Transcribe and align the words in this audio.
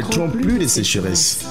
connaîtront 0.00 0.30
plus 0.30 0.58
de 0.58 0.66
sécheresse. 0.66 1.44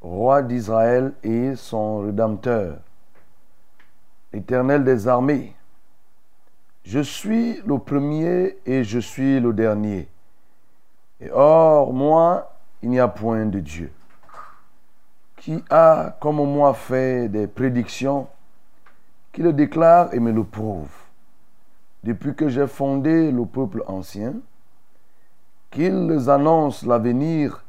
Roi 0.00 0.42
d'Israël 0.42 1.12
et 1.22 1.54
son 1.54 1.98
Rédempteur, 1.98 2.78
l'Éternel 4.32 4.84
des 4.84 5.08
armées. 5.08 5.54
Je 6.84 7.00
suis 7.00 7.60
le 7.66 7.78
premier 7.78 8.58
et 8.66 8.84
je 8.84 8.98
suis 8.98 9.38
le 9.38 9.52
dernier. 9.52 10.08
Et 11.20 11.30
hors 11.30 11.92
moi, 11.92 12.56
il 12.82 12.90
n'y 12.90 12.98
a 13.00 13.08
point 13.08 13.46
de 13.46 13.60
Dieu. 13.60 13.92
Qui 15.36 15.62
a, 15.70 16.16
comme 16.20 16.36
moi, 16.36 16.74
fait 16.74 17.28
des 17.28 17.46
prédictions, 17.46 18.28
qui 19.32 19.42
le 19.42 19.52
déclare 19.52 20.12
et 20.14 20.20
me 20.20 20.32
le 20.32 20.44
prouve. 20.44 20.90
Depuis 22.02 22.34
que 22.34 22.48
j'ai 22.48 22.66
fondé 22.66 23.30
le 23.30 23.44
peuple 23.46 23.84
ancien, 23.86 24.34
qu'ils 25.70 26.28
annoncent 26.28 26.86
l'avenir 26.86 27.61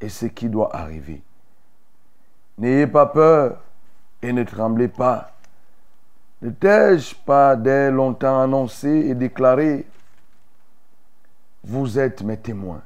et 0.00 0.08
ce 0.08 0.26
qui 0.26 0.48
doit 0.48 0.74
arriver. 0.74 1.22
N'ayez 2.58 2.86
pas 2.86 3.06
peur 3.06 3.58
et 4.22 4.32
ne 4.32 4.44
tremblez 4.44 4.88
pas. 4.88 5.32
Ne 6.42 6.50
t'ai-je 6.50 7.14
pas 7.14 7.56
dès 7.56 7.90
longtemps 7.90 8.42
annoncé 8.42 8.88
et 8.88 9.14
déclaré 9.14 9.86
Vous 11.64 11.98
êtes 11.98 12.22
mes 12.22 12.36
témoins. 12.36 12.82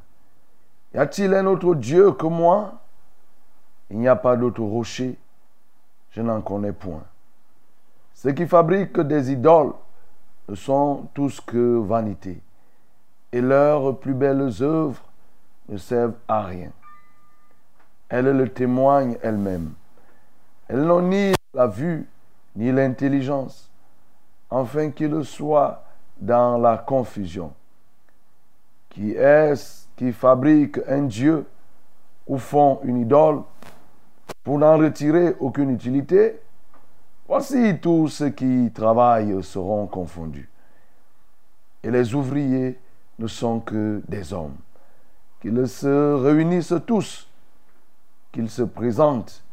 Y 0.94 0.98
a-t-il 0.98 1.34
un 1.34 1.47
autre 1.47 1.74
Dieu 1.74 2.12
que 2.12 2.26
moi? 2.26 2.80
Il 3.91 3.98
n'y 3.98 4.08
a 4.08 4.16
pas 4.16 4.36
d'autre 4.36 4.62
rocher. 4.62 5.16
Je 6.10 6.22
n'en 6.22 6.41
connais 6.41 6.72
point. 6.72 7.04
Ceux 8.14 8.32
qui 8.32 8.47
fabriquent 8.47 9.00
des 9.00 9.32
idoles 9.32 9.72
ne 10.48 10.54
sont 10.54 11.08
tous 11.14 11.41
que 11.41 11.78
vanité 11.78 12.41
et 13.32 13.41
leurs 13.41 13.98
plus 13.98 14.14
belles 14.14 14.53
œuvres 14.60 15.03
ne 15.69 15.76
servent 15.76 16.14
à 16.28 16.42
rien. 16.42 16.70
Elles 18.14 18.26
le 18.30 18.48
témoignent 18.48 19.16
elles-mêmes. 19.25 19.72
Elles 20.69 20.82
n'ont 20.82 21.02
ni 21.02 21.32
la 21.52 21.66
vue 21.66 22.08
ni 22.54 22.70
l'intelligence, 22.70 23.69
afin 24.48 24.92
qu'ils 24.92 25.25
soient 25.25 25.82
dans 26.20 26.56
la 26.56 26.78
confusion. 26.78 27.53
Qui 28.88 29.14
est-ce 29.14 29.88
qui 29.97 30.12
fabrique 30.12 30.78
un 30.86 31.03
Dieu 31.03 31.44
ou 32.28 32.38
font 32.38 32.78
une 32.84 32.98
idole 32.98 33.41
pour 34.44 34.60
n'en 34.60 34.78
retirer 34.78 35.34
aucune 35.41 35.70
utilité 35.70 36.38
Voici 37.26 37.80
tous 37.82 38.06
ceux 38.06 38.30
qui 38.30 38.70
travaillent 38.72 39.42
seront 39.42 39.88
confondus. 39.88 40.48
Et 41.82 41.91
les 41.91 42.14
ouvriers 42.14 42.78
ne 43.19 43.26
sont 43.26 43.58
que 43.58 44.03
des 44.06 44.32
hommes. 44.32 44.54
Qu'ils 45.41 45.66
se 45.66 46.14
réunissent 46.14 46.74
tous, 46.86 47.28
qu'ils 48.34 48.50
se 48.50 48.62
présentent, 48.62 49.45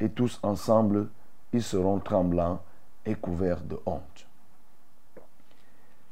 et 0.00 0.08
tous 0.08 0.40
ensemble, 0.42 1.08
ils 1.52 1.62
seront 1.62 2.00
tremblants 2.00 2.60
et 3.06 3.14
couverts 3.14 3.60
de 3.60 3.78
honte. 3.86 4.26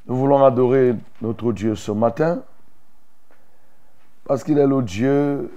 Nous 0.07 0.17
voulons 0.17 0.45
adorer 0.45 0.95
notre 1.21 1.53
Dieu 1.53 1.75
ce 1.75 1.91
matin, 1.91 2.45
parce 4.25 4.45
qu'il 4.45 4.59
est 4.59 4.67
le 4.67 4.81
Dieu 4.83 5.53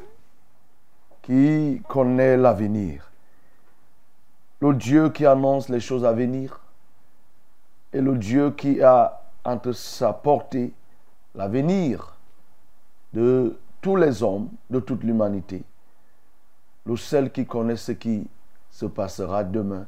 qui 1.21 1.79
connaît 1.87 2.37
l'avenir, 2.37 3.11
le 4.59 4.73
Dieu 4.73 5.09
qui 5.11 5.27
annonce 5.27 5.69
les 5.69 5.79
choses 5.79 6.05
à 6.05 6.11
venir, 6.11 6.59
et 7.93 8.01
le 8.01 8.17
Dieu 8.17 8.49
qui 8.49 8.81
a 8.81 9.21
entre 9.45 9.73
sa 9.73 10.11
portée 10.11 10.73
l'avenir 11.35 12.17
de 13.13 13.59
tous 13.79 13.95
les 13.95 14.23
hommes, 14.23 14.49
de 14.71 14.79
toute 14.79 15.03
l'humanité, 15.03 15.63
le 16.87 16.95
seul 16.95 17.31
qui 17.31 17.45
connaît 17.45 17.75
ce 17.75 17.91
qui 17.91 18.27
se 18.71 18.85
passera 18.85 19.43
demain. 19.43 19.85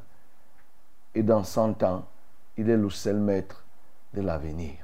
Et 1.14 1.22
dans 1.22 1.42
cent 1.42 1.82
ans, 1.82 2.04
il 2.56 2.68
est 2.68 2.76
le 2.76 2.90
seul 2.90 3.16
maître 3.16 3.64
de 4.14 4.20
l'avenir. 4.20 4.74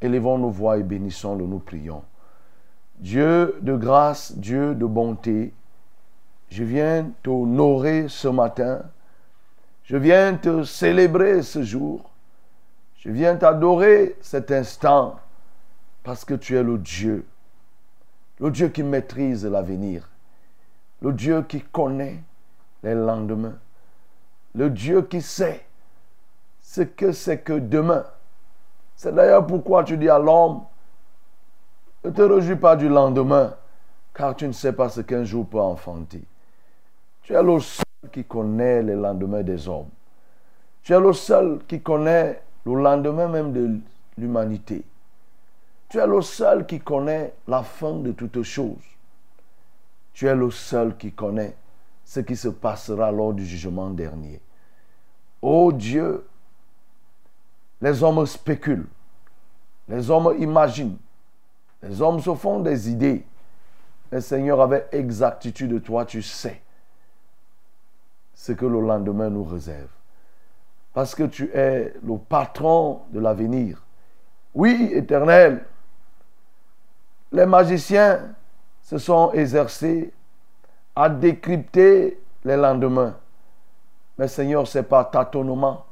Élevons 0.00 0.38
nos 0.38 0.50
voix 0.50 0.78
et 0.78 0.82
bénissons-le, 0.82 1.46
nous 1.46 1.58
prions. 1.58 2.02
Dieu 2.98 3.56
de 3.62 3.74
grâce, 3.74 4.36
Dieu 4.36 4.74
de 4.74 4.84
bonté, 4.84 5.52
je 6.50 6.64
viens 6.64 7.10
t'honorer 7.22 8.08
ce 8.08 8.28
matin. 8.28 8.82
Je 9.84 9.96
viens 9.96 10.34
te 10.34 10.64
célébrer 10.64 11.42
ce 11.42 11.62
jour. 11.62 12.10
Je 12.98 13.10
viens 13.10 13.36
t'adorer 13.36 14.16
cet 14.20 14.50
instant 14.50 15.18
parce 16.02 16.24
que 16.24 16.34
tu 16.34 16.56
es 16.56 16.62
le 16.62 16.78
Dieu, 16.78 17.26
le 18.40 18.50
Dieu 18.50 18.68
qui 18.68 18.82
maîtrise 18.82 19.44
l'avenir, 19.44 20.08
le 21.00 21.12
Dieu 21.12 21.42
qui 21.42 21.60
connaît 21.60 22.22
les 22.82 22.94
lendemains, 22.94 23.58
le 24.54 24.70
Dieu 24.70 25.02
qui 25.02 25.20
sait 25.20 25.64
ce 26.62 26.82
que 26.82 27.12
c'est 27.12 27.38
que 27.38 27.58
demain. 27.58 28.04
C'est 28.96 29.14
d'ailleurs 29.14 29.46
pourquoi 29.46 29.84
tu 29.84 29.96
dis 29.96 30.08
à 30.08 30.18
l'homme, 30.18 30.62
ne 32.04 32.10
te 32.10 32.22
réjouis 32.22 32.56
pas 32.56 32.76
du 32.76 32.88
lendemain, 32.88 33.54
car 34.14 34.34
tu 34.34 34.46
ne 34.46 34.52
sais 34.52 34.72
pas 34.72 34.88
ce 34.88 35.00
qu'un 35.00 35.24
jour 35.24 35.46
peut 35.46 35.60
enfanter. 35.60 36.22
Tu 37.22 37.34
es 37.34 37.42
le 37.42 37.60
seul 37.60 37.84
qui 38.12 38.24
connaît 38.24 38.82
les 38.82 38.94
lendemains 38.94 39.42
des 39.42 39.68
hommes. 39.68 39.88
Tu 40.82 40.92
es 40.92 41.00
le 41.00 41.12
seul 41.12 41.60
qui 41.68 41.80
connaît 41.80 42.42
le 42.64 42.74
lendemain 42.74 43.28
même 43.28 43.52
de 43.52 43.78
l'humanité. 44.16 44.82
Tu 45.88 45.98
es 45.98 46.06
le 46.06 46.20
seul 46.20 46.66
qui 46.66 46.80
connaît 46.80 47.34
la 47.46 47.62
fin 47.62 47.94
de 47.94 48.12
toutes 48.12 48.42
choses. 48.42 48.76
Tu 50.18 50.26
es 50.26 50.34
le 50.34 50.50
seul 50.50 50.96
qui 50.96 51.12
connaît 51.12 51.54
ce 52.04 52.18
qui 52.18 52.34
se 52.34 52.48
passera 52.48 53.12
lors 53.12 53.32
du 53.32 53.46
jugement 53.46 53.88
dernier. 53.88 54.40
Ô 55.40 55.70
Dieu, 55.70 56.26
les 57.80 58.02
hommes 58.02 58.26
spéculent, 58.26 58.88
les 59.88 60.10
hommes 60.10 60.34
imaginent, 60.40 60.96
les 61.84 62.02
hommes 62.02 62.18
se 62.18 62.34
font 62.34 62.58
des 62.58 62.90
idées. 62.90 63.24
Mais 64.10 64.20
Seigneur, 64.20 64.60
avec 64.60 64.88
exactitude 64.90 65.70
de 65.70 65.78
toi, 65.78 66.04
tu 66.04 66.20
sais 66.20 66.60
ce 68.34 68.50
que 68.50 68.66
le 68.66 68.80
lendemain 68.80 69.30
nous 69.30 69.44
réserve. 69.44 69.86
Parce 70.94 71.14
que 71.14 71.22
tu 71.22 71.48
es 71.54 71.94
le 72.02 72.18
patron 72.18 73.02
de 73.12 73.20
l'avenir. 73.20 73.84
Oui, 74.52 74.90
éternel, 74.92 75.64
les 77.30 77.46
magiciens 77.46 78.34
se 78.88 78.96
sont 78.96 79.32
exercés 79.32 80.14
à 80.96 81.10
décrypter 81.10 82.18
les 82.42 82.56
lendemains. 82.56 83.14
Mais 84.16 84.28
Seigneur, 84.28 84.66
c'est 84.66 84.82
par 84.82 85.10
tâtonnement 85.10 85.84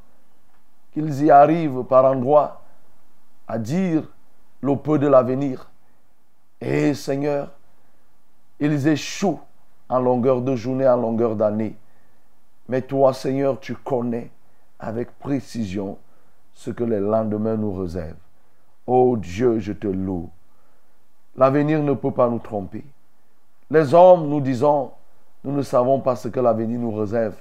qu'ils 0.91 1.25
y 1.25 1.29
arrivent 1.29 1.83
par 1.83 2.05
endroits 2.05 2.63
à 3.47 3.59
dire 3.59 4.01
le 4.61 4.75
peu 4.75 4.97
de 4.97 5.05
l'avenir. 5.05 5.69
Et 6.59 6.95
Seigneur, 6.95 7.51
ils 8.59 8.87
échouent 8.87 9.41
en 9.89 9.99
longueur 9.99 10.41
de 10.41 10.55
journée, 10.55 10.87
en 10.87 10.97
longueur 10.97 11.35
d'année. 11.35 11.75
Mais 12.67 12.81
toi, 12.81 13.13
Seigneur, 13.13 13.59
tu 13.59 13.75
connais 13.75 14.31
avec 14.79 15.11
précision 15.19 15.99
ce 16.51 16.71
que 16.71 16.83
les 16.83 16.99
lendemains 16.99 17.57
nous 17.57 17.73
réservent. 17.73 18.15
Oh 18.87 19.15
Dieu, 19.17 19.59
je 19.59 19.73
te 19.73 19.85
loue. 19.85 20.31
L'avenir 21.37 21.83
ne 21.83 21.93
peut 21.93 22.11
pas 22.11 22.29
nous 22.29 22.39
tromper. 22.39 22.83
Les 23.69 23.93
hommes, 23.93 24.27
nous 24.27 24.41
disons, 24.41 24.91
nous 25.43 25.51
ne 25.51 25.61
savons 25.61 25.99
pas 25.99 26.15
ce 26.15 26.27
que 26.29 26.39
l'avenir 26.39 26.79
nous 26.79 26.91
réserve. 26.91 27.35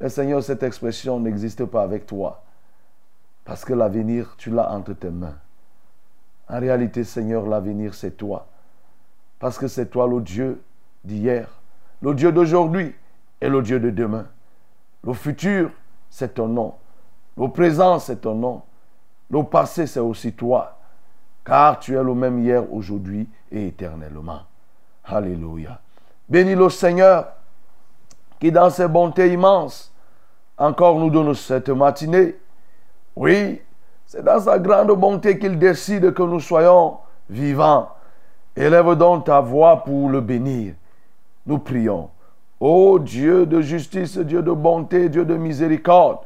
Mais 0.00 0.10
Seigneur, 0.10 0.42
cette 0.42 0.62
expression 0.62 1.18
n'existe 1.18 1.64
pas 1.64 1.82
avec 1.82 2.06
toi. 2.06 2.42
Parce 3.44 3.64
que 3.64 3.72
l'avenir, 3.72 4.34
tu 4.36 4.50
l'as 4.50 4.70
entre 4.70 4.92
tes 4.92 5.10
mains. 5.10 5.36
En 6.48 6.60
réalité, 6.60 7.04
Seigneur, 7.04 7.46
l'avenir, 7.46 7.94
c'est 7.94 8.16
toi. 8.16 8.46
Parce 9.38 9.58
que 9.58 9.66
c'est 9.66 9.86
toi 9.86 10.06
le 10.06 10.20
Dieu 10.20 10.60
d'hier, 11.04 11.48
le 12.02 12.14
Dieu 12.14 12.32
d'aujourd'hui 12.32 12.94
et 13.40 13.48
le 13.48 13.62
Dieu 13.62 13.80
de 13.80 13.90
demain. 13.90 14.26
Le 15.04 15.12
futur, 15.12 15.70
c'est 16.10 16.34
ton 16.34 16.48
nom. 16.48 16.74
Le 17.36 17.48
présent, 17.48 17.98
c'est 17.98 18.22
ton 18.22 18.34
nom. 18.34 18.62
Le 19.30 19.42
passé, 19.42 19.86
c'est 19.86 20.00
aussi 20.00 20.32
toi. 20.32 20.75
Car 21.46 21.78
tu 21.78 21.96
es 21.96 22.02
le 22.02 22.14
même 22.14 22.40
hier, 22.40 22.64
aujourd'hui 22.72 23.28
et 23.52 23.68
éternellement. 23.68 24.40
Alléluia. 25.04 25.80
Bénis 26.28 26.56
le 26.56 26.68
Seigneur 26.68 27.28
qui 28.40 28.50
dans 28.50 28.68
ses 28.68 28.88
bontés 28.88 29.32
immenses 29.32 29.92
encore 30.58 30.98
nous 30.98 31.10
donne 31.10 31.34
cette 31.34 31.68
matinée. 31.68 32.36
Oui, 33.14 33.62
c'est 34.06 34.24
dans 34.24 34.40
sa 34.40 34.58
grande 34.58 34.90
bonté 34.98 35.38
qu'il 35.38 35.58
décide 35.58 36.12
que 36.12 36.22
nous 36.22 36.40
soyons 36.40 36.98
vivants. 37.30 37.90
Élève 38.56 38.94
donc 38.96 39.26
ta 39.26 39.40
voix 39.40 39.84
pour 39.84 40.08
le 40.08 40.20
bénir. 40.20 40.74
Nous 41.46 41.58
prions. 41.58 42.10
Ô 42.58 42.98
Dieu 42.98 43.46
de 43.46 43.60
justice, 43.60 44.18
Dieu 44.18 44.42
de 44.42 44.50
bonté, 44.50 45.08
Dieu 45.08 45.24
de 45.24 45.36
miséricorde, 45.36 46.18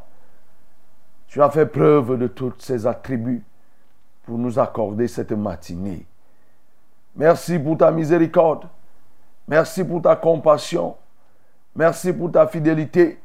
tu 1.26 1.42
as 1.42 1.50
fait 1.50 1.66
preuve 1.66 2.16
de 2.16 2.26
tous 2.28 2.54
ces 2.58 2.86
attributs 2.86 3.44
pour 4.30 4.38
nous 4.38 4.60
accorder 4.60 5.08
cette 5.08 5.32
matinée. 5.32 6.06
Merci 7.16 7.58
pour 7.58 7.76
ta 7.76 7.90
miséricorde. 7.90 8.68
Merci 9.48 9.82
pour 9.82 10.00
ta 10.00 10.14
compassion. 10.14 10.94
Merci 11.74 12.12
pour 12.12 12.30
ta 12.30 12.46
fidélité. 12.46 13.18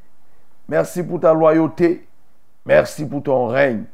Merci 0.66 1.04
pour 1.04 1.20
ta 1.20 1.32
loyauté. 1.32 2.08
Merci 2.64 3.06
pour 3.06 3.22
ton 3.22 3.46
règne. 3.46 3.84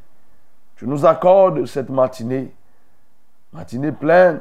Tu 0.76 0.86
nous 0.86 1.04
accordes 1.04 1.66
cette 1.66 1.90
matinée. 1.90 2.50
Matinée 3.52 3.92
pleine 3.92 4.40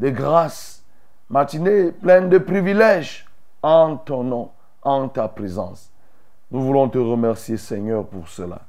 de 0.00 0.10
grâce. 0.10 0.82
Matinée 1.30 1.92
pleine 1.92 2.28
de 2.28 2.38
privilèges 2.38 3.28
en 3.62 3.96
ton 3.96 4.24
nom, 4.24 4.50
en 4.82 5.06
ta 5.06 5.28
présence. 5.28 5.92
Nous 6.50 6.62
voulons 6.62 6.88
te 6.88 6.98
remercier, 6.98 7.56
Seigneur, 7.58 8.04
pour 8.04 8.26
cela. 8.26 8.62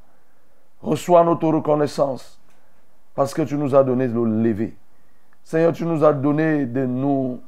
Reçois 0.84 1.24
notre 1.24 1.48
reconnaissance 1.48 2.40
parce 3.16 3.34
que 3.34 3.42
tu 3.44 3.56
nous 3.56 3.76
as 3.76 3.84
donné 3.84 4.08
de 4.08 4.14
le 4.14 4.44
lever. 4.44 4.76
Seigneur, 5.44 5.74
tu 5.74 5.86
nous 5.86 6.04
as 6.04 6.14
donné 6.14 6.66
de 6.66 6.86
nous 6.86 7.40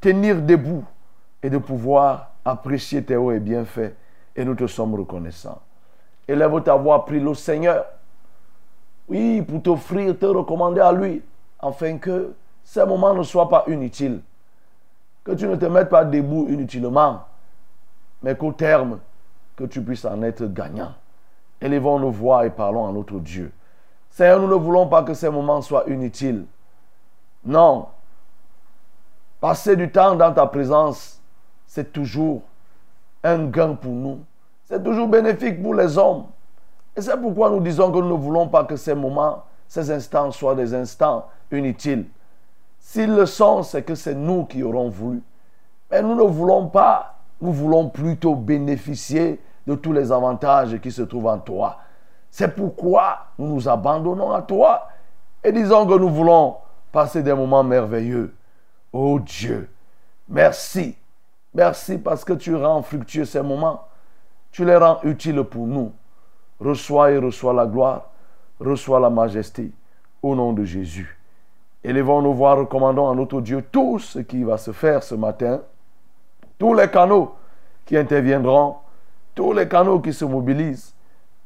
tenir 0.00 0.40
debout 0.42 0.84
et 1.42 1.50
de 1.50 1.58
pouvoir 1.58 2.32
apprécier 2.44 3.02
tes 3.02 3.16
hauts 3.16 3.32
et 3.32 3.40
bienfaits. 3.40 3.94
Et 4.34 4.44
nous 4.44 4.54
te 4.54 4.66
sommes 4.66 4.94
reconnaissants. 4.94 5.60
Élève 6.28 6.62
ta 6.62 6.74
voix, 6.74 7.04
prie 7.04 7.20
le 7.20 7.34
Seigneur. 7.34 7.84
Oui, 9.08 9.42
pour 9.42 9.62
t'offrir, 9.62 10.18
te 10.18 10.26
recommander 10.26 10.80
à 10.80 10.92
lui, 10.92 11.22
afin 11.60 11.98
que 11.98 12.34
ces 12.64 12.84
moments 12.84 13.14
ne 13.14 13.22
soient 13.22 13.48
pas 13.48 13.64
inutiles. 13.68 14.20
Que 15.22 15.32
tu 15.32 15.46
ne 15.46 15.56
te 15.56 15.66
mettes 15.66 15.88
pas 15.88 16.04
debout 16.04 16.48
inutilement, 16.48 17.24
mais 18.22 18.36
qu'au 18.36 18.52
terme, 18.52 18.98
que 19.56 19.64
tu 19.64 19.80
puisses 19.80 20.04
en 20.04 20.22
être 20.22 20.46
gagnant. 20.46 20.92
Élevons 21.60 21.98
nos 21.98 22.10
voix 22.10 22.46
et 22.46 22.50
parlons 22.50 22.88
à 22.88 22.92
notre 22.92 23.18
Dieu. 23.20 23.52
Seigneur, 24.16 24.40
nous 24.40 24.48
ne 24.48 24.54
voulons 24.54 24.88
pas 24.88 25.02
que 25.02 25.12
ces 25.12 25.28
moments 25.28 25.60
soient 25.60 25.84
inutiles. 25.88 26.46
Non. 27.44 27.88
Passer 29.42 29.76
du 29.76 29.92
temps 29.92 30.14
dans 30.14 30.32
ta 30.32 30.46
présence, 30.46 31.20
c'est 31.66 31.92
toujours 31.92 32.40
un 33.22 33.44
gain 33.44 33.74
pour 33.74 33.92
nous. 33.92 34.20
C'est 34.64 34.82
toujours 34.82 35.06
bénéfique 35.06 35.62
pour 35.62 35.74
les 35.74 35.98
hommes. 35.98 36.24
Et 36.96 37.02
c'est 37.02 37.20
pourquoi 37.20 37.50
nous 37.50 37.60
disons 37.60 37.92
que 37.92 37.98
nous 37.98 38.16
ne 38.16 38.22
voulons 38.22 38.48
pas 38.48 38.64
que 38.64 38.76
ces 38.76 38.94
moments, 38.94 39.44
ces 39.68 39.90
instants 39.90 40.32
soient 40.32 40.54
des 40.54 40.72
instants 40.72 41.26
inutiles. 41.52 42.06
S'ils 42.78 43.14
le 43.14 43.26
sont, 43.26 43.62
c'est 43.62 43.82
que 43.82 43.94
c'est 43.94 44.14
nous 44.14 44.46
qui 44.46 44.62
aurons 44.62 44.88
voulu. 44.88 45.22
Mais 45.90 46.00
nous 46.00 46.14
ne 46.14 46.22
voulons 46.22 46.68
pas, 46.68 47.16
nous 47.42 47.52
voulons 47.52 47.90
plutôt 47.90 48.34
bénéficier 48.34 49.42
de 49.66 49.74
tous 49.74 49.92
les 49.92 50.10
avantages 50.10 50.80
qui 50.80 50.90
se 50.90 51.02
trouvent 51.02 51.26
en 51.26 51.38
toi. 51.38 51.80
C'est 52.36 52.54
pourquoi 52.54 53.28
nous 53.38 53.46
nous 53.46 53.66
abandonnons 53.66 54.30
à 54.30 54.42
toi 54.42 54.88
et 55.42 55.52
disons 55.52 55.86
que 55.86 55.94
nous 55.98 56.10
voulons 56.10 56.56
passer 56.92 57.22
des 57.22 57.32
moments 57.32 57.64
merveilleux. 57.64 58.34
Oh 58.92 59.18
Dieu, 59.18 59.70
merci. 60.28 60.94
Merci 61.54 61.96
parce 61.96 62.26
que 62.26 62.34
tu 62.34 62.54
rends 62.54 62.82
fructueux 62.82 63.24
ces 63.24 63.40
moments. 63.40 63.88
Tu 64.52 64.66
les 64.66 64.76
rends 64.76 64.98
utiles 65.04 65.44
pour 65.44 65.66
nous. 65.66 65.94
Reçois 66.60 67.12
et 67.12 67.16
reçois 67.16 67.54
la 67.54 67.64
gloire. 67.64 68.10
Reçois 68.60 69.00
la 69.00 69.08
majesté. 69.08 69.72
Au 70.22 70.34
nom 70.34 70.52
de 70.52 70.64
Jésus. 70.64 71.18
Élevons 71.82 72.20
nos 72.20 72.34
voix, 72.34 72.52
recommandons 72.52 73.08
à 73.08 73.14
notre 73.14 73.40
Dieu 73.40 73.62
tout 73.62 73.98
ce 73.98 74.18
qui 74.18 74.42
va 74.42 74.58
se 74.58 74.72
faire 74.72 75.02
ce 75.02 75.14
matin. 75.14 75.62
Tous 76.58 76.74
les 76.74 76.90
canaux 76.90 77.34
qui 77.86 77.96
interviendront. 77.96 78.76
Tous 79.34 79.54
les 79.54 79.66
canaux 79.66 80.00
qui 80.00 80.12
se 80.12 80.26
mobilisent. 80.26 80.95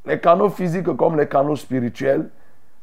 Les 0.04 0.18
canaux 0.20 0.50
physiques 0.50 0.96
comme 0.96 1.18
les 1.18 1.28
canaux 1.28 1.56
spirituels. 1.56 2.30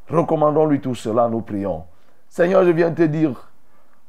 Recommandons-lui 0.09 0.79
tout 0.79 0.95
cela, 0.95 1.27
nous 1.27 1.41
prions. 1.41 1.83
Seigneur, 2.29 2.63
je 2.63 2.71
viens 2.71 2.91
te 2.91 3.03
dire, 3.03 3.51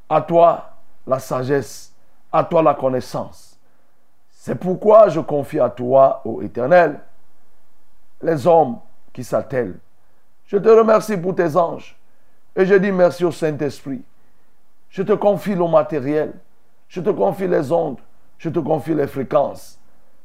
à 0.09 0.21
toi 0.21 0.71
la 1.07 1.19
sagesse, 1.19 1.93
à 2.31 2.45
toi 2.45 2.63
la 2.63 2.75
connaissance. 2.75 3.59
C'est 4.31 4.55
pourquoi 4.55 5.09
je 5.09 5.21
confie 5.21 5.61
à 5.61 5.69
toi, 5.69 6.23
ô 6.25 6.43
Éternel, 6.43 7.01
les 8.23 8.47
hommes 8.47 8.79
qui 9.13 9.25
s'attellent. 9.25 9.79
Je 10.47 10.57
te 10.57 10.69
remercie 10.69 11.17
pour 11.17 11.35
tes 11.35 11.57
anges. 11.57 11.99
Et 12.57 12.65
je 12.65 12.75
dis 12.75 12.91
merci 12.91 13.25
au 13.25 13.33
Saint-Esprit. 13.33 14.03
Je 14.89 15.03
te 15.03 15.13
confie 15.13 15.55
le 15.55 15.69
matériel. 15.69 16.33
Je 16.89 17.01
te 17.01 17.11
confie 17.11 17.47
les 17.47 17.71
ondes. 17.71 17.99
Je 18.39 18.49
te 18.49 18.59
confie 18.59 18.95
les 18.95 19.07
fréquences. 19.07 19.79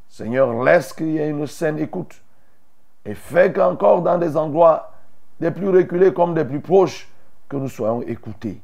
Seigneur, 0.07 0.63
laisse 0.63 0.93
qu'il 0.93 1.11
y 1.11 1.17
ait 1.17 1.29
une 1.29 1.47
saine 1.47 1.79
écoute. 1.79 2.21
Et 3.05 3.13
fais 3.13 3.51
qu'encore 3.51 4.01
dans 4.01 4.17
des 4.17 4.37
endroits 4.37 4.91
des 5.39 5.51
plus 5.51 5.69
reculés 5.69 6.13
comme 6.13 6.33
des 6.33 6.45
plus 6.45 6.61
proches, 6.61 7.09
que 7.49 7.57
nous 7.57 7.69
soyons 7.69 8.01
écoutés. 8.01 8.61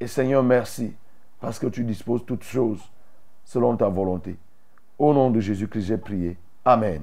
Et 0.00 0.06
Seigneur, 0.06 0.42
merci 0.42 0.92
parce 1.40 1.58
que 1.58 1.66
tu 1.66 1.84
disposes 1.84 2.24
toutes 2.26 2.44
choses 2.44 2.80
selon 3.44 3.76
ta 3.76 3.88
volonté. 3.88 4.36
Au 4.98 5.12
nom 5.12 5.30
de 5.30 5.40
Jésus-Christ, 5.40 5.86
j'ai 5.86 5.98
prié. 5.98 6.36
Amen. 6.64 7.02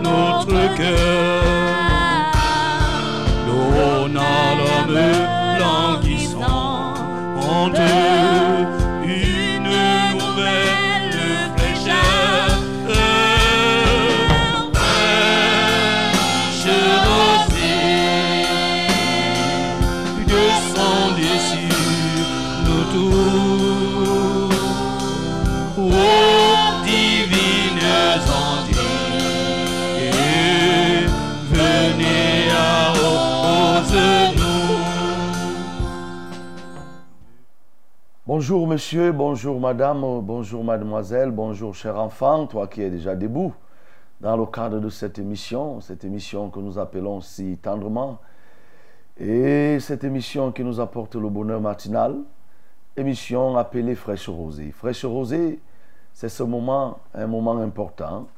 Notre 0.00 0.76
cœur, 0.76 1.27
Bonjour 38.38 38.68
monsieur, 38.68 39.10
bonjour 39.10 39.58
madame, 39.58 40.20
bonjour 40.20 40.62
mademoiselle, 40.62 41.32
bonjour 41.32 41.74
cher 41.74 41.98
enfant, 41.98 42.46
toi 42.46 42.68
qui 42.68 42.82
es 42.82 42.88
déjà 42.88 43.16
debout 43.16 43.52
dans 44.20 44.36
le 44.36 44.46
cadre 44.46 44.78
de 44.78 44.88
cette 44.90 45.18
émission, 45.18 45.80
cette 45.80 46.04
émission 46.04 46.48
que 46.48 46.60
nous 46.60 46.78
appelons 46.78 47.20
si 47.20 47.58
tendrement, 47.60 48.18
et 49.18 49.80
cette 49.80 50.04
émission 50.04 50.52
qui 50.52 50.62
nous 50.62 50.78
apporte 50.78 51.16
le 51.16 51.28
bonheur 51.28 51.60
matinal, 51.60 52.14
émission 52.96 53.56
appelée 53.56 53.96
Fraîche 53.96 54.28
Rosée. 54.28 54.70
Fraîche 54.70 55.04
Rosée, 55.04 55.58
c'est 56.12 56.28
ce 56.28 56.44
moment, 56.44 57.00
un 57.14 57.26
moment 57.26 57.58
important, 57.58 58.28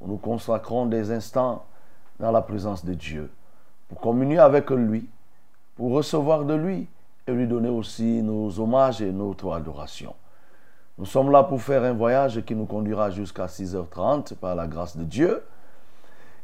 où 0.00 0.08
nous 0.08 0.18
consacrons 0.18 0.86
des 0.86 1.12
instants 1.12 1.64
dans 2.18 2.32
la 2.32 2.42
présence 2.42 2.84
de 2.84 2.94
Dieu, 2.94 3.30
pour 3.88 4.00
communier 4.00 4.38
avec 4.38 4.70
lui, 4.70 5.08
pour 5.76 5.92
recevoir 5.92 6.44
de 6.44 6.54
lui 6.54 6.88
et 7.26 7.32
lui 7.32 7.46
donner 7.46 7.68
aussi 7.68 8.22
nos 8.22 8.58
hommages 8.60 9.02
et 9.02 9.10
notre 9.12 9.52
adoration. 9.52 10.14
Nous 10.98 11.06
sommes 11.06 11.30
là 11.30 11.42
pour 11.42 11.60
faire 11.60 11.82
un 11.82 11.92
voyage 11.92 12.42
qui 12.42 12.54
nous 12.54 12.64
conduira 12.64 13.10
jusqu'à 13.10 13.46
6h30 13.46 14.34
par 14.36 14.54
la 14.54 14.66
grâce 14.66 14.96
de 14.96 15.04
Dieu. 15.04 15.42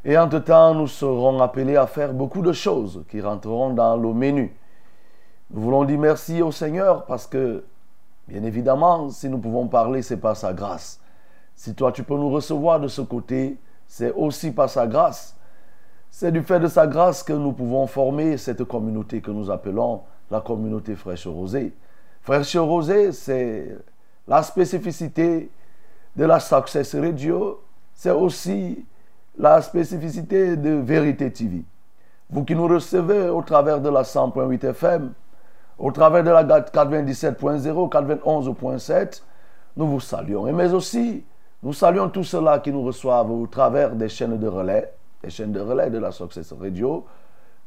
Et 0.05 0.17
entre-temps, 0.17 0.75
nous 0.75 0.87
serons 0.87 1.41
appelés 1.41 1.77
à 1.77 1.87
faire 1.87 2.13
beaucoup 2.13 2.41
de 2.41 2.51
choses 2.51 3.03
qui 3.09 3.21
rentreront 3.21 3.71
dans 3.71 3.95
le 3.95 4.13
menu. 4.13 4.55
Nous 5.49 5.61
voulons 5.61 5.85
dire 5.85 5.97
merci 5.97 6.41
au 6.41 6.51
Seigneur 6.51 7.05
parce 7.05 7.25
que, 7.25 7.63
bien 8.27 8.43
évidemment, 8.43 9.09
si 9.09 9.29
nous 9.29 9.39
pouvons 9.39 9.67
parler, 9.67 10.01
c'est 10.01 10.17
par 10.17 10.35
sa 10.35 10.53
grâce. 10.53 10.99
Si 11.55 11.73
toi, 11.73 11.91
tu 11.91 12.03
peux 12.03 12.15
nous 12.15 12.29
recevoir 12.29 12.79
de 12.79 12.87
ce 12.87 13.01
côté, 13.01 13.57
c'est 13.87 14.11
aussi 14.11 14.51
par 14.51 14.69
sa 14.69 14.85
grâce. 14.85 15.35
C'est 16.09 16.31
du 16.31 16.43
fait 16.43 16.59
de 16.59 16.67
sa 16.67 16.85
grâce 16.85 17.23
que 17.23 17.33
nous 17.33 17.53
pouvons 17.53 17.87
former 17.87 18.37
cette 18.37 18.65
communauté 18.65 19.21
que 19.21 19.31
nous 19.31 19.49
appelons 19.49 20.01
la 20.31 20.41
communauté 20.41 20.95
Fraîche 20.95 21.27
Rosée. 21.27 21.73
Fraîche 22.21 22.55
Rosée, 22.55 23.11
c'est 23.11 23.77
la 24.27 24.43
spécificité 24.43 25.49
de 26.15 26.25
la 26.25 26.39
Success 26.39 26.95
Radio. 26.95 27.61
C'est 27.93 28.11
aussi 28.11 28.85
la 29.37 29.61
spécificité 29.61 30.55
de 30.55 30.71
Vérité 30.71 31.31
TV. 31.31 31.63
Vous 32.29 32.43
qui 32.43 32.55
nous 32.55 32.67
recevez 32.67 33.29
au 33.29 33.41
travers 33.41 33.79
de 33.79 33.89
la 33.89 34.03
100.8 34.03 34.65
FM, 34.65 35.13
au 35.77 35.91
travers 35.91 36.23
de 36.23 36.29
la 36.29 36.43
97.0, 36.43 37.89
91.7, 37.91 39.21
nous 39.77 39.87
vous 39.87 39.99
saluons. 39.99 40.47
Et 40.47 40.51
mais 40.51 40.73
aussi, 40.73 41.23
nous 41.61 41.73
saluons 41.73 42.09
tous 42.09 42.23
ceux-là 42.23 42.59
qui 42.59 42.71
nous 42.71 42.83
reçoivent 42.83 43.31
au 43.31 43.47
travers 43.47 43.95
des 43.95 44.09
chaînes 44.09 44.37
de 44.37 44.47
relais, 44.47 44.93
des 45.23 45.29
chaînes 45.29 45.51
de 45.51 45.59
relais 45.59 45.89
de 45.89 45.97
la 45.97 46.11
Success 46.11 46.53
Radio, 46.53 47.05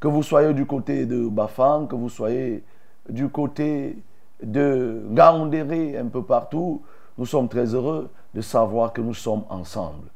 que 0.01 0.09
vous 0.09 0.23
soyez 0.23 0.53
du 0.55 0.67
côté 0.67 1.07
de 1.07 1.29
Bafang, 1.29 1.87
que 1.87 1.95
vous 1.95 2.09
soyez 2.09 2.65
du 3.09 3.29
côté 3.29 3.99
de 4.43 5.03
Gaoundéré, 5.11 5.97
un 5.97 6.07
peu 6.07 6.23
partout, 6.23 6.83
nous 7.19 7.27
sommes 7.27 7.49
très 7.49 7.75
heureux 7.75 8.11
de 8.35 8.41
savoir 8.41 8.93
que 8.93 9.01
nous 9.01 9.15
sommes 9.15 9.45
ensemble. 9.49 10.09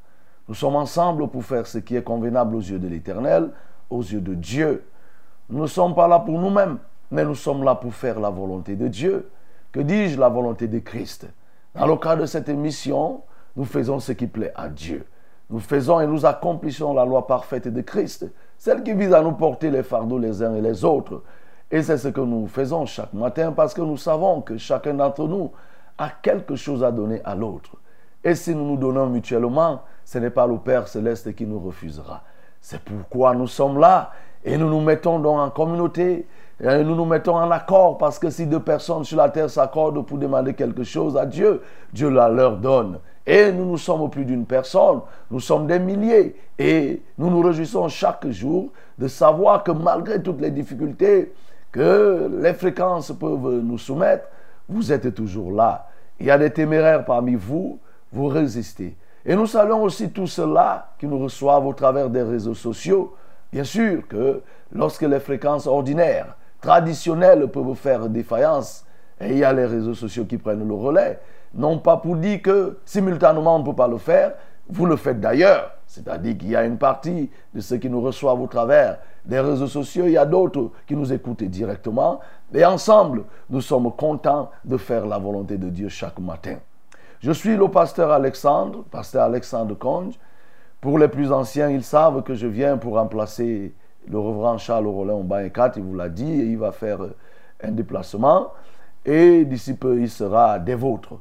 Nous 0.49 0.55
sommes 0.55 0.77
ensemble 0.77 1.29
pour 1.29 1.45
faire 1.45 1.67
ce 1.67 1.79
qui 1.79 1.97
est 1.97 2.03
convenable 2.03 2.57
aux 2.57 2.61
yeux 2.61 2.79
de 2.79 2.89
l'Éternel, 2.89 3.51
aux 3.89 4.03
yeux 4.03 4.21
de 4.21 4.35
Dieu. 4.35 4.85
Nous 5.49 5.63
ne 5.63 5.67
sommes 5.67 5.95
pas 5.95 6.09
là 6.09 6.19
pour 6.19 6.39
nous-mêmes, 6.39 6.79
mais 7.11 7.25
nous 7.25 7.35
sommes 7.35 7.65
là 7.65 7.75
pour 7.75 7.95
faire 7.95 8.21
la 8.21 8.31
volonté 8.31 8.77
de 8.77 8.89
Dieu. 8.89 9.31
Que 9.73 9.81
dis-je, 9.81 10.19
la 10.19 10.29
volonté 10.29 10.69
de 10.69 10.81
Christ? 10.81 11.27
Dans 11.75 11.87
le 11.87 11.97
cadre 11.97 12.23
de 12.23 12.27
cette 12.27 12.49
émission, 12.49 13.23
nous 13.57 13.65
faisons 13.65 14.01
ce 14.01 14.13
qui 14.13 14.27
plaît 14.27 14.53
à 14.55 14.69
Dieu. 14.69 15.07
Nous 15.49 15.61
faisons 15.61 16.01
et 16.01 16.07
nous 16.07 16.27
accomplissons 16.27 16.95
la 16.95 17.05
loi 17.05 17.27
parfaite 17.27 17.69
de 17.69 17.81
Christ, 17.81 18.27
celle 18.61 18.83
qui 18.83 18.93
vise 18.93 19.15
à 19.15 19.23
nous 19.23 19.33
porter 19.33 19.71
les 19.71 19.83
fardeaux 19.83 20.19
les 20.19 20.43
uns 20.43 20.55
et 20.55 20.61
les 20.61 20.85
autres. 20.85 21.23
Et 21.71 21.83
c'est 21.83 21.97
ce 21.97 22.09
que 22.09 22.21
nous 22.21 22.47
faisons 22.47 22.85
chaque 22.85 23.15
matin 23.15 23.53
parce 23.53 23.73
que 23.73 23.81
nous 23.81 23.97
savons 23.97 24.43
que 24.43 24.59
chacun 24.59 24.93
d'entre 24.93 25.27
nous 25.27 25.51
a 25.97 26.11
quelque 26.11 26.57
chose 26.57 26.85
à 26.85 26.93
donner 26.93 27.23
à 27.25 27.35
l'autre. 27.35 27.77
Et 28.23 28.35
si 28.35 28.55
nous 28.55 28.67
nous 28.67 28.77
donnons 28.77 29.07
mutuellement, 29.07 29.81
ce 30.05 30.19
n'est 30.19 30.29
pas 30.29 30.47
le 30.47 30.59
Père 30.59 30.89
céleste 30.89 31.35
qui 31.35 31.47
nous 31.47 31.59
refusera. 31.59 32.23
C'est 32.61 32.83
pourquoi 32.83 33.35
nous 33.35 33.47
sommes 33.47 33.79
là 33.81 34.11
et 34.45 34.59
nous 34.59 34.69
nous 34.69 34.83
mettons 34.83 35.19
donc 35.21 35.39
en 35.39 35.49
communauté. 35.49 36.27
Et 36.63 36.85
nous 36.85 36.95
nous 36.95 37.07
mettons 37.07 37.37
en 37.37 37.51
accord 37.51 37.97
parce 37.97 38.19
que 38.19 38.29
si 38.29 38.47
deux 38.47 38.61
personnes 38.61 39.05
sur 39.05 39.17
la 39.17 39.31
terre 39.31 39.49
s'accordent 39.49 40.05
pour 40.05 40.19
demander 40.19 40.53
quelque 40.53 40.85
chose 40.85 41.17
à 41.17 41.25
Dieu, 41.25 41.63
Dieu 41.95 42.11
la 42.11 42.29
leur 42.29 42.59
donne. 42.59 42.99
Et 43.27 43.53
nous 43.53 43.65
nous 43.65 43.79
sommes 43.79 44.09
plus 44.11 44.25
d'une 44.25 44.47
personne, 44.47 45.01
nous 45.31 45.41
sommes 45.41 45.67
des 45.67 45.79
milliers. 45.79 46.37
Et 46.59 47.03
nous 47.19 47.31
nous 47.31 47.43
réjouissons 47.43 47.89
chaque 47.89 48.29
jour 48.29 48.71
de 48.99 49.09
savoir 49.09 49.63
que 49.63 49.73
malgré 49.73 50.23
toutes 50.23 50.41
les 50.41 50.51
difficultés 50.51 51.33
que 51.73 52.31
les 52.43 52.55
fréquences 52.55 53.13
peuvent 53.13 53.61
nous 53.63 53.79
soumettre, 53.79 54.27
vous 54.69 54.93
êtes 54.93 55.15
toujours 55.15 55.53
là. 55.53 55.89
Il 56.19 56.27
y 56.27 56.31
a 56.31 56.39
des 56.39 56.51
téméraires 56.51 57.05
parmi 57.05 57.35
vous, 57.35 57.79
vous 58.13 58.29
résistez. 58.29 58.97
Et 59.25 59.37
nous 59.37 59.47
saluons 59.47 59.83
aussi 59.83 60.11
tous 60.11 60.27
ceux-là 60.27 60.93
qui 60.99 61.07
nous 61.07 61.19
reçoivent 61.19 61.67
au 61.67 61.75
travers 61.75 62.09
des 62.09 62.23
réseaux 62.23 62.55
sociaux. 62.55 63.15
Bien 63.53 63.65
sûr 63.65 64.07
que 64.09 64.43
lorsque 64.73 65.03
les 65.03 65.21
fréquences 65.21 65.67
ordinaires, 65.67 66.37
traditionnelles 66.61 67.47
peuvent 67.49 67.75
faire 67.75 68.09
défaillance, 68.09 68.85
et 69.21 69.31
il 69.31 69.39
y 69.39 69.45
a 69.45 69.53
les 69.53 69.67
réseaux 69.67 69.95
sociaux 69.95 70.25
qui 70.25 70.39
prennent 70.39 70.67
le 70.67 70.75
relais, 70.75 71.19
non 71.55 71.79
pas 71.79 71.97
pour 71.97 72.17
dire 72.17 72.43
que 72.43 72.79
simultanément 72.85 73.57
on 73.57 73.61
ne 73.61 73.65
peut 73.65 73.75
pas 73.75 73.89
le 73.89 73.99
faire, 73.99 74.35
vous 74.69 74.87
le 74.87 74.97
faites 74.97 75.21
d'ailleurs. 75.21 75.73
C'est-à-dire 75.87 76.39
qu'il 76.39 76.51
y 76.51 76.57
a 76.57 76.65
une 76.65 76.79
partie 76.79 77.31
de 77.53 77.61
ceux 77.61 77.79
qui 77.79 77.91
nous 77.91 78.01
reçoivent 78.01 78.41
au 78.41 78.47
travers 78.47 78.99
des 79.25 79.41
réseaux 79.41 79.67
sociaux, 79.67 80.05
il 80.07 80.13
y 80.13 80.19
a 80.19 80.25
d'autres 80.25 80.71
qui 80.87 80.95
nous 80.95 81.13
écoutent 81.13 81.43
directement. 81.43 82.21
Et 82.55 82.65
ensemble, 82.65 83.25
nous 83.49 83.61
sommes 83.61 83.91
contents 83.93 84.51
de 84.65 84.77
faire 84.77 85.07
la 85.07 85.19
volonté 85.19 85.59
de 85.59 85.69
Dieu 85.69 85.89
chaque 85.89 86.19
matin. 86.21 86.57
Je 87.21 87.33
suis 87.33 87.57
le 87.57 87.69
pasteur 87.69 88.13
Alexandre, 88.13 88.85
pasteur 88.91 89.25
Alexandre 89.25 89.75
Conge. 89.75 90.15
Pour 90.81 90.99
les 90.99 91.09
plus 91.09 91.33
anciens, 91.33 91.69
ils 91.69 91.85
savent 91.85 92.23
que 92.23 92.35
je 92.35 92.47
viens 92.47 92.79
pour 92.79 92.95
remplacer 92.95 93.75
le 94.09 94.19
reverend 94.19 94.57
Charles 94.57 94.87
Rollin 94.87 95.21
Baïkat, 95.21 95.73
il 95.77 95.83
vous 95.83 95.95
l'a 95.95 96.09
dit, 96.09 96.41
et 96.41 96.45
il 96.45 96.59
va 96.59 96.73
faire 96.73 97.01
un 97.63 97.71
déplacement. 97.73 98.53
Et 99.05 99.45
d'ici 99.45 99.75
peu, 99.75 100.01
il 100.01 100.09
sera 100.09 100.59
des 100.59 100.75
vôtres. 100.75 101.15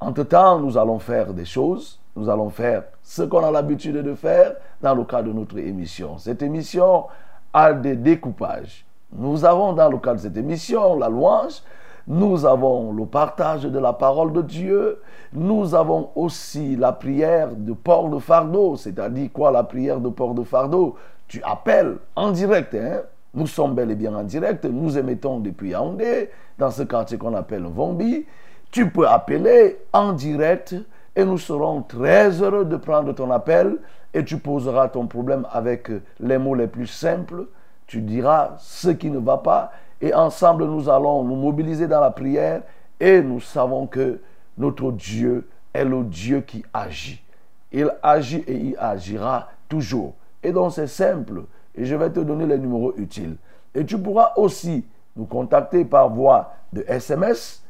Entre-temps, 0.00 0.58
nous 0.58 0.76
allons 0.76 0.98
faire 0.98 1.32
des 1.32 1.44
choses. 1.44 1.98
Nous 2.16 2.28
allons 2.28 2.50
faire 2.50 2.84
ce 3.02 3.22
qu'on 3.22 3.44
a 3.44 3.50
l'habitude 3.50 3.96
de 3.96 4.14
faire 4.14 4.54
dans 4.80 4.94
le 4.94 5.04
cadre 5.04 5.28
de 5.28 5.32
notre 5.32 5.58
émission. 5.58 6.16
Cette 6.18 6.42
émission 6.42 7.04
a 7.52 7.72
des 7.72 7.96
découpages. 7.96 8.84
Nous 9.12 9.44
avons 9.44 9.72
dans 9.72 9.88
le 9.88 9.98
cadre 9.98 10.16
de 10.16 10.22
cette 10.22 10.36
émission 10.36 10.96
la 10.98 11.08
louange, 11.08 11.62
nous 12.06 12.44
avons 12.44 12.92
le 12.92 13.06
partage 13.06 13.62
de 13.62 13.78
la 13.78 13.92
parole 13.92 14.32
de 14.32 14.42
Dieu, 14.42 15.00
nous 15.32 15.74
avons 15.74 16.10
aussi 16.14 16.76
la 16.76 16.92
prière 16.92 17.54
de 17.56 17.72
port 17.72 18.10
de 18.10 18.18
fardeau, 18.18 18.76
c'est-à-dire 18.76 19.30
quoi 19.32 19.50
la 19.50 19.64
prière 19.64 20.00
de 20.00 20.08
port 20.08 20.34
de 20.34 20.42
fardeau? 20.42 20.96
Tu 21.28 21.42
appelles 21.42 21.96
en 22.14 22.30
direct, 22.30 22.74
hein? 22.74 23.02
nous 23.32 23.46
sommes 23.46 23.74
bel 23.74 23.90
et 23.90 23.94
bien 23.94 24.14
en 24.14 24.24
direct, 24.24 24.64
nous 24.64 24.98
émettons 24.98 25.40
depuis 25.40 25.70
Yaoundé, 25.70 26.30
dans 26.58 26.70
ce 26.70 26.82
quartier 26.82 27.18
qu'on 27.18 27.34
appelle 27.34 27.64
Vombi. 27.64 28.26
Tu 28.74 28.90
peux 28.90 29.06
appeler 29.06 29.78
en 29.92 30.12
direct 30.12 30.74
et 31.14 31.24
nous 31.24 31.38
serons 31.38 31.82
très 31.82 32.42
heureux 32.42 32.64
de 32.64 32.76
prendre 32.76 33.12
ton 33.12 33.30
appel 33.30 33.76
et 34.12 34.24
tu 34.24 34.38
poseras 34.38 34.88
ton 34.88 35.06
problème 35.06 35.46
avec 35.52 35.92
les 36.18 36.38
mots 36.38 36.56
les 36.56 36.66
plus 36.66 36.88
simples. 36.88 37.46
Tu 37.86 38.00
diras 38.00 38.56
ce 38.58 38.88
qui 38.88 39.10
ne 39.10 39.20
va 39.20 39.38
pas 39.38 39.70
et 40.00 40.12
ensemble 40.12 40.64
nous 40.64 40.88
allons 40.88 41.22
nous 41.22 41.36
mobiliser 41.36 41.86
dans 41.86 42.00
la 42.00 42.10
prière 42.10 42.62
et 42.98 43.22
nous 43.22 43.38
savons 43.38 43.86
que 43.86 44.20
notre 44.58 44.90
Dieu 44.90 45.46
est 45.72 45.84
le 45.84 46.02
Dieu 46.02 46.40
qui 46.40 46.64
agit. 46.74 47.22
Il 47.70 47.92
agit 48.02 48.42
et 48.48 48.56
il 48.56 48.76
agira 48.76 49.50
toujours. 49.68 50.14
Et 50.42 50.50
donc 50.50 50.72
c'est 50.72 50.88
simple 50.88 51.44
et 51.76 51.84
je 51.84 51.94
vais 51.94 52.10
te 52.10 52.18
donner 52.18 52.46
les 52.46 52.58
numéros 52.58 52.92
utiles. 52.96 53.36
Et 53.72 53.86
tu 53.86 53.96
pourras 53.96 54.32
aussi 54.34 54.84
nous 55.14 55.26
contacter 55.26 55.84
par 55.84 56.08
voie 56.10 56.54
de 56.72 56.84
SMS. 56.88 57.63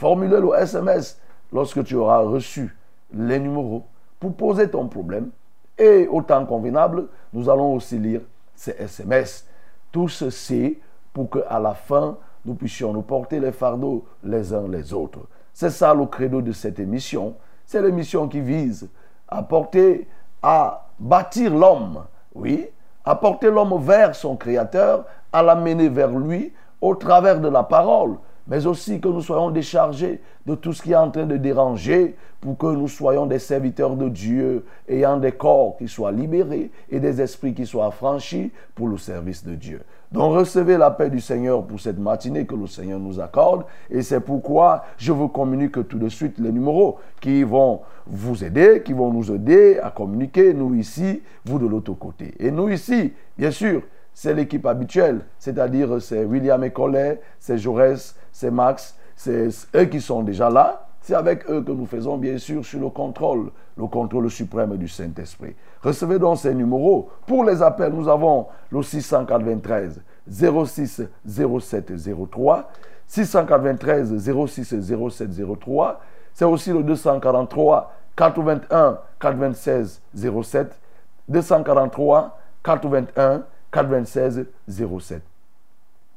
Formuler 0.00 0.40
le 0.40 0.54
SMS 0.54 1.20
lorsque 1.52 1.84
tu 1.84 1.94
auras 1.94 2.20
reçu 2.20 2.74
les 3.12 3.38
numéros 3.38 3.82
pour 4.18 4.34
poser 4.34 4.70
ton 4.70 4.88
problème. 4.88 5.28
Et 5.76 6.08
au 6.08 6.22
temps 6.22 6.46
convenable, 6.46 7.08
nous 7.34 7.50
allons 7.50 7.74
aussi 7.74 7.98
lire 7.98 8.22
ces 8.54 8.70
SMS. 8.78 9.46
Tout 9.92 10.08
ceci 10.08 10.78
pour 11.12 11.28
qu'à 11.28 11.58
la 11.58 11.74
fin, 11.74 12.16
nous 12.46 12.54
puissions 12.54 12.94
nous 12.94 13.02
porter 13.02 13.40
les 13.40 13.52
fardeaux 13.52 14.06
les 14.24 14.54
uns 14.54 14.68
les 14.68 14.94
autres. 14.94 15.20
C'est 15.52 15.68
ça 15.68 15.92
le 15.92 16.06
credo 16.06 16.40
de 16.40 16.52
cette 16.52 16.78
émission. 16.78 17.34
C'est 17.66 17.82
l'émission 17.82 18.26
qui 18.26 18.40
vise 18.40 18.88
à 19.28 19.42
porter, 19.42 20.08
à 20.42 20.88
bâtir 20.98 21.54
l'homme, 21.54 22.04
oui, 22.34 22.66
à 23.04 23.16
porter 23.16 23.50
l'homme 23.50 23.78
vers 23.82 24.14
son 24.14 24.34
Créateur, 24.34 25.04
à 25.30 25.42
l'amener 25.42 25.90
vers 25.90 26.08
lui 26.08 26.54
au 26.80 26.94
travers 26.94 27.38
de 27.38 27.48
la 27.48 27.64
parole, 27.64 28.16
mais 28.50 28.66
aussi 28.66 29.00
que 29.00 29.06
nous 29.06 29.22
soyons 29.22 29.50
déchargés 29.50 30.20
de 30.44 30.56
tout 30.56 30.72
ce 30.72 30.82
qui 30.82 30.90
est 30.90 30.96
en 30.96 31.10
train 31.10 31.24
de 31.24 31.36
déranger 31.36 32.16
pour 32.40 32.58
que 32.58 32.66
nous 32.66 32.88
soyons 32.88 33.26
des 33.26 33.38
serviteurs 33.38 33.94
de 33.94 34.08
Dieu, 34.08 34.64
ayant 34.88 35.18
des 35.18 35.30
corps 35.30 35.76
qui 35.78 35.86
soient 35.86 36.10
libérés 36.10 36.72
et 36.90 36.98
des 36.98 37.20
esprits 37.20 37.54
qui 37.54 37.64
soient 37.64 37.86
affranchis 37.86 38.50
pour 38.74 38.88
le 38.88 38.98
service 38.98 39.44
de 39.44 39.54
Dieu. 39.54 39.82
Donc 40.10 40.34
recevez 40.34 40.76
la 40.76 40.90
paix 40.90 41.10
du 41.10 41.20
Seigneur 41.20 41.64
pour 41.64 41.78
cette 41.78 41.98
matinée 42.00 42.44
que 42.44 42.56
le 42.56 42.66
Seigneur 42.66 42.98
nous 42.98 43.20
accorde 43.20 43.64
et 43.88 44.02
c'est 44.02 44.20
pourquoi 44.20 44.84
je 44.98 45.12
vous 45.12 45.28
communique 45.28 45.86
tout 45.86 45.98
de 45.98 46.08
suite 46.08 46.38
les 46.40 46.50
numéros 46.50 46.98
qui 47.20 47.44
vont 47.44 47.82
vous 48.06 48.42
aider, 48.42 48.82
qui 48.84 48.92
vont 48.92 49.12
nous 49.12 49.30
aider 49.30 49.78
à 49.78 49.90
communiquer, 49.90 50.52
nous 50.54 50.74
ici, 50.74 51.22
vous 51.44 51.60
de 51.60 51.66
l'autre 51.66 51.92
côté. 51.92 52.34
Et 52.40 52.50
nous 52.50 52.68
ici, 52.68 53.12
bien 53.38 53.52
sûr, 53.52 53.82
c'est 54.12 54.34
l'équipe 54.34 54.66
habituelle, 54.66 55.20
c'est-à-dire 55.38 56.02
c'est 56.02 56.24
William 56.24 56.62
et 56.64 56.70
Collet, 56.70 57.20
c'est 57.38 57.58
Jaurès, 57.58 58.16
c'est 58.40 58.50
Max, 58.50 58.96
c'est 59.16 59.48
eux 59.76 59.84
qui 59.84 60.00
sont 60.00 60.22
déjà 60.22 60.48
là. 60.48 60.86
C'est 61.02 61.14
avec 61.14 61.48
eux 61.50 61.60
que 61.62 61.72
nous 61.72 61.84
faisons 61.84 62.16
bien 62.16 62.38
sûr 62.38 62.64
sur 62.64 62.80
le 62.80 62.88
contrôle, 62.88 63.50
le 63.76 63.86
contrôle 63.86 64.30
suprême 64.30 64.76
du 64.78 64.88
Saint-Esprit. 64.88 65.54
Recevez 65.82 66.18
donc 66.18 66.38
ces 66.38 66.54
numéros. 66.54 67.10
Pour 67.26 67.44
les 67.44 67.60
appels, 67.62 67.92
nous 67.92 68.08
avons 68.08 68.46
le 68.70 68.82
693 68.82 70.00
06 70.30 71.02
07 71.26 71.92
03, 72.30 72.70
693 73.06 74.30
06 74.46 74.80
07 74.80 75.30
03. 75.60 76.00
C'est 76.32 76.44
aussi 76.46 76.72
le 76.72 76.82
243 76.82 77.92
81 78.16 78.98
96 79.18 80.00
07, 80.14 80.80
243 81.28 82.38
81 82.62 83.42
96 83.70 84.46
07. 84.66 85.22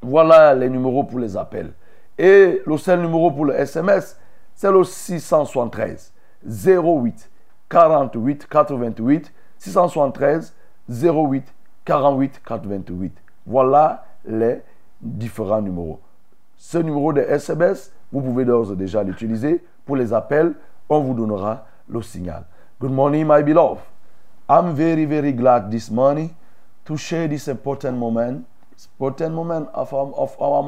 Voilà 0.02 0.54
les 0.54 0.70
numéros 0.70 1.04
pour 1.04 1.20
les 1.20 1.36
appels. 1.36 1.74
Et 2.18 2.62
le 2.66 2.78
seul 2.78 3.02
numéro 3.02 3.32
pour 3.32 3.46
le 3.46 3.56
SMS, 3.56 4.18
c'est 4.54 4.72
le 4.72 4.84
673 4.84 6.14
08 6.46 7.32
48 7.70 8.48
88 8.48 9.34
673 9.58 10.54
08 10.90 11.54
48 11.86 12.42
88. 12.46 13.18
Voilà 13.46 14.06
les 14.26 14.62
différents 15.02 15.62
numéros. 15.62 16.00
Ce 16.56 16.78
numéro 16.78 17.12
de 17.14 17.22
SMS, 17.22 17.92
vous 18.12 18.22
pouvez 18.22 18.46
d'ores 18.46 18.72
et 18.72 18.76
déjà 18.76 19.04
l'utiliser. 19.04 19.64
Pour 19.86 19.96
les 19.96 20.14
appels, 20.14 20.54
on 20.88 21.02
vous 21.02 21.14
donnera 21.14 21.66
le 21.90 22.02
signal. 22.02 22.46
Good 22.80 22.92
morning, 22.92 23.26
my 23.28 23.44
beloved. 23.44 23.82
I'm 24.48 24.74
very, 24.74 25.06
very 25.06 25.34
glad 25.34 25.72
this 25.72 25.90
morning 25.90 26.30
to 26.86 26.96
share 26.96 27.28
this 27.28 27.48
important 27.48 27.98
moment, 27.98 28.46
important 29.00 29.34
moment 29.34 29.68
of 29.74 29.94
our, 29.94 30.14
of 30.16 30.36
our 30.40 30.62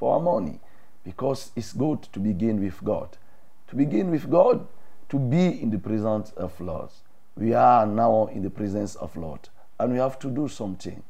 for 0.00 0.14
our 0.14 0.20
morning, 0.20 0.58
because 1.04 1.50
it's 1.54 1.74
good 1.74 2.02
to 2.14 2.18
begin 2.18 2.58
with 2.64 2.82
God. 2.82 3.18
To 3.68 3.76
begin 3.76 4.10
with 4.10 4.30
God, 4.30 4.66
to 5.10 5.18
be 5.18 5.60
in 5.60 5.70
the 5.70 5.78
presence 5.78 6.32
of 6.32 6.58
Lord. 6.58 6.88
We 7.36 7.52
are 7.52 7.86
now 7.86 8.28
in 8.32 8.42
the 8.42 8.48
presence 8.48 8.96
of 8.96 9.14
Lord, 9.14 9.50
and 9.78 9.92
we 9.92 9.98
have 9.98 10.18
to 10.20 10.30
do 10.30 10.48
something 10.48 11.02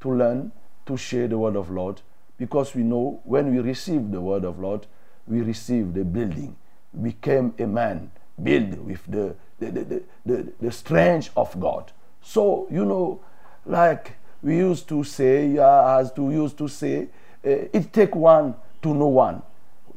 to 0.00 0.12
learn 0.12 0.52
to 0.84 0.98
share 0.98 1.26
the 1.28 1.38
word 1.38 1.56
of 1.56 1.70
Lord, 1.70 2.02
because 2.36 2.74
we 2.74 2.82
know 2.82 3.22
when 3.24 3.54
we 3.54 3.60
receive 3.60 4.10
the 4.10 4.20
word 4.20 4.44
of 4.44 4.58
Lord, 4.58 4.86
we 5.26 5.40
receive 5.40 5.94
the 5.94 6.04
building. 6.04 6.56
Became 7.02 7.54
a 7.58 7.66
man 7.66 8.10
built 8.42 8.78
with 8.78 9.00
the 9.08 9.34
the, 9.58 9.70
the, 9.70 10.02
the, 10.26 10.52
the, 10.60 10.70
strength 10.70 11.30
of 11.34 11.58
God. 11.58 11.90
So, 12.20 12.68
you 12.70 12.84
know, 12.84 13.20
like 13.64 14.18
we 14.42 14.58
used 14.58 14.86
to 14.88 15.02
say, 15.02 15.56
uh, 15.56 15.98
as 15.98 16.12
to 16.12 16.30
used 16.30 16.58
to 16.58 16.68
say, 16.68 17.08
Eh, 17.46 17.68
it 17.72 17.92
take 17.92 18.14
one 18.16 18.54
to 18.82 18.92
know 18.92 19.06
one. 19.06 19.40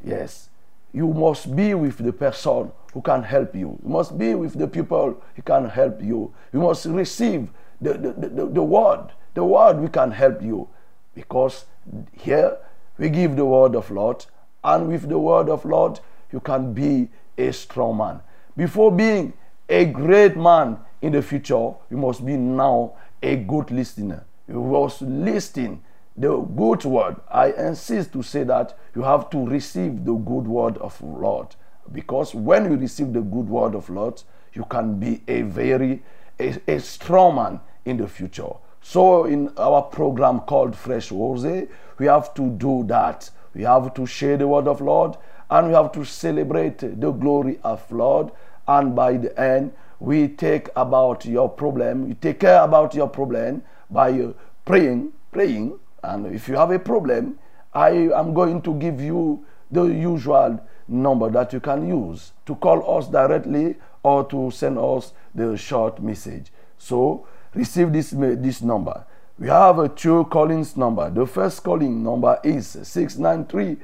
Yes, 0.03 0.49
you 0.93 1.07
must 1.07 1.55
be 1.55 1.73
with 1.73 1.97
the 1.97 2.13
person 2.13 2.71
who 2.93 3.01
can 3.01 3.23
help 3.23 3.55
you. 3.55 3.79
You 3.83 3.89
must 3.89 4.17
be 4.17 4.35
with 4.35 4.53
the 4.53 4.67
people 4.67 5.21
who 5.35 5.41
can 5.41 5.67
help 5.67 6.01
you. 6.01 6.31
You 6.53 6.59
must 6.61 6.85
receive 6.85 7.49
the, 7.81 7.93
the, 7.93 8.11
the, 8.29 8.45
the 8.45 8.63
word. 8.63 9.11
The 9.33 9.43
word 9.43 9.79
we 9.79 9.89
can 9.89 10.11
help 10.11 10.41
you. 10.41 10.67
Because 11.15 11.65
here 12.13 12.57
we 12.97 13.09
give 13.09 13.35
the 13.35 13.45
word 13.45 13.75
of 13.75 13.89
Lord, 13.89 14.25
and 14.63 14.87
with 14.87 15.09
the 15.09 15.17
word 15.17 15.49
of 15.49 15.65
Lord, 15.65 15.99
you 16.31 16.39
can 16.39 16.73
be 16.73 17.09
a 17.37 17.51
strong 17.51 17.97
man. 17.97 18.21
Before 18.55 18.91
being 18.91 19.33
a 19.67 19.85
great 19.85 20.37
man 20.37 20.77
in 21.01 21.13
the 21.13 21.21
future, 21.21 21.73
you 21.89 21.97
must 21.97 22.25
be 22.25 22.37
now 22.37 22.93
a 23.23 23.37
good 23.37 23.71
listener. 23.71 24.25
You 24.47 24.61
must 24.61 25.01
listen 25.01 25.81
the 26.19 26.37
good 26.37 26.83
word. 26.83 27.15
I 27.31 27.51
insist 27.51 28.11
to 28.13 28.21
say 28.21 28.43
that 28.43 28.77
you 28.93 29.03
have 29.03 29.29
to 29.29 29.47
receive 29.47 30.03
the 30.03 30.13
good 30.13 30.45
word 30.47 30.77
of 30.79 31.01
Lord. 31.01 31.55
Because 31.91 32.35
when 32.35 32.69
you 32.69 32.77
receive 32.77 33.13
the 33.13 33.21
good 33.21 33.47
word 33.47 33.73
of 33.73 33.89
Lord, 33.89 34.21
you 34.53 34.65
can 34.65 34.99
be 34.99 35.23
a 35.27 35.41
very 35.43 36.03
a, 36.39 36.55
a 36.67 36.79
strong 36.79 37.35
man 37.35 37.59
in 37.85 37.97
the 37.97 38.07
future. 38.07 38.51
So 38.81 39.25
in 39.25 39.49
our 39.57 39.81
program 39.81 40.41
called 40.41 40.75
Fresh 40.75 41.11
Rose, 41.11 41.67
we 41.97 42.05
have 42.05 42.33
to 42.35 42.49
do 42.49 42.83
that. 42.87 43.29
We 43.53 43.63
have 43.63 43.93
to 43.93 44.05
share 44.05 44.37
the 44.37 44.47
word 44.47 44.67
of 44.67 44.81
Lord 44.81 45.17
and 45.49 45.67
we 45.67 45.73
have 45.73 45.91
to 45.93 46.05
celebrate 46.05 46.79
the 46.79 47.11
glory 47.11 47.59
of 47.63 47.89
Lord. 47.91 48.31
And 48.67 48.95
by 48.95 49.17
the 49.17 49.37
end, 49.39 49.73
we 49.99 50.27
take 50.27 50.69
about 50.75 51.25
your 51.25 51.49
problem, 51.49 52.07
you 52.07 52.13
take 52.13 52.39
care 52.39 52.61
about 52.61 52.93
your 52.93 53.09
problem 53.09 53.63
by 53.89 54.11
uh, 54.11 54.33
praying, 54.63 55.11
praying. 55.31 55.79
And 56.03 56.27
if 56.27 56.47
you 56.47 56.55
have 56.55 56.71
a 56.71 56.79
problem, 56.79 57.39
I 57.73 57.89
am 57.89 58.33
going 58.33 58.61
to 58.63 58.73
give 58.75 58.99
you 59.01 59.45
the 59.71 59.83
usual 59.83 60.59
number 60.87 61.29
that 61.29 61.53
you 61.53 61.59
can 61.59 61.87
use 61.87 62.31
to 62.45 62.55
call 62.55 62.97
us 62.97 63.07
directly 63.07 63.75
or 64.03 64.23
to 64.25 64.49
send 64.51 64.77
us 64.79 65.13
the 65.35 65.55
short 65.57 66.01
message. 66.01 66.51
So 66.77 67.27
receive 67.53 67.93
this, 67.93 68.11
this 68.11 68.61
number. 68.61 69.05
We 69.37 69.47
have 69.47 69.79
a 69.79 69.87
two 69.87 70.25
callings 70.25 70.75
number. 70.75 71.09
The 71.09 71.25
first 71.25 71.63
calling 71.63 72.03
number 72.03 72.39
is 72.43 72.67
693 72.67 73.77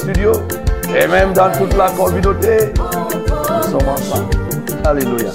studio 0.00 0.32
et 0.96 1.06
même 1.06 1.32
dans 1.32 1.52
toute 1.52 1.76
la 1.76 1.90
communauté. 1.90 2.72
Nous 2.76 3.62
sommes 3.70 3.88
ensemble. 3.88 4.30
Alléluia. 4.84 5.30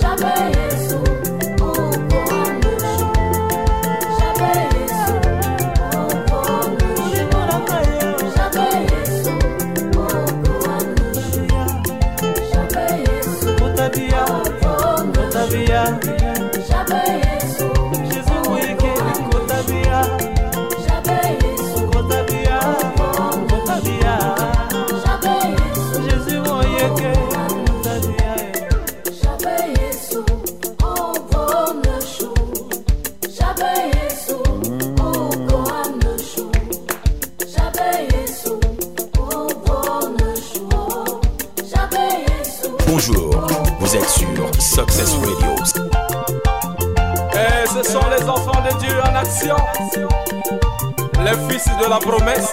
La 51.95 52.01
promesse, 52.01 52.51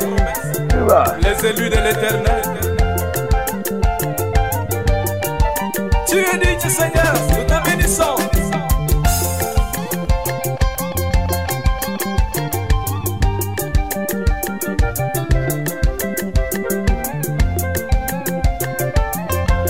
les 1.21 1.49
élus 1.49 1.71
de 1.71 1.77
l'éternel. 1.77 2.43
Tu 6.07 6.19
es 6.19 6.39
digne, 6.39 6.71
Seigneur, 6.71 7.15
nous 7.31 7.45
te 7.45 7.71
bénissons. 7.71 8.17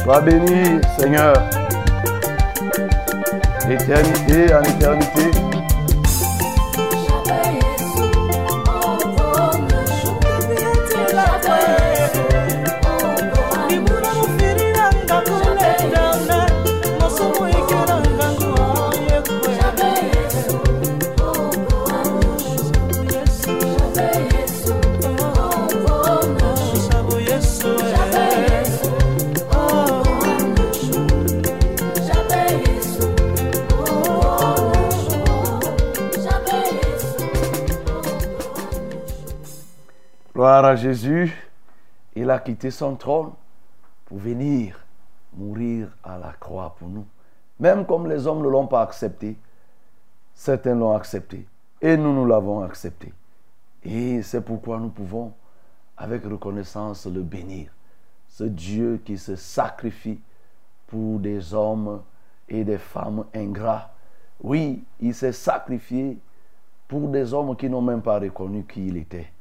Sois 0.02 0.20
béni, 0.20 0.80
Seigneur. 0.98 1.34
D'éternité 3.66 4.54
en 4.54 4.62
éternité. 4.62 5.31
Quitté 42.42 42.70
son 42.70 42.96
trône 42.96 43.32
pour 44.04 44.18
venir 44.18 44.78
mourir 45.34 45.88
à 46.04 46.18
la 46.18 46.32
croix 46.32 46.74
pour 46.78 46.88
nous. 46.88 47.06
Même 47.58 47.86
comme 47.86 48.08
les 48.08 48.26
hommes 48.26 48.42
ne 48.42 48.48
l'ont 48.48 48.66
pas 48.66 48.82
accepté, 48.82 49.36
certains 50.34 50.74
l'ont 50.74 50.94
accepté. 50.94 51.46
Et 51.80 51.96
nous, 51.96 52.12
nous 52.12 52.26
l'avons 52.26 52.62
accepté. 52.62 53.12
Et 53.84 54.22
c'est 54.22 54.40
pourquoi 54.40 54.78
nous 54.78 54.90
pouvons, 54.90 55.32
avec 55.96 56.24
reconnaissance, 56.24 57.06
le 57.06 57.22
bénir. 57.22 57.70
Ce 58.28 58.44
Dieu 58.44 59.00
qui 59.04 59.18
se 59.18 59.36
sacrifie 59.36 60.20
pour 60.86 61.18
des 61.18 61.54
hommes 61.54 62.02
et 62.48 62.64
des 62.64 62.78
femmes 62.78 63.24
ingrats. 63.34 63.92
Oui, 64.42 64.84
il 65.00 65.14
s'est 65.14 65.32
sacrifié 65.32 66.18
pour 66.88 67.08
des 67.08 67.32
hommes 67.32 67.56
qui 67.56 67.68
n'ont 67.68 67.82
même 67.82 68.02
pas 68.02 68.18
reconnu 68.18 68.64
qui 68.64 68.86
il 68.88 68.96
était. 68.96 69.32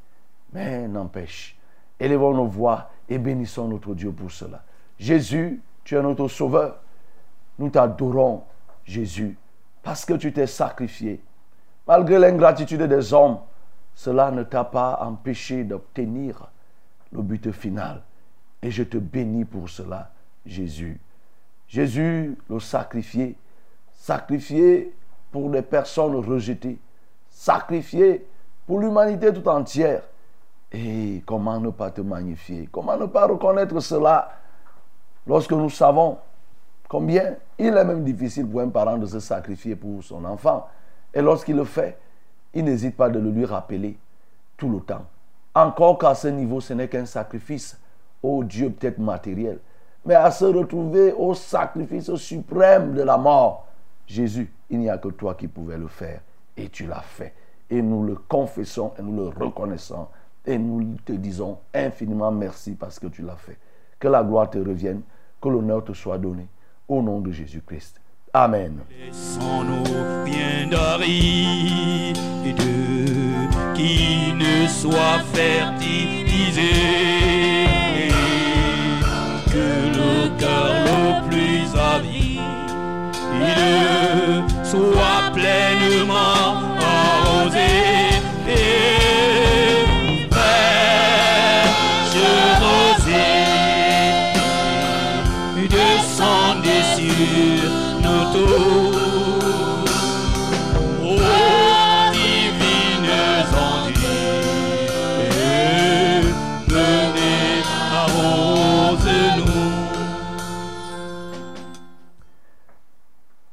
Mais 0.53 0.87
n'empêche, 0.87 1.57
élevons 2.01 2.33
nos 2.33 2.45
voix 2.45 2.89
et 3.07 3.17
bénissons 3.17 3.67
notre 3.67 3.93
Dieu 3.93 4.11
pour 4.11 4.31
cela. 4.31 4.63
Jésus, 4.97 5.61
tu 5.83 5.95
es 5.95 6.01
notre 6.01 6.27
sauveur. 6.27 6.79
Nous 7.59 7.69
t'adorons, 7.69 8.43
Jésus, 8.85 9.37
parce 9.83 10.05
que 10.05 10.13
tu 10.13 10.33
t'es 10.33 10.47
sacrifié. 10.47 11.21
Malgré 11.87 12.19
l'ingratitude 12.19 12.81
des 12.83 13.13
hommes, 13.13 13.39
cela 13.93 14.31
ne 14.31 14.43
t'a 14.43 14.63
pas 14.63 14.99
empêché 15.01 15.63
d'obtenir 15.63 16.49
le 17.11 17.21
but 17.21 17.51
final. 17.51 18.01
Et 18.61 18.71
je 18.71 18.83
te 18.83 18.97
bénis 18.97 19.45
pour 19.45 19.69
cela, 19.69 20.11
Jésus. 20.45 20.99
Jésus, 21.67 22.37
le 22.49 22.59
sacrifié, 22.59 23.35
sacrifié 23.93 24.93
pour 25.31 25.49
des 25.49 25.61
personnes 25.61 26.15
rejetées, 26.15 26.79
sacrifié 27.29 28.25
pour 28.65 28.79
l'humanité 28.79 29.33
tout 29.33 29.47
entière. 29.47 30.03
Et 30.71 31.21
comment 31.25 31.59
ne 31.59 31.69
pas 31.69 31.91
te 31.91 32.01
magnifier? 32.01 32.69
Comment 32.71 32.97
ne 32.97 33.05
pas 33.05 33.27
reconnaître 33.27 33.79
cela 33.79 34.29
lorsque 35.27 35.51
nous 35.51 35.69
savons 35.69 36.17
combien 36.87 37.35
il 37.57 37.75
est 37.77 37.85
même 37.85 38.03
difficile 38.03 38.47
pour 38.47 38.61
un 38.61 38.69
parent 38.69 38.97
de 38.97 39.05
se 39.05 39.19
sacrifier 39.19 39.75
pour 39.75 40.03
son 40.03 40.25
enfant. 40.25 40.67
Et 41.13 41.21
lorsqu'il 41.21 41.55
le 41.55 41.65
fait, 41.65 41.97
il 42.53 42.65
n'hésite 42.65 42.95
pas 42.95 43.09
de 43.09 43.19
le 43.19 43.29
lui 43.29 43.45
rappeler 43.45 43.97
tout 44.57 44.69
le 44.69 44.79
temps. 44.79 45.05
Encore 45.53 45.97
qu'à 45.97 46.15
ce 46.15 46.27
niveau, 46.27 46.61
ce 46.61 46.73
n'est 46.73 46.87
qu'un 46.87 47.05
sacrifice 47.05 47.77
au 48.23 48.43
Dieu 48.43 48.69
peut-être 48.69 48.99
matériel, 48.99 49.59
mais 50.05 50.15
à 50.15 50.31
se 50.31 50.45
retrouver 50.45 51.11
au 51.13 51.33
sacrifice 51.33 52.13
suprême 52.15 52.93
de 52.93 53.01
la 53.01 53.17
mort. 53.17 53.67
Jésus, 54.07 54.51
il 54.69 54.79
n'y 54.79 54.89
a 54.89 54.97
que 54.97 55.09
toi 55.09 55.35
qui 55.35 55.47
pouvais 55.47 55.77
le 55.77 55.87
faire. 55.87 56.21
Et 56.57 56.69
tu 56.69 56.87
l'as 56.87 57.01
fait. 57.01 57.33
Et 57.69 57.81
nous 57.81 58.03
le 58.03 58.15
confessons 58.15 58.93
et 58.99 59.01
nous 59.01 59.15
le 59.15 59.29
reconnaissons. 59.29 60.07
Et 60.45 60.57
nous 60.57 60.95
te 61.05 61.13
disons 61.13 61.59
infiniment 61.73 62.31
merci 62.31 62.71
parce 62.71 62.99
que 62.99 63.07
tu 63.07 63.21
l'as 63.21 63.35
fait. 63.35 63.57
Que 63.99 64.07
la 64.07 64.23
gloire 64.23 64.49
te 64.49 64.57
revienne, 64.57 65.01
que 65.39 65.49
l'honneur 65.49 65.83
te 65.83 65.93
soit 65.93 66.17
donné. 66.17 66.47
Au 66.87 67.01
nom 67.01 67.21
de 67.21 67.31
Jésus-Christ. 67.31 68.01
Amen. 68.33 68.79
Laissons-nous 68.89 69.83
bien 70.25 70.69
qui 73.75 74.33
ne 74.33 74.67
soit 74.67 75.19
fertilisé. 75.33 76.71
Que 79.47 79.67
le 79.97 80.39
cœur 80.39 80.73
le 80.85 81.29
plus 81.29 81.51
soit 84.71 85.31
pleinement 85.33 86.50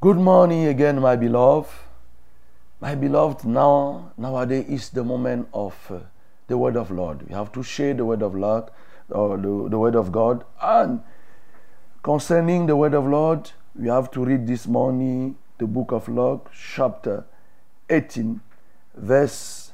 Good 0.09 0.17
morning 0.17 0.65
again, 0.69 1.03
my 1.03 1.17
beloved. 1.17 1.69
My 2.81 2.95
beloved, 2.95 3.45
now 3.45 4.13
nowadays 4.17 4.65
is 4.67 4.89
the 4.89 5.05
moment 5.05 5.49
of 5.53 5.75
uh, 5.91 5.99
the 6.47 6.57
word 6.57 6.79
of 6.79 6.91
Lord. 6.91 7.29
We 7.29 7.35
have 7.35 7.53
to 7.53 7.63
share 7.63 7.93
the 7.93 8.07
word 8.07 8.23
of 8.23 8.35
Lord, 8.35 8.71
or 9.11 9.37
the, 9.37 9.69
the 9.69 9.79
word 9.79 9.95
of 9.95 10.11
God. 10.11 10.47
And 10.63 11.03
concerning 12.03 12.65
the 12.65 12.75
word 12.75 12.95
of 12.95 13.07
Lord, 13.07 13.51
we 13.75 13.89
have 13.89 14.11
to 14.13 14.25
read 14.25 14.47
this 14.47 14.67
morning 14.67 15.37
the 15.59 15.67
book 15.67 15.93
of 15.93 16.09
Luke, 16.09 16.51
chapter 16.55 17.27
18, 17.91 18.41
verse 18.95 19.73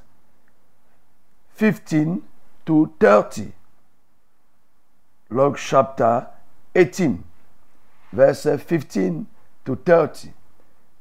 15 1.51 2.23
to 2.67 2.93
30. 2.99 3.53
Luke 5.31 5.59
chapter 5.59 6.27
18, 6.75 7.23
verse 8.13 8.43
15 8.43 9.29
to 9.65 9.77
30. 9.77 10.29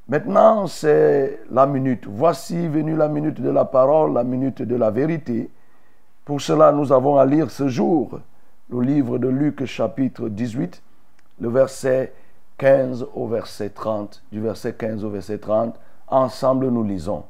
Maintenant, 0.08 0.66
c'est 0.66 1.40
la 1.50 1.66
minute. 1.66 2.06
Voici 2.06 2.68
venue 2.68 2.96
la 2.96 3.08
minute 3.08 3.40
de 3.40 3.50
la 3.50 3.64
parole, 3.64 4.12
la 4.12 4.24
minute 4.24 4.62
de 4.62 4.76
la 4.76 4.90
vérité. 4.90 5.50
Pour 6.24 6.40
cela, 6.40 6.72
nous 6.72 6.92
avons 6.92 7.16
à 7.16 7.24
lire 7.24 7.50
ce 7.50 7.68
jour 7.68 8.20
le 8.70 8.80
livre 8.80 9.18
de 9.18 9.28
Luc 9.28 9.64
chapitre 9.66 10.28
18, 10.28 10.82
le 11.40 11.48
verset 11.48 12.12
15 12.58 13.06
au 13.14 13.26
verset 13.28 13.70
30, 13.70 14.22
du 14.32 14.40
verset 14.40 14.74
15 14.74 15.04
au 15.04 15.10
verset 15.10 15.38
30. 15.38 15.74
Ensemble, 16.08 16.68
nous 16.68 16.84
lisons. 16.84 17.24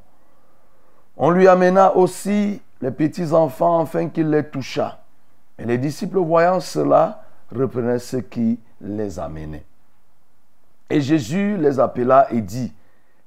On 1.17 1.29
lui 1.29 1.47
amena 1.47 1.95
aussi 1.95 2.61
les 2.81 2.91
petits 2.91 3.31
enfants 3.31 3.81
afin 3.81 4.09
qu'il 4.09 4.29
les 4.29 4.43
touchât. 4.43 4.99
Et 5.57 5.65
les 5.65 5.77
disciples, 5.77 6.19
voyant 6.19 6.59
cela, 6.59 7.23
reprenaient 7.53 7.99
ce 7.99 8.17
qui 8.17 8.59
les 8.81 9.17
amenait. 9.17 9.65
Et 10.89 11.01
Jésus 11.01 11.57
les 11.57 11.79
appela 11.79 12.27
et 12.31 12.41
dit, 12.41 12.73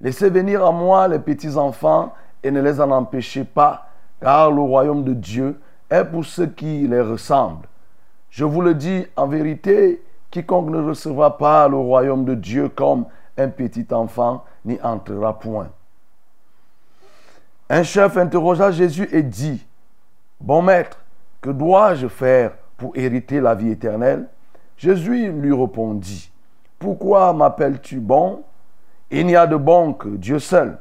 Laissez 0.01 0.31
venir 0.31 0.65
à 0.65 0.71
moi 0.71 1.09
les 1.09 1.19
petits 1.19 1.57
enfants 1.57 2.13
et 2.43 2.51
ne 2.51 2.61
les 2.61 2.81
en 2.81 2.91
empêchez 2.91 3.45
pas, 3.45 3.89
car 4.21 4.53
le 4.53 4.61
royaume 4.61 5.03
de 5.03 5.13
Dieu 5.13 5.61
est 5.91 6.05
pour 6.05 6.25
ceux 6.25 6.47
qui 6.47 6.87
les 6.87 7.01
ressemblent. 7.01 7.67
Je 8.31 8.45
vous 8.45 8.61
le 8.61 8.75
dis 8.75 9.07
en 9.17 9.27
vérité, 9.27 10.03
quiconque 10.31 10.71
ne 10.71 10.83
recevra 10.83 11.37
pas 11.37 11.67
le 11.69 11.77
royaume 11.77 12.25
de 12.25 12.35
Dieu 12.35 12.69
comme 12.69 13.07
un 13.37 13.49
petit 13.49 13.87
enfant 13.91 14.45
n'y 14.65 14.79
entrera 14.83 15.39
point. 15.39 15.69
Un 17.71 17.83
chef 17.83 18.17
interrogea 18.17 18.71
Jésus 18.71 19.09
et 19.13 19.23
dit, 19.23 19.67
Bon 20.41 20.63
maître, 20.63 20.99
que 21.41 21.51
dois-je 21.51 22.07
faire 22.07 22.53
pour 22.77 22.97
hériter 22.97 23.41
la 23.41 23.55
vie 23.55 23.71
éternelle? 23.71 24.27
Jésus 24.77 25.33
lui 25.33 25.53
répondit, 25.53 26.31
Pourquoi 26.79 27.33
m'appelles-tu 27.33 28.01
bon? 28.01 28.45
Il 29.11 29.27
n'y 29.27 29.37
a 29.37 29.47
de 29.47 29.57
bon 29.57 29.95
que 29.95 30.09
Dieu 30.09 30.39
seul. 30.39 30.79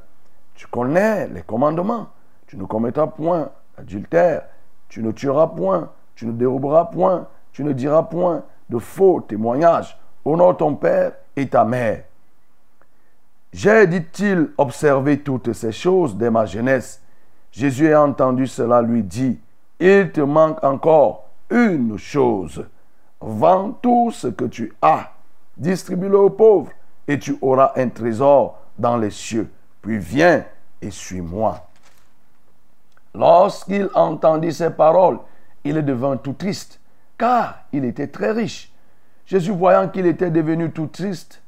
Tu 0.54 0.68
connais 0.68 1.28
les 1.28 1.42
commandements. 1.42 2.08
Tu 2.48 2.58
ne 2.58 2.66
commettras 2.66 3.08
point 3.08 3.50
adultère, 3.78 4.44
tu 4.90 5.04
ne 5.04 5.12
tueras 5.12 5.48
point, 5.48 5.92
tu 6.16 6.26
ne 6.26 6.32
déroberas 6.32 6.86
point, 6.86 7.28
tu 7.52 7.64
ne 7.64 7.74
diras 7.74 8.04
point 8.04 8.44
de 8.70 8.80
faux 8.80 9.22
témoignages. 9.22 9.98
Honore 10.26 10.58
ton 10.58 10.76
père 10.76 11.14
et 11.36 11.48
ta 11.48 11.64
mère. 11.64 12.04
J'ai, 13.54 13.88
dit-il, 13.88 14.50
observé 14.58 15.20
toutes 15.20 15.54
ces 15.54 15.72
choses 15.72 16.16
dès 16.16 16.30
ma 16.30 16.46
jeunesse. 16.46 17.02
Jésus 17.52 17.94
a 17.94 18.04
entendu 18.04 18.46
cela, 18.46 18.82
lui 18.82 19.04
dit, 19.04 19.40
il 19.80 20.12
te 20.12 20.22
manque 20.22 20.64
encore 20.64 21.26
une 21.50 21.98
chose. 21.98 22.66
Vends 23.22 23.72
tout 23.72 24.12
ce 24.12 24.28
que 24.28 24.46
tu 24.46 24.74
as, 24.82 25.12
distribue-le 25.58 26.18
aux 26.18 26.30
pauvres, 26.30 26.72
et 27.08 27.20
tu 27.20 27.38
auras 27.42 27.74
un 27.76 27.90
trésor 27.90 28.60
dans 28.78 28.98
les 28.98 29.12
cieux. 29.12 29.50
Puis 29.82 29.98
viens 29.98 30.46
et 30.82 30.92
suis-moi. 30.92 31.68
Lorsqu'il 33.14 33.90
entendit 33.94 34.54
ces 34.54 34.70
paroles, 34.70 35.20
il 35.64 35.84
devint 35.84 36.18
tout 36.18 36.34
triste, 36.34 36.80
car 37.18 37.64
il 37.72 37.86
était 37.86 38.08
très 38.08 38.32
riche. 38.32 38.72
Jésus, 39.26 39.52
voyant 39.52 39.90
qu'il 39.90 40.06
était 40.06 40.32
devenu 40.32 40.72
tout 40.72 40.88
triste, 40.88 41.42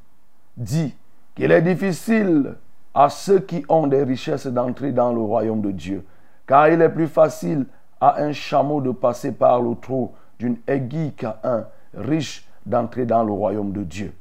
dit 0.58 0.96
qu'il 1.36 1.52
est 1.52 1.62
difficile 1.62 2.56
à 2.94 3.10
ceux 3.10 3.40
qui 3.40 3.64
ont 3.70 3.88
des 3.88 4.04
richesses 4.04 4.48
d'entrer 4.48 4.92
dans 4.92 5.14
le 5.14 5.22
royaume 5.22 5.62
de 5.62 5.72
Dieu, 5.72 6.06
car 6.48 6.70
il 6.70 6.82
est 6.82 6.90
plus 6.90 7.08
facile 7.08 7.66
à 8.02 8.22
un 8.22 8.34
chameau 8.34 8.82
de 8.82 8.92
passer 8.92 9.32
par 9.32 9.62
le 9.62 9.76
trou 9.76 10.12
d'une 10.40 10.58
aiguille 10.68 11.14
qu'à 11.14 11.40
un 11.44 11.66
riche 11.94 12.49
d'entrer 12.66 13.06
dans 13.06 13.24
le 13.24 13.32
royaume 13.32 13.72
de 13.72 13.84
Dieu. 13.84 14.14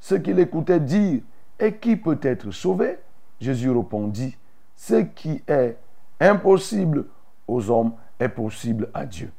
Ce 0.00 0.14
qu'il 0.14 0.38
écoutait 0.38 0.80
dire, 0.80 1.20
et 1.58 1.74
qui 1.74 1.96
peut 1.96 2.18
être 2.22 2.50
sauvé? 2.50 2.98
Jésus 3.40 3.70
répondit, 3.70 4.36
ce 4.76 5.02
qui 5.02 5.42
est 5.46 5.76
impossible 6.20 7.04
aux 7.46 7.70
hommes 7.70 7.92
est 8.18 8.28
possible 8.28 8.88
à 8.94 9.06
Dieu. 9.06 9.30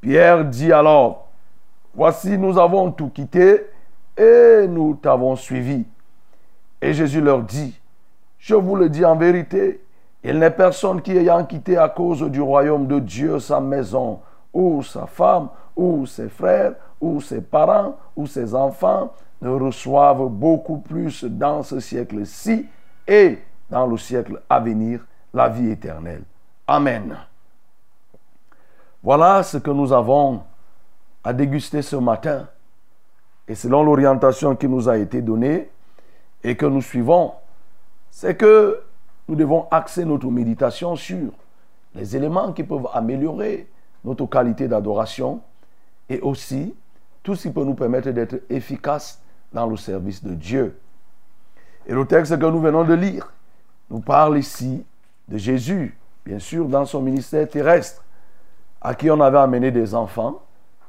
Pierre 0.00 0.44
dit 0.44 0.72
alors, 0.72 1.28
voici 1.94 2.36
nous 2.36 2.58
avons 2.58 2.92
tout 2.92 3.08
quitté 3.08 3.66
et 4.16 4.66
nous 4.68 4.94
t'avons 4.94 5.36
suivi. 5.36 5.86
Et 6.80 6.92
Jésus 6.92 7.20
leur 7.20 7.42
dit, 7.42 7.80
je 8.38 8.54
vous 8.54 8.76
le 8.76 8.90
dis 8.90 9.04
en 9.04 9.16
vérité, 9.16 9.80
il 10.22 10.38
n'est 10.38 10.50
personne 10.50 11.00
qui 11.02 11.16
ayant 11.16 11.44
quitté 11.44 11.76
à 11.76 11.88
cause 11.88 12.22
du 12.30 12.40
royaume 12.40 12.86
de 12.86 12.98
Dieu 12.98 13.38
sa 13.38 13.60
maison, 13.60 14.20
ou 14.52 14.82
sa 14.82 15.06
femme, 15.06 15.48
ou 15.76 16.06
ses 16.06 16.28
frères, 16.28 16.74
ou 17.00 17.20
ses 17.20 17.40
parents, 17.40 17.96
ou 18.16 18.26
ses 18.26 18.54
enfants, 18.54 19.12
ne 19.40 19.50
reçoivent 19.50 20.28
beaucoup 20.28 20.78
plus 20.78 21.24
dans 21.24 21.62
ce 21.62 21.80
siècle-ci 21.80 22.66
et 23.06 23.38
dans 23.70 23.86
le 23.86 23.96
siècle 23.96 24.40
à 24.48 24.60
venir 24.60 25.04
la 25.32 25.48
vie 25.48 25.70
éternelle. 25.70 26.22
Amen. 26.66 27.16
Voilà 29.02 29.42
ce 29.42 29.58
que 29.58 29.70
nous 29.70 29.92
avons 29.92 30.42
à 31.22 31.32
déguster 31.32 31.82
ce 31.82 31.96
matin. 31.96 32.48
Et 33.46 33.54
selon 33.54 33.82
l'orientation 33.82 34.56
qui 34.56 34.68
nous 34.68 34.88
a 34.88 34.96
été 34.96 35.20
donnée 35.20 35.70
et 36.42 36.56
que 36.56 36.64
nous 36.64 36.80
suivons, 36.80 37.32
c'est 38.10 38.36
que 38.36 38.80
nous 39.28 39.34
devons 39.34 39.66
axer 39.70 40.04
notre 40.04 40.28
méditation 40.28 40.96
sur 40.96 41.32
les 41.94 42.16
éléments 42.16 42.52
qui 42.52 42.64
peuvent 42.64 42.88
améliorer 42.92 43.68
notre 44.04 44.26
qualité 44.26 44.68
d'adoration 44.68 45.40
et 46.08 46.20
aussi 46.20 46.74
tout 47.24 47.34
ce 47.34 47.48
qui 47.48 47.54
peut 47.54 47.64
nous 47.64 47.74
permettre 47.74 48.10
d'être 48.10 48.42
efficaces 48.48 49.20
dans 49.52 49.66
le 49.66 49.76
service 49.76 50.22
de 50.22 50.34
Dieu. 50.34 50.78
Et 51.86 51.92
le 51.92 52.06
texte 52.06 52.38
que 52.38 52.46
nous 52.46 52.60
venons 52.60 52.84
de 52.84 52.94
lire 52.94 53.32
nous 53.90 54.00
parle 54.00 54.38
ici 54.38 54.84
de 55.28 55.38
Jésus, 55.38 55.98
bien 56.24 56.38
sûr, 56.38 56.66
dans 56.66 56.84
son 56.84 57.02
ministère 57.02 57.48
terrestre, 57.48 58.04
à 58.80 58.94
qui 58.94 59.10
on 59.10 59.20
avait 59.20 59.38
amené 59.38 59.70
des 59.70 59.94
enfants, 59.94 60.42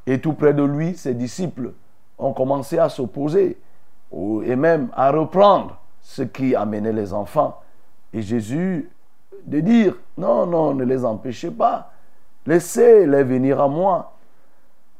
et 0.05 0.19
tout 0.19 0.33
près 0.33 0.53
de 0.53 0.63
lui, 0.63 0.95
ses 0.95 1.13
disciples 1.13 1.71
ont 2.19 2.33
commencé 2.33 2.77
à 2.77 2.89
s'opposer, 2.89 3.57
et 4.43 4.55
même 4.55 4.89
à 4.93 5.11
reprendre 5.11 5.79
ce 6.01 6.21
qui 6.21 6.53
amenait 6.53 6.93
les 6.93 7.13
enfants. 7.13 7.61
Et 8.13 8.21
Jésus 8.21 8.89
de 9.45 9.59
dire, 9.61 9.95
non, 10.17 10.45
non, 10.45 10.73
ne 10.73 10.83
les 10.83 11.05
empêchez 11.05 11.51
pas, 11.51 11.91
laissez-les 12.45 13.23
venir 13.23 13.61
à 13.61 13.67
moi. 13.67 14.14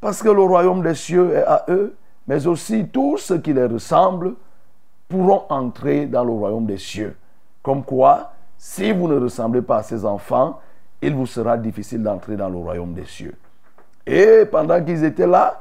Parce 0.05 0.21
que 0.21 0.29
le 0.29 0.43
royaume 0.43 0.83
des 0.83 0.93
cieux 0.93 1.33
est 1.33 1.43
à 1.45 1.65
eux, 1.67 1.95
mais 2.27 2.45
aussi 2.45 2.87
tous 2.89 3.17
ceux 3.17 3.39
qui 3.39 3.53
les 3.53 3.65
ressemblent 3.65 4.35
pourront 5.09 5.45
entrer 5.49 6.05
dans 6.05 6.23
le 6.23 6.29
royaume 6.29 6.67
des 6.67 6.77
cieux. 6.77 7.15
Comme 7.63 7.83
quoi, 7.83 8.33
si 8.55 8.91
vous 8.91 9.07
ne 9.07 9.19
ressemblez 9.19 9.63
pas 9.63 9.77
à 9.77 9.81
ces 9.81 10.05
enfants, 10.05 10.59
il 11.01 11.15
vous 11.15 11.25
sera 11.25 11.57
difficile 11.57 12.03
d'entrer 12.03 12.35
dans 12.35 12.49
le 12.49 12.57
royaume 12.57 12.93
des 12.93 13.05
cieux. 13.05 13.33
Et 14.05 14.45
pendant 14.45 14.79
qu'ils 14.83 15.03
étaient 15.03 15.25
là, 15.25 15.59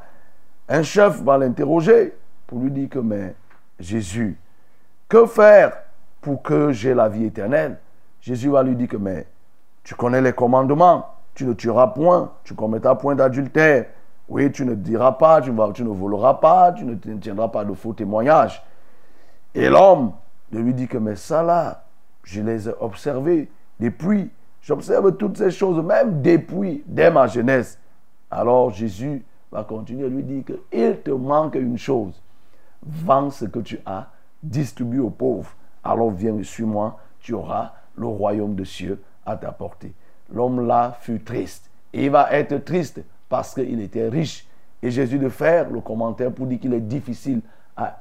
un 0.68 0.82
chef 0.82 1.22
va 1.22 1.38
l'interroger 1.38 2.12
pour 2.46 2.58
lui 2.58 2.70
dire 2.70 2.90
que, 2.90 2.98
mais 2.98 3.34
Jésus, 3.80 4.38
que 5.08 5.24
faire 5.24 5.72
pour 6.20 6.42
que 6.42 6.70
j'ai 6.70 6.92
la 6.92 7.08
vie 7.08 7.24
éternelle? 7.24 7.78
Jésus 8.20 8.50
va 8.50 8.62
lui 8.62 8.76
dire 8.76 8.88
que, 8.88 8.98
mais 8.98 9.26
tu 9.82 9.94
connais 9.94 10.20
les 10.20 10.34
commandements, 10.34 11.14
tu 11.34 11.46
ne 11.46 11.54
tueras 11.54 11.86
point, 11.86 12.30
tu 12.44 12.52
commettras 12.52 12.94
point 12.96 13.14
d'adultère, 13.14 13.86
oui, 14.28 14.50
tu 14.50 14.64
ne 14.64 14.74
diras 14.74 15.12
pas, 15.12 15.40
tu, 15.40 15.50
ne 15.50 15.88
voleras 15.88 16.34
pas, 16.34 16.72
tu 16.72 16.84
ne 16.84 16.94
tiendras 16.94 17.48
pas 17.48 17.64
de 17.64 17.72
faux 17.74 17.92
témoignages. 17.92 18.62
Et 19.54 19.68
l'homme 19.68 20.12
de 20.50 20.58
lui 20.58 20.74
dit 20.74 20.88
que, 20.88 20.98
mais 20.98 21.16
ça 21.16 21.42
là, 21.42 21.84
je 22.22 22.40
les 22.40 22.68
ai 22.68 22.72
observés 22.80 23.50
depuis, 23.78 24.30
j'observe 24.62 25.16
toutes 25.16 25.36
ces 25.36 25.50
choses, 25.50 25.84
même 25.84 26.22
depuis, 26.22 26.82
dès 26.86 27.10
ma 27.10 27.26
jeunesse. 27.26 27.78
Alors 28.30 28.70
Jésus 28.70 29.24
va 29.52 29.62
continuer 29.62 30.06
à 30.06 30.08
lui 30.08 30.22
dire 30.22 30.44
qu'il 30.44 31.00
te 31.02 31.10
manque 31.10 31.54
une 31.54 31.78
chose. 31.78 32.20
Vends 32.82 33.30
ce 33.30 33.44
que 33.44 33.60
tu 33.60 33.78
as, 33.84 34.08
distribue 34.42 35.00
aux 35.00 35.10
pauvres. 35.10 35.50
Alors 35.82 36.10
viens 36.10 36.42
suis-moi, 36.42 36.98
tu 37.20 37.34
auras 37.34 37.72
le 37.96 38.06
royaume 38.06 38.54
de 38.54 38.64
cieux 38.64 39.02
à 39.24 39.36
ta 39.36 39.52
portée. 39.52 39.92
L'homme 40.32 40.66
là 40.66 40.96
fut 41.00 41.20
triste. 41.20 41.70
Et 41.92 42.06
il 42.06 42.10
va 42.10 42.32
être 42.32 42.56
triste 42.64 43.00
parce 43.28 43.54
qu'il 43.54 43.80
était 43.80 44.08
riche. 44.08 44.46
Et 44.82 44.90
Jésus 44.90 45.18
de 45.18 45.28
faire 45.28 45.70
le 45.70 45.80
commentaire 45.80 46.30
pour 46.30 46.46
dire 46.46 46.60
qu'il 46.60 46.74
est 46.74 46.80
difficile 46.80 47.40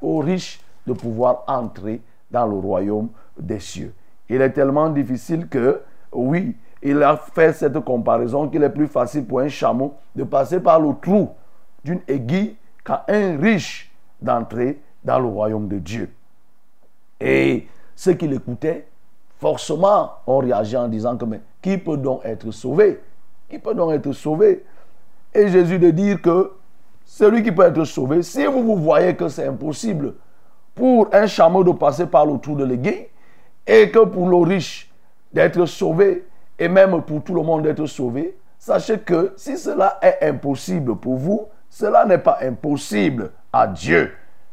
aux 0.02 0.20
riches 0.20 0.60
de 0.86 0.94
pouvoir 0.94 1.44
entrer 1.48 2.02
dans 2.30 2.46
le 2.46 2.56
royaume 2.56 3.10
des 3.40 3.60
cieux. 3.60 3.94
Il 4.30 4.42
est 4.42 4.52
tellement 4.52 4.90
difficile 4.90 5.48
que, 5.48 5.82
oui, 6.12 6.56
il 6.82 7.02
a 7.02 7.16
fait 7.16 7.54
cette 7.54 7.80
comparaison 7.80 8.50
qu'il 8.50 8.64
est 8.64 8.70
plus 8.70 8.88
facile 8.88 9.26
pour 9.26 9.40
un 9.40 9.48
chameau 9.48 9.94
de 10.16 10.24
passer 10.24 10.60
par 10.60 10.80
le 10.80 10.94
trou 11.02 11.30
d'une 11.84 12.02
aiguille 12.08 12.56
qu'à 12.84 13.06
un 13.08 13.38
riche 13.38 13.92
d'entrer 14.22 14.82
dans 15.04 15.20
le 15.20 15.28
royaume 15.28 15.68
de 15.68 15.80
Dieu. 15.80 16.10
Et 17.20 17.68
ceux 17.96 18.14
qui 18.14 18.28
l'écoutaient, 18.28 18.88
forcément, 19.40 20.12
ont 20.28 20.40
réagi 20.40 20.76
en 20.76 20.88
disant 20.88 21.16
que, 21.16 21.26
mais 21.26 21.42
qui 21.62 21.78
peut 21.78 21.98
donc 21.98 22.22
être 22.26 22.52
sauvé? 22.52 23.02
Qui 23.50 23.60
peut 23.60 23.74
donc 23.74 23.92
être 23.92 24.12
sauvé? 24.12 24.66
Et 25.34 25.48
Jésus 25.48 25.80
de 25.80 25.90
dire 25.92 26.22
que 26.22 26.52
celui 27.06 27.44
qui 27.44 27.52
peut 27.52 27.64
être 27.64 27.84
sauvé, 27.86 28.24
si 28.24 28.46
vous, 28.46 28.64
vous 28.64 28.78
voyez 28.78 29.16
que 29.16 29.28
c'est 29.28 29.48
impossible 29.48 30.14
pour 30.76 31.08
un 31.14 31.28
chameau 31.28 31.64
de 31.64 31.72
passer 31.72 32.06
par 32.06 32.26
le 32.26 32.38
trou 32.40 32.56
de 32.56 32.64
l'aiguille, 32.64 33.08
et 33.66 33.90
que 33.92 34.00
pour 34.00 34.28
le 34.28 34.38
riche 34.38 34.92
d'être 35.32 35.66
sauvé, 35.66 36.26
et 36.60 36.68
même 36.68 37.02
pour 37.02 37.24
tout 37.24 37.34
le 37.34 37.42
monde 37.42 37.64
d'être 37.64 37.86
sauvé, 37.86 38.38
sachez 38.58 39.00
que 39.00 39.34
si 39.36 39.58
cela 39.58 40.00
est 40.02 40.20
impossible 40.28 40.96
pour 40.96 41.16
vous, 41.16 41.48
cela 41.70 42.06
n'est 42.06 42.20
pas 42.20 42.38
impossible 42.42 43.32
à 43.52 43.68
Dieu 43.68 44.12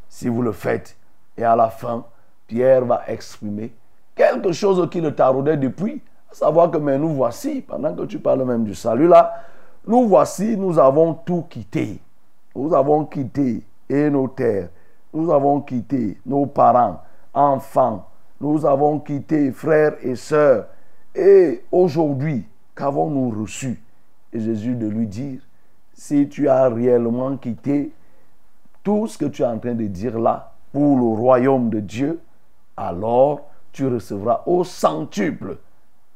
si 0.09 0.29
vous 0.29 0.43
le 0.43 0.53
faites. 0.53 0.97
Et 1.37 1.45
à 1.45 1.57
la 1.57 1.69
fin, 1.69 2.05
Pierre 2.47 2.85
va 2.85 3.03
exprimer 3.07 3.73
quelque 4.14 4.53
chose 4.53 4.88
qui 4.90 5.01
le 5.01 5.14
taraudait 5.14 5.57
depuis, 5.57 6.03
à 6.31 6.35
savoir 6.35 6.71
que 6.71 6.79
mais 6.79 6.99
nous 6.99 7.14
voici, 7.14 7.61
pendant 7.62 7.95
que 7.95 8.03
tu 8.03 8.19
parles 8.19 8.45
même 8.45 8.64
du 8.64 8.75
salut 8.75 9.09
là, 9.09 9.45
nous 9.87 10.09
voici, 10.09 10.57
nous 10.57 10.79
avons 10.79 11.14
tout 11.14 11.45
quitté. 11.49 12.01
Nous 12.55 12.75
avons 12.75 13.05
quitté 13.05 13.62
et 13.88 14.11
nos 14.11 14.29
terres, 14.29 14.69
nous 15.12 15.33
avons 15.33 15.61
quitté 15.61 16.19
nos 16.27 16.47
parents, 16.47 17.01
enfants, 17.33 18.09
nous 18.40 18.64
avons 18.64 18.99
quitté 19.01 19.51
frères 19.53 19.95
et 20.03 20.14
sœurs. 20.14 20.66
Et 21.14 21.62
aujourd'hui, 21.73 22.45
qu'avons-nous 22.77 23.31
reçu? 23.43 23.83
Et 24.33 24.40
Jésus 24.40 24.75
de 24.75 24.87
lui 24.87 25.07
dire, 25.07 25.40
si 25.93 26.29
tu 26.29 26.49
as 26.49 26.69
réellement 26.69 27.37
quitté 27.37 27.93
tout 28.83 29.07
ce 29.07 29.19
que 29.19 29.27
tu 29.27 29.43
es 29.43 29.47
en 29.47 29.59
train 29.59 29.75
de 29.75 29.87
dire 29.87 30.19
là 30.19 30.53
pour 30.73 30.97
le 30.97 31.05
royaume 31.05 31.69
de 31.69 31.81
Dieu, 31.81 32.21
alors 32.77 33.43
tu 33.73 33.87
recevras 33.87 34.43
au 34.47 34.64
centuple 34.64 35.59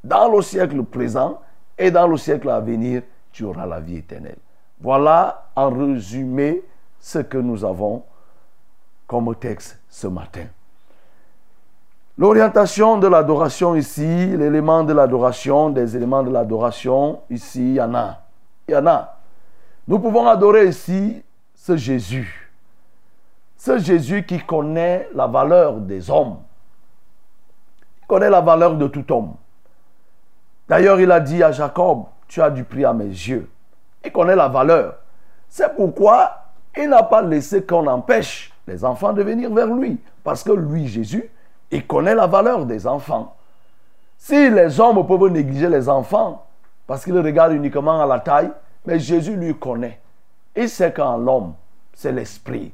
dans 0.02 0.28
le 0.28 0.42
siècle 0.42 0.82
présent 0.84 1.40
et 1.76 1.90
dans 1.90 2.06
le 2.06 2.16
siècle 2.16 2.48
à 2.48 2.60
venir, 2.60 3.02
tu 3.34 3.44
auras 3.44 3.66
la 3.66 3.80
vie 3.80 3.96
éternelle. 3.96 4.38
Voilà 4.80 5.48
en 5.56 5.68
résumé 5.70 6.62
ce 7.00 7.18
que 7.18 7.36
nous 7.36 7.64
avons 7.64 8.04
comme 9.08 9.34
texte 9.34 9.80
ce 9.90 10.06
matin. 10.06 10.46
L'orientation 12.16 12.96
de 12.96 13.08
l'adoration 13.08 13.74
ici, 13.74 14.06
l'élément 14.06 14.84
de 14.84 14.92
l'adoration, 14.92 15.70
des 15.70 15.96
éléments 15.96 16.22
de 16.22 16.30
l'adoration, 16.30 17.22
ici, 17.28 17.70
il 17.70 17.74
y 17.74 17.80
en 17.80 17.92
a. 17.94 18.22
Il 18.68 18.74
y 18.74 18.76
en 18.76 18.86
a. 18.86 19.16
Nous 19.88 19.98
pouvons 19.98 20.28
adorer 20.28 20.68
ici 20.68 21.22
ce 21.56 21.76
Jésus. 21.76 22.52
Ce 23.56 23.78
Jésus 23.78 24.24
qui 24.24 24.38
connaît 24.38 25.08
la 25.12 25.26
valeur 25.26 25.78
des 25.80 26.08
hommes. 26.08 26.38
Il 28.00 28.06
connaît 28.06 28.30
la 28.30 28.40
valeur 28.40 28.76
de 28.76 28.86
tout 28.86 29.12
homme. 29.12 29.34
D'ailleurs, 30.68 31.00
il 31.00 31.10
a 31.10 31.18
dit 31.18 31.42
à 31.42 31.50
Jacob, 31.50 32.04
tu 32.28 32.40
as 32.42 32.50
du 32.50 32.64
prix 32.64 32.84
à 32.84 32.92
mes 32.92 33.04
yeux. 33.04 33.48
Il 34.04 34.12
connaît 34.12 34.36
la 34.36 34.48
valeur. 34.48 34.96
C'est 35.48 35.74
pourquoi 35.74 36.30
il 36.76 36.88
n'a 36.88 37.02
pas 37.02 37.22
laissé 37.22 37.62
qu'on 37.64 37.86
empêche 37.86 38.52
les 38.66 38.84
enfants 38.84 39.12
de 39.12 39.22
venir 39.22 39.52
vers 39.52 39.66
lui. 39.66 40.00
Parce 40.22 40.42
que 40.42 40.52
lui, 40.52 40.88
Jésus, 40.88 41.30
il 41.70 41.86
connaît 41.86 42.14
la 42.14 42.26
valeur 42.26 42.66
des 42.66 42.86
enfants. 42.86 43.36
Si 44.18 44.50
les 44.50 44.80
hommes 44.80 45.06
peuvent 45.06 45.30
négliger 45.30 45.68
les 45.68 45.88
enfants 45.88 46.44
parce 46.86 47.04
qu'ils 47.04 47.18
regardent 47.18 47.54
uniquement 47.54 48.02
à 48.02 48.06
la 48.06 48.20
taille, 48.20 48.50
mais 48.86 48.98
Jésus 48.98 49.36
lui 49.36 49.54
connaît. 49.54 50.00
Il 50.56 50.68
sait 50.68 50.92
qu'en 50.92 51.16
l'homme, 51.16 51.54
c'est 51.94 52.12
l'esprit. 52.12 52.72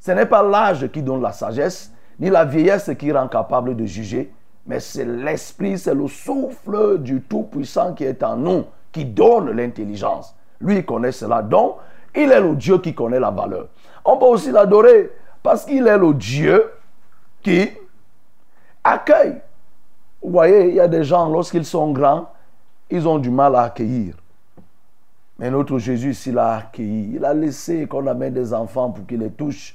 Ce 0.00 0.10
n'est 0.12 0.26
pas 0.26 0.42
l'âge 0.42 0.90
qui 0.90 1.02
donne 1.02 1.22
la 1.22 1.32
sagesse, 1.32 1.92
ni 2.18 2.30
la 2.30 2.44
vieillesse 2.44 2.90
qui 2.98 3.12
rend 3.12 3.28
capable 3.28 3.76
de 3.76 3.84
juger, 3.84 4.32
mais 4.66 4.80
c'est 4.80 5.04
l'esprit, 5.04 5.78
c'est 5.78 5.94
le 5.94 6.08
souffle 6.08 6.98
du 6.98 7.20
Tout-Puissant 7.22 7.94
qui 7.94 8.04
est 8.04 8.22
en 8.22 8.36
nous, 8.36 8.64
qui 8.92 9.04
donne 9.04 9.50
l'intelligence. 9.50 10.34
Lui, 10.60 10.76
il 10.76 10.86
connaît 10.86 11.12
cela. 11.12 11.42
Donc, 11.42 11.76
il 12.14 12.30
est 12.30 12.40
le 12.40 12.54
Dieu 12.54 12.78
qui 12.78 12.94
connaît 12.94 13.20
la 13.20 13.30
valeur. 13.30 13.66
On 14.04 14.16
peut 14.16 14.26
aussi 14.26 14.50
l'adorer 14.50 15.10
parce 15.42 15.64
qu'il 15.64 15.86
est 15.86 15.98
le 15.98 16.14
Dieu 16.14 16.70
qui 17.42 17.68
accueille. 18.82 19.40
Vous 20.22 20.30
voyez, 20.30 20.68
il 20.68 20.74
y 20.74 20.80
a 20.80 20.88
des 20.88 21.04
gens, 21.04 21.28
lorsqu'ils 21.28 21.66
sont 21.66 21.92
grands, 21.92 22.30
ils 22.90 23.06
ont 23.06 23.18
du 23.18 23.30
mal 23.30 23.54
à 23.56 23.64
accueillir. 23.64 24.14
Mais 25.38 25.50
notre 25.50 25.78
Jésus, 25.78 26.14
s'il 26.14 26.38
a 26.38 26.56
accueilli, 26.56 27.16
il 27.16 27.24
a 27.24 27.34
laissé 27.34 27.86
qu'on 27.86 28.06
amène 28.06 28.32
des 28.32 28.54
enfants 28.54 28.90
pour 28.90 29.04
qu'ils 29.06 29.20
les 29.20 29.30
touchent. 29.30 29.74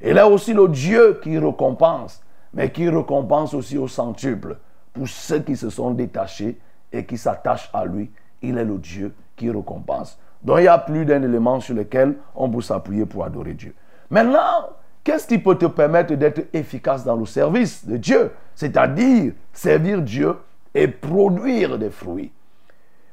Il 0.00 0.16
est 0.16 0.22
aussi 0.22 0.54
le 0.54 0.68
Dieu 0.68 1.20
qui 1.22 1.36
récompense, 1.36 2.22
mais 2.52 2.70
qui 2.70 2.88
récompense 2.88 3.54
aussi 3.54 3.78
au 3.78 3.88
centuple 3.88 4.56
pour 4.92 5.08
ceux 5.08 5.40
qui 5.40 5.56
se 5.56 5.70
sont 5.70 5.92
détachés 5.92 6.58
et 6.92 7.04
qui 7.04 7.16
s'attachent 7.16 7.70
à 7.72 7.84
lui. 7.84 8.10
Il 8.42 8.58
est 8.58 8.64
le 8.64 8.78
Dieu 8.78 9.14
qui 9.36 9.50
récompense. 9.50 10.18
Donc 10.42 10.58
il 10.58 10.64
y 10.64 10.68
a 10.68 10.78
plus 10.78 11.04
d'un 11.04 11.22
élément 11.22 11.60
sur 11.60 11.74
lequel 11.74 12.16
on 12.34 12.50
peut 12.50 12.62
s'appuyer 12.62 13.06
pour 13.06 13.24
adorer 13.24 13.54
Dieu. 13.54 13.74
Maintenant, 14.08 14.70
qu'est-ce 15.04 15.26
qui 15.26 15.38
peut 15.38 15.56
te 15.56 15.66
permettre 15.66 16.14
d'être 16.14 16.48
efficace 16.52 17.04
dans 17.04 17.16
le 17.16 17.26
service 17.26 17.86
de 17.86 17.96
Dieu? 17.96 18.32
C'est-à-dire 18.54 19.32
servir 19.52 20.02
Dieu 20.02 20.36
et 20.74 20.88
produire 20.88 21.78
des 21.78 21.90
fruits. 21.90 22.32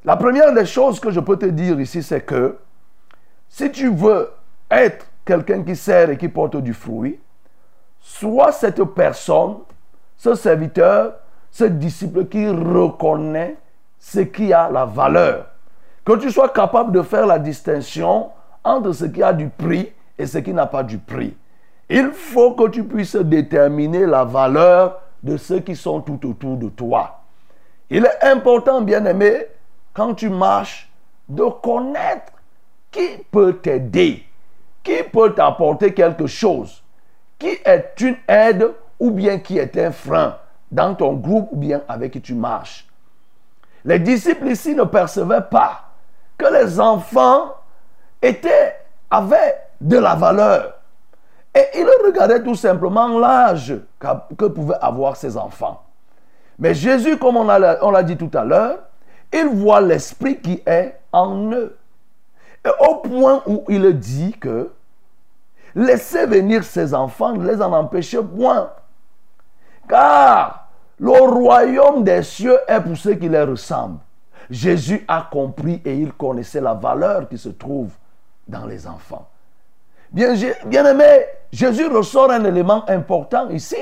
La 0.06 0.16
première 0.16 0.54
des 0.54 0.66
choses 0.66 1.00
que 1.00 1.12
je 1.12 1.20
peux 1.20 1.38
te 1.38 1.46
dire 1.46 1.80
ici, 1.82 2.02
c'est 2.02 2.22
que 2.22 2.58
si 3.50 3.70
tu 3.72 3.90
veux 3.90 4.30
être 4.72 5.06
quelqu'un 5.26 5.64
qui 5.64 5.76
sert 5.76 6.10
et 6.10 6.18
qui 6.18 6.30
porte 6.30 6.58
du 6.58 6.74
fruit, 6.74 7.20
sois 8.08 8.52
cette 8.52 8.84
personne, 8.84 9.58
ce 10.16 10.34
serviteur, 10.34 11.16
ce 11.52 11.66
disciple 11.66 12.26
qui 12.28 12.48
reconnaît 12.48 13.58
ce 14.00 14.22
qui 14.22 14.54
a 14.54 14.70
la 14.70 14.86
valeur. 14.86 15.48
Que 16.06 16.16
tu 16.16 16.32
sois 16.32 16.50
capable 16.50 16.94
de 16.94 17.02
faire 17.02 17.26
la 17.26 17.38
distinction 17.38 18.30
entre 18.64 18.94
ce 18.94 19.06
qui 19.06 19.22
a 19.22 19.34
du 19.34 19.50
prix 19.50 19.92
et 20.18 20.26
ce 20.26 20.38
qui 20.38 20.54
n'a 20.54 20.66
pas 20.66 20.84
du 20.84 20.98
prix. 20.98 21.36
Il 21.90 22.12
faut 22.12 22.54
que 22.54 22.70
tu 22.70 22.84
puisses 22.84 23.16
déterminer 23.16 24.06
la 24.06 24.24
valeur 24.24 25.02
de 25.22 25.36
ceux 25.36 25.60
qui 25.60 25.76
sont 25.76 26.02
tout 26.02 26.30
autour 26.30 26.56
de 26.56 26.70
toi. 26.70 27.20
Il 27.90 28.06
est 28.06 28.24
important, 28.24 28.82
bien 28.82 29.06
aimé, 29.06 29.48
quand 29.94 30.14
tu 30.14 30.30
marches, 30.30 30.90
de 31.28 31.44
connaître 31.44 32.32
qui 32.90 33.08
peut 33.32 33.58
t'aider, 33.58 34.24
qui 34.82 35.04
peut 35.12 35.34
t'apporter 35.34 35.94
quelque 35.94 36.28
chose, 36.28 36.84
qui 37.40 37.58
est 37.64 37.94
une 38.00 38.18
aide 38.28 38.72
ou 39.00 39.12
bien 39.12 39.40
qui 39.40 39.58
est 39.58 39.78
un 39.78 39.92
frein 39.92 40.38
dans 40.72 40.96
ton 40.96 41.14
groupe 41.14 41.50
ou 41.52 41.58
bien 41.58 41.82
avec 41.88 42.14
qui 42.14 42.22
tu 42.22 42.34
marches? 42.34 42.88
Les 43.86 44.00
disciples 44.00 44.48
ici 44.48 44.76
ne 44.76 44.84
percevaient 44.84 45.46
pas 45.50 45.84
que 46.38 46.46
les 46.52 46.80
enfants 46.80 47.56
étaient 48.22 48.76
avait 49.10 49.58
de 49.80 49.98
la 49.98 50.16
valeur. 50.16 50.74
Et 51.56 51.66
il 51.76 51.88
regardait 52.06 52.44
tout 52.44 52.56
simplement 52.56 53.18
l'âge 53.18 53.76
que 54.38 54.46
pouvaient 54.46 54.78
avoir 54.82 55.16
ses 55.16 55.38
enfants. 55.38 55.84
Mais 56.60 56.74
Jésus, 56.74 57.18
comme 57.18 57.38
on 57.38 57.46
l'a 57.46 58.04
dit 58.04 58.18
tout 58.18 58.32
à 58.34 58.44
l'heure, 58.44 58.80
il 59.32 59.48
voit 59.48 59.82
l'esprit 59.82 60.40
qui 60.40 60.62
est 60.66 61.00
en 61.12 61.52
eux. 61.52 61.78
Et 62.66 62.70
au 62.88 62.96
point 62.96 63.42
où 63.46 63.64
il 63.70 63.98
dit 63.98 64.36
que 64.40 64.72
laissez 65.78 66.26
venir 66.26 66.64
ses 66.64 66.94
enfants, 66.94 67.34
ne 67.34 67.48
les 67.48 67.62
en 67.62 67.72
empêchez 67.72 68.22
point. 68.22 68.72
Car 69.88 70.68
le 71.00 71.12
royaume 71.12 72.04
des 72.04 72.24
cieux 72.24 72.58
est 72.68 72.82
pour 72.82 72.98
ceux 72.98 73.14
qui 73.14 73.30
les 73.30 73.44
ressemblent. 73.44 74.00
Jésus 74.50 75.06
a 75.08 75.28
compris 75.32 75.82
et 75.86 75.96
il 75.96 76.14
connaissait 76.14 76.62
la 76.62 76.74
valeur 76.74 77.30
qui 77.30 77.38
se 77.38 77.50
trouve 77.50 77.92
dans 78.48 78.66
les 78.66 78.88
enfants. 78.88 79.28
Bien, 80.12 80.34
bien 80.66 80.86
aimé, 80.86 81.26
Jésus 81.52 81.88
ressort 81.88 82.32
un 82.32 82.44
élément 82.46 82.84
important 82.90 83.50
ici 83.50 83.76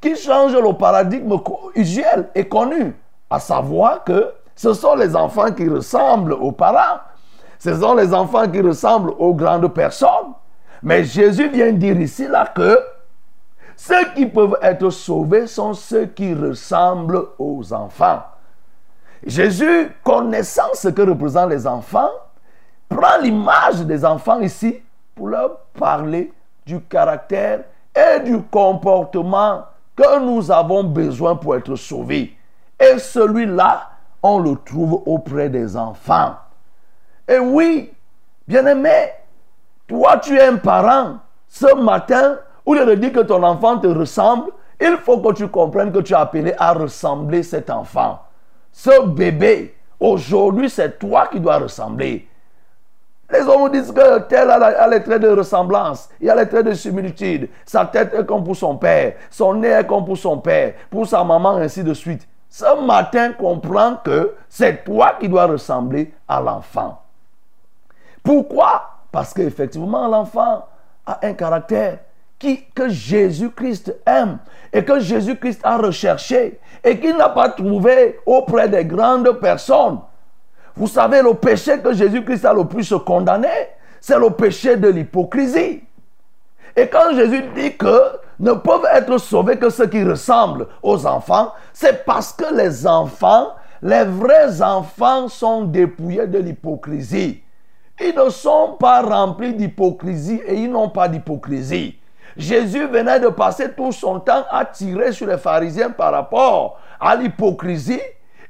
qui 0.00 0.16
change 0.16 0.54
le 0.54 0.72
paradigme 0.72 1.38
usuel 1.74 2.30
et 2.34 2.48
connu, 2.48 2.96
à 3.28 3.38
savoir 3.38 4.04
que 4.04 4.32
ce 4.56 4.72
sont 4.72 4.94
les 4.94 5.14
enfants 5.14 5.52
qui 5.52 5.68
ressemblent 5.68 6.32
aux 6.32 6.52
parents, 6.52 7.00
ce 7.58 7.78
sont 7.78 7.94
les 7.94 8.12
enfants 8.14 8.48
qui 8.48 8.60
ressemblent 8.60 9.12
aux 9.18 9.34
grandes 9.34 9.72
personnes. 9.72 10.34
Mais 10.82 11.04
Jésus 11.04 11.48
vient 11.48 11.72
dire 11.72 12.00
ici 12.00 12.26
là 12.26 12.46
que 12.54 12.78
ceux 13.76 14.12
qui 14.14 14.26
peuvent 14.26 14.58
être 14.62 14.90
sauvés 14.90 15.46
sont 15.46 15.74
ceux 15.74 16.06
qui 16.06 16.34
ressemblent 16.34 17.28
aux 17.38 17.72
enfants. 17.72 18.22
Jésus, 19.24 19.90
connaissant 20.02 20.74
ce 20.74 20.88
que 20.88 21.02
représentent 21.02 21.50
les 21.50 21.66
enfants, 21.66 22.10
prend 22.88 23.18
l'image 23.20 23.80
des 23.82 24.04
enfants 24.04 24.40
ici 24.40 24.82
pour 25.14 25.28
leur 25.28 25.58
parler 25.78 26.32
du 26.66 26.80
caractère 26.80 27.64
et 27.94 28.20
du 28.20 28.42
comportement 28.42 29.64
que 29.94 30.20
nous 30.20 30.50
avons 30.50 30.84
besoin 30.84 31.36
pour 31.36 31.56
être 31.56 31.76
sauvés. 31.76 32.36
Et 32.78 32.98
celui-là, 32.98 33.90
on 34.22 34.38
le 34.38 34.56
trouve 34.64 35.02
auprès 35.06 35.48
des 35.48 35.76
enfants. 35.76 36.36
Et 37.28 37.38
oui, 37.38 37.92
bien-aimé, 38.46 39.12
toi 39.92 40.16
tu 40.16 40.38
es 40.38 40.46
un 40.46 40.56
parent. 40.56 41.18
Ce 41.48 41.74
matin, 41.74 42.38
où 42.64 42.74
il 42.74 42.80
te 42.80 42.94
dit 42.94 43.12
que 43.12 43.20
ton 43.20 43.42
enfant 43.42 43.78
te 43.78 43.86
ressemble, 43.86 44.50
il 44.80 44.96
faut 44.96 45.18
que 45.18 45.34
tu 45.34 45.48
comprennes 45.48 45.92
que 45.92 45.98
tu 45.98 46.14
es 46.14 46.16
appelé 46.16 46.54
à 46.58 46.72
ressembler 46.72 47.42
cet 47.42 47.68
enfant. 47.68 48.20
Ce 48.72 49.02
bébé, 49.04 49.76
aujourd'hui, 50.00 50.70
c'est 50.70 50.98
toi 50.98 51.28
qui 51.30 51.38
dois 51.38 51.58
ressembler. 51.58 52.26
Les 53.30 53.42
hommes 53.42 53.70
disent 53.70 53.92
que 53.92 54.20
tel 54.20 54.50
a, 54.50 54.54
a 54.54 54.88
les 54.88 55.02
traits 55.02 55.20
de 55.20 55.28
ressemblance, 55.28 56.08
il 56.20 56.30
a 56.30 56.36
les 56.36 56.48
traits 56.48 56.66
de 56.66 56.72
similitude. 56.72 57.50
Sa 57.66 57.84
tête 57.84 58.14
est 58.14 58.24
comme 58.24 58.44
pour 58.44 58.56
son 58.56 58.76
père, 58.76 59.14
son 59.30 59.54
nez 59.54 59.68
est 59.68 59.86
comme 59.86 60.06
pour 60.06 60.16
son 60.16 60.38
père, 60.38 60.72
pour 60.90 61.06
sa 61.06 61.22
maman, 61.22 61.56
ainsi 61.56 61.84
de 61.84 61.92
suite. 61.92 62.26
Ce 62.48 62.86
matin, 62.86 63.32
comprends 63.32 63.96
que 64.02 64.34
c'est 64.48 64.84
toi 64.84 65.16
qui 65.20 65.28
dois 65.28 65.46
ressembler 65.46 66.14
à 66.26 66.40
l'enfant. 66.40 66.98
Pourquoi 68.22 68.91
Parce 69.12 69.34
qu'effectivement, 69.34 70.08
l'enfant 70.08 70.66
a 71.06 71.20
un 71.22 71.34
caractère 71.34 71.98
qui, 72.38 72.64
que 72.74 72.88
Jésus-Christ 72.88 73.94
aime 74.06 74.38
et 74.72 74.82
que 74.84 74.98
Jésus-Christ 74.98 75.60
a 75.62 75.76
recherché 75.76 76.58
et 76.82 76.98
qu'il 76.98 77.16
n'a 77.16 77.28
pas 77.28 77.50
trouvé 77.50 78.18
auprès 78.26 78.68
des 78.68 78.84
grandes 78.84 79.38
personnes. 79.38 80.00
Vous 80.74 80.88
savez, 80.88 81.22
le 81.22 81.34
péché 81.34 81.78
que 81.78 81.92
Jésus-Christ 81.92 82.46
a 82.46 82.54
le 82.54 82.64
plus 82.64 82.92
condamné, 83.06 83.48
c'est 84.00 84.18
le 84.18 84.30
péché 84.30 84.76
de 84.76 84.88
l'hypocrisie. 84.88 85.84
Et 86.74 86.88
quand 86.88 87.14
Jésus 87.14 87.44
dit 87.54 87.76
que 87.76 88.00
ne 88.40 88.52
peuvent 88.52 88.88
être 88.92 89.18
sauvés 89.18 89.58
que 89.58 89.68
ceux 89.68 89.86
qui 89.86 90.02
ressemblent 90.02 90.66
aux 90.82 91.06
enfants, 91.06 91.52
c'est 91.74 92.04
parce 92.06 92.32
que 92.32 92.52
les 92.54 92.86
enfants, 92.86 93.48
les 93.82 94.04
vrais 94.04 94.62
enfants 94.62 95.28
sont 95.28 95.64
dépouillés 95.64 96.26
de 96.26 96.38
l'hypocrisie. 96.38 97.42
Ils 98.00 98.14
ne 98.14 98.30
sont 98.30 98.76
pas 98.78 99.02
remplis 99.02 99.54
d'hypocrisie 99.54 100.40
et 100.46 100.54
ils 100.54 100.70
n'ont 100.70 100.88
pas 100.88 101.08
d'hypocrisie. 101.08 101.98
Jésus 102.36 102.86
venait 102.86 103.20
de 103.20 103.28
passer 103.28 103.72
tout 103.72 103.92
son 103.92 104.20
temps 104.20 104.44
à 104.50 104.64
tirer 104.64 105.12
sur 105.12 105.26
les 105.26 105.38
pharisiens 105.38 105.90
par 105.90 106.12
rapport 106.12 106.78
à 106.98 107.14
l'hypocrisie. 107.14 108.00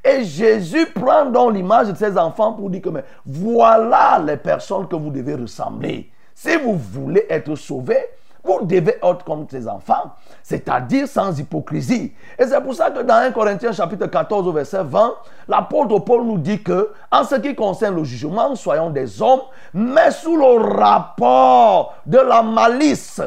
Et 0.05 0.24
Jésus 0.24 0.86
prend 0.86 1.26
donc 1.26 1.55
l'image 1.55 1.88
de 1.88 1.97
ses 1.97 2.16
enfants 2.18 2.53
pour 2.53 2.70
dire 2.70 2.82
que 2.82 2.88
mais 2.88 3.05
voilà 3.24 4.20
les 4.24 4.36
personnes 4.36 4.88
que 4.88 4.97
vous 4.97 5.11
devez 5.11 5.34
ressembler. 5.34 6.11
Si 6.34 6.57
vous 6.57 6.74
voulez 6.76 7.26
être 7.28 7.55
sauvés, 7.55 8.09
vous 8.45 8.64
devez 8.64 8.99
être 9.03 9.24
comme 9.24 9.47
ces 9.49 9.68
enfants, 9.68 10.14
c'est-à-dire 10.43 11.07
sans 11.07 11.38
hypocrisie. 11.38 12.12
Et 12.38 12.45
c'est 12.45 12.61
pour 12.61 12.74
ça 12.74 12.90
que 12.90 13.01
dans 13.03 13.14
1 13.14 13.30
Corinthiens 13.30 13.72
chapitre 13.72 14.07
14 14.07 14.49
au 14.49 14.53
verset 14.53 14.82
20, 14.82 15.14
l'apôtre 15.49 16.01
Paul 16.01 16.24
nous 16.24 16.38
dit 16.38 16.62
que 16.62 16.93
en 17.11 17.24
ce 17.24 17.36
qui 17.36 17.55
concerne 17.55 17.97
le 17.97 18.05
jugement, 18.05 18.55
soyons 18.57 18.90
des 18.90 19.22
hommes, 19.22 19.43
mais 19.72 20.11
sous 20.11 20.36
le 20.36 20.76
rapport 20.76 21.95
de 22.05 22.18
la 22.18 22.43
malice, 22.43 23.20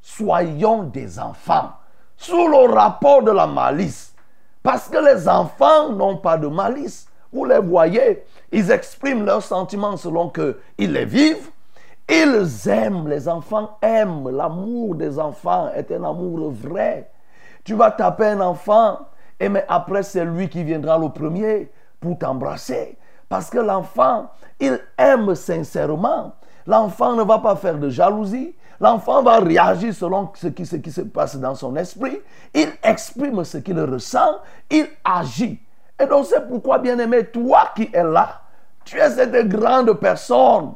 soyons 0.00 0.82
des 0.84 1.18
enfants. 1.20 1.72
Sous 2.16 2.48
le 2.48 2.72
rapport 2.72 3.22
de 3.22 3.30
la 3.30 3.46
malice. 3.46 4.14
Parce 4.62 4.88
que 4.88 4.98
les 4.98 5.28
enfants 5.28 5.90
n'ont 5.90 6.16
pas 6.16 6.36
de 6.36 6.46
malice. 6.46 7.06
Vous 7.32 7.44
les 7.44 7.58
voyez, 7.58 8.24
ils 8.50 8.70
expriment 8.70 9.24
leurs 9.24 9.42
sentiments 9.42 9.96
selon 9.96 10.28
qu'ils 10.28 10.92
les 10.92 11.04
vivent. 11.04 11.50
Ils 12.08 12.68
aiment, 12.68 13.08
les 13.08 13.28
enfants 13.28 13.78
aiment. 13.80 14.28
L'amour 14.30 14.94
des 14.96 15.18
enfants 15.18 15.70
est 15.74 15.90
un 15.92 16.04
amour 16.04 16.50
vrai. 16.50 17.10
Tu 17.64 17.74
vas 17.74 17.90
taper 17.90 18.26
un 18.26 18.40
enfant, 18.40 18.98
et 19.38 19.48
mais 19.48 19.64
après 19.68 20.02
c'est 20.02 20.24
lui 20.24 20.48
qui 20.48 20.64
viendra 20.64 20.98
le 20.98 21.08
premier 21.08 21.70
pour 22.00 22.18
t'embrasser. 22.18 22.98
Parce 23.28 23.48
que 23.48 23.58
l'enfant, 23.58 24.30
il 24.60 24.78
aime 24.98 25.34
sincèrement. 25.34 26.34
L'enfant 26.66 27.14
ne 27.14 27.22
va 27.22 27.38
pas 27.38 27.56
faire 27.56 27.78
de 27.78 27.88
jalousie. 27.88 28.54
L'enfant 28.78 29.22
va 29.22 29.38
réagir 29.38 29.94
selon 29.94 30.30
ce 30.34 30.48
qui, 30.48 30.66
ce 30.66 30.76
qui 30.76 30.90
se 30.90 31.02
passe 31.02 31.36
dans 31.36 31.54
son 31.54 31.74
esprit. 31.76 32.20
Il 32.52 32.68
exprime 32.82 33.42
ce 33.44 33.58
qu'il 33.58 33.80
ressent. 33.80 34.38
Il 34.70 34.86
agit. 35.04 35.60
Et 35.98 36.06
donc 36.06 36.26
c'est 36.26 36.46
pourquoi, 36.46 36.78
bien 36.78 36.98
aimé, 36.98 37.24
toi 37.26 37.70
qui 37.74 37.88
es 37.92 38.02
là, 38.02 38.42
tu 38.84 38.98
es 38.98 39.08
cette 39.10 39.48
grande 39.48 39.92
personne. 39.94 40.72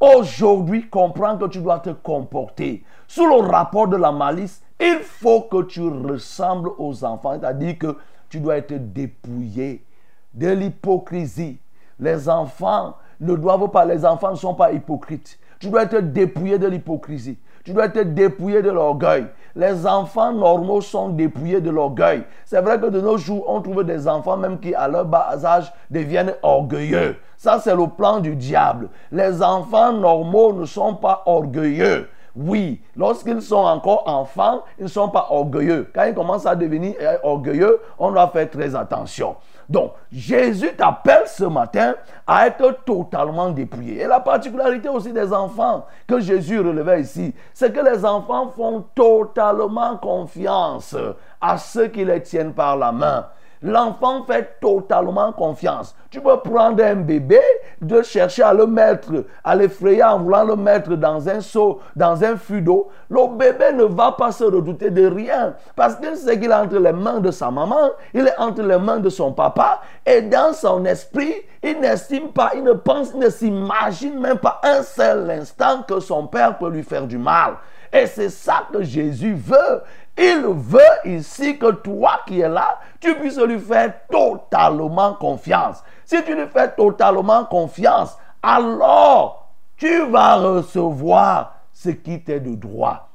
Aujourd'hui, 0.00 0.88
comprends 0.88 1.36
que 1.36 1.44
tu 1.44 1.60
dois 1.60 1.80
te 1.80 1.90
comporter. 1.90 2.82
Sous 3.06 3.26
le 3.26 3.46
rapport 3.46 3.86
de 3.86 3.98
la 3.98 4.10
malice, 4.10 4.62
il 4.80 5.00
faut 5.02 5.42
que 5.42 5.62
tu 5.64 5.82
ressembles 5.82 6.70
aux 6.78 7.04
enfants. 7.04 7.38
C'est-à-dire 7.38 7.76
que 7.76 7.96
tu 8.30 8.40
dois 8.40 8.56
être 8.56 8.92
dépouillé 8.92 9.84
de 10.32 10.48
l'hypocrisie. 10.48 11.58
Les 11.98 12.30
enfants 12.30 12.96
ne 13.20 13.34
doivent 13.34 13.70
pas, 13.70 13.84
les 13.84 14.06
enfants 14.06 14.30
ne 14.30 14.36
sont 14.36 14.54
pas 14.54 14.72
hypocrites. 14.72 15.38
Tu 15.58 15.68
dois 15.68 15.82
être 15.82 15.98
dépouillé 15.98 16.58
de 16.58 16.66
l'hypocrisie. 16.66 17.38
Tu 17.62 17.74
dois 17.74 17.84
être 17.84 18.14
dépouillé 18.14 18.62
de 18.62 18.70
l'orgueil. 18.70 19.26
Les 19.56 19.86
enfants 19.86 20.32
normaux 20.32 20.80
sont 20.80 21.08
dépouillés 21.08 21.60
de 21.60 21.70
l'orgueil. 21.70 22.24
C'est 22.44 22.60
vrai 22.60 22.78
que 22.78 22.86
de 22.86 23.00
nos 23.00 23.16
jours, 23.16 23.44
on 23.48 23.60
trouve 23.60 23.84
des 23.84 24.06
enfants 24.06 24.36
même 24.36 24.58
qui, 24.58 24.74
à 24.74 24.88
leur 24.88 25.04
bas 25.04 25.30
âge, 25.44 25.72
deviennent 25.90 26.34
orgueilleux. 26.42 27.16
Ça, 27.36 27.58
c'est 27.62 27.74
le 27.74 27.86
plan 27.86 28.20
du 28.20 28.36
diable. 28.36 28.88
Les 29.10 29.42
enfants 29.42 29.92
normaux 29.92 30.52
ne 30.52 30.64
sont 30.64 30.94
pas 30.94 31.22
orgueilleux. 31.26 32.08
Oui, 32.36 32.80
lorsqu'ils 32.96 33.42
sont 33.42 33.56
encore 33.56 34.04
enfants, 34.06 34.62
ils 34.78 34.84
ne 34.84 34.88
sont 34.88 35.08
pas 35.08 35.26
orgueilleux. 35.30 35.90
Quand 35.94 36.04
ils 36.04 36.14
commencent 36.14 36.46
à 36.46 36.54
devenir 36.54 36.94
orgueilleux, 37.22 37.80
on 37.98 38.12
doit 38.12 38.28
faire 38.28 38.48
très 38.48 38.74
attention. 38.74 39.36
Donc, 39.68 39.92
Jésus 40.10 40.72
t'appelle 40.76 41.26
ce 41.26 41.44
matin 41.44 41.94
à 42.26 42.48
être 42.48 42.84
totalement 42.84 43.50
dépouillé. 43.50 44.02
Et 44.02 44.06
la 44.06 44.20
particularité 44.20 44.88
aussi 44.88 45.12
des 45.12 45.32
enfants 45.32 45.86
que 46.06 46.20
Jésus 46.20 46.58
relevait 46.58 47.02
ici, 47.02 47.34
c'est 47.54 47.72
que 47.72 47.80
les 47.80 48.04
enfants 48.04 48.48
font 48.48 48.84
totalement 48.94 49.96
confiance 49.96 50.96
à 51.40 51.56
ceux 51.58 51.86
qui 51.86 52.04
les 52.04 52.22
tiennent 52.22 52.52
par 52.52 52.76
la 52.76 52.90
main. 52.90 53.26
L'enfant 53.62 54.24
fait 54.24 54.58
totalement 54.60 55.32
confiance. 55.32 55.94
Tu 56.10 56.20
peux 56.20 56.38
prendre 56.38 56.82
un 56.82 56.96
bébé, 56.96 57.40
de 57.80 58.02
chercher 58.02 58.42
à 58.42 58.52
le 58.52 58.66
mettre, 58.66 59.24
à 59.44 59.54
l'effrayer 59.54 60.02
en 60.02 60.18
voulant 60.18 60.44
le 60.44 60.56
mettre 60.56 60.96
dans 60.96 61.28
un 61.28 61.40
seau, 61.40 61.80
dans 61.96 62.22
un 62.24 62.36
fût 62.36 62.62
d'eau. 62.62 62.88
Le 63.08 63.36
bébé 63.36 63.72
ne 63.72 63.84
va 63.84 64.12
pas 64.12 64.32
se 64.32 64.44
redouter 64.44 64.90
de 64.90 65.06
rien 65.06 65.54
parce 65.76 65.96
qu'il 65.96 66.16
sait 66.16 66.38
qu'il 66.38 66.50
est 66.50 66.54
entre 66.54 66.78
les 66.78 66.92
mains 66.92 67.20
de 67.20 67.30
sa 67.30 67.50
maman, 67.50 67.90
il 68.12 68.26
est 68.26 68.38
entre 68.38 68.62
les 68.62 68.78
mains 68.78 68.98
de 69.00 69.08
son 69.08 69.32
papa 69.32 69.80
et 70.04 70.22
dans 70.22 70.52
son 70.52 70.84
esprit, 70.84 71.34
il 71.62 71.80
n'estime 71.80 72.28
pas, 72.28 72.52
il 72.54 72.64
ne 72.64 72.72
pense, 72.72 73.12
il 73.14 73.20
ne 73.20 73.30
s'imagine 73.30 74.18
même 74.18 74.38
pas 74.38 74.60
un 74.62 74.82
seul 74.82 75.30
instant 75.30 75.82
que 75.86 76.00
son 76.00 76.26
père 76.26 76.58
peut 76.58 76.70
lui 76.70 76.82
faire 76.82 77.06
du 77.06 77.18
mal. 77.18 77.54
Et 77.92 78.06
c'est 78.06 78.28
ça 78.28 78.68
que 78.72 78.82
Jésus 78.82 79.34
veut. 79.34 79.82
Il 80.18 80.42
veut 80.46 80.80
ici 81.04 81.58
que 81.58 81.70
toi 81.72 82.20
qui 82.26 82.40
es 82.40 82.48
là, 82.48 82.78
tu 83.00 83.14
puisses 83.14 83.38
lui 83.38 83.58
faire 83.58 83.94
totalement 84.10 85.14
confiance. 85.14 85.82
Si 86.04 86.22
tu 86.24 86.34
lui 86.34 86.46
fais 86.46 86.70
totalement 86.72 87.44
confiance, 87.44 88.18
alors 88.42 89.50
tu 89.76 90.06
vas 90.10 90.36
recevoir 90.36 91.54
ce 91.72 91.90
qui 91.90 92.22
t'est 92.22 92.40
de 92.40 92.54
droit. 92.54 93.08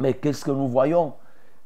Mais 0.00 0.14
qu'est-ce 0.14 0.44
que 0.44 0.50
nous 0.50 0.68
voyons? 0.68 1.14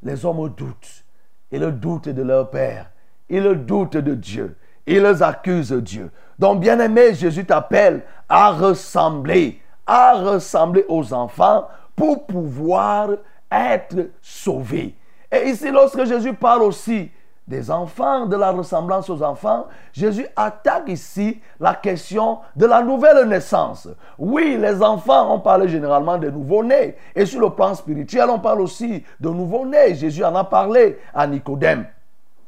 Les 0.03 0.24
hommes 0.24 0.48
doutent. 0.51 1.05
Ils 1.51 1.66
doutent 1.70 2.09
de 2.09 2.22
leur 2.22 2.51
Père. 2.51 2.90
Ils 3.28 3.55
doutent 3.55 3.96
de 3.96 4.14
Dieu. 4.14 4.57
Ils 4.86 5.22
accusent 5.22 5.72
Dieu. 5.72 6.11
Donc, 6.38 6.61
bien-aimé, 6.61 7.14
Jésus 7.14 7.44
t'appelle 7.44 8.03
à 8.28 8.51
ressembler, 8.51 9.61
à 9.86 10.14
ressembler 10.14 10.84
aux 10.88 11.12
enfants 11.12 11.68
pour 11.96 12.26
pouvoir 12.26 13.11
être 13.51 14.11
sauvé. 14.22 14.94
Et 15.30 15.48
ici, 15.48 15.70
lorsque 15.70 16.05
Jésus 16.05 16.34
parle 16.34 16.62
aussi 16.62 17.11
des 17.51 17.70
enfants, 17.70 18.26
de 18.26 18.36
la 18.36 18.53
ressemblance 18.53 19.11
aux 19.11 19.22
enfants, 19.22 19.66
Jésus 19.92 20.26
attaque 20.36 20.88
ici 20.88 21.40
la 21.59 21.74
question 21.74 22.38
de 22.55 22.64
la 22.64 22.80
nouvelle 22.80 23.26
naissance. 23.26 23.88
Oui, 24.18 24.57
les 24.59 24.80
enfants, 24.82 25.34
on 25.34 25.40
parle 25.40 25.66
généralement 25.66 26.16
de 26.16 26.30
nouveau-nés. 26.30 26.96
Et 27.14 27.26
sur 27.26 27.40
le 27.40 27.51
plan 27.51 27.74
spirituel, 27.74 28.30
on 28.30 28.38
parle 28.38 28.61
aussi 28.61 29.05
de 29.18 29.28
nouveau-nés. 29.28 29.96
Jésus 29.96 30.24
en 30.24 30.34
a 30.36 30.44
parlé 30.44 30.98
à 31.12 31.26
Nicodème. 31.26 31.86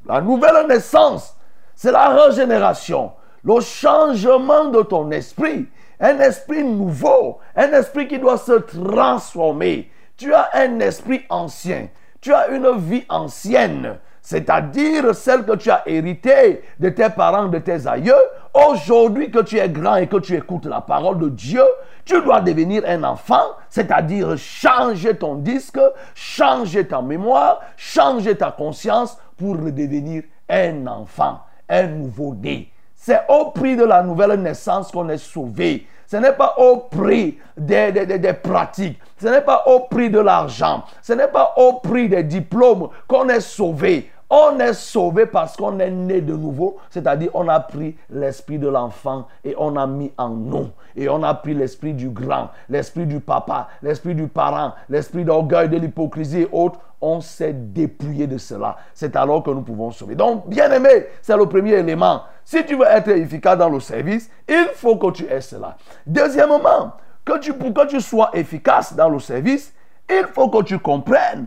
La 0.06 0.20
nouvelle 0.20 0.66
naissance, 0.68 1.36
c'est 1.74 1.92
la 1.92 2.08
régénération, 2.10 3.12
le 3.44 3.60
changement 3.60 4.66
de 4.66 4.82
ton 4.82 5.10
esprit. 5.10 5.66
Un 5.98 6.18
esprit 6.18 6.64
nouveau, 6.64 7.38
un 7.54 7.72
esprit 7.72 8.08
qui 8.08 8.18
doit 8.18 8.38
se 8.38 8.52
transformer. 8.52 9.88
Tu 10.22 10.32
as 10.32 10.50
un 10.54 10.78
esprit 10.78 11.22
ancien, 11.30 11.88
tu 12.20 12.32
as 12.32 12.46
une 12.46 12.78
vie 12.78 13.04
ancienne 13.08 13.98
c'est-à-dire 14.24 15.16
celle 15.16 15.44
que 15.44 15.56
tu 15.56 15.68
as 15.68 15.82
héritée 15.84 16.62
de 16.78 16.90
tes 16.90 17.08
parents, 17.10 17.48
de 17.48 17.58
tes 17.58 17.88
aïeux, 17.88 18.14
aujourd'hui 18.54 19.32
que 19.32 19.40
tu 19.40 19.58
es 19.58 19.68
grand 19.68 19.96
et 19.96 20.06
que 20.06 20.18
tu 20.18 20.36
écoutes 20.36 20.66
la 20.66 20.80
parole 20.80 21.18
de 21.18 21.28
Dieu, 21.28 21.64
tu 22.04 22.22
dois 22.22 22.40
devenir 22.40 22.84
un 22.86 23.02
enfant, 23.02 23.56
c'est-à-dire 23.68 24.38
changer 24.38 25.16
ton 25.16 25.34
disque, 25.34 25.80
changer 26.14 26.86
ta 26.86 27.02
mémoire, 27.02 27.60
changer 27.76 28.36
ta 28.36 28.52
conscience 28.52 29.18
pour 29.36 29.56
devenir 29.56 30.22
un 30.48 30.86
enfant, 30.86 31.40
un 31.68 31.88
nouveau-né. 31.88 32.70
C'est 32.94 33.22
au 33.28 33.46
prix 33.46 33.74
de 33.74 33.82
la 33.82 34.04
nouvelle 34.04 34.40
naissance 34.40 34.92
qu'on 34.92 35.08
est 35.08 35.18
sauvé. 35.18 35.88
Ce 36.06 36.18
n'est 36.18 36.34
pas 36.34 36.54
au 36.58 36.76
prix 36.76 37.38
des, 37.56 37.90
des, 37.90 38.32
pratiques. 38.34 39.00
Ce 39.22 39.28
n'est 39.28 39.40
pas 39.40 39.62
au 39.66 39.78
prix 39.78 40.10
de 40.10 40.18
l'argent. 40.18 40.82
Ce 41.00 41.12
n'est 41.12 41.28
pas 41.28 41.54
au 41.56 41.74
prix 41.74 42.08
des 42.08 42.24
diplômes 42.24 42.88
qu'on 43.06 43.28
est 43.28 43.38
sauvé. 43.38 44.10
On 44.28 44.58
est 44.58 44.72
sauvé 44.72 45.26
parce 45.26 45.56
qu'on 45.56 45.78
est 45.78 45.90
né 45.90 46.20
de 46.20 46.34
nouveau, 46.34 46.78
c'est-à-dire 46.90 47.30
on 47.34 47.46
a 47.46 47.60
pris 47.60 47.96
l'esprit 48.10 48.58
de 48.58 48.66
l'enfant 48.66 49.28
et 49.44 49.54
on 49.56 49.76
a 49.76 49.86
mis 49.86 50.10
en 50.18 50.30
nous. 50.30 50.70
Et 50.96 51.08
on 51.08 51.22
a 51.22 51.34
pris 51.34 51.54
l'esprit 51.54 51.94
du 51.94 52.08
grand, 52.08 52.48
l'esprit 52.68 53.06
du 53.06 53.20
papa, 53.20 53.68
l'esprit 53.80 54.16
du 54.16 54.26
parent, 54.26 54.72
l'esprit 54.88 55.24
d'orgueil, 55.24 55.68
de 55.68 55.76
l'hypocrisie 55.76 56.40
et 56.40 56.48
autres. 56.50 56.80
On 57.00 57.20
s'est 57.20 57.52
dépouillé 57.52 58.26
de 58.26 58.38
cela. 58.38 58.76
C'est 58.92 59.14
alors 59.14 59.44
que 59.44 59.50
nous 59.50 59.62
pouvons 59.62 59.92
sauver. 59.92 60.16
Donc, 60.16 60.48
bien 60.48 60.72
aimé, 60.72 61.06
c'est 61.20 61.36
le 61.36 61.46
premier 61.46 61.74
élément. 61.74 62.22
Si 62.44 62.64
tu 62.64 62.74
veux 62.74 62.86
être 62.86 63.10
efficace 63.10 63.58
dans 63.58 63.68
le 63.68 63.78
service, 63.78 64.28
il 64.48 64.66
faut 64.74 64.96
que 64.96 65.12
tu 65.12 65.26
aies 65.26 65.40
cela. 65.40 65.76
Deuxièmement, 66.06 66.92
que 67.24 67.38
tu, 67.38 67.52
pour 67.54 67.72
que 67.72 67.86
tu 67.86 68.00
sois 68.00 68.30
efficace 68.34 68.94
dans 68.94 69.08
le 69.08 69.18
service, 69.18 69.72
il 70.10 70.26
faut 70.32 70.48
que 70.48 70.62
tu 70.62 70.78
comprennes 70.78 71.46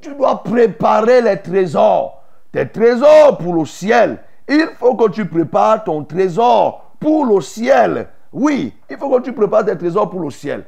tu 0.00 0.14
dois 0.14 0.42
préparer 0.42 1.20
les 1.22 1.40
trésors. 1.40 2.22
Tes 2.52 2.68
trésors 2.68 3.38
pour 3.38 3.54
le 3.54 3.64
ciel. 3.64 4.18
Il 4.48 4.68
faut 4.78 4.96
que 4.96 5.10
tu 5.10 5.26
prépares 5.26 5.84
ton 5.84 6.04
trésor 6.04 6.94
pour 6.98 7.24
le 7.24 7.40
ciel. 7.40 8.08
Oui, 8.32 8.74
il 8.88 8.96
faut 8.96 9.10
que 9.10 9.22
tu 9.22 9.32
prépares 9.32 9.64
tes 9.64 9.76
trésors 9.76 10.10
pour 10.10 10.20
le 10.20 10.30
ciel. 10.30 10.64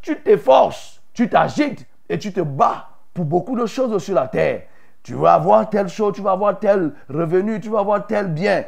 tu 0.00 0.20
t'efforces, 0.20 1.00
tu 1.12 1.28
t'agites 1.28 1.86
et 2.08 2.18
tu 2.18 2.32
te 2.32 2.40
bats 2.40 2.88
pour 3.14 3.24
beaucoup 3.24 3.56
de 3.56 3.66
choses 3.66 4.02
sur 4.02 4.14
la 4.14 4.28
terre. 4.28 4.62
Tu 5.02 5.14
vas 5.14 5.34
avoir 5.34 5.68
telle 5.68 5.88
chose, 5.88 6.14
tu 6.14 6.22
vas 6.22 6.32
avoir 6.32 6.58
tel 6.58 6.92
revenu, 7.08 7.60
tu 7.60 7.68
vas 7.68 7.80
avoir 7.80 8.06
tel 8.06 8.28
bien. 8.28 8.64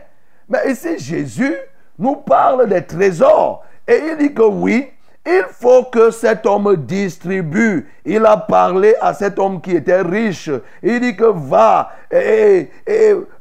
Mais 0.49 0.71
ici, 0.71 0.99
Jésus 0.99 1.57
nous 1.99 2.17
parle 2.17 2.69
des 2.69 2.85
trésors. 2.85 3.65
Et 3.87 4.01
il 4.11 4.17
dit 4.17 4.35
que 4.35 4.43
oui, 4.43 4.89
il 5.27 5.45
faut 5.51 5.85
que 5.85 6.11
cet 6.11 6.45
homme 6.45 6.77
distribue. 6.77 7.89
Il 8.05 8.27
a 8.27 8.37
parlé 8.37 8.95
à 9.01 9.15
cet 9.15 9.39
homme 9.39 9.61
qui 9.63 9.73
était 9.73 10.03
riche. 10.03 10.51
Il 10.83 11.01
dit 11.01 11.17
que 11.17 11.25
va. 11.25 11.93
Et, 12.11 12.71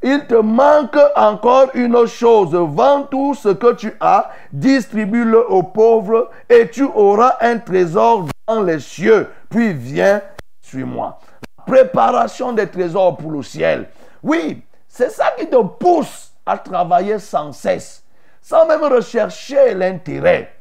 il 0.02 0.26
te 0.28 0.36
manque 0.36 0.98
encore 1.16 1.68
une 1.74 2.06
chose. 2.06 2.54
Vends 2.54 3.04
tout 3.04 3.34
ce 3.34 3.50
que 3.50 3.74
tu 3.74 3.94
as, 4.00 4.30
distribue-le 4.54 5.50
aux 5.52 5.64
pauvres 5.64 6.30
et 6.50 6.70
tu 6.70 6.84
auras 6.84 7.36
un 7.42 7.58
trésor 7.58 8.28
dans 8.48 8.64
les 8.64 8.80
cieux. 8.80 9.28
Puis 9.50 9.74
viens, 9.74 10.22
suis-moi. 10.62 11.20
Préparation 11.66 12.54
des 12.54 12.68
trésors 12.68 13.18
pour 13.18 13.32
le 13.32 13.44
ciel. 13.44 13.90
Oui, 14.22 14.64
c'est 14.88 15.10
ça 15.10 15.34
qui 15.38 15.48
te 15.48 15.62
pousse 15.62 16.32
à 16.46 16.58
travailler 16.58 17.20
sans 17.20 17.52
cesse, 17.52 18.03
sans 18.44 18.68
même 18.68 18.84
rechercher 18.84 19.74
l'intérêt. 19.74 20.54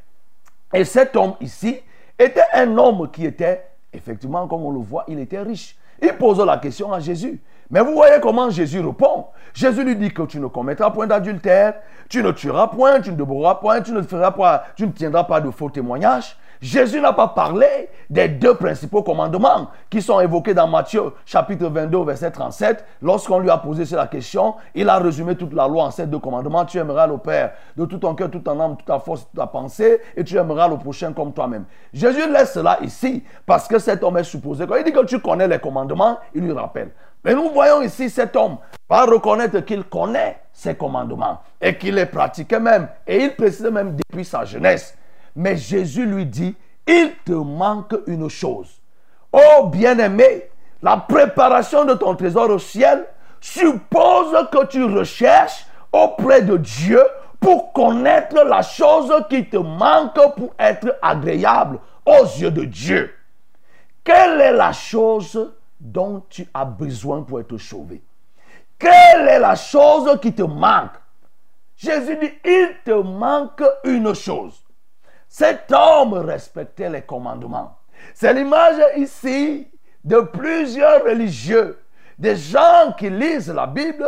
Et 0.72 0.84
cet 0.84 1.16
homme 1.16 1.34
ici 1.40 1.80
était 2.18 2.44
un 2.54 2.78
homme 2.78 3.10
qui 3.10 3.26
était, 3.26 3.66
effectivement, 3.92 4.46
comme 4.46 4.64
on 4.64 4.70
le 4.70 4.80
voit, 4.80 5.04
il 5.08 5.18
était 5.18 5.40
riche. 5.40 5.76
Il 6.00 6.12
pose 6.14 6.38
la 6.40 6.56
question 6.56 6.92
à 6.92 7.00
Jésus. 7.00 7.42
Mais 7.70 7.80
vous 7.80 7.92
voyez 7.92 8.20
comment 8.20 8.50
Jésus 8.50 8.80
répond. 8.80 9.26
Jésus 9.52 9.84
lui 9.84 9.96
dit 9.96 10.12
que 10.12 10.22
tu 10.22 10.38
ne 10.38 10.46
commettras 10.46 10.90
point 10.90 11.06
d'adultère, 11.06 11.74
tu 12.08 12.22
ne 12.22 12.30
tueras 12.30 12.68
point, 12.68 13.00
tu 13.00 13.10
ne 13.10 13.16
débourras 13.16 13.56
point, 13.56 13.80
tu 13.80 13.92
ne 13.92 14.02
feras 14.02 14.30
pas, 14.30 14.64
tu 14.76 14.86
ne 14.86 14.92
tiendras 14.92 15.24
pas 15.24 15.40
de 15.40 15.50
faux 15.50 15.70
témoignages. 15.70 16.36
Jésus 16.62 17.00
n'a 17.00 17.12
pas 17.12 17.26
parlé 17.26 17.66
des 18.08 18.28
deux 18.28 18.54
principaux 18.54 19.02
commandements 19.02 19.66
qui 19.90 20.00
sont 20.00 20.20
évoqués 20.20 20.54
dans 20.54 20.68
Matthieu 20.68 21.02
chapitre 21.26 21.66
22 21.66 22.04
verset 22.04 22.30
37. 22.30 22.84
Lorsqu'on 23.02 23.40
lui 23.40 23.50
a 23.50 23.58
posé 23.58 23.84
la 23.96 24.06
question, 24.06 24.54
il 24.72 24.88
a 24.88 24.98
résumé 24.98 25.34
toute 25.34 25.52
la 25.54 25.66
loi 25.66 25.82
en 25.82 25.90
ces 25.90 26.06
deux 26.06 26.20
commandements. 26.20 26.64
Tu 26.64 26.78
aimeras 26.78 27.08
le 27.08 27.18
Père 27.18 27.54
de 27.76 27.84
tout 27.84 27.98
ton 27.98 28.14
cœur, 28.14 28.30
toute 28.30 28.44
ton 28.44 28.60
âme, 28.60 28.76
toute 28.76 28.86
ta 28.86 29.00
force, 29.00 29.22
toute 29.22 29.34
ta 29.34 29.48
pensée 29.48 30.00
et 30.16 30.22
tu 30.22 30.36
aimeras 30.36 30.68
le 30.68 30.76
prochain 30.76 31.12
comme 31.12 31.32
toi-même. 31.32 31.64
Jésus 31.92 32.30
laisse 32.30 32.52
cela 32.52 32.78
ici 32.82 33.24
parce 33.44 33.66
que 33.66 33.80
cet 33.80 34.04
homme 34.04 34.18
est 34.18 34.24
supposé. 34.24 34.64
Quand 34.64 34.76
il 34.76 34.84
dit 34.84 34.92
que 34.92 35.04
tu 35.04 35.18
connais 35.18 35.48
les 35.48 35.58
commandements, 35.58 36.18
il 36.32 36.42
lui 36.42 36.52
rappelle. 36.52 36.92
Mais 37.24 37.34
nous 37.34 37.50
voyons 37.50 37.82
ici 37.82 38.08
cet 38.08 38.36
homme 38.36 38.58
va 38.88 39.04
reconnaître 39.04 39.58
qu'il 39.60 39.82
connaît 39.82 40.38
ces 40.52 40.76
commandements 40.76 41.40
et 41.60 41.76
qu'il 41.76 41.96
les 41.96 42.06
pratiquait 42.06 42.60
même. 42.60 42.86
Et 43.04 43.24
il 43.24 43.34
précise 43.34 43.66
même 43.66 43.96
depuis 43.96 44.24
sa 44.24 44.44
jeunesse. 44.44 44.96
Mais 45.34 45.56
Jésus 45.56 46.06
lui 46.06 46.26
dit, 46.26 46.54
il 46.86 47.12
te 47.24 47.32
manque 47.32 47.94
une 48.06 48.28
chose. 48.28 48.80
Oh 49.32 49.66
bien-aimé, 49.66 50.50
la 50.82 50.96
préparation 50.96 51.84
de 51.84 51.94
ton 51.94 52.14
trésor 52.16 52.50
au 52.50 52.58
ciel 52.58 53.06
suppose 53.40 54.48
que 54.50 54.66
tu 54.66 54.84
recherches 54.84 55.66
auprès 55.92 56.42
de 56.42 56.56
Dieu 56.56 57.02
pour 57.40 57.72
connaître 57.72 58.44
la 58.44 58.62
chose 58.62 59.12
qui 59.28 59.48
te 59.48 59.56
manque 59.56 60.14
pour 60.36 60.54
être 60.58 60.96
agréable 61.02 61.78
aux 62.06 62.24
yeux 62.24 62.50
de 62.50 62.64
Dieu. 62.64 63.14
Quelle 64.04 64.40
est 64.40 64.52
la 64.52 64.72
chose 64.72 65.52
dont 65.80 66.24
tu 66.28 66.46
as 66.54 66.64
besoin 66.64 67.22
pour 67.22 67.40
être 67.40 67.58
sauvé? 67.58 68.02
Quelle 68.78 69.28
est 69.28 69.38
la 69.38 69.54
chose 69.54 70.18
qui 70.20 70.32
te 70.32 70.42
manque? 70.42 70.92
Jésus 71.76 72.16
dit, 72.16 72.32
il 72.44 72.70
te 72.84 72.92
manque 72.92 73.62
une 73.84 74.14
chose. 74.14 74.61
Cet 75.32 75.72
homme 75.72 76.12
respectait 76.12 76.90
les 76.90 77.00
commandements. 77.00 77.78
C'est 78.12 78.34
l'image 78.34 78.76
ici 78.98 79.66
de 80.04 80.20
plusieurs 80.20 81.04
religieux, 81.04 81.78
des 82.18 82.36
gens 82.36 82.92
qui 82.98 83.08
lisent 83.08 83.48
la 83.48 83.66
Bible, 83.66 84.06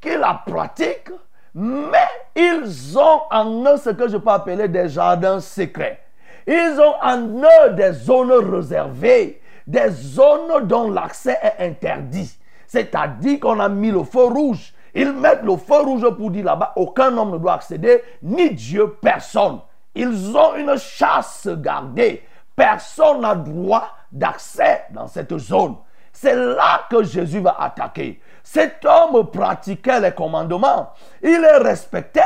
qui 0.00 0.16
la 0.16 0.40
pratiquent, 0.46 1.12
mais 1.52 2.08
ils 2.34 2.98
ont 2.98 3.20
en 3.30 3.66
eux 3.66 3.76
ce 3.76 3.90
que 3.90 4.08
je 4.08 4.16
peux 4.16 4.30
appeler 4.30 4.66
des 4.66 4.88
jardins 4.88 5.40
secrets. 5.40 6.00
Ils 6.46 6.80
ont 6.80 6.94
en 7.02 7.20
eux 7.20 7.74
des 7.74 7.92
zones 7.92 8.32
réservées, 8.32 9.42
des 9.66 9.90
zones 9.90 10.66
dont 10.66 10.90
l'accès 10.90 11.36
est 11.42 11.66
interdit. 11.66 12.34
C'est-à-dire 12.66 13.40
qu'on 13.40 13.60
a 13.60 13.68
mis 13.68 13.90
le 13.90 14.04
feu 14.04 14.24
rouge. 14.24 14.72
Ils 14.94 15.12
mettent 15.12 15.44
le 15.44 15.58
feu 15.58 15.82
rouge 15.82 16.08
pour 16.16 16.30
dire 16.30 16.46
là-bas, 16.46 16.72
aucun 16.76 17.14
homme 17.18 17.32
ne 17.32 17.36
doit 17.36 17.56
accéder, 17.56 18.02
ni 18.22 18.54
Dieu, 18.54 18.96
personne. 19.02 19.58
Ils 19.94 20.36
ont 20.36 20.54
une 20.56 20.76
chasse 20.76 21.48
gardée. 21.48 22.26
Personne 22.56 23.20
n'a 23.20 23.34
droit 23.34 23.88
d'accès 24.10 24.84
dans 24.90 25.06
cette 25.06 25.36
zone. 25.38 25.76
C'est 26.12 26.36
là 26.36 26.86
que 26.90 27.02
Jésus 27.02 27.40
va 27.40 27.56
attaquer. 27.58 28.20
Cet 28.42 28.84
homme 28.84 29.30
pratiquait 29.30 30.00
les 30.00 30.12
commandements. 30.12 30.92
Il 31.22 31.40
les 31.40 31.58
respectait, 31.58 32.20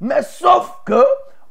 mais 0.00 0.22
sauf 0.22 0.80
que 0.84 1.04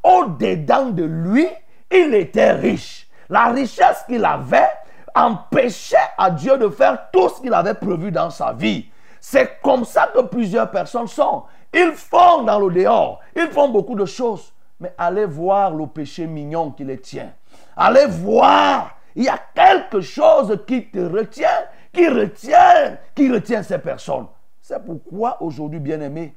au-dedans 0.03 0.85
de 0.85 1.03
lui, 1.03 1.47
il 1.91 2.15
était 2.15 2.51
riche. 2.51 3.07
La 3.29 3.47
richesse 3.47 4.03
qu'il 4.07 4.25
avait 4.25 4.69
empêchait 5.13 5.97
à 6.17 6.31
Dieu 6.31 6.57
de 6.57 6.69
faire 6.69 7.09
tout 7.11 7.29
ce 7.29 7.41
qu'il 7.41 7.53
avait 7.53 7.73
prévu 7.73 8.11
dans 8.11 8.29
sa 8.29 8.53
vie. 8.53 8.87
C'est 9.19 9.59
comme 9.61 9.85
ça 9.85 10.09
que 10.13 10.21
plusieurs 10.21 10.71
personnes 10.71 11.07
sont. 11.07 11.43
Ils 11.73 11.91
font 11.91 12.43
dans 12.43 12.59
le 12.59 12.73
dehors, 12.73 13.19
ils 13.35 13.47
font 13.49 13.69
beaucoup 13.69 13.95
de 13.95 14.05
choses, 14.05 14.51
mais 14.81 14.93
allez 14.97 15.25
voir 15.25 15.73
le 15.73 15.85
péché 15.85 16.25
mignon 16.25 16.71
qui 16.71 16.83
les 16.83 16.99
tient. 16.99 17.31
Allez 17.77 18.07
voir, 18.07 18.97
il 19.15 19.23
y 19.23 19.29
a 19.29 19.39
quelque 19.53 20.01
chose 20.01 20.59
qui 20.65 20.89
te 20.89 20.97
retient, 20.97 21.65
qui 21.93 22.07
retient, 22.09 22.97
qui 23.13 23.31
retient 23.31 23.61
ces 23.61 23.77
personnes. 23.77 24.25
C'est 24.59 24.83
pourquoi 24.83 25.41
aujourd'hui, 25.41 25.79
bien-aimé, 25.79 26.35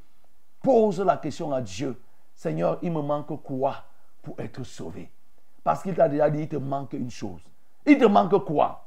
pose 0.62 1.00
la 1.00 1.16
question 1.16 1.52
à 1.54 1.62
Dieu. 1.62 1.98
Seigneur, 2.34 2.78
il 2.82 2.92
me 2.92 3.00
manque 3.00 3.42
quoi 3.42 3.76
pour 4.22 4.38
être 4.38 4.62
sauvé? 4.62 5.10
Parce 5.62 5.82
qu'il 5.82 5.94
t'a 5.94 6.08
déjà 6.08 6.28
dit, 6.28 6.40
il 6.42 6.48
te 6.48 6.56
manque 6.56 6.92
une 6.92 7.10
chose. 7.10 7.40
Il 7.86 7.96
te 7.96 8.04
manque 8.04 8.44
quoi? 8.44 8.84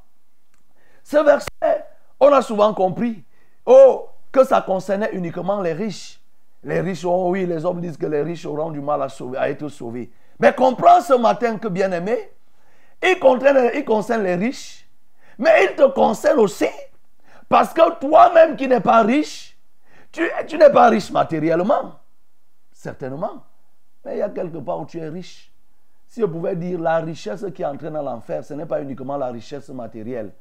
Ce 1.03 1.17
verset, 1.17 1.85
on 2.19 2.31
a 2.31 2.43
souvent 2.43 2.73
compris 2.75 3.23
oh, 3.65 4.07
que 4.31 4.43
ça 4.43 4.61
concernait 4.61 5.09
uniquement 5.13 5.61
les 5.61 5.73
riches. 5.73 6.16
Les 6.67 6.81
riches, 6.81 7.05
oh 7.05 7.29
oui, 7.29 7.45
les 7.45 7.63
hommes 7.63 7.79
disent 7.79 7.95
que 7.95 8.07
les 8.07 8.21
riches 8.21 8.45
auront 8.45 8.71
du 8.71 8.81
mal 8.81 9.01
à, 9.01 9.07
sauver, 9.07 9.37
à 9.37 9.49
être 9.49 9.69
sauvés. 9.69 10.11
Mais 10.37 10.53
comprends 10.53 10.99
ce 10.99 11.13
matin 11.13 11.57
que, 11.57 11.69
bien-aimé, 11.69 12.29
il 13.01 13.17
concerne, 13.85 14.23
les 14.23 14.35
riches, 14.35 14.85
mais 15.37 15.63
il 15.63 15.75
te 15.77 15.87
concerne 15.93 16.39
aussi. 16.39 16.67
Parce 17.47 17.73
que 17.73 17.97
toi-même 18.01 18.57
qui 18.57 18.67
n'es 18.67 18.81
pas 18.81 19.01
riche, 19.03 19.57
tu, 20.11 20.29
tu 20.45 20.57
n'es 20.57 20.69
pas 20.69 20.89
riche 20.89 21.09
matériellement. 21.09 22.01
Certainement. 22.73 23.45
Mais 24.03 24.15
il 24.15 24.19
y 24.19 24.21
a 24.21 24.29
quelque 24.29 24.57
part 24.57 24.81
où 24.81 24.85
tu 24.85 24.99
es 24.99 25.07
riche. 25.07 25.49
Si 26.05 26.19
je 26.19 26.25
pouvais 26.25 26.57
dire 26.57 26.81
la 26.81 26.97
richesse 26.97 27.45
qui 27.55 27.63
entraîne 27.63 27.95
à 27.95 28.01
l'enfer, 28.01 28.43
ce 28.43 28.53
n'est 28.53 28.65
pas 28.65 28.81
uniquement 28.81 29.15
la 29.15 29.27
richesse 29.27 29.69
matérielle. 29.69 30.33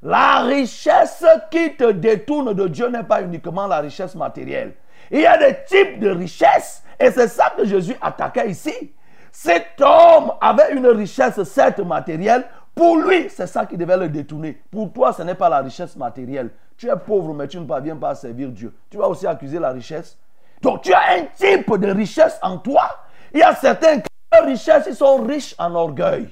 La 0.00 0.44
richesse 0.44 1.26
qui 1.50 1.76
te 1.76 1.90
détourne 1.92 2.54
de 2.54 2.68
Dieu 2.68 2.88
n'est 2.88 3.04
pas 3.04 3.20
uniquement 3.20 3.66
la 3.66 3.80
richesse 3.80 4.14
matérielle. 4.14 4.72
Il 5.10 5.20
y 5.20 5.26
a 5.26 5.38
des 5.38 5.56
types 5.66 6.00
de 6.00 6.10
richesses 6.10 6.82
et 6.98 7.10
c'est 7.10 7.28
ça 7.28 7.52
que 7.56 7.64
Jésus 7.64 7.96
attaquait 8.00 8.50
ici. 8.50 8.92
Cet 9.30 9.80
homme 9.80 10.32
avait 10.40 10.72
une 10.72 10.86
richesse 10.86 11.42
certes 11.44 11.80
matérielle. 11.80 12.44
Pour 12.74 12.96
lui, 12.96 13.28
c'est 13.30 13.46
ça 13.46 13.66
qui 13.66 13.76
devait 13.76 13.96
le 13.96 14.08
détourner. 14.08 14.60
Pour 14.70 14.92
toi, 14.92 15.12
ce 15.12 15.22
n'est 15.22 15.34
pas 15.34 15.48
la 15.48 15.60
richesse 15.60 15.96
matérielle. 15.96 16.50
Tu 16.76 16.88
es 16.88 16.96
pauvre, 16.96 17.34
mais 17.34 17.48
tu 17.48 17.58
ne 17.58 17.64
parviens 17.64 17.96
pas 17.96 18.10
à 18.10 18.14
servir 18.14 18.48
Dieu. 18.50 18.74
Tu 18.90 18.96
vas 18.96 19.08
aussi 19.08 19.26
accuser 19.26 19.58
la 19.58 19.70
richesse. 19.70 20.16
Donc 20.62 20.82
tu 20.82 20.92
as 20.92 21.18
un 21.18 21.24
type 21.36 21.76
de 21.76 21.90
richesse 21.90 22.38
en 22.42 22.58
toi. 22.58 22.88
Il 23.32 23.40
y 23.40 23.42
a 23.42 23.54
certains 23.54 24.00
qui 24.00 24.08
ont 24.32 24.46
richesse, 24.46 24.84
ils 24.88 24.96
sont 24.96 25.22
riches 25.22 25.54
en 25.58 25.74
orgueil. 25.74 26.28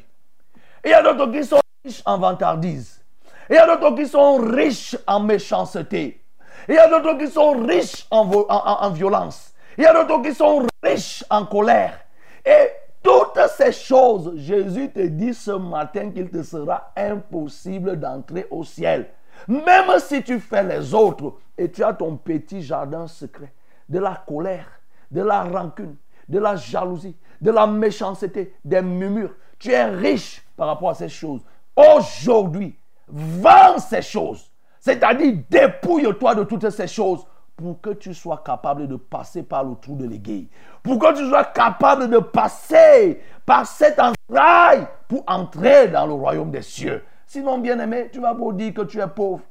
Il 0.85 0.91
y 0.91 0.95
a 0.95 1.03
d'autres 1.03 1.31
qui 1.33 1.45
sont 1.45 1.61
riches 1.85 2.03
en 2.05 2.19
vantardise. 2.19 3.01
Il 3.49 3.55
y 3.55 3.59
a 3.59 3.67
d'autres 3.67 3.95
qui 3.95 4.07
sont 4.07 4.37
riches 4.37 4.97
en 5.07 5.21
méchanceté. 5.21 6.21
Il 6.69 6.75
y 6.75 6.79
a 6.79 6.89
d'autres 6.89 7.17
qui 7.19 7.29
sont 7.29 7.53
riches 7.65 8.07
en, 8.11 8.29
en, 8.29 8.91
violence. 8.91 9.55
Il 9.79 9.85
y 9.85 9.87
a 9.87 9.93
d'autres 9.93 10.23
qui 10.23 10.35
sont 10.35 10.67
riches 10.83 11.25
en 11.31 11.47
colère. 11.47 11.99
Et 12.45 12.71
toutes 13.03 13.39
ces 13.57 13.73
choses, 13.73 14.33
Jésus 14.37 14.91
te 14.91 15.01
dit 15.01 15.33
ce 15.33 15.53
matin 15.53 16.11
qu'il 16.11 16.29
te 16.29 16.43
sera 16.43 16.93
impossible 16.97 17.99
d'entrer 18.01 18.47
au 18.51 18.65
ciel. 18.65 19.07
Même 19.47 19.99
si 20.01 20.23
tu 20.23 20.41
fais 20.41 20.65
les 20.65 20.93
autres 20.93 21.35
et 21.57 21.71
tu 21.71 21.85
as 21.85 21.93
ton 21.93 22.17
petit 22.17 22.63
jardin 22.63 23.07
secret 23.07 23.53
de 23.89 23.99
la 23.99 24.23
colère, 24.27 24.67
de 25.11 25.23
la 25.23 25.45
rancune, 25.45 25.97
de 26.29 26.39
la 26.39 26.57
jalousie, 26.57 27.17
de 27.41 27.51
la 27.51 27.67
méchanceté, 27.67 28.55
des 28.65 28.83
murmures. 28.83 29.35
Tu 29.59 29.71
es 29.71 29.85
riche 29.85 30.43
par 30.57 30.67
rapport 30.69 30.91
à 30.91 30.95
ces 30.95 31.09
choses. 31.09 31.43
Aujourd'hui, 31.77 32.77
vends 33.07 33.79
ces 33.79 34.03
choses. 34.03 34.51
C'est-à-dire, 34.87 35.39
dépouille-toi 35.51 36.37
de 36.37 36.45
toutes 36.45 36.71
ces 36.71 36.87
choses 36.87 37.27
pour 37.57 37.81
que 37.81 37.91
tu 37.91 38.15
sois 38.15 38.41
capable 38.47 38.87
de 38.87 38.95
passer 38.95 39.43
par 39.43 39.65
le 39.65 39.75
trou 39.75 39.97
de 39.97 40.07
l'aiguille. 40.07 40.49
Pour 40.81 41.01
que 41.01 41.13
tu 41.13 41.29
sois 41.29 41.47
capable 41.47 42.09
de 42.09 42.19
passer 42.19 43.21
par 43.45 43.67
cette 43.67 43.99
entraille 43.99 44.87
pour 45.09 45.25
entrer 45.27 45.89
dans 45.89 46.07
le 46.07 46.13
royaume 46.13 46.53
des 46.53 46.63
cieux. 46.63 47.03
Sinon, 47.27 47.59
bien 47.59 47.81
aimé, 47.81 48.11
tu 48.13 48.21
vas 48.21 48.37
pas 48.37 48.53
dire 48.53 48.75
que 48.75 48.83
tu 48.83 49.01
es 49.01 49.09
pauvre. 49.09 49.43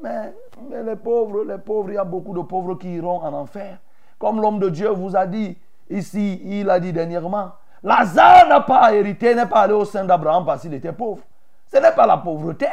Mais, 0.00 0.32
mais, 0.70 0.84
les 0.84 0.94
pauvres, 0.94 1.42
les 1.42 1.58
pauvres, 1.58 1.90
il 1.90 1.94
y 1.94 1.98
a 1.98 2.04
beaucoup 2.04 2.32
de 2.32 2.42
pauvres 2.42 2.76
qui 2.76 2.94
iront 2.94 3.24
en 3.24 3.32
enfer. 3.32 3.78
Comme 4.20 4.40
l'homme 4.40 4.60
de 4.60 4.68
Dieu 4.68 4.90
vous 4.90 5.16
a 5.16 5.26
dit 5.26 5.58
ici, 5.90 6.40
il 6.44 6.70
a 6.70 6.78
dit 6.78 6.92
dernièrement, 6.92 7.50
Lazare 7.82 8.46
n'a 8.48 8.60
pas 8.60 8.94
hérité, 8.94 9.34
n'est 9.34 9.46
pas 9.46 9.62
allé 9.62 9.74
au 9.74 9.84
sein 9.84 10.04
d'Abraham 10.04 10.44
parce 10.46 10.62
qu'il 10.62 10.74
était 10.74 10.92
pauvre. 10.92 11.24
Ce 11.66 11.76
n'est 11.76 11.90
pas 11.90 12.06
la 12.06 12.18
pauvreté. 12.18 12.68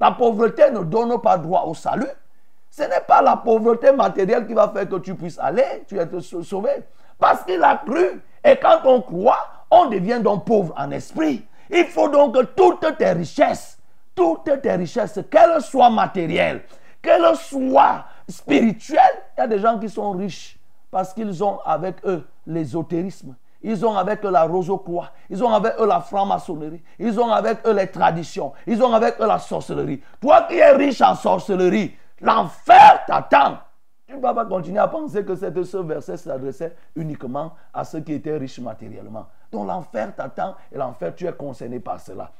La 0.00 0.12
pauvreté 0.12 0.70
ne 0.70 0.80
donne 0.80 1.20
pas 1.20 1.38
droit 1.38 1.64
au 1.66 1.74
salut. 1.74 2.06
Ce 2.70 2.82
n'est 2.82 3.04
pas 3.06 3.22
la 3.22 3.36
pauvreté 3.36 3.92
matérielle 3.92 4.46
qui 4.46 4.54
va 4.54 4.68
faire 4.68 4.88
que 4.88 4.96
tu 4.96 5.14
puisses 5.14 5.38
aller, 5.38 5.84
tu 5.86 5.98
es 5.98 6.06
sauvé. 6.42 6.70
Parce 7.18 7.44
qu'il 7.44 7.62
a 7.62 7.76
cru. 7.76 8.20
Et 8.44 8.56
quand 8.56 8.80
on 8.84 9.02
croit, 9.02 9.46
on 9.70 9.86
devient 9.86 10.20
donc 10.20 10.44
pauvre 10.44 10.74
en 10.76 10.90
esprit. 10.90 11.44
Il 11.70 11.84
faut 11.84 12.08
donc 12.08 12.34
que 12.34 12.42
toutes 12.42 12.96
tes 12.98 13.12
richesses 13.12 13.78
toutes 14.14 14.60
tes 14.60 14.72
richesses, 14.72 15.20
qu'elles 15.30 15.60
soient 15.60 15.90
matérielles, 15.90 16.62
qu'elles 17.00 17.36
soient 17.36 18.04
spirituelles, 18.28 19.22
il 19.36 19.40
y 19.40 19.44
a 19.44 19.46
des 19.46 19.58
gens 19.58 19.78
qui 19.78 19.88
sont 19.88 20.12
riches 20.12 20.58
parce 20.90 21.14
qu'ils 21.14 21.42
ont 21.42 21.60
avec 21.60 21.96
eux 22.04 22.26
l'ésotérisme. 22.46 23.34
Ils 23.62 23.84
ont 23.86 23.96
avec 23.96 24.24
eux 24.24 24.30
la 24.30 24.44
rosocroix. 24.44 25.10
Ils 25.30 25.42
ont 25.42 25.52
avec 25.52 25.74
eux 25.78 25.86
la 25.86 26.00
franc-maçonnerie. 26.00 26.82
Ils 26.98 27.18
ont 27.20 27.30
avec 27.30 27.66
eux 27.66 27.72
les 27.72 27.86
traditions. 27.86 28.52
Ils 28.66 28.82
ont 28.82 28.92
avec 28.92 29.20
eux 29.20 29.26
la 29.26 29.38
sorcellerie. 29.38 30.02
Toi 30.20 30.42
qui 30.48 30.56
es 30.56 30.72
riche 30.72 31.00
en 31.00 31.14
sorcellerie, 31.14 31.94
l'enfer 32.20 33.02
t'attend. 33.06 33.58
Tu 34.06 34.16
ne 34.16 34.20
vas 34.20 34.34
pas 34.34 34.44
continuer 34.44 34.78
à 34.78 34.88
penser 34.88 35.24
que 35.24 35.34
ce 35.34 35.76
verset 35.78 36.16
s'adressait 36.16 36.76
uniquement 36.96 37.52
à 37.72 37.84
ceux 37.84 38.00
qui 38.00 38.12
étaient 38.12 38.36
riches 38.36 38.58
matériellement. 38.58 39.26
Donc 39.50 39.66
l'enfer 39.66 40.14
t'attend 40.14 40.54
et 40.70 40.76
l'enfer, 40.76 41.14
tu 41.14 41.26
es 41.26 41.32
concerné 41.32 41.80
par 41.80 42.00
cela. 42.00 42.30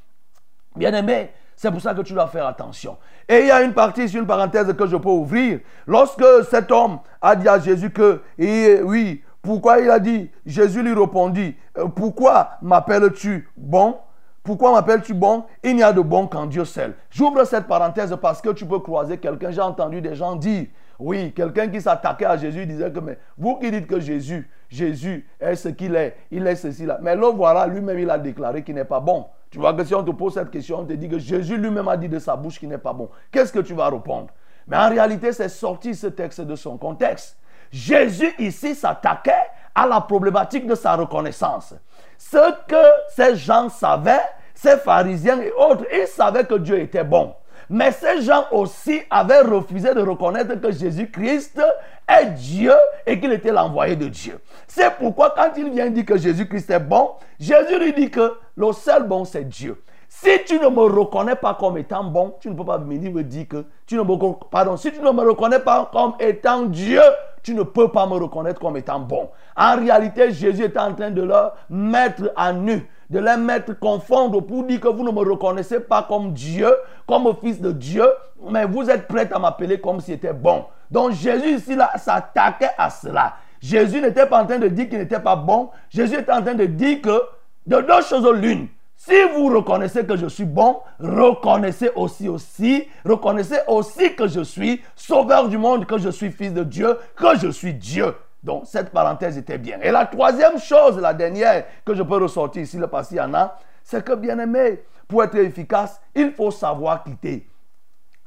Bien 0.74 0.92
aimé, 0.94 1.30
c'est 1.54 1.70
pour 1.70 1.80
ça 1.80 1.94
que 1.94 2.00
tu 2.00 2.14
dois 2.14 2.26
faire 2.26 2.46
attention. 2.46 2.96
Et 3.28 3.40
il 3.40 3.46
y 3.46 3.50
a 3.50 3.62
une 3.62 3.74
partie, 3.74 4.06
une 4.06 4.26
parenthèse 4.26 4.72
que 4.74 4.86
je 4.86 4.96
peux 4.96 5.10
ouvrir. 5.10 5.60
Lorsque 5.86 6.24
cet 6.50 6.72
homme 6.72 6.98
a 7.20 7.36
dit 7.36 7.48
à 7.48 7.58
Jésus 7.58 7.90
que, 7.90 8.22
oui, 8.38 9.22
pourquoi 9.42 9.80
il 9.80 9.90
a 9.90 9.98
dit, 9.98 10.30
Jésus 10.46 10.82
lui 10.82 10.94
répondit, 10.94 11.56
euh, 11.76 11.88
pourquoi 11.88 12.52
m'appelles-tu 12.62 13.48
bon? 13.56 13.96
Pourquoi 14.44 14.72
m'appelles-tu 14.72 15.14
bon? 15.14 15.44
Il 15.62 15.76
n'y 15.76 15.82
a 15.82 15.92
de 15.92 16.00
bon 16.00 16.26
qu'en 16.26 16.46
Dieu 16.46 16.64
seul. 16.64 16.94
J'ouvre 17.10 17.44
cette 17.44 17.66
parenthèse 17.66 18.16
parce 18.22 18.40
que 18.40 18.50
tu 18.50 18.66
peux 18.66 18.78
croiser 18.78 19.18
quelqu'un. 19.18 19.50
J'ai 19.50 19.60
entendu 19.60 20.00
des 20.00 20.14
gens 20.14 20.36
dire, 20.36 20.66
oui, 20.98 21.32
quelqu'un 21.32 21.68
qui 21.68 21.80
s'attaquait 21.80 22.24
à 22.24 22.36
Jésus 22.36 22.66
disait 22.66 22.90
que, 22.90 23.00
mais 23.00 23.18
vous 23.36 23.56
qui 23.56 23.70
dites 23.70 23.86
que 23.88 23.98
Jésus, 23.98 24.48
Jésus 24.68 25.28
est 25.40 25.56
ce 25.56 25.68
qu'il 25.68 25.96
est, 25.96 26.16
il 26.30 26.46
est 26.46 26.56
ceci 26.56 26.86
là. 26.86 26.98
Mais 27.02 27.16
là, 27.16 27.32
voilà, 27.32 27.66
lui-même, 27.66 27.98
il 27.98 28.10
a 28.10 28.18
déclaré 28.18 28.62
qu'il 28.62 28.76
n'est 28.76 28.84
pas 28.84 29.00
bon. 29.00 29.26
Tu 29.50 29.58
vois 29.58 29.74
que 29.74 29.84
si 29.84 29.94
on 29.94 30.02
te 30.04 30.12
pose 30.12 30.34
cette 30.34 30.50
question, 30.50 30.78
on 30.78 30.84
te 30.84 30.92
dit 30.92 31.08
que 31.08 31.18
Jésus 31.18 31.56
lui-même 31.56 31.88
a 31.88 31.96
dit 31.96 32.08
de 32.08 32.18
sa 32.18 32.36
bouche 32.36 32.58
qu'il 32.58 32.68
n'est 32.68 32.78
pas 32.78 32.92
bon. 32.92 33.10
Qu'est-ce 33.30 33.52
que 33.52 33.58
tu 33.58 33.74
vas 33.74 33.90
répondre? 33.90 34.28
Mais 34.66 34.76
en 34.76 34.88
réalité, 34.88 35.32
c'est 35.32 35.48
sorti 35.48 35.94
ce 35.94 36.06
texte 36.06 36.40
de 36.40 36.54
son 36.54 36.78
contexte. 36.78 37.36
Jésus 37.72 38.32
ici 38.38 38.74
s'attaquait 38.74 39.32
à 39.74 39.86
la 39.86 40.00
problématique 40.00 40.66
de 40.66 40.74
sa 40.74 40.94
reconnaissance. 40.94 41.74
Ce 42.18 42.52
que 42.68 42.84
ces 43.14 43.36
gens 43.36 43.68
savaient, 43.68 44.20
ces 44.54 44.76
pharisiens 44.76 45.40
et 45.40 45.52
autres, 45.52 45.84
ils 45.92 46.06
savaient 46.06 46.44
que 46.44 46.54
Dieu 46.54 46.78
était 46.78 47.04
bon. 47.04 47.34
Mais 47.70 47.90
ces 47.90 48.20
gens 48.22 48.44
aussi 48.50 49.00
avaient 49.08 49.40
refusé 49.40 49.94
de 49.94 50.02
reconnaître 50.02 50.54
que 50.60 50.70
Jésus-Christ 50.70 51.60
est 52.06 52.26
Dieu 52.34 52.74
et 53.06 53.18
qu'il 53.18 53.32
était 53.32 53.52
l'envoyé 53.52 53.96
de 53.96 54.08
Dieu. 54.08 54.38
C'est 54.66 54.94
pourquoi 54.96 55.30
quand 55.30 55.50
il 55.56 55.70
vient 55.70 55.88
dire 55.88 56.04
que 56.04 56.18
Jésus-Christ 56.18 56.70
est 56.70 56.80
bon, 56.80 57.12
Jésus 57.40 57.78
lui 57.78 57.94
dit 57.94 58.10
que 58.10 58.34
le 58.56 58.72
seul 58.72 59.04
bon 59.04 59.24
c'est 59.24 59.48
Dieu. 59.48 59.82
Si 60.08 60.28
tu 60.44 60.58
ne 60.58 60.68
me 60.68 60.82
reconnais 60.82 61.36
pas 61.36 61.54
comme 61.54 61.78
étant 61.78 62.04
bon, 62.04 62.34
tu 62.38 62.50
ne 62.50 62.54
peux 62.54 62.64
pas 62.64 62.76
venir 62.76 63.10
me 63.10 63.22
dire 63.22 63.48
que 63.48 63.64
tu 63.86 63.96
ne 63.96 64.02
me 64.02 64.48
pardon, 64.50 64.76
si 64.76 64.92
tu 64.92 65.00
ne 65.00 65.10
me 65.10 65.22
reconnais 65.22 65.60
pas 65.60 65.88
comme 65.90 66.12
étant 66.20 66.64
Dieu, 66.64 67.00
tu 67.42 67.54
ne 67.54 67.62
peux 67.62 67.88
pas 67.88 68.06
me 68.06 68.14
reconnaître 68.14 68.60
comme 68.60 68.76
étant 68.76 69.00
bon. 69.00 69.30
En 69.56 69.76
réalité, 69.76 70.32
Jésus 70.32 70.64
est 70.64 70.76
en 70.76 70.94
train 70.94 71.10
de 71.10 71.22
leur 71.22 71.56
mettre 71.68 72.32
à 72.36 72.52
nu 72.52 72.88
de 73.12 73.18
les 73.18 73.36
mettre 73.36 73.78
confondre 73.78 74.40
pour 74.40 74.64
dire 74.64 74.80
que 74.80 74.88
vous 74.88 75.04
ne 75.04 75.10
me 75.10 75.20
reconnaissez 75.20 75.80
pas 75.80 76.02
comme 76.02 76.32
Dieu, 76.32 76.74
comme 77.06 77.30
fils 77.42 77.60
de 77.60 77.70
Dieu, 77.70 78.06
mais 78.50 78.64
vous 78.64 78.88
êtes 78.88 79.06
prêts 79.06 79.30
à 79.30 79.38
m'appeler 79.38 79.78
comme 79.78 80.00
si 80.00 80.12
c'était 80.12 80.32
bon. 80.32 80.64
Donc 80.90 81.12
Jésus 81.12 81.56
ici 81.56 81.76
là 81.76 81.90
s'attaquait 81.96 82.70
à 82.78 82.88
cela. 82.88 83.34
Jésus 83.60 84.00
n'était 84.00 84.26
pas 84.26 84.42
en 84.42 84.46
train 84.46 84.58
de 84.58 84.68
dire 84.68 84.88
qu'il 84.88 84.98
n'était 84.98 85.20
pas 85.20 85.36
bon. 85.36 85.68
Jésus 85.90 86.14
était 86.14 86.32
en 86.32 86.42
train 86.42 86.54
de 86.54 86.64
dire 86.64 87.02
que 87.02 87.22
de 87.66 87.80
deux 87.82 88.02
choses 88.02 88.26
l'une. 88.32 88.68
Si 89.04 89.20
vous 89.34 89.48
reconnaissez 89.48 90.06
que 90.06 90.16
je 90.16 90.28
suis 90.28 90.44
bon, 90.44 90.78
reconnaissez 91.00 91.90
aussi 91.96 92.28
aussi, 92.28 92.86
reconnaissez 93.04 93.58
aussi 93.66 94.14
que 94.14 94.28
je 94.28 94.42
suis 94.42 94.80
sauveur 94.94 95.48
du 95.48 95.58
monde, 95.58 95.86
que 95.86 95.98
je 95.98 96.08
suis 96.08 96.30
fils 96.30 96.52
de 96.52 96.62
Dieu, 96.62 96.96
que 97.16 97.36
je 97.36 97.48
suis 97.48 97.74
Dieu. 97.74 98.14
Donc, 98.44 98.62
cette 98.66 98.90
parenthèse 98.90 99.36
était 99.36 99.58
bien. 99.58 99.80
Et 99.82 99.90
la 99.90 100.06
troisième 100.06 100.56
chose, 100.56 101.00
la 101.00 101.14
dernière 101.14 101.64
que 101.84 101.96
je 101.96 102.04
peux 102.04 102.18
ressortir 102.18 102.62
ici, 102.62 102.78
le 102.78 102.86
passé 102.86 103.20
en 103.20 103.34
a, 103.34 103.58
c'est 103.82 104.04
que, 104.04 104.12
bien 104.12 104.38
aimé, 104.38 104.84
pour 105.08 105.24
être 105.24 105.34
efficace, 105.34 106.00
il 106.14 106.30
faut 106.30 106.52
savoir 106.52 107.02
quitter. 107.02 107.48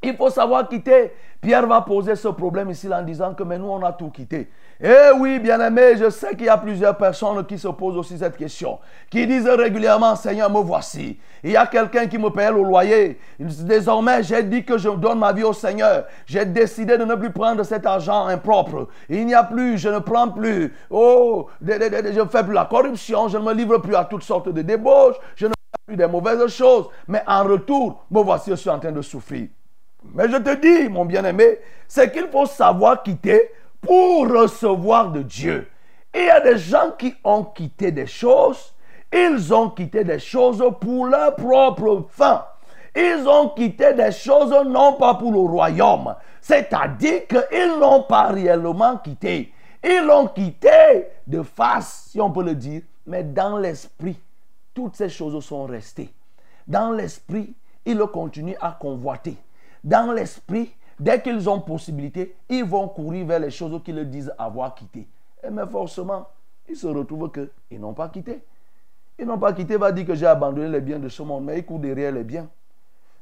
Il 0.03 0.17
faut 0.17 0.29
savoir 0.29 0.67
quitter. 0.67 1.13
Pierre 1.39 1.67
va 1.67 1.83
poser 1.83 2.17
ce 2.17 2.27
problème 2.27 2.69
ici 2.69 2.93
en 2.93 3.01
disant 3.01 3.33
que 3.33 3.43
mais 3.43 3.57
nous, 3.57 3.69
on 3.69 3.81
a 3.81 3.93
tout 3.93 4.09
quitté. 4.09 4.49
Eh 4.81 5.11
oui, 5.17 5.39
bien-aimé, 5.39 5.95
je 5.97 6.09
sais 6.09 6.35
qu'il 6.35 6.47
y 6.47 6.49
a 6.49 6.57
plusieurs 6.57 6.97
personnes 6.97 7.45
qui 7.45 7.57
se 7.57 7.69
posent 7.69 7.95
aussi 7.95 8.17
cette 8.17 8.35
question, 8.35 8.77
qui 9.09 9.25
disent 9.25 9.47
régulièrement, 9.47 10.17
Seigneur, 10.17 10.49
me 10.49 10.59
voici. 10.59 11.17
Il 11.43 11.51
y 11.51 11.55
a 11.55 11.65
quelqu'un 11.65 12.07
qui 12.07 12.17
me 12.17 12.29
paye 12.29 12.49
le 12.51 12.61
loyer. 12.61 13.17
Désormais, 13.39 14.21
j'ai 14.23 14.43
dit 14.43 14.65
que 14.65 14.77
je 14.77 14.89
donne 14.89 15.19
ma 15.19 15.31
vie 15.31 15.43
au 15.43 15.53
Seigneur. 15.53 16.05
J'ai 16.25 16.43
décidé 16.43 16.97
de 16.97 17.05
ne 17.05 17.15
plus 17.15 17.31
prendre 17.31 17.63
cet 17.63 17.85
argent 17.85 18.27
impropre. 18.27 18.89
Il 19.07 19.25
n'y 19.25 19.33
a 19.33 19.43
plus, 19.43 19.77
je 19.77 19.87
ne 19.87 19.99
prends 19.99 20.27
plus. 20.27 20.73
Oh, 20.89 21.47
je 21.65 22.19
ne 22.19 22.25
fais 22.25 22.43
plus 22.43 22.53
la 22.53 22.65
corruption, 22.65 23.29
je 23.29 23.37
ne 23.37 23.43
me 23.43 23.53
livre 23.53 23.77
plus 23.77 23.95
à 23.95 24.03
toutes 24.03 24.23
sortes 24.23 24.49
de 24.49 24.61
débauches, 24.61 25.15
je 25.37 25.45
ne 25.45 25.51
fais 25.51 25.85
plus 25.87 25.95
des 25.95 26.07
mauvaises 26.07 26.45
choses. 26.47 26.89
Mais 27.07 27.23
en 27.27 27.45
retour, 27.45 28.03
me 28.11 28.21
voici, 28.21 28.49
je 28.49 28.55
suis 28.55 28.69
en 28.69 28.79
train 28.79 28.91
de 28.91 29.01
souffrir. 29.01 29.47
Mais 30.13 30.29
je 30.29 30.35
te 30.35 30.55
dis, 30.55 30.89
mon 30.89 31.05
bien-aimé, 31.05 31.59
c'est 31.87 32.11
qu'il 32.11 32.27
faut 32.27 32.45
savoir 32.45 33.01
quitter 33.01 33.51
pour 33.85 34.27
recevoir 34.29 35.11
de 35.11 35.21
Dieu. 35.21 35.67
Il 36.13 36.25
y 36.25 36.29
a 36.29 36.41
des 36.41 36.57
gens 36.57 36.91
qui 36.97 37.13
ont 37.23 37.43
quitté 37.43 37.91
des 37.91 38.07
choses, 38.07 38.73
ils 39.13 39.53
ont 39.53 39.69
quitté 39.69 40.03
des 40.03 40.19
choses 40.19 40.63
pour 40.81 41.05
leur 41.05 41.35
propre 41.35 42.05
fin. 42.09 42.45
Ils 42.95 43.27
ont 43.27 43.49
quitté 43.49 43.93
des 43.93 44.11
choses 44.11 44.53
non 44.65 44.93
pas 44.93 45.15
pour 45.15 45.31
le 45.31 45.39
royaume. 45.39 46.15
C'est-à-dire 46.39 47.27
qu'ils 47.27 47.79
n'ont 47.79 48.03
pas 48.03 48.27
réellement 48.27 48.97
quitté. 48.97 49.51
Ils 49.83 50.05
l'ont 50.05 50.27
quitté 50.27 51.07
de 51.27 51.41
face, 51.43 52.07
si 52.11 52.21
on 52.21 52.31
peut 52.31 52.43
le 52.43 52.55
dire, 52.55 52.81
mais 53.05 53.23
dans 53.23 53.57
l'esprit, 53.57 54.17
toutes 54.73 54.95
ces 54.95 55.09
choses 55.09 55.43
sont 55.43 55.65
restées. 55.65 56.09
Dans 56.67 56.91
l'esprit, 56.91 57.53
ils 57.85 57.99
continuent 57.99 58.57
à 58.61 58.71
convoiter. 58.79 59.37
Dans 59.83 60.11
l'esprit, 60.11 60.73
Dès 60.99 61.21
qu'ils 61.21 61.49
ont 61.49 61.59
possibilité, 61.59 62.35
ils 62.49 62.63
vont 62.63 62.87
courir 62.87 63.25
vers 63.25 63.39
les 63.39 63.51
choses 63.51 63.81
qu'ils 63.83 64.09
disent 64.09 64.33
avoir 64.37 64.73
quitté. 64.73 65.07
Et 65.43 65.49
mais 65.49 65.67
forcément, 65.67 66.27
ils 66.67 66.75
se 66.75 66.87
retrouvent 66.87 67.31
qu'ils 67.31 67.79
n'ont 67.79 67.93
pas 67.93 68.09
quitté. 68.09 68.43
Ils 69.19 69.25
n'ont 69.25 69.37
pas 69.37 69.53
quitté, 69.53 69.77
va 69.77 69.91
dire 69.91 70.05
que 70.05 70.15
j'ai 70.15 70.25
abandonné 70.25 70.69
les 70.69 70.81
biens 70.81 70.99
de 70.99 71.09
ce 71.09 71.23
monde, 71.23 71.45
mais 71.45 71.59
ils 71.59 71.65
courent 71.65 71.79
derrière 71.79 72.11
les 72.11 72.23
biens. 72.23 72.49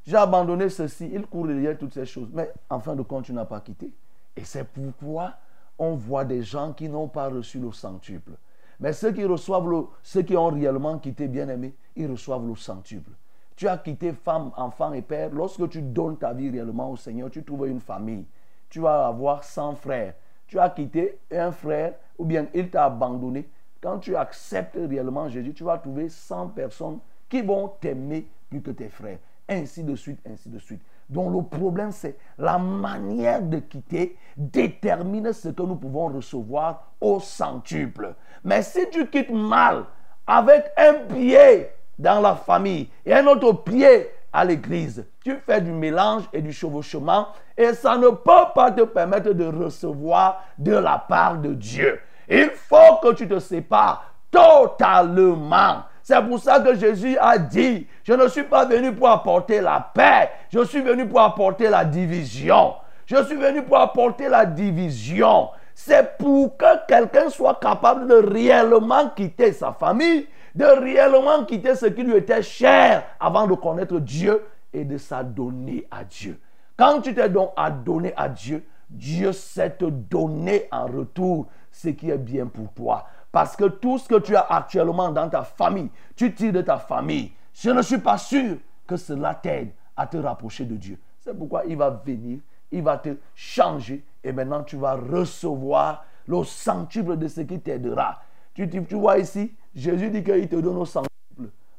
J'ai 0.05 0.17
abandonné 0.17 0.69
ceci, 0.69 1.09
ils 1.13 1.25
courent 1.25 1.47
derrière 1.47 1.77
toutes 1.77 1.93
ces 1.93 2.05
choses. 2.05 2.29
Mais 2.33 2.51
en 2.69 2.79
fin 2.79 2.95
de 2.95 3.01
compte, 3.03 3.25
tu 3.25 3.33
n'as 3.33 3.45
pas 3.45 3.61
quitté. 3.61 3.91
Et 4.35 4.43
c'est 4.43 4.65
pourquoi 4.65 5.33
on 5.77 5.95
voit 5.95 6.25
des 6.25 6.41
gens 6.41 6.73
qui 6.73 6.89
n'ont 6.89 7.07
pas 7.07 7.29
reçu 7.29 7.59
le 7.59 7.71
centuple. 7.71 8.31
Mais 8.79 8.93
ceux 8.93 9.11
qui 9.11 9.23
reçoivent 9.23 9.67
le, 9.69 9.85
ceux 10.01 10.23
qui 10.23 10.35
ont 10.35 10.47
réellement 10.47 10.97
quitté, 10.97 11.27
bien 11.27 11.47
aimé, 11.47 11.75
ils 11.95 12.09
reçoivent 12.09 12.45
le 12.45 12.55
centuple. 12.55 13.11
Tu 13.55 13.67
as 13.67 13.77
quitté 13.77 14.13
femme, 14.13 14.51
enfant 14.57 14.93
et 14.93 15.01
père. 15.01 15.29
Lorsque 15.31 15.67
tu 15.69 15.81
donnes 15.81 16.17
ta 16.17 16.33
vie 16.33 16.49
réellement 16.49 16.91
au 16.91 16.95
Seigneur, 16.95 17.29
tu 17.29 17.43
trouves 17.43 17.67
une 17.67 17.79
famille. 17.79 18.25
Tu 18.69 18.79
vas 18.79 19.07
avoir 19.07 19.43
100 19.43 19.75
frères. 19.75 20.15
Tu 20.47 20.59
as 20.59 20.69
quitté 20.69 21.19
un 21.31 21.51
frère 21.51 21.93
ou 22.17 22.25
bien 22.25 22.47
il 22.53 22.69
t'a 22.69 22.85
abandonné. 22.85 23.47
Quand 23.81 23.99
tu 23.99 24.15
acceptes 24.15 24.77
réellement 24.77 25.29
Jésus, 25.29 25.53
tu 25.53 25.63
vas 25.63 25.77
trouver 25.77 26.09
100 26.09 26.49
personnes 26.49 26.99
qui 27.29 27.41
vont 27.41 27.67
t'aimer 27.79 28.27
plus 28.49 28.61
que 28.61 28.71
tes 28.71 28.89
frères. 28.89 29.19
Ainsi 29.47 29.83
de 29.83 29.95
suite, 29.95 30.19
ainsi 30.25 30.49
de 30.49 30.57
suite. 30.57 30.81
Donc 31.09 31.33
le 31.33 31.43
problème, 31.43 31.91
c'est 31.91 32.17
la 32.37 32.57
manière 32.57 33.41
de 33.41 33.59
quitter 33.59 34.17
détermine 34.37 35.33
ce 35.33 35.49
que 35.49 35.61
nous 35.63 35.75
pouvons 35.75 36.07
recevoir 36.07 36.93
au 37.01 37.19
centuple. 37.19 38.15
Mais 38.43 38.61
si 38.61 38.89
tu 38.89 39.07
quittes 39.07 39.31
mal, 39.31 39.85
avec 40.25 40.71
un 40.77 40.93
pied 41.13 41.67
dans 41.97 42.21
la 42.21 42.35
famille 42.35 42.89
et 43.05 43.13
un 43.13 43.25
autre 43.27 43.63
pied 43.63 44.09
à 44.31 44.43
l'église. 44.43 45.05
Tu 45.23 45.37
fais 45.45 45.61
du 45.61 45.71
mélange 45.71 46.23
et 46.33 46.41
du 46.41 46.51
chevauchement 46.51 47.27
et 47.57 47.73
ça 47.73 47.97
ne 47.97 48.09
peut 48.09 48.51
pas 48.55 48.71
te 48.71 48.81
permettre 48.81 49.31
de 49.31 49.45
recevoir 49.45 50.43
de 50.57 50.75
la 50.75 50.97
part 50.97 51.37
de 51.37 51.53
Dieu. 51.53 51.99
Il 52.27 52.49
faut 52.49 52.97
que 53.01 53.13
tu 53.13 53.27
te 53.27 53.39
sépares 53.39 54.03
totalement. 54.31 55.83
C'est 56.01 56.21
pour 56.21 56.39
ça 56.39 56.59
que 56.59 56.75
Jésus 56.75 57.17
a 57.19 57.37
dit, 57.37 57.87
je 58.03 58.13
ne 58.13 58.27
suis 58.27 58.43
pas 58.43 58.65
venu 58.65 58.93
pour 58.93 59.09
apporter 59.09 59.61
la 59.61 59.79
paix, 59.93 60.29
je 60.51 60.63
suis 60.65 60.81
venu 60.81 61.07
pour 61.07 61.21
apporter 61.21 61.69
la 61.69 61.85
division. 61.85 62.73
Je 63.05 63.23
suis 63.23 63.35
venu 63.35 63.63
pour 63.63 63.77
apporter 63.77 64.27
la 64.29 64.45
division. 64.45 65.49
C'est 65.75 66.17
pour 66.17 66.55
que 66.57 66.85
quelqu'un 66.87 67.29
soit 67.29 67.59
capable 67.59 68.07
de 68.07 68.15
réellement 68.15 69.09
quitter 69.09 69.53
sa 69.53 69.73
famille, 69.73 70.27
de 70.55 70.65
réellement 70.65 71.45
quitter 71.45 71.75
ce 71.75 71.87
qui 71.87 72.03
lui 72.03 72.15
était 72.15 72.43
cher 72.43 73.03
avant 73.19 73.47
de 73.47 73.55
connaître 73.55 73.99
Dieu 73.99 74.43
et 74.71 74.85
de 74.85 74.97
s'adonner 74.97 75.87
à 75.89 76.03
Dieu. 76.03 76.39
Quand 76.77 77.01
tu 77.01 77.13
t'es 77.13 77.29
donc 77.29 77.51
adonné 77.55 78.13
à 78.15 78.29
Dieu, 78.29 78.63
Dieu 78.89 79.31
sait 79.31 79.71
te 79.71 79.85
donner 79.85 80.67
en 80.71 80.85
retour 80.85 81.47
ce 81.71 81.89
qui 81.89 82.09
est 82.09 82.17
bien 82.17 82.47
pour 82.47 82.71
toi. 82.73 83.07
Parce 83.31 83.55
que 83.55 83.65
tout 83.65 83.97
ce 83.97 84.07
que 84.07 84.19
tu 84.19 84.35
as 84.35 84.45
actuellement 84.47 85.11
dans 85.11 85.27
ta 85.27 85.43
famille, 85.43 85.89
tu 86.15 86.33
tires 86.33 86.53
de 86.53 86.61
ta 86.61 86.77
famille. 86.77 87.31
Je 87.53 87.71
ne 87.71 87.81
suis 87.81 87.97
pas 87.97 88.17
sûr 88.17 88.57
que 88.85 88.95
cela 88.95 89.33
t'aide 89.33 89.71
à 89.95 90.05
te 90.05 90.17
rapprocher 90.17 90.65
de 90.65 90.75
Dieu. 90.75 90.99
C'est 91.19 91.37
pourquoi 91.37 91.63
il 91.65 91.77
va 91.77 91.89
venir, 91.89 92.39
il 92.71 92.83
va 92.83 92.97
te 92.97 93.09
changer 93.33 94.03
et 94.23 94.31
maintenant 94.31 94.63
tu 94.63 94.77
vas 94.77 94.95
recevoir 94.95 96.05
le 96.27 96.43
centuple 96.43 97.17
de 97.17 97.27
ce 97.27 97.41
qui 97.41 97.59
t'aidera. 97.59 98.21
Tu, 98.53 98.69
tu 98.69 98.95
vois 98.95 99.17
ici, 99.17 99.55
Jésus 99.75 100.09
dit 100.09 100.23
qu'il 100.23 100.47
te 100.47 100.55
donne 100.55 100.77
au 100.77 100.85
centuple. 100.85 101.09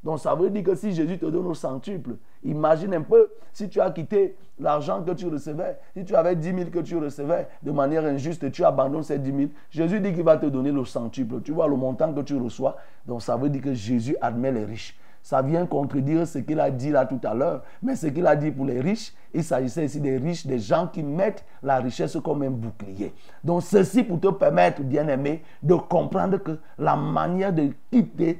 Donc 0.03 0.19
ça 0.19 0.35
veut 0.35 0.51
dire 0.51 0.63
que 0.63 0.75
si 0.75 0.93
Jésus 0.93 1.17
te 1.17 1.25
donne 1.25 1.47
au 1.47 1.55
centuple, 1.55 2.17
imagine 2.43 2.93
un 2.93 3.01
peu 3.01 3.27
si 3.51 3.67
tu 3.69 3.81
as 3.81 3.89
quitté 3.89 4.35
l'argent 4.59 5.01
que 5.03 5.11
tu 5.11 5.27
recevais, 5.27 5.79
si 5.97 6.05
tu 6.05 6.15
avais 6.15 6.35
10 6.35 6.55
000 6.55 6.69
que 6.69 6.79
tu 6.79 6.95
recevais 6.97 7.47
de 7.63 7.71
manière 7.71 8.05
injuste 8.05 8.51
tu 8.51 8.63
abandonnes 8.63 9.03
ces 9.03 9.17
10 9.17 9.35
000, 9.35 9.49
Jésus 9.71 9.99
dit 9.99 10.13
qu'il 10.13 10.23
va 10.23 10.37
te 10.37 10.45
donner 10.45 10.71
le 10.71 10.85
centuple. 10.85 11.41
Tu 11.41 11.51
vois 11.51 11.67
le 11.67 11.75
montant 11.75 12.13
que 12.13 12.21
tu 12.21 12.35
reçois. 12.37 12.77
Donc 13.07 13.23
ça 13.23 13.35
veut 13.35 13.49
dire 13.49 13.63
que 13.63 13.73
Jésus 13.73 14.15
admet 14.21 14.51
les 14.51 14.65
riches. 14.65 14.95
Ça 15.25 15.41
vient 15.41 15.65
contredire 15.65 16.27
ce 16.27 16.37
qu'il 16.37 16.59
a 16.59 16.69
dit 16.69 16.91
là 16.91 17.03
tout 17.07 17.19
à 17.23 17.33
l'heure. 17.33 17.63
Mais 17.81 17.95
ce 17.95 18.05
qu'il 18.05 18.27
a 18.27 18.35
dit 18.35 18.51
pour 18.51 18.63
les 18.63 18.79
riches, 18.79 19.11
il 19.33 19.43
s'agissait 19.43 19.85
ici 19.85 19.99
des 19.99 20.17
riches, 20.17 20.45
des 20.45 20.59
gens 20.59 20.85
qui 20.85 21.01
mettent 21.01 21.43
la 21.63 21.77
richesse 21.77 22.15
comme 22.23 22.43
un 22.43 22.51
bouclier. 22.51 23.11
Donc 23.43 23.63
ceci 23.63 24.03
pour 24.03 24.19
te 24.19 24.27
permettre, 24.27 24.83
bien 24.83 25.07
aimé, 25.07 25.41
de 25.63 25.73
comprendre 25.73 26.37
que 26.37 26.59
la 26.77 26.95
manière 26.95 27.51
de 27.51 27.71
quitter 27.91 28.39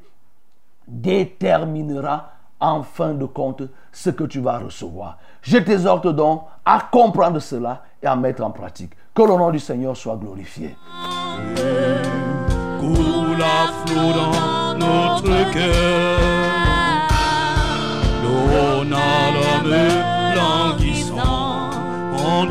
déterminera 0.88 2.33
en 2.59 2.83
fin 2.83 3.15
de 3.15 3.25
compte 3.25 3.63
ce 3.91 4.11
que 4.11 4.25
tu 4.25 4.39
vas 4.39 4.59
recevoir. 4.59 5.17
Je 5.41 5.57
t'exhorte 5.57 6.07
donc 6.09 6.43
à 6.63 6.88
comprendre 6.91 7.39
cela 7.39 7.81
et 7.99 8.05
à 8.05 8.15
mettre 8.15 8.43
en 8.43 8.51
pratique. 8.51 8.91
Que 9.15 9.23
le 9.23 9.36
nom 9.36 9.49
du 9.49 9.57
Seigneur 9.57 9.97
soit 9.97 10.17
glorifié. 10.17 10.75
Coule 12.79 13.41
à 13.41 13.88
flot 13.88 14.13
dans 14.13 14.77
notre 14.77 15.51
cœur. 15.51 16.45
N'a 18.86 19.31
l'homme 19.33 19.75
languissant. 20.36 21.69
En 22.13 22.45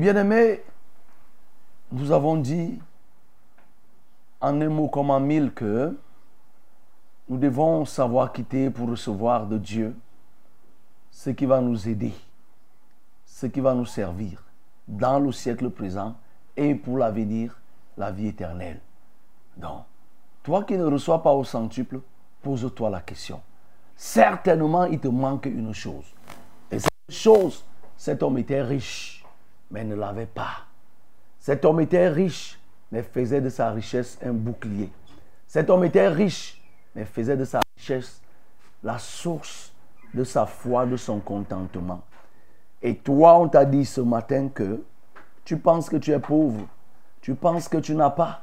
Bien-aimés, 0.00 0.62
nous 1.92 2.10
avons 2.10 2.36
dit 2.36 2.80
en 4.40 4.58
un 4.58 4.68
mot 4.70 4.88
comme 4.88 5.10
en 5.10 5.20
mille 5.20 5.52
que 5.52 5.94
nous 7.28 7.36
devons 7.36 7.84
savoir 7.84 8.32
quitter 8.32 8.70
pour 8.70 8.88
recevoir 8.88 9.46
de 9.46 9.58
Dieu 9.58 9.94
ce 11.10 11.28
qui 11.28 11.44
va 11.44 11.60
nous 11.60 11.86
aider, 11.86 12.14
ce 13.26 13.44
qui 13.44 13.60
va 13.60 13.74
nous 13.74 13.84
servir 13.84 14.42
dans 14.88 15.20
le 15.20 15.32
siècle 15.32 15.68
présent 15.68 16.16
et 16.56 16.74
pour 16.74 16.96
l'avenir, 16.96 17.60
la 17.98 18.10
vie 18.10 18.28
éternelle. 18.28 18.80
Donc, 19.58 19.82
toi 20.42 20.64
qui 20.64 20.78
ne 20.78 20.84
reçois 20.84 21.22
pas 21.22 21.34
au 21.34 21.44
centuple, 21.44 22.00
pose-toi 22.40 22.88
la 22.88 23.02
question. 23.02 23.42
Certainement, 23.94 24.84
il 24.84 24.98
te 24.98 25.08
manque 25.08 25.44
une 25.44 25.74
chose. 25.74 26.06
Et 26.70 26.78
cette 26.78 26.90
chose, 27.10 27.66
cet 27.98 28.22
homme 28.22 28.38
était 28.38 28.62
riche, 28.62 29.19
mais 29.70 29.84
ne 29.84 29.94
l'avait 29.94 30.26
pas. 30.26 30.66
Cet 31.38 31.64
homme 31.64 31.80
était 31.80 32.08
riche, 32.08 32.58
mais 32.92 33.02
faisait 33.02 33.40
de 33.40 33.48
sa 33.48 33.70
richesse 33.70 34.18
un 34.22 34.32
bouclier. 34.32 34.90
Cet 35.46 35.70
homme 35.70 35.84
était 35.84 36.08
riche, 36.08 36.62
mais 36.94 37.04
faisait 37.04 37.36
de 37.36 37.44
sa 37.44 37.60
richesse 37.76 38.20
la 38.82 38.98
source 38.98 39.72
de 40.14 40.24
sa 40.24 40.46
foi, 40.46 40.86
de 40.86 40.96
son 40.96 41.20
contentement. 41.20 42.02
Et 42.82 42.96
toi, 42.96 43.38
on 43.38 43.48
t'a 43.48 43.64
dit 43.64 43.84
ce 43.84 44.00
matin 44.00 44.48
que 44.48 44.82
tu 45.44 45.56
penses 45.56 45.88
que 45.88 45.96
tu 45.96 46.12
es 46.12 46.18
pauvre, 46.18 46.66
tu 47.20 47.34
penses 47.34 47.68
que 47.68 47.78
tu 47.78 47.94
n'as 47.94 48.10
pas, 48.10 48.42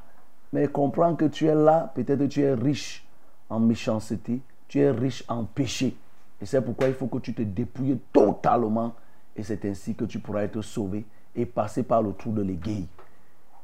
Mais 0.53 0.67
comprends 0.67 1.15
que 1.15 1.25
tu 1.25 1.47
es 1.47 1.55
là, 1.55 1.91
peut-être 1.93 2.25
tu 2.27 2.41
es 2.41 2.53
riche 2.53 3.05
en 3.49 3.59
méchanceté, 3.59 4.39
tu 4.67 4.79
es 4.79 4.91
riche 4.91 5.23
en 5.27 5.43
péché. 5.43 5.97
Et 6.41 6.45
c'est 6.45 6.61
pourquoi 6.61 6.87
il 6.87 6.93
faut 6.93 7.07
que 7.07 7.17
tu 7.17 7.33
te 7.33 7.41
dépouilles 7.41 7.99
totalement. 8.13 8.93
Et 9.35 9.43
c'est 9.43 9.65
ainsi 9.65 9.93
que 9.93 10.05
tu 10.05 10.19
pourras 10.19 10.43
être 10.43 10.61
sauvé 10.61 11.05
et 11.37 11.45
passer 11.45 11.83
par 11.83 12.01
le 12.01 12.11
trou 12.13 12.31
de 12.31 12.41
l'aiguille. 12.41 12.87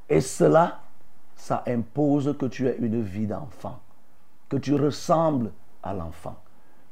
Et 0.07 0.21
cela, 0.21 0.80
ça 1.36 1.63
impose 1.67 2.36
que 2.39 2.45
tu 2.45 2.67
aies 2.67 2.78
une 2.80 3.01
vie 3.01 3.26
d'enfant, 3.26 3.80
que 4.47 4.57
tu 4.57 4.76
ressembles 4.76 5.51
à 5.82 5.93
l'enfant. 5.93 6.36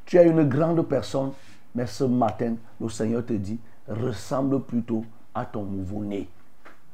Tu 0.05 0.17
es 0.17 0.27
une 0.27 0.49
grande 0.49 0.81
personne, 0.87 1.31
mais 1.75 1.85
ce 1.85 2.03
matin, 2.03 2.55
le 2.81 2.89
Seigneur 2.89 3.25
te 3.25 3.33
dit, 3.33 3.59
ressemble 3.87 4.61
plutôt 4.61 5.05
à 5.33 5.45
ton 5.45 5.63
nouveau-né, 5.63 6.27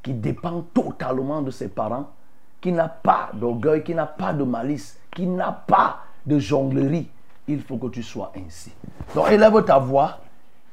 qui 0.03 0.13
dépend 0.13 0.61
totalement 0.73 1.41
de 1.41 1.49
ses 1.49 1.69
parents, 1.69 2.11
qui 2.59 2.71
n'a 2.71 2.89
pas 2.89 3.29
d'orgueil, 3.33 3.83
qui 3.83 3.95
n'a 3.95 4.05
pas 4.05 4.33
de 4.33 4.43
malice, 4.43 4.99
qui 5.11 5.25
n'a 5.25 5.51
pas 5.51 5.99
de 6.25 6.37
jonglerie. 6.37 7.09
Il 7.47 7.61
faut 7.61 7.77
que 7.77 7.87
tu 7.87 8.03
sois 8.03 8.33
ainsi. 8.35 8.73
Donc 9.15 9.31
élève 9.31 9.63
ta 9.63 9.79
voix, 9.79 10.19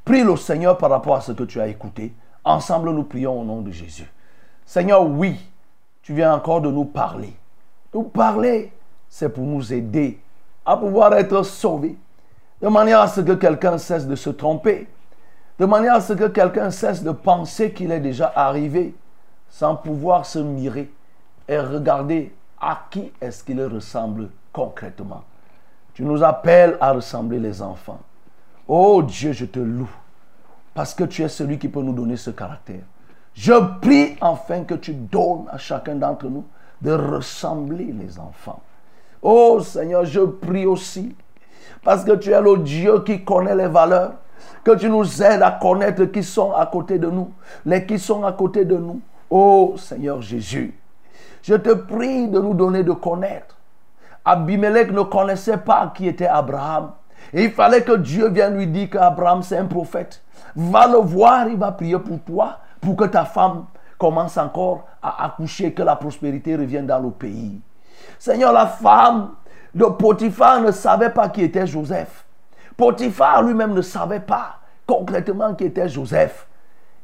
prie 0.04 0.24
le 0.24 0.36
Seigneur 0.36 0.76
par 0.76 0.90
rapport 0.90 1.16
à 1.16 1.20
ce 1.20 1.32
que 1.32 1.44
tu 1.44 1.60
as 1.60 1.68
écouté. 1.68 2.12
Ensemble, 2.44 2.90
nous 2.90 3.04
prions 3.04 3.40
au 3.40 3.44
nom 3.44 3.62
de 3.62 3.70
Jésus. 3.70 4.10
Seigneur, 4.66 5.06
oui, 5.06 5.36
tu 6.02 6.12
viens 6.12 6.34
encore 6.34 6.60
de 6.60 6.70
nous 6.70 6.84
parler. 6.84 7.32
Nous 7.92 8.02
parler, 8.02 8.72
c'est 9.08 9.30
pour 9.30 9.44
nous 9.44 9.72
aider 9.72 10.20
à 10.66 10.76
pouvoir 10.76 11.14
être 11.14 11.42
sauvés. 11.42 11.96
De 12.60 12.68
manière 12.68 13.00
à 13.00 13.08
ce 13.08 13.20
que 13.20 13.32
quelqu'un 13.32 13.78
cesse 13.78 14.06
de 14.06 14.14
se 14.14 14.30
tromper. 14.30 14.88
De 15.58 15.64
manière 15.64 15.94
à 15.94 16.00
ce 16.00 16.12
que 16.12 16.28
quelqu'un 16.28 16.70
cesse 16.70 17.02
de 17.02 17.12
penser 17.12 17.72
qu'il 17.72 17.92
est 17.92 18.00
déjà 18.00 18.32
arrivé 18.34 18.94
sans 19.48 19.76
pouvoir 19.76 20.26
se 20.26 20.38
mirer 20.38 20.90
et 21.48 21.58
regarder 21.58 22.34
à 22.60 22.86
qui 22.90 23.12
est-ce 23.20 23.44
qu'il 23.44 23.62
ressemble 23.62 24.30
concrètement. 24.52 25.22
Tu 25.94 26.02
nous 26.02 26.22
appelles 26.24 26.76
à 26.80 26.92
ressembler 26.92 27.38
les 27.38 27.62
enfants. 27.62 28.00
Oh 28.66 29.02
Dieu, 29.02 29.32
je 29.32 29.44
te 29.44 29.60
loue 29.60 29.90
parce 30.74 30.92
que 30.94 31.04
tu 31.04 31.22
es 31.22 31.28
celui 31.28 31.58
qui 31.58 31.68
peut 31.68 31.80
nous 31.82 31.92
donner 31.92 32.16
ce 32.16 32.30
caractère. 32.30 32.82
Je 33.34 33.52
prie 33.80 34.16
enfin 34.20 34.64
que 34.64 34.74
tu 34.74 34.92
donnes 34.94 35.46
à 35.50 35.58
chacun 35.58 35.94
d'entre 35.94 36.26
nous 36.26 36.44
de 36.82 36.92
ressembler 36.92 37.86
les 37.86 38.18
enfants. 38.18 38.60
Oh 39.22 39.60
Seigneur, 39.60 40.04
je 40.04 40.20
prie 40.20 40.66
aussi 40.66 41.16
parce 41.82 42.04
que 42.04 42.12
tu 42.12 42.30
es 42.30 42.40
le 42.40 42.58
Dieu 42.58 43.02
qui 43.04 43.24
connaît 43.24 43.56
les 43.56 43.68
valeurs, 43.68 44.14
que 44.62 44.72
tu 44.72 44.88
nous 44.88 45.22
aides 45.22 45.42
à 45.42 45.52
connaître 45.52 46.04
qui 46.06 46.22
sont 46.22 46.52
à 46.52 46.66
côté 46.66 46.98
de 46.98 47.08
nous, 47.08 47.32
les 47.64 47.86
qui 47.86 47.98
sont 47.98 48.24
à 48.24 48.32
côté 48.32 48.64
de 48.64 48.76
nous. 48.76 49.00
Oh 49.30 49.74
Seigneur 49.76 50.20
Jésus, 50.22 50.78
je 51.42 51.54
te 51.54 51.70
prie 51.70 52.28
de 52.28 52.40
nous 52.40 52.54
donner 52.54 52.82
de 52.82 52.92
connaître. 52.92 53.56
Abimelech 54.24 54.90
ne 54.90 55.02
connaissait 55.02 55.58
pas 55.58 55.92
qui 55.94 56.08
était 56.08 56.26
Abraham. 56.26 56.92
Il 57.32 57.50
fallait 57.50 57.82
que 57.82 57.96
Dieu 57.96 58.28
vienne 58.28 58.56
lui 58.56 58.66
dire 58.66 58.90
qu'Abraham 58.90 59.42
c'est 59.42 59.58
un 59.58 59.66
prophète. 59.66 60.22
Va 60.54 60.86
le 60.86 60.98
voir, 60.98 61.48
il 61.48 61.56
va 61.56 61.72
prier 61.72 61.98
pour 61.98 62.20
toi 62.20 62.58
pour 62.80 62.96
que 62.96 63.04
ta 63.04 63.24
femme 63.24 63.64
commence 63.98 64.36
encore 64.36 64.84
à 65.02 65.24
accoucher, 65.26 65.72
que 65.72 65.82
la 65.82 65.96
prospérité 65.96 66.56
revienne 66.56 66.86
dans 66.86 66.98
le 66.98 67.10
pays. 67.10 67.60
Seigneur, 68.18 68.52
la 68.52 68.66
femme 68.66 69.30
de 69.74 69.84
Potiphar 69.84 70.60
ne 70.60 70.70
savait 70.70 71.10
pas 71.10 71.28
qui 71.28 71.42
était 71.42 71.66
Joseph. 71.66 72.24
Potiphar 72.76 73.42
lui-même 73.42 73.72
ne 73.72 73.82
savait 73.82 74.20
pas 74.20 74.58
concrètement 74.86 75.54
qui 75.54 75.64
était 75.64 75.88
Joseph. 75.88 76.46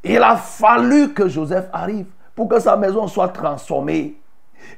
Il 0.03 0.23
a 0.23 0.37
fallu 0.37 1.13
que 1.13 1.29
Joseph 1.29 1.69
arrive 1.73 2.07
pour 2.35 2.49
que 2.49 2.61
sa 2.61 2.77
maison 2.77 3.07
soit 3.07 3.29
transformée. 3.29 4.17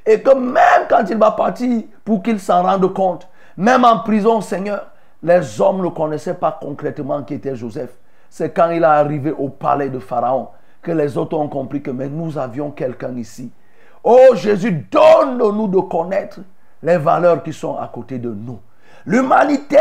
Et 0.05 0.21
que 0.21 0.33
même 0.33 0.87
quand 0.89 1.03
il 1.09 1.17
va 1.17 1.31
partir, 1.31 1.83
pour 2.03 2.23
qu'il 2.23 2.39
s'en 2.39 2.63
rende 2.63 2.93
compte, 2.93 3.27
même 3.57 3.85
en 3.85 3.99
prison, 3.99 4.41
Seigneur, 4.41 4.87
les 5.23 5.61
hommes 5.61 5.81
ne 5.81 5.89
connaissaient 5.89 6.33
pas 6.33 6.57
concrètement 6.61 7.23
qui 7.23 7.35
était 7.35 7.55
Joseph. 7.55 7.91
C'est 8.29 8.51
quand 8.51 8.69
il 8.71 8.83
est 8.83 8.85
arrivé 8.85 9.31
au 9.31 9.47
palais 9.47 9.89
de 9.89 9.99
Pharaon 9.99 10.49
que 10.81 10.91
les 10.91 11.17
autres 11.17 11.37
ont 11.37 11.47
compris 11.47 11.81
que 11.81 11.91
mais 11.91 12.09
nous 12.09 12.37
avions 12.37 12.71
quelqu'un 12.71 13.15
ici. 13.15 13.49
Oh 14.03 14.35
Jésus, 14.35 14.85
donne-nous 14.91 15.67
de 15.69 15.79
connaître 15.79 16.39
les 16.81 16.97
valeurs 16.97 17.41
qui 17.41 17.53
sont 17.53 17.77
à 17.77 17.87
côté 17.87 18.19
de 18.19 18.29
nous. 18.29 18.59
L'humanité, 19.05 19.77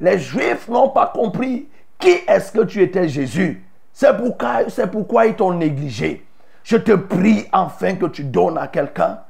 les 0.00 0.18
Juifs 0.18 0.68
n'ont 0.68 0.90
pas 0.90 1.06
compris 1.14 1.68
qui 1.98 2.10
est-ce 2.28 2.52
que 2.52 2.64
tu 2.64 2.82
étais 2.82 3.08
Jésus. 3.08 3.64
C'est 3.92 4.14
pourquoi, 4.16 4.68
c'est 4.68 4.90
pourquoi 4.90 5.26
ils 5.26 5.34
t'ont 5.34 5.54
négligé. 5.54 6.26
Je 6.62 6.76
te 6.76 6.92
prie 6.92 7.46
enfin 7.52 7.94
que 7.94 8.06
tu 8.06 8.24
donnes 8.24 8.58
à 8.58 8.68
quelqu'un 8.68 9.20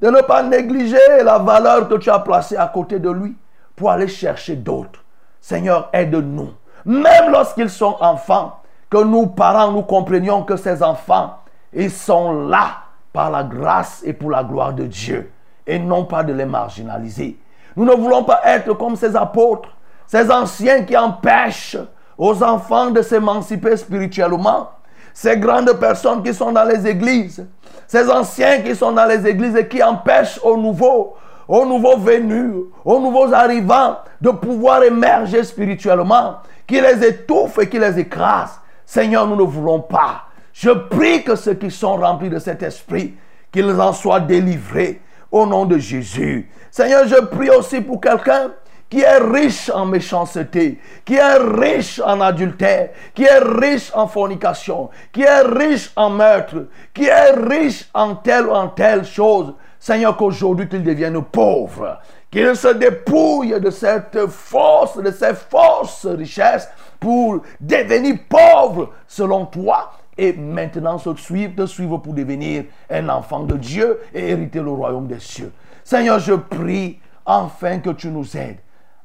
de 0.00 0.08
ne 0.08 0.20
pas 0.22 0.42
négliger 0.42 0.98
la 1.22 1.38
valeur 1.38 1.88
que 1.88 1.94
tu 1.94 2.10
as 2.10 2.18
placée 2.18 2.56
à 2.56 2.66
côté 2.66 2.98
de 2.98 3.10
lui 3.10 3.36
pour 3.76 3.90
aller 3.90 4.08
chercher 4.08 4.56
d'autres. 4.56 5.04
Seigneur, 5.40 5.90
aide-nous. 5.92 6.50
Même 6.84 7.30
lorsqu'ils 7.30 7.70
sont 7.70 7.96
enfants, 8.00 8.60
que 8.90 9.02
nous, 9.02 9.26
parents, 9.26 9.72
nous 9.72 9.82
comprenions 9.82 10.42
que 10.42 10.56
ces 10.56 10.82
enfants, 10.82 11.38
ils 11.72 11.90
sont 11.90 12.48
là 12.48 12.78
par 13.12 13.30
la 13.30 13.44
grâce 13.44 14.02
et 14.04 14.12
pour 14.12 14.30
la 14.30 14.44
gloire 14.44 14.72
de 14.72 14.84
Dieu, 14.84 15.30
et 15.66 15.78
non 15.78 16.04
pas 16.04 16.22
de 16.22 16.32
les 16.32 16.44
marginaliser. 16.44 17.38
Nous 17.76 17.84
ne 17.84 17.94
voulons 17.94 18.24
pas 18.24 18.40
être 18.44 18.72
comme 18.74 18.96
ces 18.96 19.14
apôtres, 19.16 19.68
ces 20.06 20.30
anciens 20.30 20.84
qui 20.84 20.96
empêchent 20.96 21.76
aux 22.16 22.42
enfants 22.42 22.90
de 22.90 23.02
s'émanciper 23.02 23.76
spirituellement, 23.76 24.70
ces 25.12 25.36
grandes 25.36 25.72
personnes 25.72 26.22
qui 26.22 26.32
sont 26.32 26.52
dans 26.52 26.64
les 26.64 26.86
églises, 26.86 27.46
ces 27.86 28.10
anciens 28.10 28.60
qui 28.60 28.74
sont 28.74 28.92
dans 28.92 29.06
les 29.06 29.26
églises 29.26 29.56
et 29.56 29.66
qui 29.66 29.82
empêchent 29.82 30.40
aux 30.42 30.56
nouveaux, 30.56 31.16
aux 31.48 31.64
nouveaux 31.64 31.96
venus, 31.96 32.52
aux 32.84 33.00
nouveaux 33.00 33.32
arrivants 33.32 33.98
de 34.20 34.30
pouvoir 34.30 34.82
émerger 34.82 35.44
spirituellement, 35.44 36.38
qui 36.66 36.80
les 36.80 37.04
étouffe 37.04 37.58
et 37.58 37.68
qui 37.68 37.78
les 37.78 37.98
écrase. 37.98 38.60
Seigneur, 38.84 39.26
nous 39.26 39.36
ne 39.36 39.42
voulons 39.42 39.80
pas. 39.80 40.24
Je 40.52 40.70
prie 40.70 41.22
que 41.22 41.36
ceux 41.36 41.54
qui 41.54 41.70
sont 41.70 41.96
remplis 41.96 42.30
de 42.30 42.38
cet 42.38 42.62
esprit, 42.62 43.14
qu'ils 43.52 43.80
en 43.80 43.92
soient 43.92 44.20
délivrés 44.20 45.00
au 45.30 45.46
nom 45.46 45.64
de 45.66 45.78
Jésus. 45.78 46.50
Seigneur, 46.70 47.06
je 47.06 47.20
prie 47.26 47.50
aussi 47.50 47.80
pour 47.80 48.00
quelqu'un 48.00 48.52
qui 48.88 49.00
est 49.00 49.18
riche 49.18 49.68
en 49.70 49.84
méchanceté, 49.86 50.78
qui 51.04 51.14
est 51.14 51.38
riche 51.38 52.00
en 52.04 52.20
adultère, 52.20 52.90
qui 53.14 53.24
est 53.24 53.38
riche 53.38 53.90
en 53.94 54.06
fornication, 54.06 54.90
qui 55.12 55.22
est 55.22 55.40
riche 55.42 55.90
en 55.96 56.10
meurtre, 56.10 56.66
qui 56.94 57.06
est 57.06 57.32
riche 57.32 57.88
en 57.94 58.14
telle 58.14 58.46
ou 58.46 58.52
en 58.52 58.68
telle 58.68 59.04
chose. 59.04 59.54
Seigneur, 59.86 60.16
qu'aujourd'hui 60.16 60.68
qu'il 60.68 60.82
devienne 60.82 61.22
pauvre, 61.22 62.00
qu'il 62.28 62.56
se 62.56 62.66
dépouille 62.66 63.60
de 63.60 63.70
cette 63.70 64.26
force, 64.26 64.98
de 65.00 65.12
ces 65.12 65.32
fausses 65.32 66.06
richesses 66.06 66.68
pour 66.98 67.42
devenir 67.60 68.16
pauvre 68.28 68.90
selon 69.06 69.46
toi 69.46 69.92
et 70.18 70.32
maintenant 70.32 70.98
se 70.98 71.14
suivre, 71.14 71.54
te 71.54 71.66
suivre 71.66 71.98
pour 71.98 72.14
devenir 72.14 72.64
un 72.90 73.08
enfant 73.10 73.44
de 73.44 73.56
Dieu 73.56 74.00
et 74.12 74.30
hériter 74.30 74.58
le 74.58 74.72
royaume 74.72 75.06
des 75.06 75.20
cieux. 75.20 75.52
Seigneur, 75.84 76.18
je 76.18 76.32
prie 76.32 76.98
enfin 77.24 77.78
que 77.78 77.90
tu 77.90 78.08
nous 78.08 78.36
aides 78.36 78.58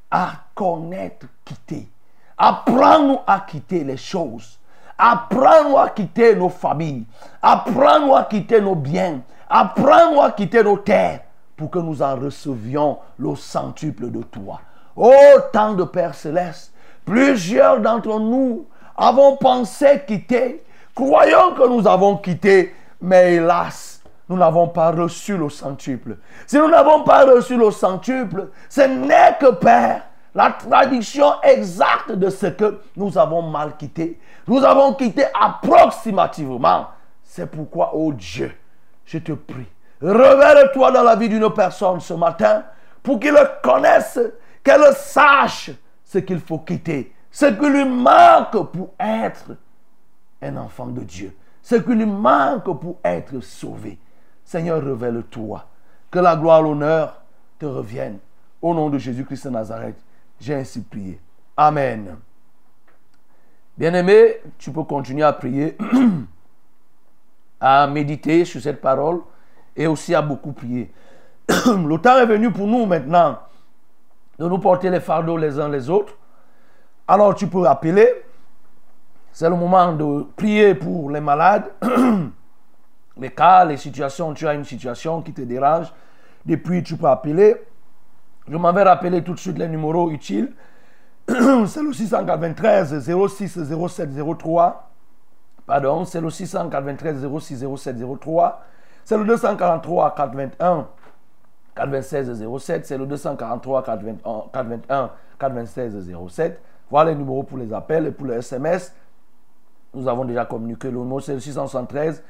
à 0.09 0.32
connaître, 0.55 1.27
quitter. 1.45 1.88
Apprends-nous 2.39 3.19
à 3.27 3.41
quitter 3.41 3.84
les 3.84 3.97
choses. 3.97 4.57
Apprends-nous 4.97 5.77
à 5.77 5.89
quitter 5.89 6.36
nos 6.36 6.49
familles. 6.49 7.05
Apprends-nous 7.39 8.15
à 8.15 8.23
quitter 8.23 8.59
nos 8.59 8.73
biens. 8.73 9.21
Apprends-nous 9.54 10.22
à 10.22 10.32
quitter 10.32 10.64
nos 10.64 10.78
terres 10.78 11.20
pour 11.58 11.70
que 11.70 11.80
nous 11.80 12.02
en 12.02 12.16
recevions 12.16 12.99
le 13.18 13.36
centuple 13.36 14.10
de 14.10 14.24
toi. 14.24 14.62
Ô 14.95 15.12
tant 15.52 15.74
de 15.74 15.84
Père 15.84 16.16
céleste, 16.16 16.74
plusieurs 17.04 17.82
d'entre 17.82 18.18
nous 18.18 18.66
avons 18.95 19.36
pensé 19.36 20.04
quitter, 20.08 20.64
croyons 20.95 21.54
que 21.54 21.68
nous 21.68 21.86
avons 21.86 22.16
quitté, 22.16 22.74
mais 23.02 23.34
hélas, 23.34 24.02
nous 24.30 24.38
n'avons 24.38 24.70
pas 24.70 24.91
reçu 24.91 25.36
le 25.36 25.49
centuple. 25.49 26.16
Si 26.47 26.58
nous 26.58 26.70
n'avons 26.70 27.04
pas 27.04 27.26
reçu 27.26 27.58
le 27.58 27.72
centuple, 27.72 28.52
ce 28.70 28.80
n'est 28.80 29.36
que, 29.38 29.52
Père, 29.52 30.04
la 30.34 30.52
traduction 30.52 31.34
exacte 31.43 32.14
de 32.14 32.30
ce 32.30 32.45
que 32.45 32.80
nous 32.95 33.18
avons 33.18 33.41
mal 33.41 33.76
quitté. 33.76 34.18
Nous 34.47 34.64
avons 34.64 34.93
quitté 34.93 35.26
approximativement. 35.38 36.88
C'est 37.22 37.52
pourquoi, 37.52 37.91
oh 37.93 38.14
Dieu, 38.14 38.56
je 39.06 39.18
te 39.18 39.32
prie, 39.34 39.68
révèle-toi 40.02 40.91
dans 40.91 41.04
la 41.04 41.16
vie 41.16 41.30
d'une 41.30 41.52
personne 41.54 41.99
ce 41.99 42.14
matin 42.14 42.64
pour 43.04 43.20
qu'il 43.20 43.36
connaisse, 43.64 44.20
qu'elle 44.64 44.93
sache 44.95 45.72
ce 46.04 46.20
qu'il 46.20 46.39
faut 46.39 46.60
quitter, 46.60 47.14
ce 47.32 47.45
qui 47.45 47.70
lui 47.70 47.86
manque 47.86 48.72
pour 48.72 48.93
être 48.99 49.56
un 50.41 50.58
enfant 50.58 50.88
de 50.88 51.02
Dieu, 51.02 51.36
ce 51.62 51.76
qui 51.76 51.93
lui 51.93 52.06
manque 52.06 52.80
pour 52.80 52.99
être 53.04 53.39
sauvé. 53.39 53.97
Seigneur, 54.43 54.84
révèle-toi. 54.84 55.66
Que 56.10 56.20
la 56.20 56.36
gloire, 56.36 56.62
l'honneur 56.62 57.22
te 57.58 57.66
reviennent. 57.66 58.20
Au 58.62 58.74
nom 58.74 58.89
de 58.89 58.97
Jésus-Christ 58.97 59.45
de 59.45 59.52
Nazareth, 59.52 59.95
j'ai 60.39 60.56
ainsi 60.56 60.82
prié. 60.82 61.20
Amen. 61.56 62.18
Bien-aimé, 63.78 64.41
tu 64.58 64.72
peux 64.72 64.84
continuer 64.84 65.24
à 65.24 65.34
prier, 65.34 65.78
à 67.62 67.88
méditer 67.88 68.43
sur 68.43 68.59
cette 68.59 68.82
parole 68.82 69.22
et 69.78 69.86
aussi 69.88 70.16
à 70.16 70.22
beaucoup 70.22 70.51
prier. 70.51 70.91
le 71.47 71.97
temps 71.97 72.18
est 72.18 72.26
venu 72.26 72.51
pour 72.51 72.68
nous 72.68 72.86
maintenant 72.86 73.38
de 74.39 74.47
nous 74.47 74.57
porter 74.57 74.89
les 74.89 74.99
fardeaux 74.99 75.38
les 75.38 75.59
uns 75.59 75.70
les 75.70 75.89
autres. 75.89 76.14
Alors 77.07 77.36
tu 77.36 77.47
peux 77.47 77.68
appeler. 77.68 78.07
C'est 79.32 79.49
le 79.49 79.55
moment 79.55 79.93
de 79.93 80.26
prier 80.36 80.76
pour 80.76 81.09
les 81.09 81.22
malades, 81.22 81.72
les 83.18 83.30
cas, 83.30 83.64
les 83.64 83.78
situations. 83.78 84.34
Tu 84.34 84.45
as 84.47 84.53
une 84.53 84.66
situation 84.66 85.22
qui 85.22 85.32
te 85.32 85.41
dérange. 85.41 85.93
Depuis, 86.45 86.84
tu 86.84 86.97
peux 86.97 87.07
appeler. 87.07 87.55
Je 88.47 88.57
m'en 88.57 88.74
vais 88.74 88.84
rappeler 88.84 89.24
tout 89.24 89.34
de 89.34 89.39
suite 89.39 89.57
les 89.57 89.68
numéros 89.70 90.12
utiles. 90.12 90.51
C'est 91.28 91.84
le 91.84 91.93
693 91.93 93.09
06 93.28 93.59
07 93.88 94.09
03. 94.38 94.91
Pardon, 95.72 96.03
c'est 96.03 96.19
le 96.19 96.30
693 96.30 97.26
06 97.39 97.65
07 97.78 97.95
03. 98.19 98.61
C'est 99.05 99.17
le 99.17 99.24
243 99.24 100.15
421 100.15 100.88
426 101.74 102.57
07. 102.59 102.86
C'est 102.86 102.97
le 102.97 103.05
243 103.05 103.82
421 103.82 104.49
421 104.51 105.11
426 105.39 106.28
07. 106.28 106.61
Voilà 106.89 107.11
les 107.11 107.15
numéros 107.15 107.43
pour 107.43 107.57
les 107.57 107.72
appels 107.72 108.05
et 108.07 108.11
pour 108.11 108.28
les 108.28 108.39
SMS. 108.39 108.93
Nous 109.93 110.09
avons 110.09 110.26
déjà 110.26 110.43
communiqué 110.43 110.91
le 110.91 110.97
numéro, 110.97 111.22
c'est 111.22 111.36
le 111.36 111.39
673 111.39 112.22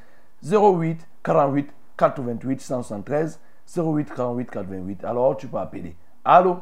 08 0.44 1.04
48 1.24 1.74
428 1.96 2.60
673 2.60 3.40
08 3.76 4.14
48 4.14 4.50
428. 4.52 5.04
Alors 5.04 5.36
tu 5.36 5.48
peux 5.48 5.58
appeler. 5.58 5.96
Allô? 6.24 6.58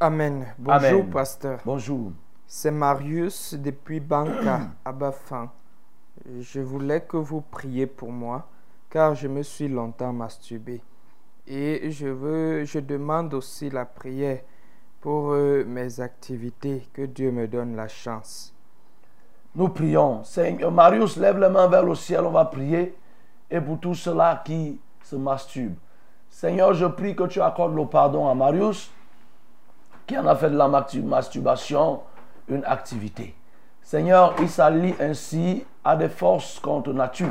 Amen. 0.00 0.44
Bonjour, 0.58 0.88
Amen. 0.88 1.10
pasteur. 1.10 1.60
Bonjour. 1.64 2.10
C'est 2.54 2.70
Marius 2.70 3.54
depuis 3.54 3.98
Banca 3.98 4.60
à 4.84 4.92
Bafin. 4.92 5.50
Je 6.38 6.60
voulais 6.60 7.00
que 7.00 7.16
vous 7.16 7.40
priez 7.40 7.86
pour 7.86 8.12
moi 8.12 8.46
car 8.90 9.14
je 9.14 9.26
me 9.26 9.42
suis 9.42 9.68
longtemps 9.68 10.12
masturbé. 10.12 10.82
Et 11.46 11.90
je 11.90 12.08
veux, 12.08 12.64
je 12.66 12.78
demande 12.78 13.32
aussi 13.32 13.70
la 13.70 13.86
prière 13.86 14.40
pour 15.00 15.32
euh, 15.32 15.64
mes 15.66 15.98
activités, 16.00 16.86
que 16.92 17.06
Dieu 17.06 17.32
me 17.32 17.48
donne 17.48 17.74
la 17.74 17.88
chance. 17.88 18.52
Nous 19.54 19.70
prions. 19.70 20.22
Seigneur 20.22 20.70
Marius, 20.70 21.16
lève 21.16 21.38
les 21.38 21.48
mains 21.48 21.68
vers 21.68 21.84
le 21.84 21.94
ciel, 21.94 22.20
on 22.20 22.32
va 22.32 22.44
prier. 22.44 22.94
Et 23.50 23.62
pour 23.62 23.80
tous 23.80 23.94
ceux-là 23.94 24.42
qui 24.44 24.78
se 25.02 25.16
masturbent. 25.16 25.78
Seigneur, 26.28 26.74
je 26.74 26.84
prie 26.84 27.16
que 27.16 27.24
tu 27.24 27.40
accordes 27.40 27.74
le 27.74 27.86
pardon 27.86 28.28
à 28.28 28.34
Marius, 28.34 28.92
qui 30.06 30.18
en 30.18 30.26
a 30.26 30.36
fait 30.36 30.50
de 30.50 30.56
la 30.58 30.68
mastur- 30.68 31.02
masturbation 31.02 32.02
une 32.52 32.64
activité. 32.64 33.34
Seigneur, 33.82 34.34
il 34.40 34.48
s'allie 34.48 34.94
ainsi 35.00 35.64
à 35.84 35.96
des 35.96 36.08
forces 36.08 36.58
contre 36.60 36.92
nature. 36.92 37.28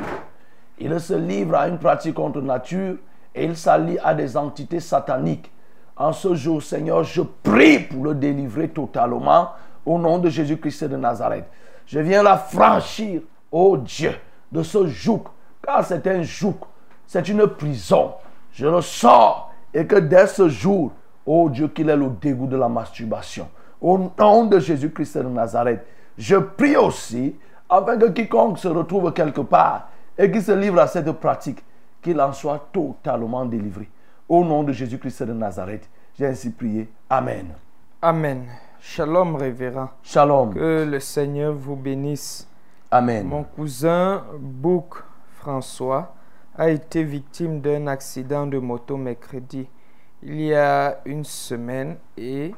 Il 0.78 0.98
se 1.00 1.14
livre 1.14 1.56
à 1.56 1.68
une 1.68 1.78
pratique 1.78 2.14
contre 2.14 2.40
nature 2.40 2.96
et 3.34 3.44
il 3.44 3.56
s'allie 3.56 3.98
à 4.02 4.14
des 4.14 4.36
entités 4.36 4.80
sataniques. 4.80 5.50
En 5.96 6.12
ce 6.12 6.34
jour, 6.34 6.62
Seigneur, 6.62 7.04
je 7.04 7.22
prie 7.22 7.80
pour 7.80 8.04
le 8.04 8.14
délivrer 8.14 8.68
totalement 8.68 9.50
au 9.84 9.98
nom 9.98 10.18
de 10.18 10.28
Jésus-Christ 10.28 10.84
de 10.84 10.96
Nazareth. 10.96 11.46
Je 11.86 12.00
viens 12.00 12.22
la 12.22 12.36
franchir, 12.36 13.22
ô 13.50 13.76
Dieu, 13.76 14.14
de 14.50 14.62
ce 14.62 14.86
joug, 14.86 15.24
car 15.62 15.84
c'est 15.84 16.06
un 16.06 16.22
joug, 16.22 16.56
c'est 17.06 17.28
une 17.28 17.46
prison. 17.46 18.12
Je 18.52 18.66
le 18.66 18.80
sors 18.80 19.52
et 19.72 19.86
que 19.86 19.96
dès 19.96 20.26
ce 20.26 20.48
jour, 20.48 20.92
ô 21.24 21.48
Dieu, 21.48 21.68
qu'il 21.68 21.88
ait 21.88 21.96
le 21.96 22.08
dégoût 22.08 22.46
de 22.46 22.56
la 22.56 22.68
masturbation. 22.68 23.48
Au 23.82 23.98
nom 24.18 24.46
de 24.46 24.58
Jésus-Christ 24.60 25.18
de 25.18 25.28
Nazareth, 25.28 25.84
je 26.16 26.36
prie 26.36 26.76
aussi 26.76 27.34
afin 27.68 27.98
que 27.98 28.06
quiconque 28.10 28.58
se 28.58 28.68
retrouve 28.68 29.12
quelque 29.12 29.40
part 29.40 29.88
et 30.16 30.30
qui 30.30 30.40
se 30.40 30.52
livre 30.52 30.78
à 30.78 30.86
cette 30.86 31.10
pratique, 31.12 31.64
qu'il 32.00 32.20
en 32.20 32.32
soit 32.32 32.68
totalement 32.72 33.44
délivré. 33.44 33.90
Au 34.28 34.44
nom 34.44 34.62
de 34.62 34.72
Jésus-Christ 34.72 35.24
de 35.24 35.32
Nazareth, 35.32 35.90
j'ai 36.18 36.26
ainsi 36.26 36.50
prié. 36.50 36.88
Amen. 37.10 37.48
Amen. 38.00 38.44
Shalom, 38.80 39.36
révérend. 39.36 39.90
Shalom. 40.02 40.54
Que 40.54 40.84
le 40.88 41.00
Seigneur 41.00 41.52
vous 41.52 41.76
bénisse. 41.76 42.48
Amen. 42.90 43.26
Mon 43.26 43.42
cousin 43.42 44.22
Bouk 44.38 45.02
François 45.40 46.14
a 46.56 46.70
été 46.70 47.02
victime 47.02 47.60
d'un 47.60 47.88
accident 47.88 48.46
de 48.46 48.58
moto 48.58 48.96
mercredi 48.96 49.66
il 50.22 50.40
y 50.40 50.54
a 50.54 51.00
une 51.04 51.24
semaine 51.24 51.96
et 52.16 52.54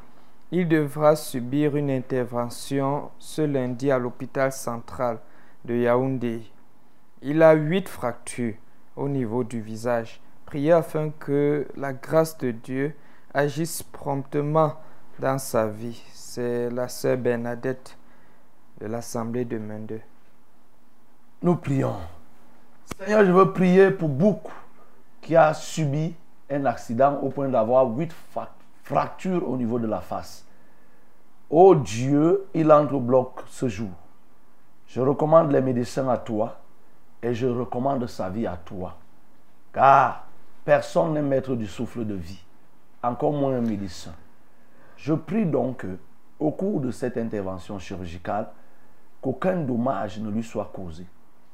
il 0.57 0.69
devra 0.69 1.17
subir 1.17 1.75
une 1.75 1.91
intervention 1.91 3.11
ce 3.19 3.43
lundi 3.43 3.91
à 3.91 3.99
l'hôpital 3.99 4.53
central 4.53 5.19
de 5.65 5.75
Yaoundé. 5.75 6.45
Il 7.23 7.43
a 7.43 7.55
huit 7.55 7.89
fractures 7.89 8.55
au 8.95 9.09
niveau 9.09 9.43
du 9.43 9.61
visage. 9.61 10.21
Priez 10.47 10.71
afin 10.71 11.11
que 11.11 11.67
la 11.77 11.93
grâce 11.93 12.39
de 12.39 12.53
Dieu 12.53 12.95
agisse 13.33 13.83
promptement 13.83 14.75
dans 15.19 15.39
sa 15.39 15.67
vie. 15.67 16.01
C'est 16.13 16.71
la 16.71 16.87
sœur 16.87 17.17
Bernadette 17.17 17.99
de 18.81 18.87
l'Assemblée 18.87 19.45
de 19.45 19.59
Mende. 19.59 19.99
Nous 21.43 21.57
prions. 21.57 21.97
Seigneur, 22.97 23.25
je 23.25 23.33
veux 23.33 23.53
prier 23.53 23.91
pour 23.91 24.09
beaucoup 24.09 24.55
qui 25.21 25.35
a 25.35 25.53
subi 25.53 26.15
un 26.49 26.65
accident 26.65 27.19
au 27.23 27.31
point 27.31 27.49
d'avoir 27.49 27.87
huit 27.89 28.13
fa- 28.13 28.55
fractures 28.85 29.49
au 29.49 29.57
niveau 29.57 29.79
de 29.79 29.87
la 29.87 30.01
face. 30.01 30.45
Oh 31.51 31.75
Dieu, 31.75 32.47
il 32.55 32.71
entrebloque 32.71 33.43
ce 33.49 33.67
jour. 33.69 33.91
Je 34.87 35.01
recommande 35.01 35.51
les 35.51 35.61
médecins 35.61 36.09
à 36.09 36.19
toi 36.19 36.61
et 37.23 37.35
je 37.35 37.47
recommande 37.47 38.07
sa 38.07 38.29
vie 38.29 38.47
à 38.47 38.57
toi. 38.57 38.97
Car 39.73 40.27
personne 40.65 41.15
n'est 41.15 41.23
maître 41.23 41.55
du 41.55 41.67
souffle 41.67 42.05
de 42.05 42.15
vie, 42.15 42.45
encore 43.03 43.33
moins 43.33 43.57
un 43.57 43.61
médecin. 43.61 44.13
Je 44.97 45.15
prie 45.15 45.47
donc 45.47 45.85
au 46.39 46.51
cours 46.51 46.81
de 46.81 46.91
cette 46.91 47.17
intervention 47.17 47.79
chirurgicale, 47.79 48.49
qu'aucun 49.21 49.57
dommage 49.57 50.19
ne 50.21 50.31
lui 50.31 50.43
soit 50.43 50.71
causé. 50.73 51.07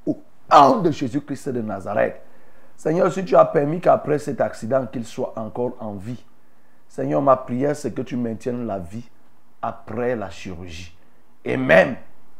Au 0.07 0.16
nom 0.53 0.81
de 0.81 0.91
Jésus-Christ 0.91 1.51
de 1.51 1.62
Nazareth. 1.62 2.20
Seigneur, 2.76 3.12
si 3.12 3.24
tu 3.24 3.37
as 3.37 3.45
permis 3.45 3.81
qu'après 3.81 4.18
cet 4.18 4.41
accident, 4.41 4.87
qu'il 4.87 5.05
soit 5.05 5.33
encore 5.37 5.76
en 5.78 5.93
vie, 5.93 6.24
Seigneur, 6.91 7.22
ma 7.22 7.36
prière, 7.36 7.76
c'est 7.76 7.93
que 7.93 8.03
tu 8.03 8.16
maintiennes 8.16 8.66
la 8.66 8.80
vie 8.80 9.09
après 9.62 10.16
la 10.16 10.28
chirurgie. 10.28 10.93
Et 11.45 11.57
même 11.57 11.95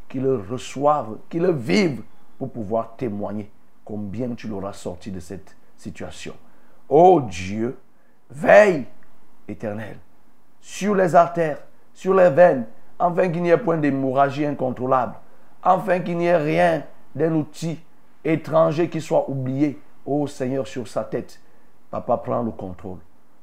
qu'il 0.09 0.27
reçoive, 0.27 1.19
qu'il 1.29 1.49
vive 1.53 2.03
pour 2.37 2.51
pouvoir 2.51 2.97
témoigner 2.97 3.49
combien 3.85 4.35
tu 4.35 4.49
l'auras 4.49 4.73
sorti 4.73 5.13
de 5.13 5.21
cette 5.21 5.57
situation. 5.77 6.35
Oh 6.89 7.21
Dieu, 7.21 7.79
veille, 8.29 8.87
éternel, 9.47 9.99
sur 10.61 10.97
les 10.97 11.15
artères, 11.15 11.63
sur 11.95 12.13
les 12.13 12.31
veines, 12.31 12.67
afin 12.99 13.31
qu'il 13.31 13.43
n'y 13.43 13.51
ait 13.51 13.57
point 13.57 13.79
d'hémorragie 13.79 14.45
incontrôlable, 14.45 15.15
afin 15.63 16.01
qu'il 16.01 16.19
n'y 16.19 16.27
ait 16.27 16.37
rien 16.37 16.83
d'un 17.15 17.35
outil 17.35 17.79
étranger 18.25 18.91
qui 18.91 19.01
soit 19.01 19.31
oublié, 19.31 19.81
ô 20.05 20.27
Seigneur, 20.27 20.67
sur 20.67 20.89
sa 20.89 21.05
tête. 21.05 21.41
Papa, 21.89 22.17
prends 22.17 22.43
le 22.43 22.51
contrôle. 22.51 22.99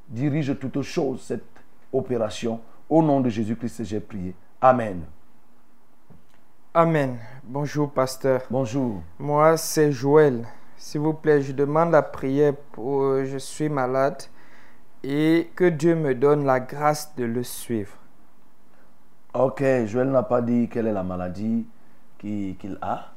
Dirige 0.08 0.58
toutes 0.60 0.82
choses 0.82 1.22
cette 1.24 1.44
opération. 1.92 2.60
Au 2.90 3.02
nom 3.04 3.20
de 3.20 3.30
Jésus-Christ, 3.30 3.84
j'ai 3.84 4.00
prié. 4.00 4.34
Amen. 4.62 5.02
Amen. 6.74 7.18
Bonjour, 7.44 7.92
pasteur. 7.92 8.42
Bonjour. 8.50 9.02
Moi, 9.20 9.58
c'est 9.58 9.92
Joël. 9.92 10.46
S'il 10.78 11.02
vous 11.02 11.14
plaît, 11.14 11.42
je 11.42 11.52
demande 11.52 11.92
la 11.92 12.04
prière 12.04 12.54
pour 12.72 13.02
euh, 13.04 13.26
je 13.26 13.38
suis 13.38 13.68
malade 13.68 14.22
et 15.04 15.50
que 15.56 15.68
Dieu 15.70 15.96
me 15.96 16.14
donne 16.14 16.46
la 16.46 16.60
grâce 16.60 17.14
de 17.16 17.26
le 17.26 17.44
suivre. 17.44 17.94
Ok, 19.34 19.64
Joël 19.86 20.10
n'a 20.10 20.24
pas 20.24 20.42
dit 20.42 20.70
quelle 20.70 20.88
est 20.88 20.94
la 20.94 21.04
maladie 21.04 21.66
qui- 22.20 22.56
qu'il 22.60 22.78
a, 22.82 23.12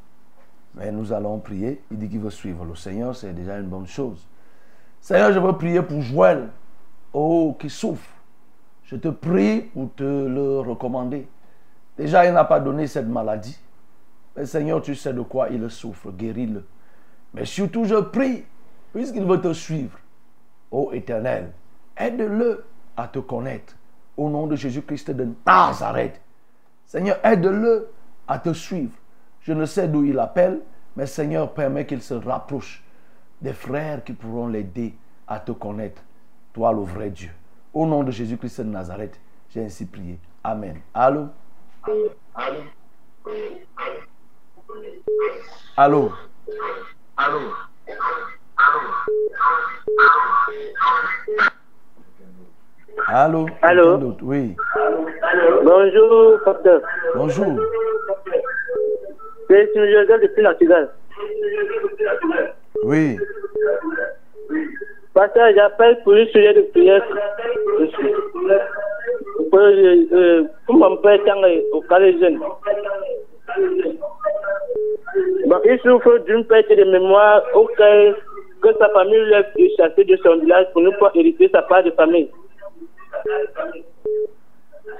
mais 0.75 0.91
nous 0.91 1.13
allons 1.13 1.39
prier. 1.39 1.83
Il 1.91 1.99
dit 1.99 2.09
qu'il 2.09 2.21
veut 2.21 2.31
suivre 2.31 2.65
le 2.65 2.75
Seigneur, 2.75 3.15
c'est 3.15 3.33
déjà 3.33 3.59
une 3.59 3.69
bonne 3.69 3.87
chose. 3.87 4.27
Seigneur, 5.01 5.33
je 5.33 5.39
veux 5.39 5.53
prier 5.53 5.83
pour 5.83 6.01
Joël, 6.03 6.49
oh, 7.13 7.57
qui 7.59 7.71
souffre. 7.71 8.11
Je 8.85 8.97
te 8.97 9.09
prie 9.09 9.63
pour 9.63 9.95
te 9.95 10.03
le 10.03 10.61
recommander. 10.61 11.29
Déjà, 11.97 12.27
il 12.27 12.33
n'a 12.33 12.45
pas 12.45 12.61
donné 12.61 12.87
cette 12.87 13.07
maladie. 13.07 13.59
Mais 14.37 14.47
Seigneur, 14.47 14.81
tu 14.83 14.95
sais 14.95 15.13
de 15.13 15.21
quoi 15.23 15.49
il 15.51 15.69
souffre, 15.71 16.11
guéris-le. 16.11 16.65
Mais 17.35 17.45
surtout, 17.45 17.85
je 17.85 17.97
prie, 17.97 18.45
puisqu'il 18.93 19.25
veut 19.25 19.41
te 19.41 19.53
suivre, 19.53 19.99
ô 20.71 20.91
Éternel, 20.93 21.53
aide-le 21.97 22.65
à 22.97 23.09
te 23.09 23.19
connaître 23.19 23.77
au 24.17 24.29
nom 24.29 24.47
de 24.47 24.57
Jésus-Christ 24.57 25.11
de 25.11 25.29
Nazareth. 25.47 26.21
Seigneur, 26.87 27.19
aide-le 27.25 27.89
à 28.27 28.39
te 28.39 28.53
suivre. 28.53 28.93
Je 29.41 29.53
ne 29.53 29.65
sais 29.65 29.89
d'où 29.89 30.05
il 30.05 30.19
appelle, 30.19 30.61
mais 30.97 31.07
Seigneur, 31.07 31.53
permet 31.55 31.87
qu'il 31.87 32.03
se 32.03 32.15
rapproche 32.15 32.83
des 33.41 33.53
frères 33.53 34.05
qui 34.05 34.13
pourront 34.13 34.49
l'aider 34.49 34.95
à 35.27 35.39
te 35.39 35.53
connaître, 35.53 36.03
toi 36.53 36.73
le 36.73 36.83
vrai 36.83 37.11
Dieu. 37.11 37.31
Au 37.73 37.87
nom 37.87 38.03
de 38.03 38.11
Jésus-Christ 38.11 38.63
de 38.63 38.71
Nazareth, 38.71 39.21
j'ai 39.51 39.65
ainsi 39.65 39.87
prié. 39.87 40.19
Amen. 40.43 40.81
Allô? 40.95 41.27
Allô? 42.35 42.63
Allô? 47.17 47.43
Allô? 53.07 53.47
Quelqu'un 53.47 53.99
d'autre? 53.99 54.19
Oui. 54.23 54.57
Bonjour, 55.65 56.41
pasteur. 56.45 56.81
Bonjour. 57.15 57.57
C'est. 59.49 59.69
Joseph 59.75 60.21
depuis 60.23 60.43
Portugal. 60.43 60.91
Oui. 62.85 63.19
Pasteur, 65.13 65.49
j'appelle 65.57 66.01
pour 66.05 66.13
une 66.13 66.27
sujet 66.29 66.55
de 66.55 66.63
prière. 66.71 67.05
Pour, 69.51 70.77
mon 70.77 70.97
père 70.99 71.19
au 71.73 71.81
collège 71.83 72.21
jeune. 72.21 72.41
Il 75.65 75.81
souffre 75.81 76.19
d'une 76.19 76.45
perte 76.45 76.71
de 76.71 76.85
mémoire 76.85 77.43
auquel 77.55 78.15
que 78.63 78.73
sa 78.79 78.89
famille 78.91 79.25
lui 79.25 79.35
a 79.35 79.43
pu 79.43 79.69
chasser 79.77 80.05
de 80.05 80.17
son 80.23 80.37
village 80.37 80.67
pour 80.73 80.83
ne 80.83 80.91
pas 80.91 81.11
hériter 81.15 81.49
sa 81.53 81.63
part 81.63 81.83
de 81.83 81.91
famille. 81.91 82.31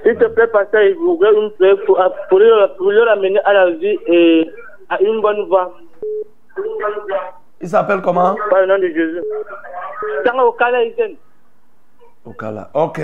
S'il 0.03 0.17
te 0.17 0.25
plaît, 0.25 0.47
pasteur, 0.47 0.81
il 0.81 0.95
voudrait 0.95 1.33
une 1.33 1.51
prière 1.51 1.77
pour, 1.85 2.03
pour, 2.27 2.39
le, 2.39 2.91
le 2.91 3.03
ramener 3.03 3.39
à 3.45 3.53
la 3.53 3.69
vie 3.71 3.97
et 4.07 4.49
à 4.89 5.01
une 5.01 5.21
bonne 5.21 5.47
voie. 5.47 5.73
Il 7.61 7.69
s'appelle 7.69 8.01
comment? 8.01 8.35
Par 8.49 8.61
le 8.61 8.67
nom 8.67 8.77
de 8.79 8.87
Jésus. 8.87 9.23
Jeune. 10.97 11.17
Okala. 12.25 12.69
Ok. 12.73 13.01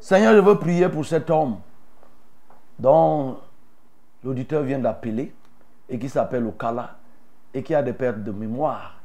Seigneur, 0.00 0.34
je 0.34 0.40
veux 0.40 0.58
prier 0.58 0.88
pour 0.88 1.04
cet 1.06 1.30
homme 1.30 1.58
dont 2.78 3.38
l'auditeur 4.24 4.62
vient 4.62 4.78
d'appeler 4.78 5.32
et 5.88 5.98
qui 5.98 6.08
s'appelle 6.08 6.46
Okala 6.46 6.96
et 7.54 7.62
qui 7.62 7.74
a 7.74 7.82
des 7.82 7.92
pertes 7.92 8.22
de 8.22 8.32
mémoire 8.32 9.00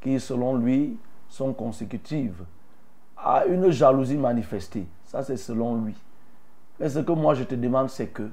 qui, 0.00 0.18
selon 0.20 0.56
lui, 0.56 0.98
sont 1.28 1.52
consécutives 1.52 2.44
à 3.16 3.44
une 3.46 3.70
jalousie 3.70 4.16
manifestée. 4.16 4.86
Ça, 5.04 5.22
c'est 5.22 5.36
selon 5.36 5.84
lui. 5.84 5.94
Mais 6.78 6.88
ce 6.88 7.00
que 7.00 7.12
moi, 7.12 7.34
je 7.34 7.44
te 7.44 7.54
demande, 7.54 7.90
c'est 7.90 8.06
que, 8.06 8.30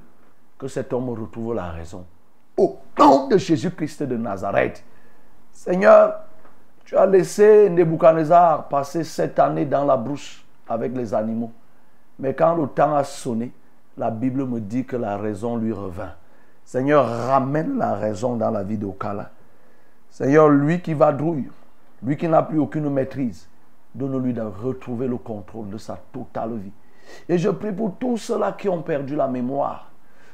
que 0.56 0.68
cet 0.68 0.92
homme 0.92 1.10
retrouve 1.10 1.54
la 1.54 1.70
raison. 1.70 2.06
Au 2.58 2.76
nom 2.98 3.28
de 3.28 3.38
Jésus-Christ 3.38 4.02
de 4.02 4.16
Nazareth. 4.16 4.84
Seigneur, 5.52 6.24
tu 6.84 6.96
as 6.96 7.06
laissé 7.06 7.70
Nebuchadnezzar 7.70 8.66
passer 8.68 9.04
sept 9.04 9.38
années 9.38 9.64
dans 9.64 9.84
la 9.84 9.96
brousse 9.96 10.42
avec 10.68 10.96
les 10.96 11.14
animaux. 11.14 11.52
Mais 12.18 12.34
quand 12.34 12.56
le 12.56 12.66
temps 12.66 12.96
a 12.96 13.04
sonné, 13.04 13.52
la 13.96 14.10
Bible 14.10 14.44
me 14.44 14.60
dit 14.60 14.84
que 14.84 14.96
la 14.96 15.16
raison 15.16 15.56
lui 15.56 15.72
revint. 15.72 16.12
Seigneur, 16.64 17.06
ramène 17.06 17.78
la 17.78 17.94
raison 17.94 18.34
dans 18.34 18.50
la 18.50 18.64
vie 18.64 18.76
d'Okala. 18.76 19.30
Seigneur, 20.10 20.48
lui 20.48 20.80
qui 20.80 20.94
va 20.94 21.12
drouille, 21.12 21.48
lui 22.02 22.16
qui 22.16 22.26
n'a 22.26 22.42
plus 22.42 22.58
aucune 22.58 22.90
maîtrise, 22.90 23.48
donne-lui 23.94 24.32
de 24.32 24.42
retrouver 24.42 25.06
le 25.06 25.16
contrôle 25.16 25.70
de 25.70 25.78
sa 25.78 25.96
totale 26.12 26.56
vie. 26.56 26.72
Et 27.28 27.38
je 27.38 27.50
prie 27.50 27.72
pour 27.72 27.94
tous 27.98 28.16
ceux-là 28.16 28.52
qui 28.52 28.68
ont 28.68 28.82
perdu 28.82 29.14
la 29.14 29.28
mémoire, 29.28 29.90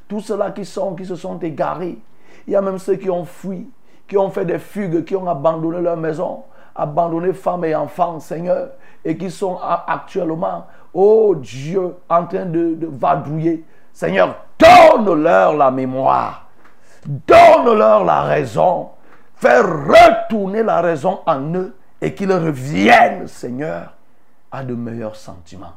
tous 0.08 0.20
ceux-là 0.20 0.52
qui, 0.52 0.62
qui 0.62 1.06
se 1.06 1.16
sont 1.16 1.38
égarés. 1.38 1.98
Il 2.46 2.52
y 2.52 2.56
a 2.56 2.62
même 2.62 2.78
ceux 2.78 2.96
qui 2.96 3.10
ont 3.10 3.24
fui, 3.24 3.68
qui 4.06 4.16
ont 4.16 4.30
fait 4.30 4.44
des 4.44 4.58
fugues, 4.58 5.04
qui 5.04 5.16
ont 5.16 5.28
abandonné 5.28 5.80
leur 5.80 5.96
maison, 5.96 6.44
abandonné 6.74 7.32
femmes 7.32 7.64
et 7.64 7.74
enfants, 7.74 8.20
Seigneur, 8.20 8.70
et 9.04 9.16
qui 9.16 9.30
sont 9.30 9.58
actuellement, 9.86 10.66
oh 10.92 11.34
Dieu, 11.36 11.94
en 12.08 12.26
train 12.26 12.46
de, 12.46 12.74
de 12.74 12.86
vadrouiller. 12.90 13.64
Seigneur, 13.92 14.36
donne-leur 14.58 15.56
la 15.56 15.70
mémoire, 15.70 16.46
donne-leur 17.06 18.04
la 18.04 18.22
raison, 18.22 18.90
fais 19.36 19.60
retourner 19.60 20.62
la 20.62 20.80
raison 20.80 21.20
en 21.26 21.54
eux 21.54 21.74
et 22.00 22.14
qu'ils 22.14 22.32
reviennent, 22.32 23.26
Seigneur, 23.28 23.94
à 24.50 24.64
de 24.64 24.74
meilleurs 24.74 25.16
sentiments. 25.16 25.74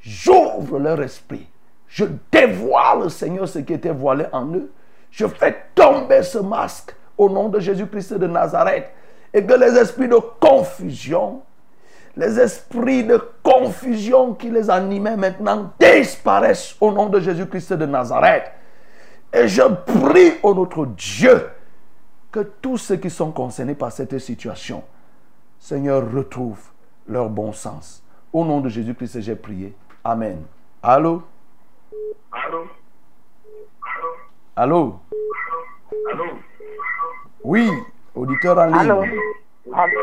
J'ouvre 0.00 0.78
leur 0.78 1.00
esprit. 1.02 1.48
Je 1.88 2.04
dévoile, 2.30 3.10
Seigneur, 3.10 3.48
ce 3.48 3.58
qui 3.60 3.72
était 3.72 3.92
voilé 3.92 4.26
en 4.32 4.46
eux. 4.54 4.70
Je 5.14 5.28
fais 5.28 5.56
tomber 5.76 6.24
ce 6.24 6.38
masque 6.38 6.92
au 7.16 7.30
nom 7.30 7.48
de 7.48 7.60
Jésus-Christ 7.60 8.14
de 8.14 8.26
Nazareth. 8.26 8.90
Et 9.32 9.46
que 9.46 9.54
les 9.54 9.78
esprits 9.78 10.08
de 10.08 10.16
confusion, 10.40 11.42
les 12.16 12.40
esprits 12.40 13.04
de 13.04 13.22
confusion 13.40 14.34
qui 14.34 14.50
les 14.50 14.68
animaient 14.68 15.16
maintenant 15.16 15.70
disparaissent 15.78 16.74
au 16.80 16.90
nom 16.90 17.08
de 17.08 17.20
Jésus-Christ 17.20 17.74
de 17.74 17.86
Nazareth. 17.86 18.50
Et 19.32 19.46
je 19.46 19.62
prie 19.62 20.32
au 20.42 20.52
notre 20.52 20.84
Dieu 20.86 21.48
que 22.32 22.40
tous 22.40 22.78
ceux 22.78 22.96
qui 22.96 23.10
sont 23.10 23.30
concernés 23.30 23.76
par 23.76 23.92
cette 23.92 24.18
situation, 24.18 24.82
Seigneur, 25.60 26.02
retrouvent 26.12 26.70
leur 27.06 27.28
bon 27.28 27.52
sens. 27.52 28.02
Au 28.32 28.44
nom 28.44 28.60
de 28.60 28.68
Jésus-Christ, 28.68 29.20
j'ai 29.20 29.36
prié. 29.36 29.76
Amen. 30.02 30.42
Allô? 30.82 31.22
Allô? 32.32 32.66
Allô? 33.80 34.18
Allô? 34.56 35.00
Oui, 37.44 37.68
auditeur 38.14 38.58
en 38.58 38.66
ligne. 38.66 38.76
Allô? 38.78 39.02
Allô? 39.72 40.00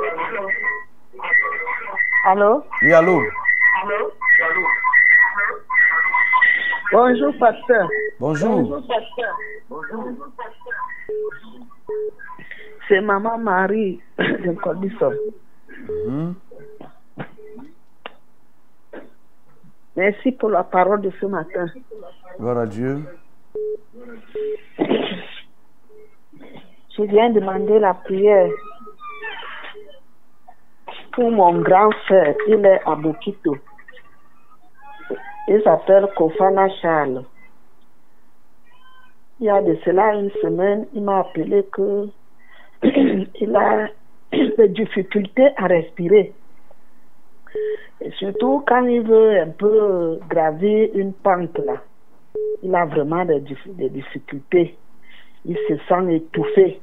Allô? 2.25 2.63
Oui, 2.81 2.93
allô? 2.93 3.21
Allô? 3.81 4.11
Bonjour, 6.91 7.33
pasteur. 7.39 7.87
Bonjour. 8.19 8.81
pasteur. 8.87 9.37
Bonjour. 9.69 10.13
C'est 12.87 13.01
maman 13.01 13.37
Marie 13.37 14.01
de 14.17 14.51
Cordisson. 14.61 15.13
Mhm. 16.07 16.35
Merci 19.95 20.31
pour 20.33 20.49
la 20.49 20.63
parole 20.63 21.01
de 21.01 21.11
ce 21.19 21.25
matin. 21.25 21.65
Gloire 22.39 22.57
à 22.59 22.65
Dieu. 22.65 23.03
Je 26.97 27.03
viens 27.03 27.29
demander 27.29 27.79
la 27.79 27.93
prière 27.93 28.49
pour 31.13 31.31
mon 31.31 31.61
grand 31.61 31.91
frère. 32.05 32.35
Il 32.47 32.65
est 32.65 32.81
à 32.85 32.95
Bokito. 32.95 33.57
Il 35.47 35.61
s'appelle 35.63 36.07
Kofana 36.17 36.67
Charles. 36.81 37.23
Il 39.39 39.45
y 39.45 39.49
a 39.49 39.61
de 39.61 39.77
cela 39.85 40.15
une 40.15 40.31
semaine, 40.41 40.85
il 40.93 41.03
m'a 41.03 41.19
appelé 41.19 41.65
que 41.71 42.09
il 42.83 43.55
a 43.55 43.87
des 44.31 44.69
difficultés 44.69 45.49
à 45.57 45.67
respirer. 45.67 46.33
Surtout 48.17 48.63
quand 48.67 48.85
il 48.85 49.01
veut 49.01 49.39
un 49.39 49.49
peu 49.49 50.19
gravir 50.29 50.89
une 50.93 51.13
pente 51.13 51.57
là, 51.59 51.81
il 52.61 52.75
a 52.75 52.85
vraiment 52.85 53.25
des 53.25 53.89
difficultés. 53.89 54.77
Il 55.45 55.57
se 55.67 55.77
sent 55.87 56.15
étouffé. 56.15 56.79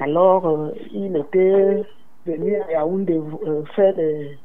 Alors, 0.00 0.46
euh, 0.46 0.70
il 0.92 1.16
était 1.16 1.82
venu 2.26 2.56
à 2.56 2.72
Yaoundé 2.72 3.20
euh, 3.46 3.64
faire 3.74 3.94
des, 3.94 4.38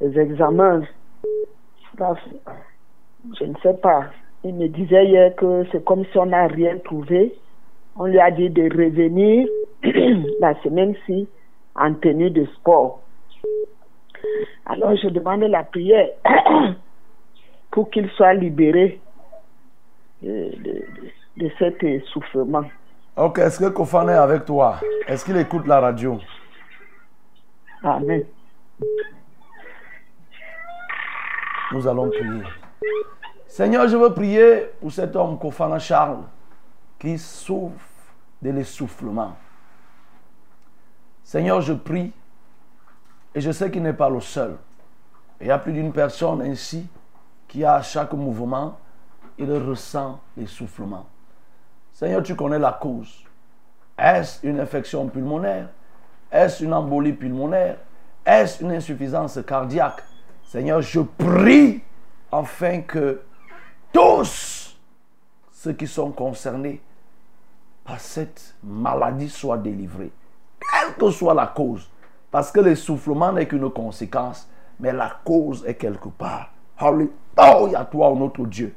examens. 0.00 0.82
Je 1.98 3.44
ne 3.44 3.54
sais 3.62 3.74
pas. 3.74 4.06
Il 4.44 4.54
me 4.54 4.68
disait 4.68 5.04
hier 5.06 5.34
que 5.36 5.66
c'est 5.70 5.84
comme 5.84 6.04
si 6.06 6.18
on 6.18 6.26
n'a 6.26 6.46
rien 6.46 6.78
trouvé. 6.78 7.34
On 7.96 8.06
lui 8.06 8.18
a 8.18 8.30
dit 8.30 8.48
de 8.48 8.62
revenir 8.62 9.46
la 10.40 10.54
semaine-ci 10.62 11.28
en 11.74 11.92
tenue 11.94 12.30
de 12.30 12.46
sport. 12.56 13.02
Alors 14.64 14.96
je 14.96 15.08
demande 15.08 15.42
la 15.42 15.64
prière 15.64 16.08
pour 17.70 17.90
qu'il 17.90 18.08
soit 18.10 18.34
libéré 18.34 19.00
de 21.36 21.50
cet 21.58 21.82
essoufflement. 21.82 22.64
Ok, 23.16 23.38
est-ce 23.38 23.58
que 23.58 23.68
Kofane 23.68 24.10
est 24.10 24.14
avec 24.14 24.44
toi? 24.44 24.80
Est-ce 25.06 25.24
qu'il 25.24 25.36
écoute 25.36 25.66
la 25.66 25.80
radio? 25.80 26.18
Amen. 27.82 28.24
Nous 31.72 31.86
allons 31.86 32.08
prier. 32.08 32.42
Seigneur, 33.46 33.88
je 33.88 33.96
veux 33.96 34.12
prier 34.12 34.66
pour 34.80 34.92
cet 34.92 35.14
homme 35.16 35.38
Kofana 35.38 35.78
Charles 35.78 36.22
qui 36.98 37.18
souffre 37.18 37.74
de 38.40 38.50
l'essoufflement. 38.50 39.36
Seigneur, 41.22 41.60
je 41.60 41.72
prie 41.72 42.12
et 43.34 43.40
je 43.40 43.50
sais 43.50 43.70
qu'il 43.70 43.82
n'est 43.82 43.92
pas 43.92 44.10
le 44.10 44.20
seul. 44.20 44.56
Il 45.40 45.46
y 45.46 45.50
a 45.50 45.58
plus 45.58 45.72
d'une 45.72 45.92
personne 45.92 46.42
ainsi 46.42 46.86
qui 47.48 47.64
à 47.64 47.82
chaque 47.82 48.12
mouvement, 48.12 48.78
il 49.38 49.50
ressent 49.52 50.20
l'essoufflement. 50.36 51.06
Seigneur, 52.00 52.22
tu 52.22 52.34
connais 52.34 52.58
la 52.58 52.72
cause. 52.72 53.26
Est-ce 53.98 54.46
une 54.46 54.58
infection 54.58 55.06
pulmonaire? 55.08 55.68
Est-ce 56.32 56.64
une 56.64 56.72
embolie 56.72 57.12
pulmonaire? 57.12 57.76
Est-ce 58.24 58.64
une 58.64 58.72
insuffisance 58.72 59.38
cardiaque? 59.46 60.02
Seigneur, 60.42 60.80
je 60.80 61.00
prie 61.00 61.82
afin 62.32 62.80
que 62.80 63.20
tous 63.92 64.78
ceux 65.52 65.74
qui 65.74 65.86
sont 65.86 66.10
concernés 66.10 66.80
à 67.84 67.98
cette 67.98 68.54
maladie 68.64 69.28
soit 69.28 69.58
délivré. 69.58 70.10
Quelle 70.58 70.94
que 70.94 71.10
soit 71.10 71.34
la 71.34 71.48
cause. 71.48 71.86
Parce 72.30 72.50
que 72.50 72.60
l'essoufflement 72.60 73.30
n'est 73.30 73.46
qu'une 73.46 73.68
conséquence, 73.68 74.48
mais 74.78 74.94
la 74.94 75.18
cause 75.22 75.66
est 75.66 75.74
quelque 75.74 76.08
part. 76.08 76.50
Alléluia, 76.78 77.84
toi, 77.84 78.14
notre 78.16 78.46
Dieu. 78.46 78.74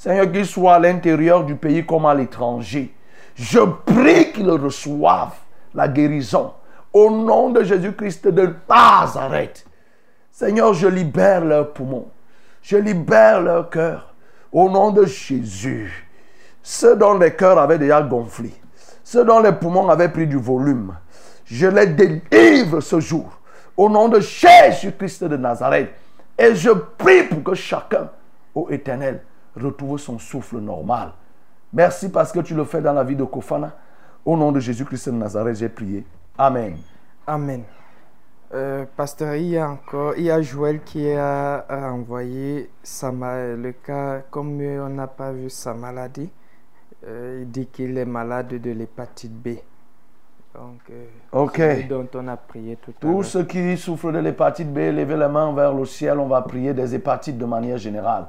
Seigneur, 0.00 0.32
qu'il 0.32 0.46
soit 0.46 0.76
à 0.76 0.78
l'intérieur 0.78 1.44
du 1.44 1.56
pays 1.56 1.84
comme 1.84 2.06
à 2.06 2.14
l'étranger. 2.14 2.90
Je 3.34 3.58
prie 3.58 4.32
qu'ils 4.32 4.50
reçoivent 4.50 5.36
la 5.74 5.88
guérison. 5.88 6.54
Au 6.90 7.10
nom 7.10 7.50
de 7.50 7.62
Jésus-Christ 7.62 8.26
de 8.28 8.54
Nazareth. 8.66 9.66
Seigneur, 10.32 10.72
je 10.72 10.88
libère 10.88 11.44
leurs 11.44 11.74
poumons. 11.74 12.08
Je 12.62 12.78
libère 12.78 13.42
leur 13.42 13.68
cœur. 13.68 14.14
Au 14.50 14.70
nom 14.70 14.90
de 14.90 15.04
Jésus. 15.04 16.08
Ceux 16.62 16.96
dont 16.96 17.18
les 17.18 17.34
cœurs 17.34 17.58
avaient 17.58 17.78
déjà 17.78 18.00
gonflé. 18.00 18.54
Ceux 19.04 19.26
dont 19.26 19.40
les 19.40 19.52
poumons 19.52 19.90
avaient 19.90 20.08
pris 20.08 20.26
du 20.26 20.38
volume. 20.38 20.96
Je 21.44 21.66
les 21.66 21.88
délivre 21.88 22.80
ce 22.80 23.00
jour. 23.00 23.38
Au 23.76 23.90
nom 23.90 24.08
de 24.08 24.18
Jésus-Christ 24.18 25.24
de 25.24 25.36
Nazareth. 25.36 25.90
Et 26.38 26.54
je 26.54 26.70
prie 26.70 27.24
pour 27.24 27.42
que 27.42 27.54
chacun, 27.54 28.08
ô 28.54 28.66
éternel, 28.70 29.20
retrouve 29.56 29.98
son 29.98 30.18
souffle 30.18 30.58
normal. 30.58 31.12
Merci 31.72 32.08
parce 32.10 32.32
que 32.32 32.40
tu 32.40 32.54
le 32.54 32.64
fais 32.64 32.80
dans 32.80 32.92
la 32.92 33.04
vie 33.04 33.16
de 33.16 33.24
Kofana. 33.24 33.72
Au 34.24 34.36
nom 34.36 34.52
de 34.52 34.60
Jésus-Christ 34.60 35.08
de 35.08 35.14
Nazareth, 35.14 35.56
j'ai 35.56 35.68
prié. 35.68 36.04
Amen. 36.36 36.76
Amen. 37.26 37.62
Euh, 38.52 38.84
pasteur, 38.96 39.36
il 39.36 39.50
y 39.50 39.58
a 39.58 39.70
encore, 39.70 40.14
il 40.16 40.24
y 40.24 40.30
a 40.30 40.42
Joël 40.42 40.82
qui 40.82 41.10
a 41.12 41.64
envoyé 41.70 42.68
sa, 42.82 43.10
le 43.12 43.72
cas, 43.72 44.22
comme 44.30 44.60
on 44.60 44.88
n'a 44.88 45.06
pas 45.06 45.30
vu 45.30 45.48
sa 45.48 45.72
maladie, 45.72 46.30
euh, 47.06 47.40
il 47.42 47.50
dit 47.50 47.66
qu'il 47.66 47.96
est 47.96 48.04
malade 48.04 48.48
de 48.48 48.70
l'hépatite 48.72 49.32
B. 49.32 49.50
Donc, 50.54 50.80
euh, 50.90 51.04
Ok. 51.32 51.86
dont 51.88 52.08
on 52.14 52.26
a 52.26 52.36
prié 52.36 52.76
tout 52.76 52.90
à 52.90 53.00
Tous 53.00 53.22
ceux 53.22 53.44
qui 53.44 53.76
souffrent 53.76 54.10
de 54.10 54.18
l'hépatite 54.18 54.72
B, 54.72 54.78
levez 54.78 55.16
les 55.16 55.28
mains 55.28 55.52
vers 55.54 55.72
le 55.72 55.84
ciel. 55.84 56.18
On 56.18 56.26
va 56.26 56.42
prier 56.42 56.74
des 56.74 56.94
hépatites 56.94 57.38
de 57.38 57.44
manière 57.44 57.78
générale. 57.78 58.26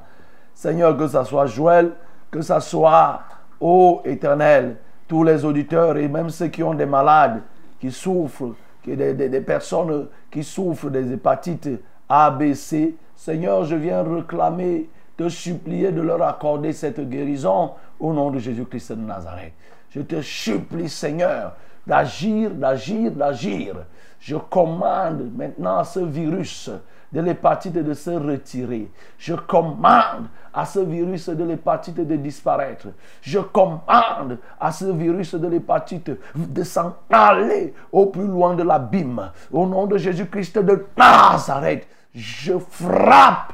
Seigneur, 0.54 0.96
que 0.96 1.06
ce 1.08 1.22
soit 1.24 1.46
Joël, 1.46 1.92
que 2.30 2.40
ce 2.40 2.58
soit, 2.60 3.20
ô 3.60 4.00
éternel, 4.04 4.76
tous 5.08 5.24
les 5.24 5.44
auditeurs 5.44 5.96
et 5.96 6.08
même 6.08 6.30
ceux 6.30 6.48
qui 6.48 6.62
ont 6.62 6.74
des 6.74 6.86
malades, 6.86 7.40
qui 7.80 7.90
souffrent, 7.90 8.54
qui, 8.82 8.96
des, 8.96 9.14
des- 9.14 9.40
personnes 9.40 10.08
qui 10.30 10.42
souffrent 10.42 10.88
des 10.90 11.12
hépatites 11.12 11.68
A, 12.08 12.30
B, 12.30 12.54
C. 12.54 12.94
Seigneur, 13.14 13.64
je 13.64 13.76
viens 13.76 14.02
réclamer, 14.02 14.88
te 15.16 15.28
supplier 15.28 15.92
de 15.92 16.00
leur 16.00 16.22
accorder 16.22 16.72
cette 16.72 17.00
guérison 17.08 17.72
au 18.00 18.12
nom 18.12 18.30
de 18.30 18.38
Jésus-Christ 18.38 18.92
de 18.92 19.02
Nazareth. 19.02 19.52
Je 19.90 20.00
te 20.00 20.20
supplie, 20.22 20.88
Seigneur, 20.88 21.54
d'agir, 21.86 22.50
d'agir, 22.50 23.10
d'agir. 23.12 23.74
Je 24.18 24.36
commande 24.36 25.30
maintenant 25.36 25.84
ce 25.84 26.00
virus 26.00 26.70
de 27.12 27.20
l'hépatite 27.20 27.74
de 27.74 27.94
se 27.94 28.10
retirer. 28.10 28.90
Je 29.18 29.34
commande 29.34 30.28
à 30.52 30.64
ce 30.64 30.80
virus 30.80 31.28
de 31.28 31.44
l'hépatite 31.44 31.96
de 31.96 32.16
disparaître. 32.16 32.88
Je 33.20 33.38
commande 33.38 34.38
à 34.58 34.72
ce 34.72 34.86
virus 34.86 35.34
de 35.34 35.46
l'hépatite 35.46 36.10
de 36.34 36.62
s'en 36.62 36.96
aller 37.10 37.74
au 37.92 38.06
plus 38.06 38.26
loin 38.26 38.54
de 38.54 38.62
l'abîme. 38.62 39.30
Au 39.52 39.66
nom 39.66 39.86
de 39.86 39.98
Jésus-Christ 39.98 40.58
de 40.58 40.86
Nazareth, 40.96 41.86
je 42.14 42.58
frappe 42.58 43.52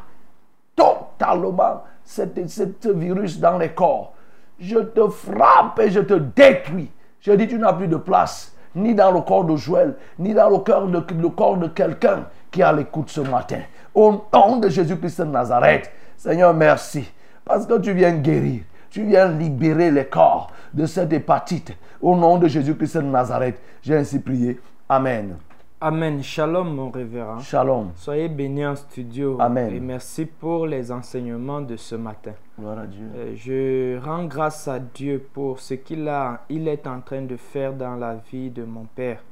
totalement 0.75 1.85
ce 2.05 2.89
virus 2.91 3.39
dans 3.39 3.59
les 3.59 3.71
corps. 3.71 4.15
Je 4.59 4.79
te 4.79 5.09
frappe 5.09 5.79
et 5.81 5.91
je 5.91 6.01
te 6.01 6.15
détruis. 6.15 6.91
Je 7.21 7.33
dis, 7.33 7.49
tu 7.49 7.59
n'as 7.59 7.73
plus 7.73 7.89
de 7.89 7.97
place, 7.97 8.55
ni 8.75 8.95
dans 8.95 9.11
le 9.11 9.21
corps 9.21 9.45
de 9.45 9.57
Joël, 9.57 9.97
ni 10.19 10.35
dans 10.35 10.49
le, 10.49 10.59
cœur 10.59 10.87
le 10.87 11.29
corps 11.29 11.57
de 11.57 11.69
quelqu'un 11.69 12.27
qui 12.51 12.61
est 12.61 12.65
à 12.65 12.73
l'écoute 12.73 13.11
ce 13.11 13.21
matin. 13.21 13.61
Au 13.95 14.27
nom 14.33 14.57
de 14.59 14.69
Jésus-Christ 14.69 15.21
de 15.21 15.27
Nazareth, 15.27 15.91
Seigneur, 16.17 16.55
merci. 16.55 17.11
Parce 17.45 17.67
que 17.67 17.79
tu 17.79 17.93
viens 17.93 18.13
guérir, 18.13 18.63
tu 18.91 19.05
viens 19.05 19.29
libérer 19.29 19.91
les 19.91 20.07
corps 20.07 20.51
de 20.73 20.87
cette 20.87 21.13
hépatite. 21.13 21.73
Au 22.01 22.15
nom 22.15 22.39
de 22.39 22.47
Jésus-Christ 22.47 22.99
de 22.99 23.03
Nazareth, 23.03 23.61
j'ai 23.83 23.97
ainsi 23.97 24.19
prié. 24.19 24.61
Amen. 24.89 25.37
Amen. 25.81 26.21
Shalom, 26.23 26.75
mon 26.75 26.91
révérend. 26.91 27.39
Shalom. 27.39 27.91
Soyez 27.95 28.29
bénis 28.29 28.67
en 28.67 28.75
studio. 28.75 29.37
Amen. 29.39 29.73
Et 29.73 29.79
merci 29.79 30.27
pour 30.27 30.67
les 30.67 30.91
enseignements 30.91 31.61
de 31.61 31.77
ce 31.77 31.95
matin. 31.95 32.33
Gloire 32.59 32.81
à 32.81 32.87
Dieu. 32.87 33.07
Euh, 33.17 33.33
Je 33.37 34.05
rends 34.05 34.25
grâce 34.25 34.67
à 34.67 34.81
Dieu 34.81 35.25
pour 35.33 35.61
ce 35.61 35.75
qu'il 35.75 36.09
a, 36.09 36.41
il 36.49 36.67
est 36.67 36.85
en 36.89 37.01
train 37.01 37.23
de 37.23 37.37
faire 37.37 37.73
dans 37.73 37.95
la 37.95 38.17
vie 38.33 38.51
de 38.51 38.65
mon 38.65 38.87
père, 38.93 39.23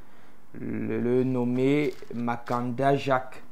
le, 0.60 1.00
le 1.00 1.24
nommé 1.24 1.94
Makanda 2.14 2.96
Jacques. 2.96 3.42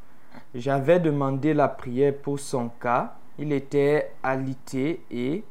J'avais 0.54 1.00
demandé 1.00 1.54
la 1.54 1.68
prière 1.68 2.14
pour 2.14 2.38
son 2.38 2.68
cas. 2.68 3.14
Il 3.38 3.52
était 3.52 4.12
alité 4.22 5.04
et 5.10 5.44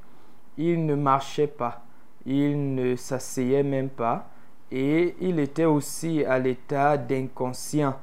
il 0.58 0.86
ne 0.86 0.96
marchait 0.96 1.48
pas. 1.48 1.84
Il 2.26 2.76
ne 2.76 2.96
s'asseyait 2.96 3.64
même 3.64 3.90
pas. 3.90 4.30
Et 4.72 5.16
il 5.20 5.40
était 5.40 5.66
aussi 5.66 6.24
à 6.26 6.40
l'état 6.40 6.98
d'inconscient. 6.98 7.96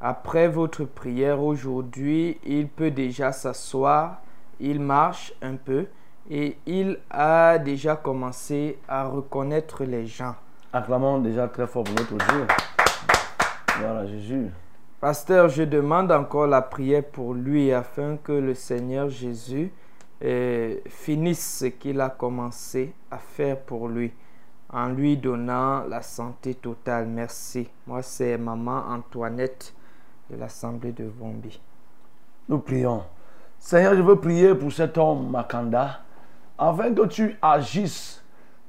Après 0.00 0.48
votre 0.48 0.84
prière 0.84 1.42
aujourd'hui, 1.42 2.38
il 2.44 2.66
peut 2.66 2.90
déjà 2.90 3.30
s'asseoir, 3.30 4.20
il 4.58 4.80
marche 4.80 5.32
un 5.42 5.54
peu 5.54 5.86
et 6.28 6.56
il 6.66 6.98
a 7.10 7.58
déjà 7.58 7.94
commencé 7.94 8.78
à 8.88 9.04
reconnaître 9.04 9.84
les 9.84 10.06
gens. 10.06 10.34
Acclamons 10.74 11.18
déjà 11.18 11.48
très 11.48 11.66
fort 11.66 11.84
pour 11.84 11.94
notre 11.94 12.16
Dieu. 12.16 12.46
Gloire 13.76 13.96
à 13.98 14.06
Jésus. 14.06 14.50
Pasteur, 15.00 15.50
je 15.50 15.64
demande 15.64 16.10
encore 16.10 16.46
la 16.46 16.62
prière 16.62 17.04
pour 17.04 17.34
lui 17.34 17.72
afin 17.72 18.16
que 18.16 18.32
le 18.32 18.54
Seigneur 18.54 19.10
Jésus 19.10 19.70
euh, 20.24 20.76
finisse 20.86 21.58
ce 21.58 21.66
qu'il 21.66 22.00
a 22.00 22.08
commencé 22.08 22.94
à 23.10 23.18
faire 23.18 23.60
pour 23.60 23.88
lui 23.88 24.14
en 24.72 24.88
lui 24.88 25.18
donnant 25.18 25.84
la 25.84 26.00
santé 26.00 26.54
totale. 26.54 27.06
Merci. 27.06 27.68
Moi, 27.86 28.00
c'est 28.00 28.38
maman 28.38 28.84
Antoinette 28.88 29.74
de 30.30 30.36
l'Assemblée 30.36 30.92
de 30.92 31.04
Vombi. 31.04 31.60
Nous 32.48 32.60
prions. 32.60 33.02
Seigneur, 33.58 33.94
je 33.94 34.00
veux 34.00 34.16
prier 34.16 34.54
pour 34.54 34.72
cet 34.72 34.96
homme, 34.96 35.30
Makanda, 35.30 36.00
afin 36.56 36.94
que 36.94 37.06
tu 37.06 37.36
agisses. 37.42 38.21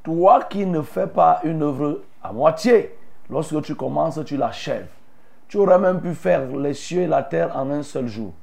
Toi 0.03 0.43
qui 0.49 0.65
ne 0.65 0.81
fais 0.81 1.07
pas 1.07 1.39
une 1.45 1.63
œuvre 1.63 2.01
à 2.21 2.33
moitié, 2.33 2.95
lorsque 3.29 3.61
tu 3.61 3.73
commences, 3.73 4.19
tu 4.25 4.35
l'achèves. 4.35 4.89
Tu 5.47 5.57
aurais 5.57 5.79
même 5.79 6.01
pu 6.01 6.13
faire 6.13 6.45
les 6.57 6.73
cieux 6.73 7.03
et 7.03 7.07
la 7.07 7.23
terre 7.23 7.55
en 7.55 7.69
un 7.71 7.83
seul 7.83 8.07
jour. 8.07 8.33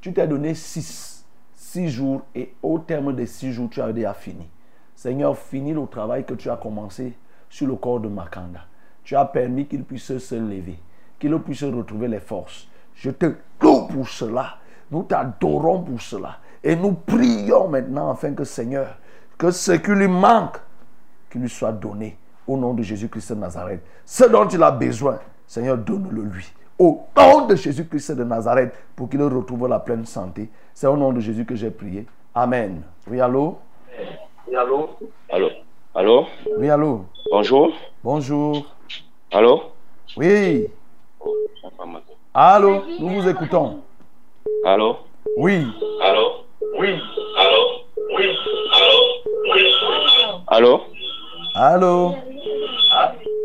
Tu 0.00 0.12
t'es 0.12 0.28
donné 0.28 0.54
six, 0.54 1.24
six 1.54 1.88
jours 1.88 2.22
et 2.34 2.54
au 2.62 2.78
terme 2.78 3.14
des 3.14 3.26
six 3.26 3.52
jours, 3.52 3.68
tu 3.68 3.82
as 3.82 3.92
déjà 3.92 4.14
fini. 4.14 4.48
Seigneur, 4.94 5.36
finis 5.36 5.72
le 5.72 5.86
travail 5.86 6.24
que 6.24 6.34
tu 6.34 6.50
as 6.50 6.56
commencé 6.56 7.14
sur 7.48 7.66
le 7.66 7.74
corps 7.74 8.00
de 8.00 8.08
Makanda. 8.08 8.60
Tu 9.02 9.16
as 9.16 9.24
permis 9.24 9.66
qu'il 9.66 9.82
puisse 9.82 10.18
se 10.18 10.34
lever, 10.34 10.78
qu'il 11.18 11.36
puisse 11.40 11.64
retrouver 11.64 12.08
les 12.08 12.20
forces. 12.20 12.68
Je 12.94 13.10
te 13.10 13.26
loue 13.60 13.86
pour 13.88 14.08
cela. 14.08 14.58
Nous 14.90 15.02
t'adorons 15.02 15.82
pour 15.82 16.00
cela. 16.00 16.38
Et 16.62 16.76
nous 16.76 16.92
prions 16.92 17.68
maintenant 17.68 18.10
afin 18.10 18.34
que 18.34 18.44
Seigneur, 18.44 18.98
que 19.36 19.50
ce 19.50 19.72
qui 19.72 19.90
lui 19.90 20.08
manque, 20.08 20.58
qu'il 21.30 21.40
lui 21.40 21.48
soit 21.48 21.72
donné 21.72 22.16
au 22.46 22.56
nom 22.56 22.74
de 22.74 22.82
Jésus-Christ 22.82 23.32
de 23.32 23.38
Nazareth. 23.38 23.80
Ce 24.04 24.24
dont 24.24 24.46
il 24.48 24.62
a 24.62 24.70
besoin, 24.70 25.18
Seigneur, 25.46 25.76
donne-le 25.76 26.22
lui. 26.22 26.46
Au 26.78 27.06
nom 27.16 27.46
de 27.46 27.56
Jésus-Christ 27.56 28.12
de 28.12 28.24
Nazareth, 28.24 28.72
pour 28.94 29.08
qu'il 29.08 29.22
retrouve 29.22 29.68
la 29.68 29.80
pleine 29.80 30.06
santé. 30.06 30.48
C'est 30.72 30.86
au 30.86 30.96
nom 30.96 31.12
de 31.12 31.20
Jésus 31.20 31.44
que 31.44 31.54
j'ai 31.54 31.70
prié. 31.70 32.06
Amen. 32.34 32.82
Oui, 33.10 33.20
allô? 33.20 33.58
Allô? 34.56 34.90
Allô? 35.28 35.50
Allô? 35.94 36.26
Oui, 36.56 36.70
allô? 36.70 37.04
Bonjour 37.30 37.72
Bonjour. 38.04 38.64
Allô? 39.32 39.62
Oui. 40.16 40.68
Allô? 42.32 42.82
Nous 43.00 43.08
vous 43.08 43.28
écoutons. 43.28 43.80
Allô? 44.64 44.96
Oui. 45.36 45.66
Allô? 46.00 46.44
Oui. 46.78 47.00
Allô? 47.36 47.62
Oui. 48.16 48.26
Allô? 48.72 48.92
Oui. 49.52 49.62
Allô? 50.46 50.80
Allô? 51.54 52.14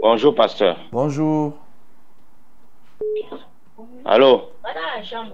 Bonjour, 0.01 0.35
pasteur. 0.35 0.75
Bonjour. 0.91 1.53
Allô 4.05 4.49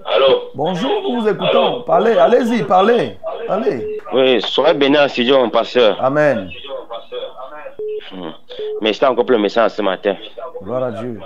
Allô 0.06 0.52
Bonjour, 0.54 1.02
nous 1.04 1.22
vous 1.22 1.28
écoutons. 1.28 1.82
Parlez, 1.82 2.18
allez-y, 2.18 2.64
parlez. 2.64 3.18
Allez. 3.48 4.00
Oui, 4.14 4.42
soyez 4.42 4.74
béni 4.74 4.98
en 4.98 5.08
studio, 5.08 5.48
pasteur. 5.50 6.04
Amen. 6.04 6.50
Hmm. 8.12 8.32
Mais 8.82 8.94
c'est 8.94 9.06
encore 9.06 9.26
plus 9.26 9.36
le 9.36 9.42
message 9.42 9.72
ce 9.72 9.82
matin. 9.82 10.16
Gloire 10.62 10.84
à 10.84 10.92
Dieu. 10.92 11.20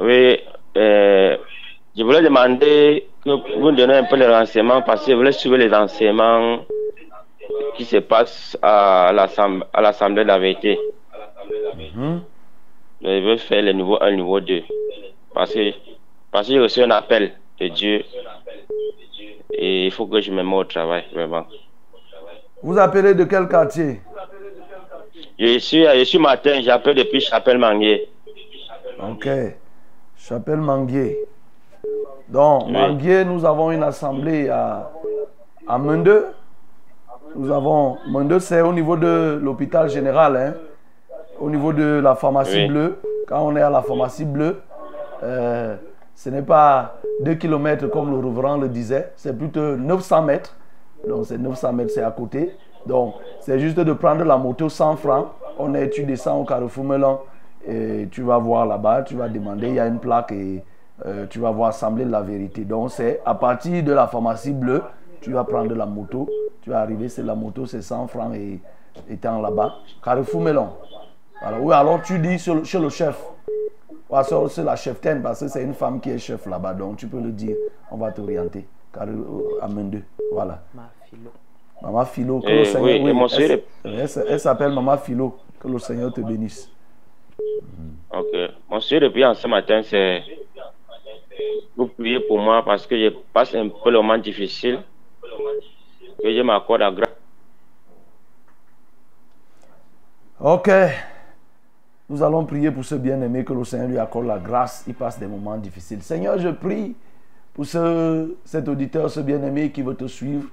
Oui, 0.00 0.38
euh, 0.76 1.36
je 1.96 2.02
voulais 2.02 2.22
demander 2.22 3.06
que 3.24 3.30
vous 3.30 3.70
me 3.70 3.76
donniez 3.76 3.96
un 3.96 4.04
peu 4.04 4.16
les 4.16 4.26
renseignements 4.26 4.82
parce 4.82 5.04
que 5.04 5.12
je 5.12 5.16
voulais 5.16 5.32
suivre 5.32 5.56
les 5.56 5.68
renseignements 5.68 6.58
qui 7.76 7.84
se 7.84 7.96
passe 7.98 8.56
à 8.62 9.10
l'assemb- 9.12 9.64
à 9.72 9.80
l'Assemblée 9.80 10.22
de 10.24 10.28
la 10.28 10.38
vérité. 10.38 10.78
Mhm. 11.94 12.22
Je 13.02 13.20
veux 13.24 13.36
faire 13.36 13.62
le 13.62 13.72
niveau 13.72 13.98
1, 14.00 14.12
niveau 14.12 14.40
2. 14.40 14.62
Parce 15.34 15.52
que, 15.54 15.72
parce 16.30 16.46
que 16.46 16.52
j'ai 16.54 16.60
reçu 16.60 16.82
un 16.82 16.90
appel 16.90 17.32
de 17.60 17.68
Dieu. 17.68 18.04
Et 19.54 19.86
il 19.86 19.90
faut 19.90 20.06
que 20.06 20.20
je 20.20 20.30
me 20.30 20.42
mette 20.42 20.54
au 20.54 20.64
travail, 20.64 21.04
vraiment. 21.12 21.44
Vous 22.62 22.78
appelez 22.78 23.14
de 23.14 23.24
quel 23.24 23.48
quartier? 23.48 24.00
Je 25.38 25.58
suis, 25.58 25.84
je 25.84 26.04
suis 26.04 26.18
matin, 26.18 26.60
j'appelle 26.62 26.94
depuis 26.94 27.20
Chapelle 27.20 27.58
Manguier. 27.58 28.08
Ok. 29.02 29.28
Chapelle 30.16 30.58
Manguier. 30.58 31.18
Donc, 32.28 32.66
Oui. 32.66 32.72
Manguier, 32.72 33.24
nous 33.24 33.44
avons 33.44 33.72
une 33.72 33.82
assemblée 33.82 34.48
à, 34.48 34.90
à 35.66 35.78
Mende. 35.78 36.32
Nous 37.34 37.50
avons. 37.50 37.96
Mende, 38.08 38.38
c'est 38.38 38.60
au 38.60 38.72
niveau 38.72 38.96
de 38.96 39.38
l'hôpital 39.42 39.88
général, 39.88 40.36
hein, 40.36 40.54
au 41.40 41.48
niveau 41.50 41.72
de 41.72 42.00
la 42.02 42.14
pharmacie 42.14 42.56
Oui. 42.62 42.68
bleue. 42.68 42.98
Quand 43.26 43.40
on 43.46 43.56
est 43.56 43.62
à 43.62 43.70
la 43.70 43.82
pharmacie 43.82 44.24
bleue, 44.24 44.60
euh, 45.22 45.76
ce 46.14 46.28
n'est 46.30 46.42
pas 46.42 46.96
2 47.22 47.34
km 47.34 47.86
comme 47.88 48.10
le 48.10 48.16
reverend 48.26 48.58
le 48.58 48.68
disait, 48.68 49.12
c'est 49.16 49.36
plutôt 49.36 49.76
900 49.76 50.22
mètres. 50.22 50.54
Donc, 51.08 51.26
c'est 51.26 51.38
900 51.38 51.72
mètres, 51.72 51.92
c'est 51.94 52.02
à 52.02 52.10
côté. 52.10 52.52
Donc, 52.86 53.14
c'est 53.40 53.58
juste 53.58 53.78
de 53.80 53.92
prendre 53.92 54.24
la 54.24 54.36
moto 54.36 54.68
100 54.68 54.96
francs. 54.96 55.28
On 55.58 55.74
est, 55.74 55.88
tu 55.90 56.04
descends 56.04 56.40
au 56.40 56.44
Carrefour 56.44 56.84
Melon 56.84 57.18
et 57.66 58.08
tu 58.10 58.22
vas 58.22 58.38
voir 58.38 58.66
là-bas, 58.66 59.02
tu 59.02 59.14
vas 59.14 59.28
demander, 59.28 59.68
il 59.68 59.74
y 59.74 59.80
a 59.80 59.86
une 59.86 59.98
plaque 59.98 60.32
et 60.32 60.62
euh, 61.06 61.26
tu 61.28 61.38
vas 61.38 61.50
voir 61.50 61.70
Assemblée 61.70 62.04
de 62.04 62.10
la 62.10 62.20
vérité. 62.20 62.64
Donc, 62.64 62.90
c'est 62.90 63.20
à 63.24 63.34
partir 63.34 63.82
de 63.82 63.92
la 63.92 64.06
pharmacie 64.06 64.52
bleue, 64.52 64.82
tu 65.22 65.32
vas 65.32 65.44
prendre 65.44 65.74
la 65.74 65.86
moto, 65.86 66.28
tu 66.62 66.70
vas 66.70 66.80
arriver, 66.80 67.08
c'est 67.08 67.22
la 67.22 67.34
moto, 67.34 67.64
c'est 67.66 67.82
100 67.82 68.06
francs 68.08 68.34
et 68.34 68.60
étant 69.10 69.40
là-bas. 69.40 69.76
Carrefour 70.04 70.40
Melon. 70.42 70.68
Alors, 71.40 71.60
oui, 71.62 71.72
alors 71.74 72.02
tu 72.02 72.18
dis 72.18 72.38
sur 72.38 72.54
le- 72.56 72.64
chez 72.64 72.78
le 72.78 72.88
chef. 72.88 73.18
C'est 74.24 74.48
c'est 74.48 74.62
la 74.64 74.76
cheftaine 74.76 75.22
parce 75.22 75.40
que 75.40 75.48
c'est 75.48 75.62
une 75.62 75.72
femme 75.72 75.98
qui 76.00 76.10
est 76.10 76.18
chef 76.18 76.44
là-bas. 76.46 76.74
Donc, 76.74 76.98
tu 76.98 77.06
peux 77.06 77.20
le 77.20 77.30
dire, 77.32 77.56
on 77.90 77.96
va 77.96 78.12
t'orienter. 78.12 78.66
Car 78.92 79.04
euh, 79.08 79.66
Mende. 79.68 80.02
Voilà. 80.32 80.62
Maman 81.80 82.04
Philo, 82.04 82.40
que 82.40 82.46
Eh, 82.48 82.58
le 82.58 82.64
Seigneur. 82.66 82.84
oui, 82.84 83.08
et 83.08 83.12
mon 83.12 83.26
elle, 83.28 83.62
elle, 83.84 83.90
elle- 84.00 84.24
elle 84.28 84.40
s'appelle 84.40 84.72
Maman 84.72 84.98
Philo. 84.98 85.36
Que 85.58 85.68
le 85.68 85.78
Seigneur 85.78 86.12
te 86.12 86.20
bénisse. 86.20 86.70
Ok. 88.12 88.26
Mon 88.70 88.80
souhait 88.80 89.00
depuis 89.00 89.24
ce 89.34 89.46
matin, 89.48 89.80
c'est 89.82 90.22
vous 91.76 91.86
prier 91.86 92.20
pour 92.20 92.38
moi 92.38 92.62
parce 92.64 92.86
que 92.86 92.96
je 92.98 93.08
passe 93.32 93.54
un 93.54 93.68
peu 93.68 93.90
le 93.90 93.96
moment 93.98 94.18
difficile. 94.18 94.80
Que 95.22 96.34
je 96.36 96.42
m'accorde 96.42 96.80
la 96.80 96.90
grâce. 96.90 97.08
Ok. 100.40 100.70
Nous 102.08 102.22
allons 102.22 102.44
prier 102.44 102.70
pour 102.70 102.84
ce 102.84 102.96
bien-aimé 102.96 103.44
que 103.44 103.52
le 103.52 103.64
Seigneur 103.64 103.88
lui 103.88 103.98
accorde 103.98 104.26
la 104.26 104.38
grâce. 104.38 104.84
Il 104.86 104.94
passe 104.94 105.18
des 105.18 105.26
moments 105.26 105.56
difficiles. 105.56 106.02
Seigneur, 106.02 106.38
je 106.38 106.48
prie 106.48 106.96
pour 107.54 107.64
ce, 107.64 108.34
cet 108.44 108.68
auditeur, 108.68 109.10
ce 109.10 109.20
bien-aimé 109.20 109.70
qui 109.70 109.82
veut 109.82 109.94
te 109.94 110.06
suivre 110.06 110.48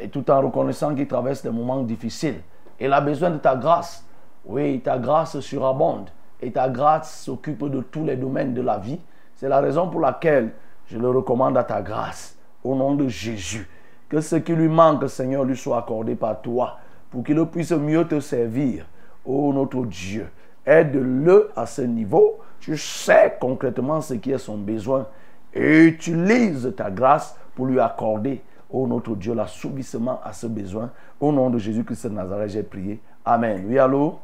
et 0.00 0.08
tout 0.08 0.28
en 0.30 0.40
reconnaissant 0.40 0.94
qu'il 0.94 1.06
traverse 1.06 1.42
des 1.42 1.50
moments 1.50 1.82
difficiles. 1.82 2.40
Il 2.80 2.92
a 2.92 3.00
besoin 3.00 3.30
de 3.30 3.38
ta 3.38 3.56
grâce. 3.56 4.04
Oui, 4.44 4.80
ta 4.80 4.98
grâce 4.98 5.38
surabonde 5.40 6.08
et 6.40 6.50
ta 6.50 6.68
grâce 6.68 7.22
s'occupe 7.24 7.64
de 7.68 7.82
tous 7.82 8.04
les 8.04 8.16
domaines 8.16 8.54
de 8.54 8.62
la 8.62 8.78
vie. 8.78 8.98
C'est 9.34 9.48
la 9.48 9.60
raison 9.60 9.88
pour 9.88 10.00
laquelle 10.00 10.52
je 10.86 10.98
le 10.98 11.10
recommande 11.10 11.56
à 11.58 11.64
ta 11.64 11.82
grâce 11.82 12.36
au 12.64 12.74
nom 12.74 12.94
de 12.94 13.08
Jésus. 13.08 13.68
Que 14.08 14.20
ce 14.20 14.36
qui 14.36 14.54
lui 14.54 14.68
manque, 14.68 15.08
Seigneur, 15.08 15.44
lui 15.44 15.56
soit 15.56 15.78
accordé 15.78 16.14
par 16.14 16.40
toi 16.40 16.78
pour 17.10 17.22
qu'il 17.24 17.44
puisse 17.46 17.72
mieux 17.72 18.06
te 18.06 18.20
servir. 18.20 18.86
Oh 19.24 19.52
notre 19.52 19.84
Dieu, 19.84 20.28
aide-le 20.64 21.50
à 21.54 21.66
ce 21.66 21.82
niveau. 21.82 22.38
Tu 22.60 22.76
sais 22.76 23.36
concrètement 23.40 24.00
ce 24.00 24.14
qui 24.14 24.32
est 24.32 24.38
son 24.38 24.56
besoin 24.56 25.06
et 25.52 25.84
utilise 25.84 26.72
ta 26.76 26.90
grâce 26.90 27.36
pour 27.54 27.66
lui 27.66 27.80
accorder, 27.80 28.40
oh 28.70 28.86
notre 28.86 29.14
Dieu, 29.14 29.34
l'assouvissement 29.34 30.20
à 30.24 30.32
ce 30.32 30.46
besoin. 30.46 30.90
Au 31.20 31.32
nom 31.32 31.50
de 31.50 31.58
Jésus-Christ 31.58 32.06
de 32.06 32.14
Nazareth, 32.14 32.50
j'ai 32.50 32.62
prié. 32.62 33.00
Amen. 33.24 33.64
Oui, 33.66 33.78
allô? 33.78 34.18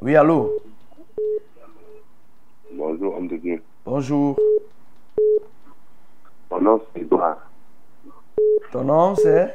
Oui, 0.00 0.16
allô? 0.16 0.52
Bonjour, 2.76 3.16
homme 3.16 3.28
de 3.28 3.36
Dieu. 3.36 3.62
Bonjour. 3.84 4.36
Mon 6.54 6.60
nom, 6.60 6.80
c'est 6.94 7.00
Edouard. 7.00 7.38
Ton 8.70 8.84
nom, 8.84 9.16
c'est? 9.16 9.54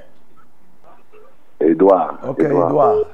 Edouard. 1.62 2.20
Ok, 2.28 2.42
Edouard. 2.42 3.06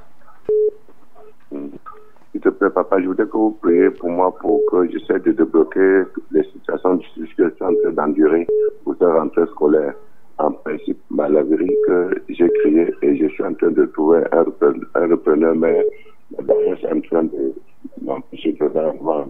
S'il 1.51 2.41
te 2.41 2.49
plaît, 2.49 2.71
papa, 2.71 2.99
je 2.99 3.05
voudrais 3.05 3.27
que 3.27 3.37
vous 3.37 3.51
priez 3.61 3.91
pour 3.91 4.09
moi 4.09 4.35
pour 4.37 4.61
que 4.71 4.89
j'essaie 4.89 5.19
de 5.19 5.33
débloquer 5.33 6.01
les 6.31 6.43
situations 6.45 6.97
que 6.97 7.03
je 7.15 7.25
suis 7.25 7.43
en 7.43 7.51
train 7.51 7.91
d'endurer 7.91 8.47
pour 8.83 8.95
cette 8.95 9.07
rentrée 9.07 9.45
scolaire. 9.51 9.93
En 10.39 10.51
principe, 10.51 10.99
ma 11.11 11.29
laverie 11.29 11.77
que 11.85 12.23
j'ai 12.29 12.49
créée 12.49 12.91
et 13.03 13.17
je 13.17 13.27
suis 13.27 13.43
en 13.43 13.53
train 13.53 13.69
de 13.69 13.85
trouver 13.85 14.23
un 14.31 14.43
repreneur, 14.45 14.89
un 14.95 15.07
repreneur 15.11 15.55
mais 15.55 15.85
barrière 16.41 16.83
est 16.83 16.91
en 16.91 17.01
train 17.01 17.23
de 17.25 17.53
m'empêcher 18.01 18.53
de 18.53 18.65
la 18.65 18.91
vendre. 18.93 19.29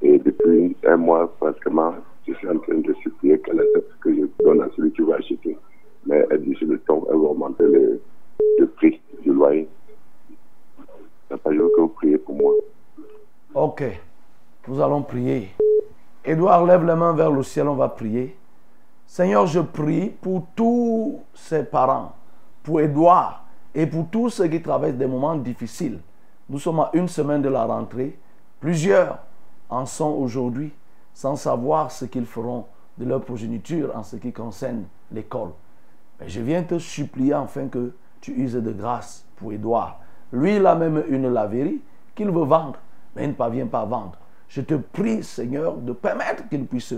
Et 0.00 0.18
depuis 0.18 0.74
un 0.86 0.96
mois, 0.96 1.30
pratiquement, 1.38 1.94
je 2.26 2.34
suis 2.34 2.48
en 2.48 2.58
train 2.58 2.78
de 2.78 2.94
supplier 2.94 3.38
qu'elle 3.40 3.60
accepte 3.60 3.90
ce 3.92 3.96
que 4.00 4.14
je 4.14 4.44
donne 4.44 4.62
à 4.62 4.68
celui 4.76 4.92
qui 4.92 5.02
va 5.02 5.16
acheter. 5.16 5.56
Mais 6.06 6.26
elle 6.30 6.42
dit 6.42 6.54
sur 6.56 6.68
le 6.68 6.78
temps, 6.80 7.04
elle 7.08 7.16
va 7.16 7.28
augmenter 7.28 7.64
le, 7.64 8.00
prix 8.76 9.00
du 9.22 9.32
loyer. 9.32 9.68
Que 11.28 11.80
vous 11.80 11.88
priez 11.88 12.18
pour 12.18 12.34
moi. 12.34 12.52
Ok. 13.54 13.84
Nous 14.68 14.80
allons 14.80 15.02
prier. 15.02 15.48
Édouard, 16.24 16.64
lève 16.64 16.84
les 16.84 16.94
mains 16.94 17.14
vers 17.14 17.30
le 17.30 17.42
ciel, 17.42 17.68
on 17.68 17.74
va 17.74 17.88
prier. 17.88 18.36
Seigneur, 19.06 19.46
je 19.46 19.60
prie 19.60 20.10
pour 20.10 20.46
tous 20.56 21.20
ses 21.34 21.62
parents, 21.64 22.12
pour 22.64 22.80
Édouard 22.80 23.46
et 23.74 23.86
pour 23.86 24.08
tous 24.10 24.30
ceux 24.30 24.48
qui 24.48 24.60
traversent 24.60 24.96
des 24.96 25.06
moments 25.06 25.36
difficiles. 25.36 26.00
Nous 26.48 26.58
sommes 26.58 26.80
à 26.80 26.90
une 26.94 27.08
semaine 27.08 27.42
de 27.42 27.48
la 27.48 27.64
rentrée. 27.64 28.18
Plusieurs 28.58 29.18
en 29.68 29.86
sont 29.86 30.10
aujourd'hui 30.10 30.72
sans 31.16 31.34
savoir 31.34 31.90
ce 31.90 32.04
qu'ils 32.04 32.26
feront 32.26 32.66
de 32.98 33.06
leur 33.06 33.22
progéniture 33.22 33.90
en 33.96 34.02
ce 34.02 34.16
qui 34.16 34.34
concerne 34.34 34.84
l'école. 35.10 35.48
Mais 36.20 36.28
je 36.28 36.42
viens 36.42 36.62
te 36.62 36.78
supplier 36.78 37.32
afin 37.32 37.68
que 37.68 37.94
tu 38.20 38.32
uses 38.32 38.52
de 38.52 38.70
grâce 38.70 39.24
pour 39.36 39.50
Édouard. 39.50 39.98
Lui, 40.30 40.56
il 40.56 40.66
a 40.66 40.74
même 40.74 41.02
une 41.08 41.32
laverie 41.32 41.80
qu'il 42.14 42.30
veut 42.30 42.44
vendre, 42.44 42.78
mais 43.14 43.24
il 43.24 43.28
ne 43.28 43.32
parvient 43.32 43.66
pas 43.66 43.80
à 43.80 43.84
vendre. 43.86 44.12
Je 44.46 44.60
te 44.60 44.74
prie, 44.74 45.22
Seigneur, 45.24 45.78
de 45.78 45.94
permettre 45.94 46.50
qu'il 46.50 46.66
puisse 46.66 46.92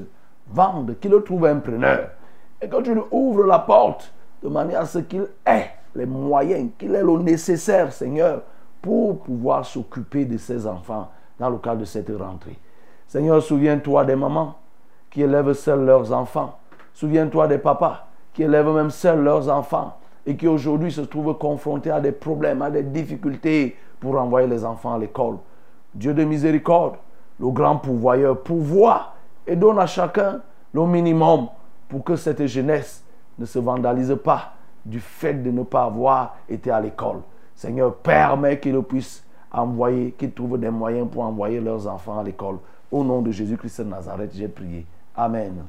vendre, 0.49 0.95
qu'il 0.95 1.15
trouve 1.25 1.47
un 1.47 1.61
preneur. 1.61 2.11
Et 2.61 2.69
que 2.69 2.83
tu 2.83 2.95
lui 2.95 3.03
ouvres 3.13 3.45
la 3.45 3.61
porte 3.61 4.13
de 4.43 4.49
manière 4.49 4.81
à 4.81 4.87
ce 4.87 4.99
qu'il 4.99 5.29
ait 5.47 5.71
les 5.95 6.07
moyens, 6.07 6.71
qu'il 6.77 6.93
ait 6.93 7.05
le 7.05 7.19
nécessaire, 7.19 7.93
Seigneur, 7.93 8.43
pour 8.83 9.21
pouvoir 9.21 9.65
s'occuper 9.65 10.25
de 10.25 10.39
ses 10.39 10.67
enfants 10.67 11.09
dans 11.39 11.51
le 11.51 11.59
cadre 11.59 11.83
de 11.83 11.85
cette 11.85 12.11
rentrée. 12.11 12.59
Seigneur, 13.09 13.43
souviens-toi 13.43 14.05
des 14.05 14.17
mamans 14.17 14.57
qui 15.11 15.23
élèvent 15.23 15.55
seuls 15.55 15.85
leurs 15.87 16.13
enfants. 16.13 16.59
Souviens-toi 16.93 17.49
des 17.49 17.57
papas 17.57 18.07
qui 18.35 18.43
élèvent 18.43 18.69
même 18.69 18.91
seuls 18.91 19.23
leurs 19.23 19.49
enfants 19.49 19.97
et 20.27 20.37
qui 20.37 20.47
aujourd'hui 20.47 20.93
se 20.93 21.01
trouvent 21.01 21.39
confrontés 21.39 21.91
à 21.91 22.01
des 22.01 22.13
problèmes, 22.13 22.61
à 22.61 22.71
des 22.71 22.83
difficultés 22.83 23.77
pour 23.99 24.19
envoyer 24.21 24.47
les 24.47 24.63
enfants 24.63 24.93
à 24.93 24.99
l'école. 24.99 25.39
Dieu 25.95 26.13
de 26.13 26.23
miséricorde, 26.23 26.97
le 27.41 27.49
grand 27.49 27.79
pourvoyeur, 27.79 28.43
pourvoit 28.43 29.15
et 29.47 29.57
donne 29.57 29.79
à 29.79 29.87
chacun 29.87 30.43
le 30.75 30.85
minimum 30.85 31.49
pour 31.89 32.05
que 32.05 32.15
cette 32.15 32.47
jeunesse 32.47 33.03
ne 33.39 33.47
se 33.47 33.59
vandalise 33.59 34.15
pas 34.23 34.53
du 34.85 35.01
fait 35.01 35.35
de 35.35 35.51
ne 35.51 35.63
pas 35.63 35.85
avoir 35.85 36.37
été 36.47 36.71
à 36.71 36.79
l'école. 36.79 37.21
Seigneur, 37.55 37.95
permet 37.95 38.61
qu'ils 38.61 38.81
puissent 38.83 39.25
envoyer, 39.51 40.13
qu'ils 40.13 40.33
trouvent 40.33 40.59
des 40.59 40.69
moyens 40.69 41.09
pour 41.11 41.23
envoyer 41.23 41.59
leurs 41.59 41.87
enfants 41.87 42.19
à 42.19 42.23
l'école. 42.23 42.59
Au 42.91 43.05
nom 43.05 43.21
de 43.21 43.31
Jésus-Christ 43.31 43.83
de 43.83 43.89
Nazareth, 43.91 44.33
j'ai 44.35 44.49
prié. 44.49 44.87
Amen. 45.15 45.65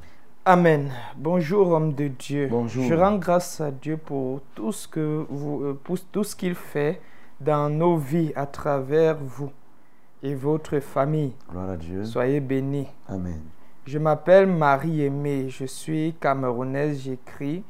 Amen. 0.46 0.90
Bonjour 1.18 1.68
homme 1.72 1.94
de 1.94 2.08
Dieu. 2.08 2.48
Bonjour. 2.50 2.86
Je 2.86 2.94
rends 2.94 3.18
grâce 3.18 3.60
à 3.60 3.72
Dieu 3.72 3.98
pour 3.98 4.40
tout 4.56 4.72
ce 4.72 4.88
que 4.88 5.26
vous, 5.30 5.64
euh, 5.64 5.80
pour 5.84 6.00
tout 6.00 6.24
ce 6.24 6.34
qu'il 6.34 6.56
fait 6.56 7.02
dans 7.42 7.70
nos 7.70 7.98
vies 7.98 8.32
à 8.38 8.46
travers 8.46 9.18
vous 9.18 9.52
et 10.24 10.34
votre 10.34 10.80
famille. 10.80 11.34
Gloire 11.52 11.72
à 11.72 11.78
Dieu. 11.78 12.06
Soyez 12.06 12.40
bénis. 12.40 12.88
Amen. 13.08 13.42
Je 13.86 14.00
m'appelle 14.00 14.48
Marie 14.48 15.04
Aimée. 15.04 15.50
Je 15.50 15.66
suis 15.66 16.16
camerounaise. 16.22 17.02
J'écris 17.02 17.64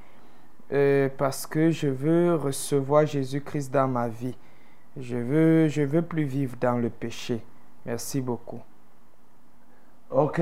euh, 0.72 1.10
parce 1.18 1.48
que 1.48 1.72
je 1.72 1.88
veux 1.88 2.36
recevoir 2.36 3.08
Jésus-Christ 3.08 3.74
dans 3.74 3.88
ma 3.88 4.08
vie. 4.08 4.38
Je 4.96 5.18
veux, 5.18 5.68
je 5.68 5.82
veux 5.82 6.04
plus 6.04 6.26
vivre 6.26 6.56
dans 6.62 6.78
le 6.78 6.90
péché. 6.90 7.42
Merci 7.86 8.22
beaucoup. 8.22 8.62
Ok. 10.12 10.42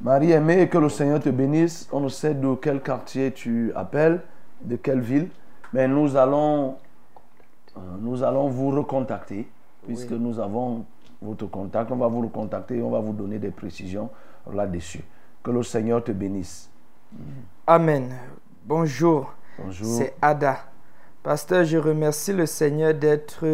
Marie 0.00 0.32
aimée, 0.32 0.68
que 0.68 0.78
le 0.78 0.88
Seigneur 0.88 1.20
te 1.20 1.28
bénisse. 1.30 1.88
On 1.92 2.00
ne 2.00 2.08
sait 2.08 2.34
de 2.34 2.54
quel 2.56 2.80
quartier 2.82 3.32
tu 3.32 3.72
appelles, 3.74 4.20
de 4.62 4.76
quelle 4.76 5.00
ville, 5.00 5.28
mais 5.72 5.88
nous 5.88 6.16
allons, 6.16 6.76
euh, 7.76 7.80
nous 8.00 8.22
allons 8.22 8.48
vous 8.48 8.70
recontacter 8.70 9.48
puisque 9.86 10.10
Oui. 10.10 10.18
nous 10.20 10.38
avons 10.40 10.84
votre 11.22 11.46
contact. 11.46 11.90
On 11.90 11.96
va 11.96 12.08
vous 12.08 12.22
recontacter 12.22 12.78
et 12.78 12.82
on 12.82 12.90
va 12.90 13.00
vous 13.00 13.12
donner 13.12 13.38
des 13.38 13.50
précisions 13.50 14.10
là-dessus. 14.52 15.02
Que 15.42 15.50
le 15.50 15.62
Seigneur 15.62 16.02
te 16.02 16.12
bénisse. 16.12 16.70
Amen. 17.66 18.12
Bonjour. 18.64 19.32
Bonjour. 19.58 19.86
C'est 19.98 20.14
Ada. 20.20 20.58
Pasteur, 21.22 21.64
je 21.64 21.78
remercie 21.78 22.32
le 22.32 22.44
Seigneur 22.46 22.92
d'être 22.94 23.44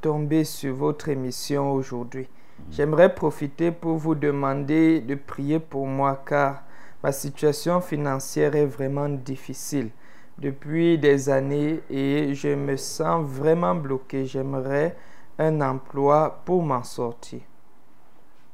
tombé 0.00 0.44
sur 0.44 0.74
votre 0.74 1.08
émission 1.08 1.72
aujourd'hui. 1.72 2.28
J'aimerais 2.70 3.14
profiter 3.14 3.70
pour 3.70 3.96
vous 3.96 4.14
demander 4.14 5.00
de 5.00 5.14
prier 5.14 5.58
pour 5.58 5.86
moi 5.86 6.22
car 6.26 6.62
ma 7.02 7.12
situation 7.12 7.80
financière 7.80 8.54
est 8.54 8.66
vraiment 8.66 9.08
difficile 9.08 9.90
depuis 10.38 10.98
des 10.98 11.28
années 11.28 11.80
et 11.90 12.34
je 12.34 12.48
me 12.48 12.76
sens 12.76 13.24
vraiment 13.28 13.74
bloqué. 13.74 14.24
J'aimerais 14.26 14.96
un 15.38 15.60
emploi 15.60 16.40
pour 16.44 16.62
m'en 16.62 16.82
sortir. 16.82 17.40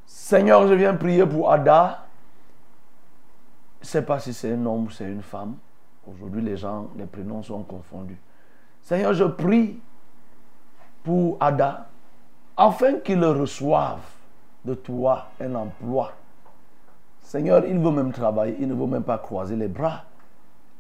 Seigneur, 0.07 0.67
je 0.67 0.75
viens 0.75 0.95
prier 0.95 1.27
pour 1.27 1.51
Ada. 1.51 2.07
Je 3.81 3.87
ne 3.87 3.91
sais 3.91 4.03
pas 4.03 4.19
si 4.19 4.35
c'est 4.35 4.53
un 4.53 4.67
homme 4.67 4.87
ou 4.87 4.91
c'est 4.91 5.05
une 5.05 5.23
femme. 5.23 5.57
Aujourd'hui, 6.07 6.43
les 6.43 6.57
gens, 6.57 6.89
les 6.97 7.07
prénoms 7.07 7.43
sont 7.43 7.63
confondus. 7.63 8.19
Seigneur, 8.83 9.13
je 9.13 9.25
prie 9.25 9.81
pour 11.05 11.37
Ada, 11.41 11.89
afin 12.59 12.95
qu'il 12.95 13.25
reçoive 13.25 14.01
de 14.65 14.75
toi 14.75 15.29
un 15.41 15.55
emploi. 15.55 16.13
Seigneur, 17.23 17.65
il 17.65 17.79
veut 17.79 17.93
même 17.93 18.13
travailler, 18.13 18.57
il 18.59 18.69
ne 18.69 18.75
veut 18.75 18.87
même 18.87 19.05
pas 19.05 19.19
croiser 19.19 19.55
les 19.55 19.69
bras. 19.69 20.03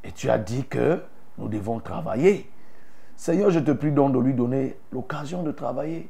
Et 0.02 0.10
tu 0.10 0.28
as 0.28 0.38
dit 0.38 0.64
que 0.64 1.00
nous 1.38 1.48
devons 1.48 1.78
travailler. 1.78 2.50
Seigneur, 3.16 3.50
je 3.50 3.60
te 3.60 3.70
prie 3.70 3.92
donc 3.92 4.12
de 4.12 4.18
lui 4.18 4.34
donner 4.34 4.76
l'occasion 4.92 5.42
de 5.42 5.52
travailler. 5.52 6.08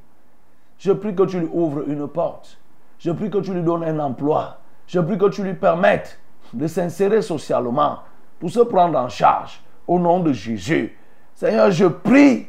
Je 0.79 0.93
prie 0.93 1.15
que 1.15 1.25
tu 1.25 1.41
lui 1.41 1.49
ouvres 1.53 1.89
une 1.89 2.09
porte. 2.09 2.59
Je 2.99 3.11
prie 3.11 3.31
que 3.31 3.39
tu 3.39 3.53
lui 3.53 3.63
donnes 3.63 3.85
un 3.85 3.99
emploi. 3.99 4.59
Je 4.87 5.01
prie 5.01 5.19
que 5.19 5.29
tu 5.29 5.43
lui 5.43 5.55
permettes 5.55 6.19
de 6.53 6.67
s'insérer 6.67 7.21
socialement 7.21 7.99
pour 8.39 8.51
se 8.51 8.61
prendre 8.61 8.99
en 8.99 9.09
charge 9.09 9.61
au 9.87 9.99
nom 9.99 10.21
de 10.21 10.33
Jésus. 10.33 10.97
Seigneur, 11.35 11.71
je 11.71 11.87
prie 11.87 12.47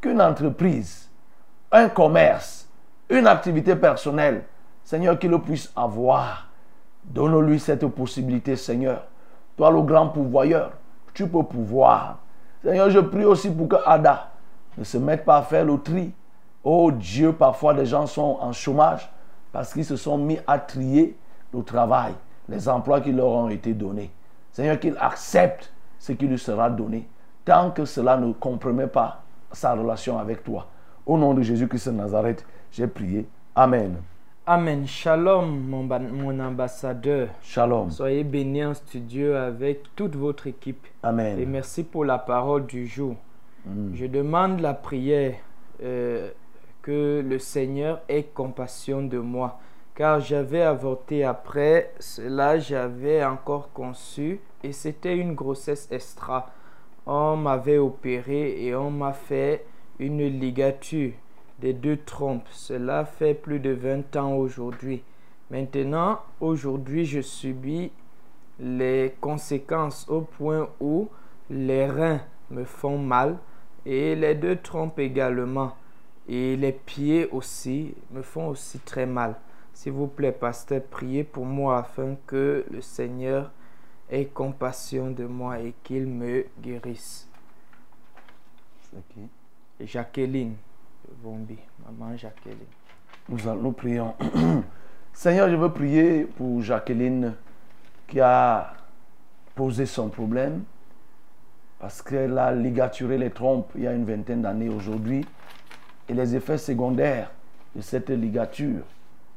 qu'une 0.00 0.20
entreprise, 0.20 1.09
un 1.72 1.88
commerce, 1.88 2.68
une 3.08 3.26
activité 3.26 3.76
personnelle, 3.76 4.44
Seigneur, 4.84 5.18
qu'il 5.18 5.36
puisse 5.40 5.72
avoir. 5.76 6.48
Donne-lui 7.04 7.60
cette 7.60 7.86
possibilité, 7.86 8.56
Seigneur. 8.56 9.04
Toi, 9.56 9.70
le 9.70 9.82
grand 9.82 10.08
pourvoyeur, 10.08 10.72
tu 11.14 11.28
peux 11.28 11.42
pouvoir. 11.42 12.18
Seigneur, 12.62 12.90
je 12.90 13.00
prie 13.00 13.24
aussi 13.24 13.50
pour 13.50 13.68
que 13.68 13.76
Ada 13.86 14.30
ne 14.76 14.84
se 14.84 14.98
mette 14.98 15.24
pas 15.24 15.38
à 15.38 15.42
faire 15.42 15.64
le 15.64 15.78
tri. 15.78 16.12
Oh 16.62 16.90
Dieu, 16.92 17.32
parfois 17.32 17.72
les 17.72 17.86
gens 17.86 18.06
sont 18.06 18.38
en 18.40 18.52
chômage 18.52 19.10
parce 19.52 19.72
qu'ils 19.72 19.84
se 19.84 19.96
sont 19.96 20.18
mis 20.18 20.38
à 20.46 20.58
trier 20.58 21.16
le 21.52 21.62
travail, 21.62 22.14
les 22.48 22.68
emplois 22.68 23.00
qui 23.00 23.12
leur 23.12 23.28
ont 23.28 23.48
été 23.48 23.72
donnés. 23.72 24.10
Seigneur, 24.52 24.78
qu'il 24.78 24.96
accepte 25.00 25.72
ce 25.98 26.12
qui 26.12 26.26
lui 26.26 26.38
sera 26.38 26.68
donné, 26.68 27.08
tant 27.44 27.70
que 27.70 27.84
cela 27.84 28.16
ne 28.16 28.32
compromet 28.32 28.86
pas 28.86 29.22
sa 29.52 29.74
relation 29.74 30.18
avec 30.18 30.44
toi. 30.44 30.66
Au 31.06 31.18
nom 31.18 31.34
de 31.34 31.42
Jésus-Christ 31.42 31.88
de 31.88 31.94
Nazareth, 31.94 32.44
j'ai 32.70 32.86
prié. 32.86 33.26
Amen. 33.54 33.96
Amen. 34.46 34.86
Shalom, 34.86 35.60
mon, 35.60 35.82
mon 35.84 36.40
ambassadeur. 36.40 37.28
Shalom. 37.42 37.90
Soyez 37.90 38.24
bénis 38.24 38.64
en 38.64 38.74
studio 38.74 39.34
avec 39.34 39.94
toute 39.94 40.16
votre 40.16 40.46
équipe. 40.46 40.86
Amen. 41.02 41.38
Et 41.38 41.46
merci 41.46 41.84
pour 41.84 42.04
la 42.04 42.18
parole 42.18 42.66
du 42.66 42.86
jour. 42.86 43.16
Mm. 43.64 43.94
Je 43.94 44.06
demande 44.06 44.60
la 44.60 44.74
prière 44.74 45.34
euh, 45.82 46.30
que 46.82 47.22
le 47.26 47.38
Seigneur 47.38 48.00
ait 48.08 48.24
compassion 48.24 49.02
de 49.02 49.18
moi. 49.18 49.58
Car 49.94 50.20
j'avais 50.20 50.62
avorté 50.62 51.24
après 51.24 51.92
cela, 51.98 52.58
j'avais 52.58 53.24
encore 53.24 53.72
conçu 53.72 54.40
et 54.62 54.72
c'était 54.72 55.16
une 55.16 55.34
grossesse 55.34 55.88
extra. 55.90 56.50
On 57.06 57.36
m'avait 57.36 57.78
opéré 57.78 58.64
et 58.64 58.74
on 58.74 58.90
m'a 58.90 59.12
fait 59.12 59.64
une 60.00 60.26
ligature 60.26 61.12
des 61.60 61.74
deux 61.74 61.98
trompes. 61.98 62.48
Cela 62.50 63.04
fait 63.04 63.34
plus 63.34 63.60
de 63.60 63.70
20 63.70 64.16
ans 64.16 64.34
aujourd'hui. 64.34 65.02
Maintenant, 65.50 66.20
aujourd'hui, 66.40 67.04
je 67.04 67.20
subis 67.20 67.92
les 68.58 69.14
conséquences 69.20 70.08
au 70.08 70.22
point 70.22 70.68
où 70.80 71.08
les 71.50 71.86
reins 71.86 72.20
me 72.50 72.64
font 72.64 72.98
mal 72.98 73.36
et 73.84 74.14
les 74.14 74.34
deux 74.34 74.56
trompes 74.56 74.98
également 74.98 75.76
et 76.28 76.56
les 76.56 76.72
pieds 76.72 77.28
aussi 77.30 77.94
me 78.10 78.22
font 78.22 78.48
aussi 78.48 78.78
très 78.78 79.06
mal. 79.06 79.36
S'il 79.74 79.92
vous 79.92 80.06
plaît, 80.06 80.32
pasteur, 80.32 80.82
priez 80.82 81.24
pour 81.24 81.44
moi 81.44 81.78
afin 81.78 82.16
que 82.26 82.64
le 82.70 82.80
Seigneur 82.80 83.50
ait 84.10 84.26
compassion 84.26 85.10
de 85.10 85.24
moi 85.24 85.60
et 85.60 85.74
qu'il 85.82 86.06
me 86.06 86.46
guérisse. 86.60 87.28
Jacqueline 89.86 90.54
Vombi, 91.22 91.58
maman 91.84 92.16
Jacqueline. 92.16 92.56
Nous, 93.28 93.48
allons- 93.48 93.72
prions. 93.72 94.14
Seigneur, 95.12 95.48
je 95.50 95.56
veux 95.56 95.72
prier 95.72 96.24
pour 96.24 96.62
Jacqueline 96.62 97.34
qui 98.06 98.20
a 98.20 98.74
posé 99.54 99.86
son 99.86 100.08
problème 100.08 100.62
parce 101.78 102.02
qu'elle 102.02 102.38
a 102.38 102.52
ligaturé 102.52 103.18
les 103.18 103.30
trompes 103.30 103.72
il 103.74 103.82
y 103.82 103.86
a 103.86 103.92
une 103.92 104.04
vingtaine 104.04 104.42
d'années 104.42 104.68
aujourd'hui 104.68 105.26
et 106.08 106.14
les 106.14 106.34
effets 106.36 106.58
secondaires 106.58 107.30
de 107.74 107.80
cette 107.80 108.10
ligature 108.10 108.82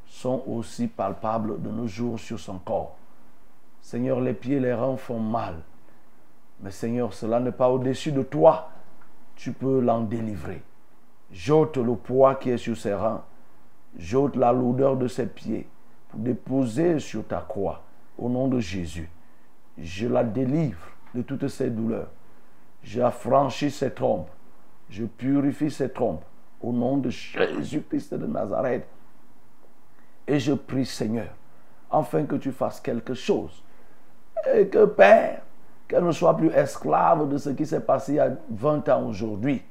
sont 0.08 0.44
aussi 0.48 0.88
palpables 0.88 1.62
de 1.62 1.70
nos 1.70 1.88
jours 1.88 2.20
sur 2.20 2.40
son 2.40 2.58
corps. 2.60 2.96
Seigneur, 3.82 4.22
les 4.22 4.34
pieds 4.34 4.60
les 4.60 4.74
reins 4.74 4.98
font 4.98 5.20
mal. 5.20 5.56
Mais 6.62 6.72
Seigneur, 6.72 7.14
cela 7.14 7.40
n'est 7.40 7.52
pas 7.52 7.70
au-dessus 7.70 8.12
de 8.12 8.24
toi. 8.24 8.70
Tu 9.36 9.52
peux 9.52 9.80
l'en 9.80 10.02
délivrer. 10.02 10.62
J'ôte 11.32 11.78
le 11.78 11.96
poids 11.96 12.36
qui 12.36 12.52
est 12.52 12.58
sur 12.58 12.78
ses 12.78 12.94
reins. 12.94 13.24
J'ôte 13.98 14.36
la 14.36 14.52
lourdeur 14.52 14.98
de 14.98 15.08
ses 15.08 15.26
pieds 15.26 15.68
pour 16.10 16.20
déposer 16.20 17.00
sur 17.00 17.26
ta 17.26 17.42
croix 17.42 17.84
au 18.18 18.30
nom 18.30 18.48
de 18.48 18.60
Jésus. 18.60 19.10
Je 19.78 20.08
la 20.08 20.24
délivre 20.24 20.88
de 21.16 21.22
toutes 21.22 21.48
ses 21.48 21.70
douleurs. 21.70 22.12
J'affranchis 22.84 23.72
ses 23.72 23.92
trompes. 23.92 24.30
Je 24.90 25.06
purifie 25.06 25.72
ses 25.72 25.90
trompes 25.90 26.26
au 26.62 26.72
nom 26.72 26.98
de 26.98 27.10
Jésus-Christ 27.10 28.14
de 28.14 28.28
Nazareth. 28.28 28.86
Et 30.28 30.40
je 30.40 30.54
prie, 30.54 30.86
Seigneur, 30.86 31.34
afin 31.92 32.26
que 32.26 32.36
tu 32.36 32.52
fasses 32.52 32.80
quelque 32.80 33.14
chose. 33.14 33.64
Et 34.54 34.68
que, 34.68 34.86
Père, 34.86 35.42
qu'elle 35.88 36.04
ne 36.04 36.12
soit 36.12 36.36
plus 36.36 36.50
esclave 36.50 37.30
de 37.30 37.38
ce 37.38 37.50
qui 37.50 37.66
s'est 37.66 37.82
passé 37.82 38.14
il 38.14 38.16
y 38.16 38.20
a 38.20 38.32
20 38.50 38.90
ans 38.90 39.08
aujourd'hui. 39.08 39.62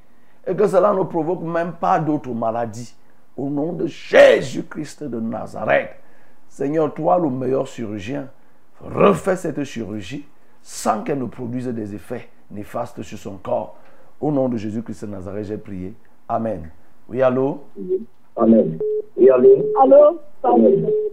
Et 0.45 0.55
que 0.55 0.67
cela 0.67 0.93
ne 0.93 1.03
provoque 1.03 1.41
même 1.41 1.73
pas 1.73 1.99
d'autres 1.99 2.33
maladies. 2.33 2.95
Au 3.35 3.49
nom 3.49 3.73
de 3.73 3.87
Jésus-Christ 3.87 5.03
de 5.03 5.19
Nazareth. 5.19 5.91
Seigneur, 6.47 6.93
toi, 6.93 7.17
le 7.17 7.29
meilleur 7.29 7.65
chirurgien, 7.65 8.27
refais 8.81 9.35
cette 9.35 9.63
chirurgie 9.63 10.25
sans 10.61 11.03
qu'elle 11.03 11.19
ne 11.19 11.25
produise 11.25 11.67
des 11.67 11.95
effets 11.95 12.29
néfastes 12.51 13.01
sur 13.01 13.17
son 13.17 13.37
corps. 13.37 13.75
Au 14.21 14.31
nom 14.31 14.47
de 14.49 14.57
Jésus-Christ 14.57 15.05
de 15.05 15.11
Nazareth, 15.11 15.45
j'ai 15.45 15.57
prié. 15.57 15.93
Amen. 16.29 16.69
Oui, 17.09 17.21
allô? 17.21 17.61
Amen. 18.35 18.77
Oui, 19.17 19.29
allô? 19.29 19.73
Allô? 19.81 20.19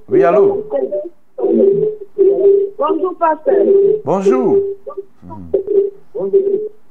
Oui, 0.08 0.24
allô? 0.24 0.66
Bonjour, 1.38 3.14
pasteur. 3.18 3.64
Bonjour. 4.04 4.58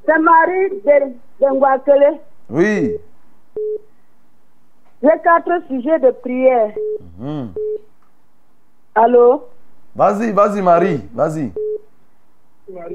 C'est 0.06 0.20
Marie 0.20 0.70
de. 0.84 2.18
Oui. 2.50 2.98
J'ai 5.02 5.10
quatre 5.24 5.68
sujets 5.68 6.00
de 6.00 6.12
prière. 6.12 6.72
Mhm. 7.20 7.50
Allô? 8.96 9.44
Vas-y, 9.96 10.32
vas-y, 10.32 10.62
Marie. 10.62 11.02
Vas-y. 11.14 11.52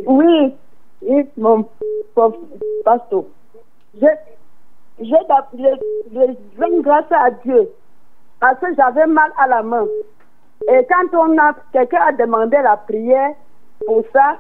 Oui, 0.07 0.55
oui, 1.03 1.27
mon 1.37 1.67
pasteur. 2.85 3.25
Je, 4.01 4.07
je, 5.01 5.05
je, 5.05 6.19
je 6.59 6.81
grâce 6.83 7.11
à 7.11 7.31
Dieu 7.31 7.71
parce 8.41 8.59
que 8.61 8.75
j'avais 8.77 9.07
mal 9.07 9.31
à 9.39 9.47
la 9.49 9.63
main. 9.63 9.87
Et 10.69 10.87
quand 10.89 11.19
on 11.19 11.39
a, 11.39 11.55
quelqu'un 11.73 12.03
a 12.09 12.13
demandé 12.13 12.57
la 12.63 12.77
prière 12.77 13.33
pour 13.87 14.03
ça, 14.13 14.39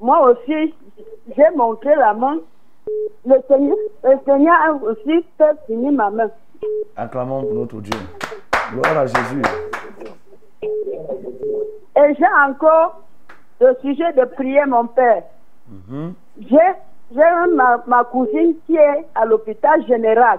moi 0.00 0.30
aussi, 0.30 0.74
j'ai 1.36 1.50
montré 1.56 1.94
la 1.94 2.14
main. 2.14 2.38
Le 3.24 3.36
Seigneur, 3.46 3.76
le 4.04 4.16
Seigneur 4.24 4.54
a 4.66 4.72
aussi 4.72 5.24
fait 5.38 5.56
finir 5.66 5.92
ma 5.92 6.10
main. 6.10 6.30
Acclamons 6.96 7.42
notre 7.52 7.80
Dieu. 7.80 7.98
Gloire 8.72 8.98
à 8.98 9.06
Jésus. 9.06 9.42
Et 10.62 12.14
j'ai 12.18 12.48
encore 12.48 13.02
le 13.60 13.76
sujet 13.80 14.12
de 14.14 14.24
prier 14.24 14.64
mon 14.66 14.86
Père. 14.86 15.24
Mhm. 15.68 16.14
J'ai 16.48 16.74
j'ai 17.12 17.54
ma, 17.54 17.82
ma 17.86 18.04
cousine 18.04 18.54
qui 18.66 18.76
est 18.76 19.06
à 19.14 19.24
l'hôpital 19.24 19.84
général. 19.86 20.38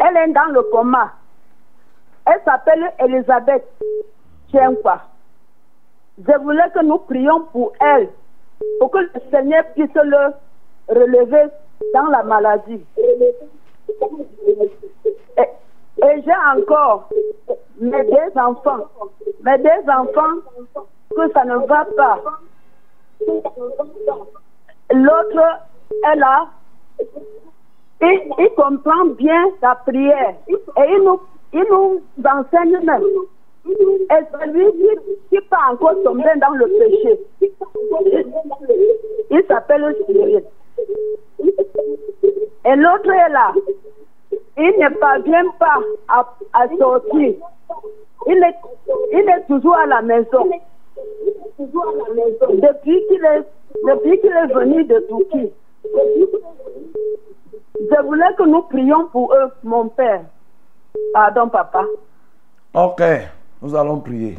Elle 0.00 0.16
est 0.16 0.32
dans 0.32 0.52
le 0.52 0.62
coma. 0.62 1.12
Elle 2.26 2.40
s'appelle 2.44 2.92
Elisabeth 2.98 3.64
Tchenkwa. 4.50 5.00
Je 6.18 6.38
voulais 6.38 6.70
que 6.74 6.82
nous 6.84 6.98
prions 6.98 7.40
pour 7.52 7.72
elle, 7.80 8.08
pour 8.80 8.90
que 8.90 8.98
le 8.98 9.10
Seigneur 9.30 9.64
puisse 9.74 9.94
le 9.94 10.32
relever 10.88 11.50
dans 11.94 12.06
la 12.06 12.22
maladie. 12.22 12.84
Et, 15.38 16.22
j'ai 16.24 16.32
encore 16.56 17.08
mes 17.80 18.04
deux 18.04 18.40
enfants, 18.40 18.86
mes 19.42 19.58
deux 19.58 19.90
enfants, 19.90 20.40
que 21.10 21.32
ça 21.32 21.44
ne 21.44 21.56
va 21.66 21.84
pas. 21.96 22.18
L'autre, 24.90 25.60
elle 26.12 26.22
a, 26.22 26.46
il, 28.02 28.32
il 28.38 28.50
comprend 28.56 29.04
bien 29.16 29.50
la 29.62 29.74
prière 29.74 30.34
et 30.48 30.84
il 30.88 31.02
nous, 31.04 31.20
il 31.52 31.64
nous 31.70 32.02
enseigne 32.24 32.78
même. 32.84 33.02
Et 33.66 34.22
celui 34.32 34.72
qui, 34.72 34.88
qui 35.30 35.40
pas 35.48 35.72
encore 35.72 36.00
tombé 36.04 36.24
dans 36.40 36.54
le 36.54 36.66
péché, 36.66 37.20
il, 39.30 39.44
s'appelle 39.48 39.96
Cyril. 40.06 40.44
Et 42.64 42.76
l'autre 42.76 43.10
est 43.10 43.28
là. 43.30 43.52
Il 44.58 44.74
ne 44.78 44.98
parvient 44.98 45.50
pas 45.58 45.78
à, 46.08 46.36
à 46.52 46.68
sortir. 46.76 47.34
Il 48.28 48.38
est, 48.38 48.56
il 49.12 49.28
est 49.28 49.46
toujours 49.48 49.76
à 49.76 49.86
la 49.86 50.02
maison. 50.02 50.48
Depuis 51.58 53.02
qu'il 53.08 53.24
est, 53.24 53.44
depuis 53.84 54.20
qu'il 54.20 54.32
est 54.32 54.54
venu 54.54 54.84
de 54.84 54.98
Turquie. 55.08 55.52
Je 57.78 58.02
voulais 58.02 58.34
que 58.38 58.44
nous 58.44 58.62
prions 58.62 59.06
pour 59.08 59.32
eux, 59.34 59.50
mon 59.62 59.88
père. 59.88 60.22
Pardon, 61.12 61.48
papa. 61.48 61.84
Ok, 62.74 63.02
nous 63.62 63.74
allons 63.74 64.00
prier. 64.00 64.38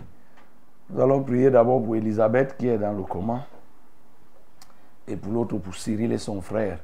Nous 0.89 1.01
allons 1.01 1.23
prier 1.23 1.49
d'abord 1.49 1.83
pour 1.83 1.95
Elisabeth 1.95 2.55
qui 2.57 2.67
est 2.67 2.77
dans 2.77 2.93
le 2.93 3.03
coma. 3.03 3.45
Et 5.07 5.15
pour 5.15 5.33
l'autre, 5.33 5.57
pour 5.57 5.75
Cyril 5.75 6.11
et 6.11 6.17
son 6.17 6.41
frère 6.41 6.79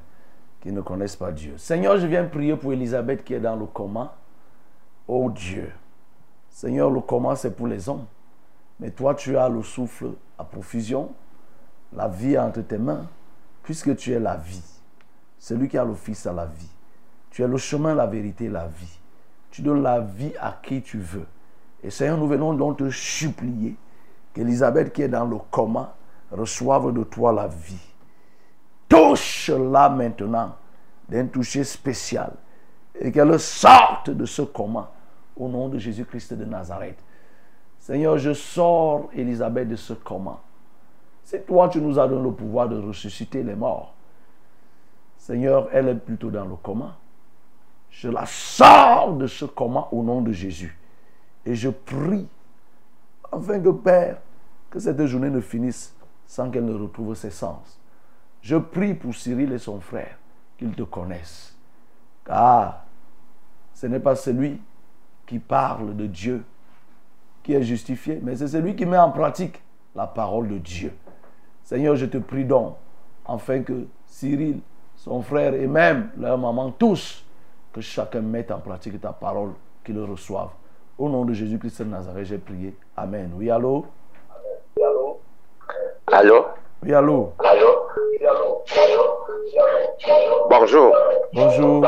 qui 0.60 0.72
ne 0.72 0.80
connaissent 0.80 1.16
pas 1.16 1.30
Dieu. 1.30 1.54
Seigneur, 1.58 1.98
je 1.98 2.06
viens 2.06 2.24
prier 2.24 2.56
pour 2.56 2.72
Elisabeth 2.72 3.22
qui 3.22 3.34
est 3.34 3.40
dans 3.40 3.56
le 3.56 3.66
coma. 3.66 4.14
Oh 5.06 5.30
Dieu. 5.30 5.70
Seigneur, 6.50 6.90
le 6.90 7.00
coma, 7.00 7.36
c'est 7.36 7.50
pour 7.50 7.66
les 7.66 7.88
hommes. 7.88 8.06
Mais 8.80 8.90
toi, 8.90 9.14
tu 9.14 9.36
as 9.36 9.48
le 9.48 9.62
souffle 9.62 10.12
à 10.38 10.44
profusion, 10.44 11.12
la 11.92 12.08
vie 12.08 12.38
entre 12.38 12.62
tes 12.62 12.78
mains, 12.78 13.06
puisque 13.62 13.94
tu 13.96 14.12
es 14.12 14.18
la 14.18 14.36
vie. 14.36 14.62
Celui 15.38 15.68
qui 15.68 15.78
a 15.78 15.84
le 15.84 15.94
Fils 15.94 16.26
a 16.26 16.32
la 16.32 16.46
vie. 16.46 16.70
Tu 17.30 17.42
es 17.42 17.48
le 17.48 17.56
chemin, 17.56 17.94
la 17.94 18.06
vérité, 18.06 18.48
la 18.48 18.66
vie. 18.66 18.98
Tu 19.54 19.62
donnes 19.62 19.84
la 19.84 20.00
vie 20.00 20.32
à 20.40 20.58
qui 20.60 20.82
tu 20.82 20.98
veux. 20.98 21.26
Et 21.84 21.88
Seigneur, 21.88 22.18
nous 22.18 22.26
venons 22.26 22.54
donc 22.54 22.78
te 22.78 22.90
supplier 22.90 23.76
qu'Élisabeth 24.32 24.92
qui 24.92 25.02
est 25.02 25.08
dans 25.08 25.24
le 25.24 25.36
coma 25.48 25.94
reçoive 26.32 26.92
de 26.92 27.04
toi 27.04 27.32
la 27.32 27.46
vie. 27.46 27.78
Touche-la 28.88 29.90
maintenant 29.90 30.56
d'un 31.08 31.26
toucher 31.26 31.62
spécial 31.62 32.32
et 32.98 33.12
qu'elle 33.12 33.38
sorte 33.38 34.10
de 34.10 34.24
ce 34.24 34.42
coma 34.42 34.90
au 35.36 35.48
nom 35.48 35.68
de 35.68 35.78
Jésus-Christ 35.78 36.34
de 36.34 36.44
Nazareth. 36.44 36.98
Seigneur, 37.78 38.18
je 38.18 38.32
sors 38.32 39.08
Élisabeth 39.12 39.68
de 39.68 39.76
ce 39.76 39.92
coma. 39.92 40.40
C'est 41.22 41.46
toi, 41.46 41.68
tu 41.68 41.80
nous 41.80 41.96
as 42.00 42.08
donné 42.08 42.24
le 42.24 42.34
pouvoir 42.34 42.68
de 42.68 42.80
ressusciter 42.80 43.44
les 43.44 43.54
morts. 43.54 43.94
Seigneur, 45.16 45.68
elle 45.72 45.90
est 45.90 45.94
plutôt 45.94 46.30
dans 46.32 46.44
le 46.44 46.56
coma. 46.56 46.96
Je 47.94 48.08
la 48.08 48.26
sors 48.26 49.14
de 49.14 49.26
ce 49.28 49.44
coma 49.44 49.86
au 49.92 50.02
nom 50.02 50.20
de 50.20 50.32
Jésus. 50.32 50.76
Et 51.46 51.54
je 51.54 51.68
prie, 51.68 52.26
afin 53.30 53.60
que 53.60 53.68
Père, 53.70 54.18
que 54.68 54.80
cette 54.80 55.04
journée 55.06 55.30
ne 55.30 55.40
finisse 55.40 55.94
sans 56.26 56.50
qu'elle 56.50 56.64
ne 56.64 56.74
retrouve 56.74 57.14
ses 57.14 57.30
sens. 57.30 57.78
Je 58.42 58.56
prie 58.56 58.94
pour 58.94 59.14
Cyril 59.14 59.52
et 59.52 59.58
son 59.58 59.80
frère, 59.80 60.18
qu'ils 60.58 60.74
te 60.74 60.82
connaissent. 60.82 61.56
Car 62.24 62.84
ce 63.72 63.86
n'est 63.86 64.00
pas 64.00 64.16
celui 64.16 64.60
qui 65.24 65.38
parle 65.38 65.96
de 65.96 66.06
Dieu 66.06 66.44
qui 67.44 67.52
est 67.52 67.62
justifié, 67.62 68.18
mais 68.22 68.36
c'est 68.36 68.48
celui 68.48 68.74
qui 68.74 68.86
met 68.86 68.98
en 68.98 69.12
pratique 69.12 69.62
la 69.94 70.08
parole 70.08 70.48
de 70.48 70.58
Dieu. 70.58 70.92
Seigneur, 71.62 71.94
je 71.94 72.06
te 72.06 72.18
prie 72.18 72.44
donc, 72.44 72.74
afin 73.24 73.62
que 73.62 73.86
Cyril, 74.06 74.60
son 74.96 75.22
frère 75.22 75.54
et 75.54 75.68
même 75.68 76.10
leur 76.16 76.38
maman, 76.38 76.72
tous, 76.72 77.23
que 77.74 77.80
chacun 77.80 78.20
mette 78.20 78.52
en 78.52 78.60
pratique 78.60 79.00
ta 79.00 79.12
parole, 79.12 79.50
qu'ils 79.84 79.96
le 79.96 80.04
reçoivent. 80.04 80.52
Au 80.96 81.08
nom 81.08 81.24
de 81.24 81.32
Jésus-Christ 81.32 81.82
de 81.82 81.88
Nazareth, 81.88 82.26
j'ai 82.26 82.38
prié. 82.38 82.76
Amen. 82.96 83.32
Oui, 83.36 83.50
allô? 83.50 83.84
Allô? 86.12 86.46
Oui, 86.84 86.94
allô? 86.94 87.32
Bonjour. 90.48 90.94
Bonjour. 91.32 91.84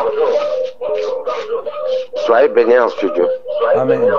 Soyez 2.26 2.48
bénis 2.48 2.78
en 2.80 2.88
studio. 2.88 3.28
Amen. 3.76 4.12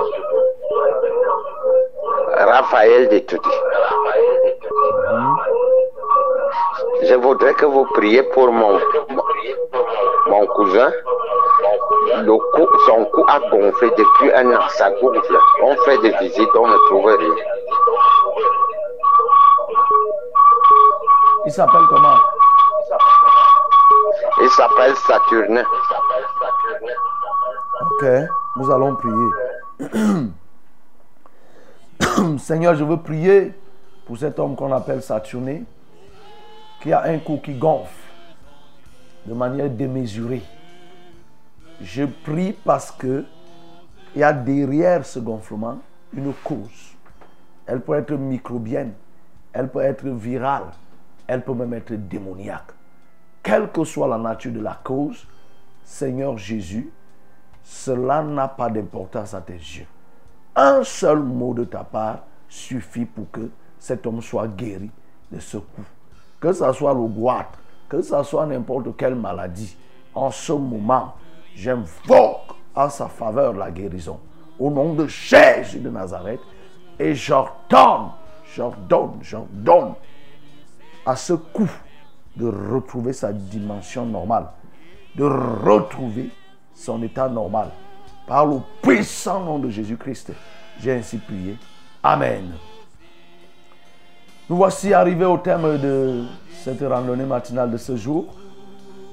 Raphaël 2.34 3.08
de 3.10 3.18
Tuti. 3.18 3.50
Je 7.02 7.14
voudrais 7.14 7.52
que 7.54 7.66
vous 7.66 7.84
priez 7.92 8.22
pour 8.22 8.50
mon, 8.50 8.78
mon 10.28 10.46
cousin. 10.46 10.90
Le 12.22 12.36
cou, 12.52 12.66
son 12.86 13.04
cou 13.06 13.24
a 13.28 13.38
gonflé 13.50 13.90
depuis 13.96 14.32
un 14.32 14.50
an. 14.52 14.68
Ça 14.70 14.90
gonfle. 14.90 15.36
On 15.62 15.76
fait 15.84 15.98
des 15.98 16.10
visites, 16.18 16.48
on 16.54 16.66
ne 16.66 16.76
trouve 16.88 17.06
rien. 17.06 17.34
Il 21.46 21.52
s'appelle 21.52 21.86
comment? 21.88 22.16
Il 24.40 24.48
s'appelle 24.50 24.94
Saturnin. 24.96 25.64
Ok, 27.80 28.04
nous 28.56 28.70
allons 28.70 28.96
prier. 28.96 29.30
Seigneur, 32.38 32.74
je 32.74 32.84
veux 32.84 32.98
prier 32.98 33.54
pour 34.06 34.16
cet 34.18 34.38
homme 34.38 34.56
qu'on 34.56 34.72
appelle 34.72 35.02
Saturné, 35.02 35.64
qui 36.82 36.92
a 36.92 37.02
un 37.04 37.18
cou 37.18 37.40
qui 37.42 37.54
gonfle 37.54 37.92
de 39.26 39.34
manière 39.34 39.68
démesurée. 39.68 40.42
Je 41.80 42.04
prie 42.04 42.52
parce 42.64 42.90
que 42.90 43.24
il 44.14 44.20
y 44.20 44.24
a 44.24 44.32
derrière 44.32 45.04
ce 45.04 45.18
gonflement 45.18 45.78
une 46.12 46.32
cause. 46.42 46.96
Elle 47.66 47.80
peut 47.80 47.94
être 47.94 48.12
microbienne, 48.12 48.94
elle 49.52 49.68
peut 49.68 49.82
être 49.82 50.06
virale, 50.08 50.64
elle 51.26 51.42
peut 51.42 51.52
même 51.52 51.74
être 51.74 51.92
démoniaque. 51.92 52.72
Quelle 53.42 53.70
que 53.70 53.84
soit 53.84 54.08
la 54.08 54.18
nature 54.18 54.52
de 54.52 54.60
la 54.60 54.78
cause, 54.82 55.26
Seigneur 55.84 56.36
Jésus, 56.36 56.90
cela 57.62 58.22
n'a 58.22 58.48
pas 58.48 58.70
d'importance 58.70 59.34
à 59.34 59.40
tes 59.40 59.52
yeux. 59.52 59.86
Un 60.56 60.82
seul 60.82 61.20
mot 61.20 61.54
de 61.54 61.64
ta 61.64 61.84
part 61.84 62.20
suffit 62.48 63.04
pour 63.04 63.30
que 63.30 63.50
cet 63.78 64.06
homme 64.06 64.22
soit 64.22 64.48
guéri 64.48 64.90
de 65.30 65.38
ce 65.38 65.58
coup. 65.58 65.84
Que 66.40 66.52
ce 66.52 66.72
soit 66.72 66.94
le 66.94 67.06
goitre, 67.06 67.58
que 67.88 68.00
ce 68.00 68.22
soit 68.22 68.46
n'importe 68.46 68.96
quelle 68.96 69.14
maladie, 69.14 69.76
en 70.14 70.30
ce 70.30 70.52
moment, 70.52 71.14
j'invoque 71.58 72.54
en 72.74 72.88
sa 72.88 73.08
faveur 73.08 73.52
la 73.54 73.70
guérison. 73.70 74.20
Au 74.58 74.70
nom 74.70 74.94
de 74.94 75.06
Jésus 75.06 75.80
de 75.80 75.90
Nazareth, 75.90 76.40
et 76.98 77.14
j'ordonne, 77.14 78.10
j'ordonne, 78.54 79.18
j'ordonne 79.22 79.94
à 81.04 81.16
ce 81.16 81.32
coup 81.32 81.70
de 82.36 82.46
retrouver 82.46 83.12
sa 83.12 83.32
dimension 83.32 84.06
normale, 84.06 84.46
de 85.16 85.24
retrouver 85.24 86.30
son 86.74 87.02
état 87.02 87.28
normal. 87.28 87.70
Par 88.26 88.46
le 88.46 88.58
puissant 88.82 89.40
nom 89.40 89.58
de 89.58 89.68
Jésus-Christ, 89.68 90.32
j'ai 90.80 90.92
ainsi 90.92 91.18
prié. 91.18 91.56
Amen. 92.02 92.52
Nous 94.48 94.56
voici 94.56 94.92
arrivés 94.92 95.24
au 95.24 95.38
terme 95.38 95.78
de 95.78 96.24
cette 96.62 96.82
randonnée 96.82 97.24
matinale 97.24 97.70
de 97.70 97.76
ce 97.76 97.96
jour. 97.96 98.26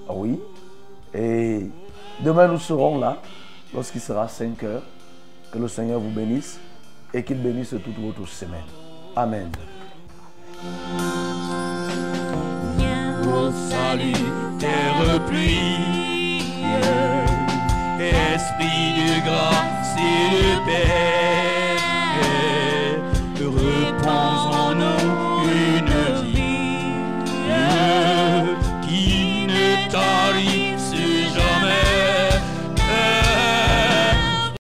Ah 0.07 0.13
Oui. 0.15 0.39
Et 1.13 1.69
Demain, 2.21 2.47
nous 2.47 2.59
serons 2.59 2.99
là 2.99 3.17
lorsqu'il 3.73 4.01
sera 4.01 4.27
5 4.27 4.63
heures. 4.63 4.83
Que 5.51 5.59
le 5.59 5.67
Seigneur 5.67 5.99
vous 5.99 6.09
bénisse 6.09 6.59
et 7.13 7.23
qu'il 7.23 7.41
bénisse 7.41 7.69
toute 7.69 7.97
votre 7.99 8.27
semaine. 8.27 8.59
Amen. 9.15 9.49
Esprit 17.97 18.93
de 18.99 19.19
paix, 20.65 20.95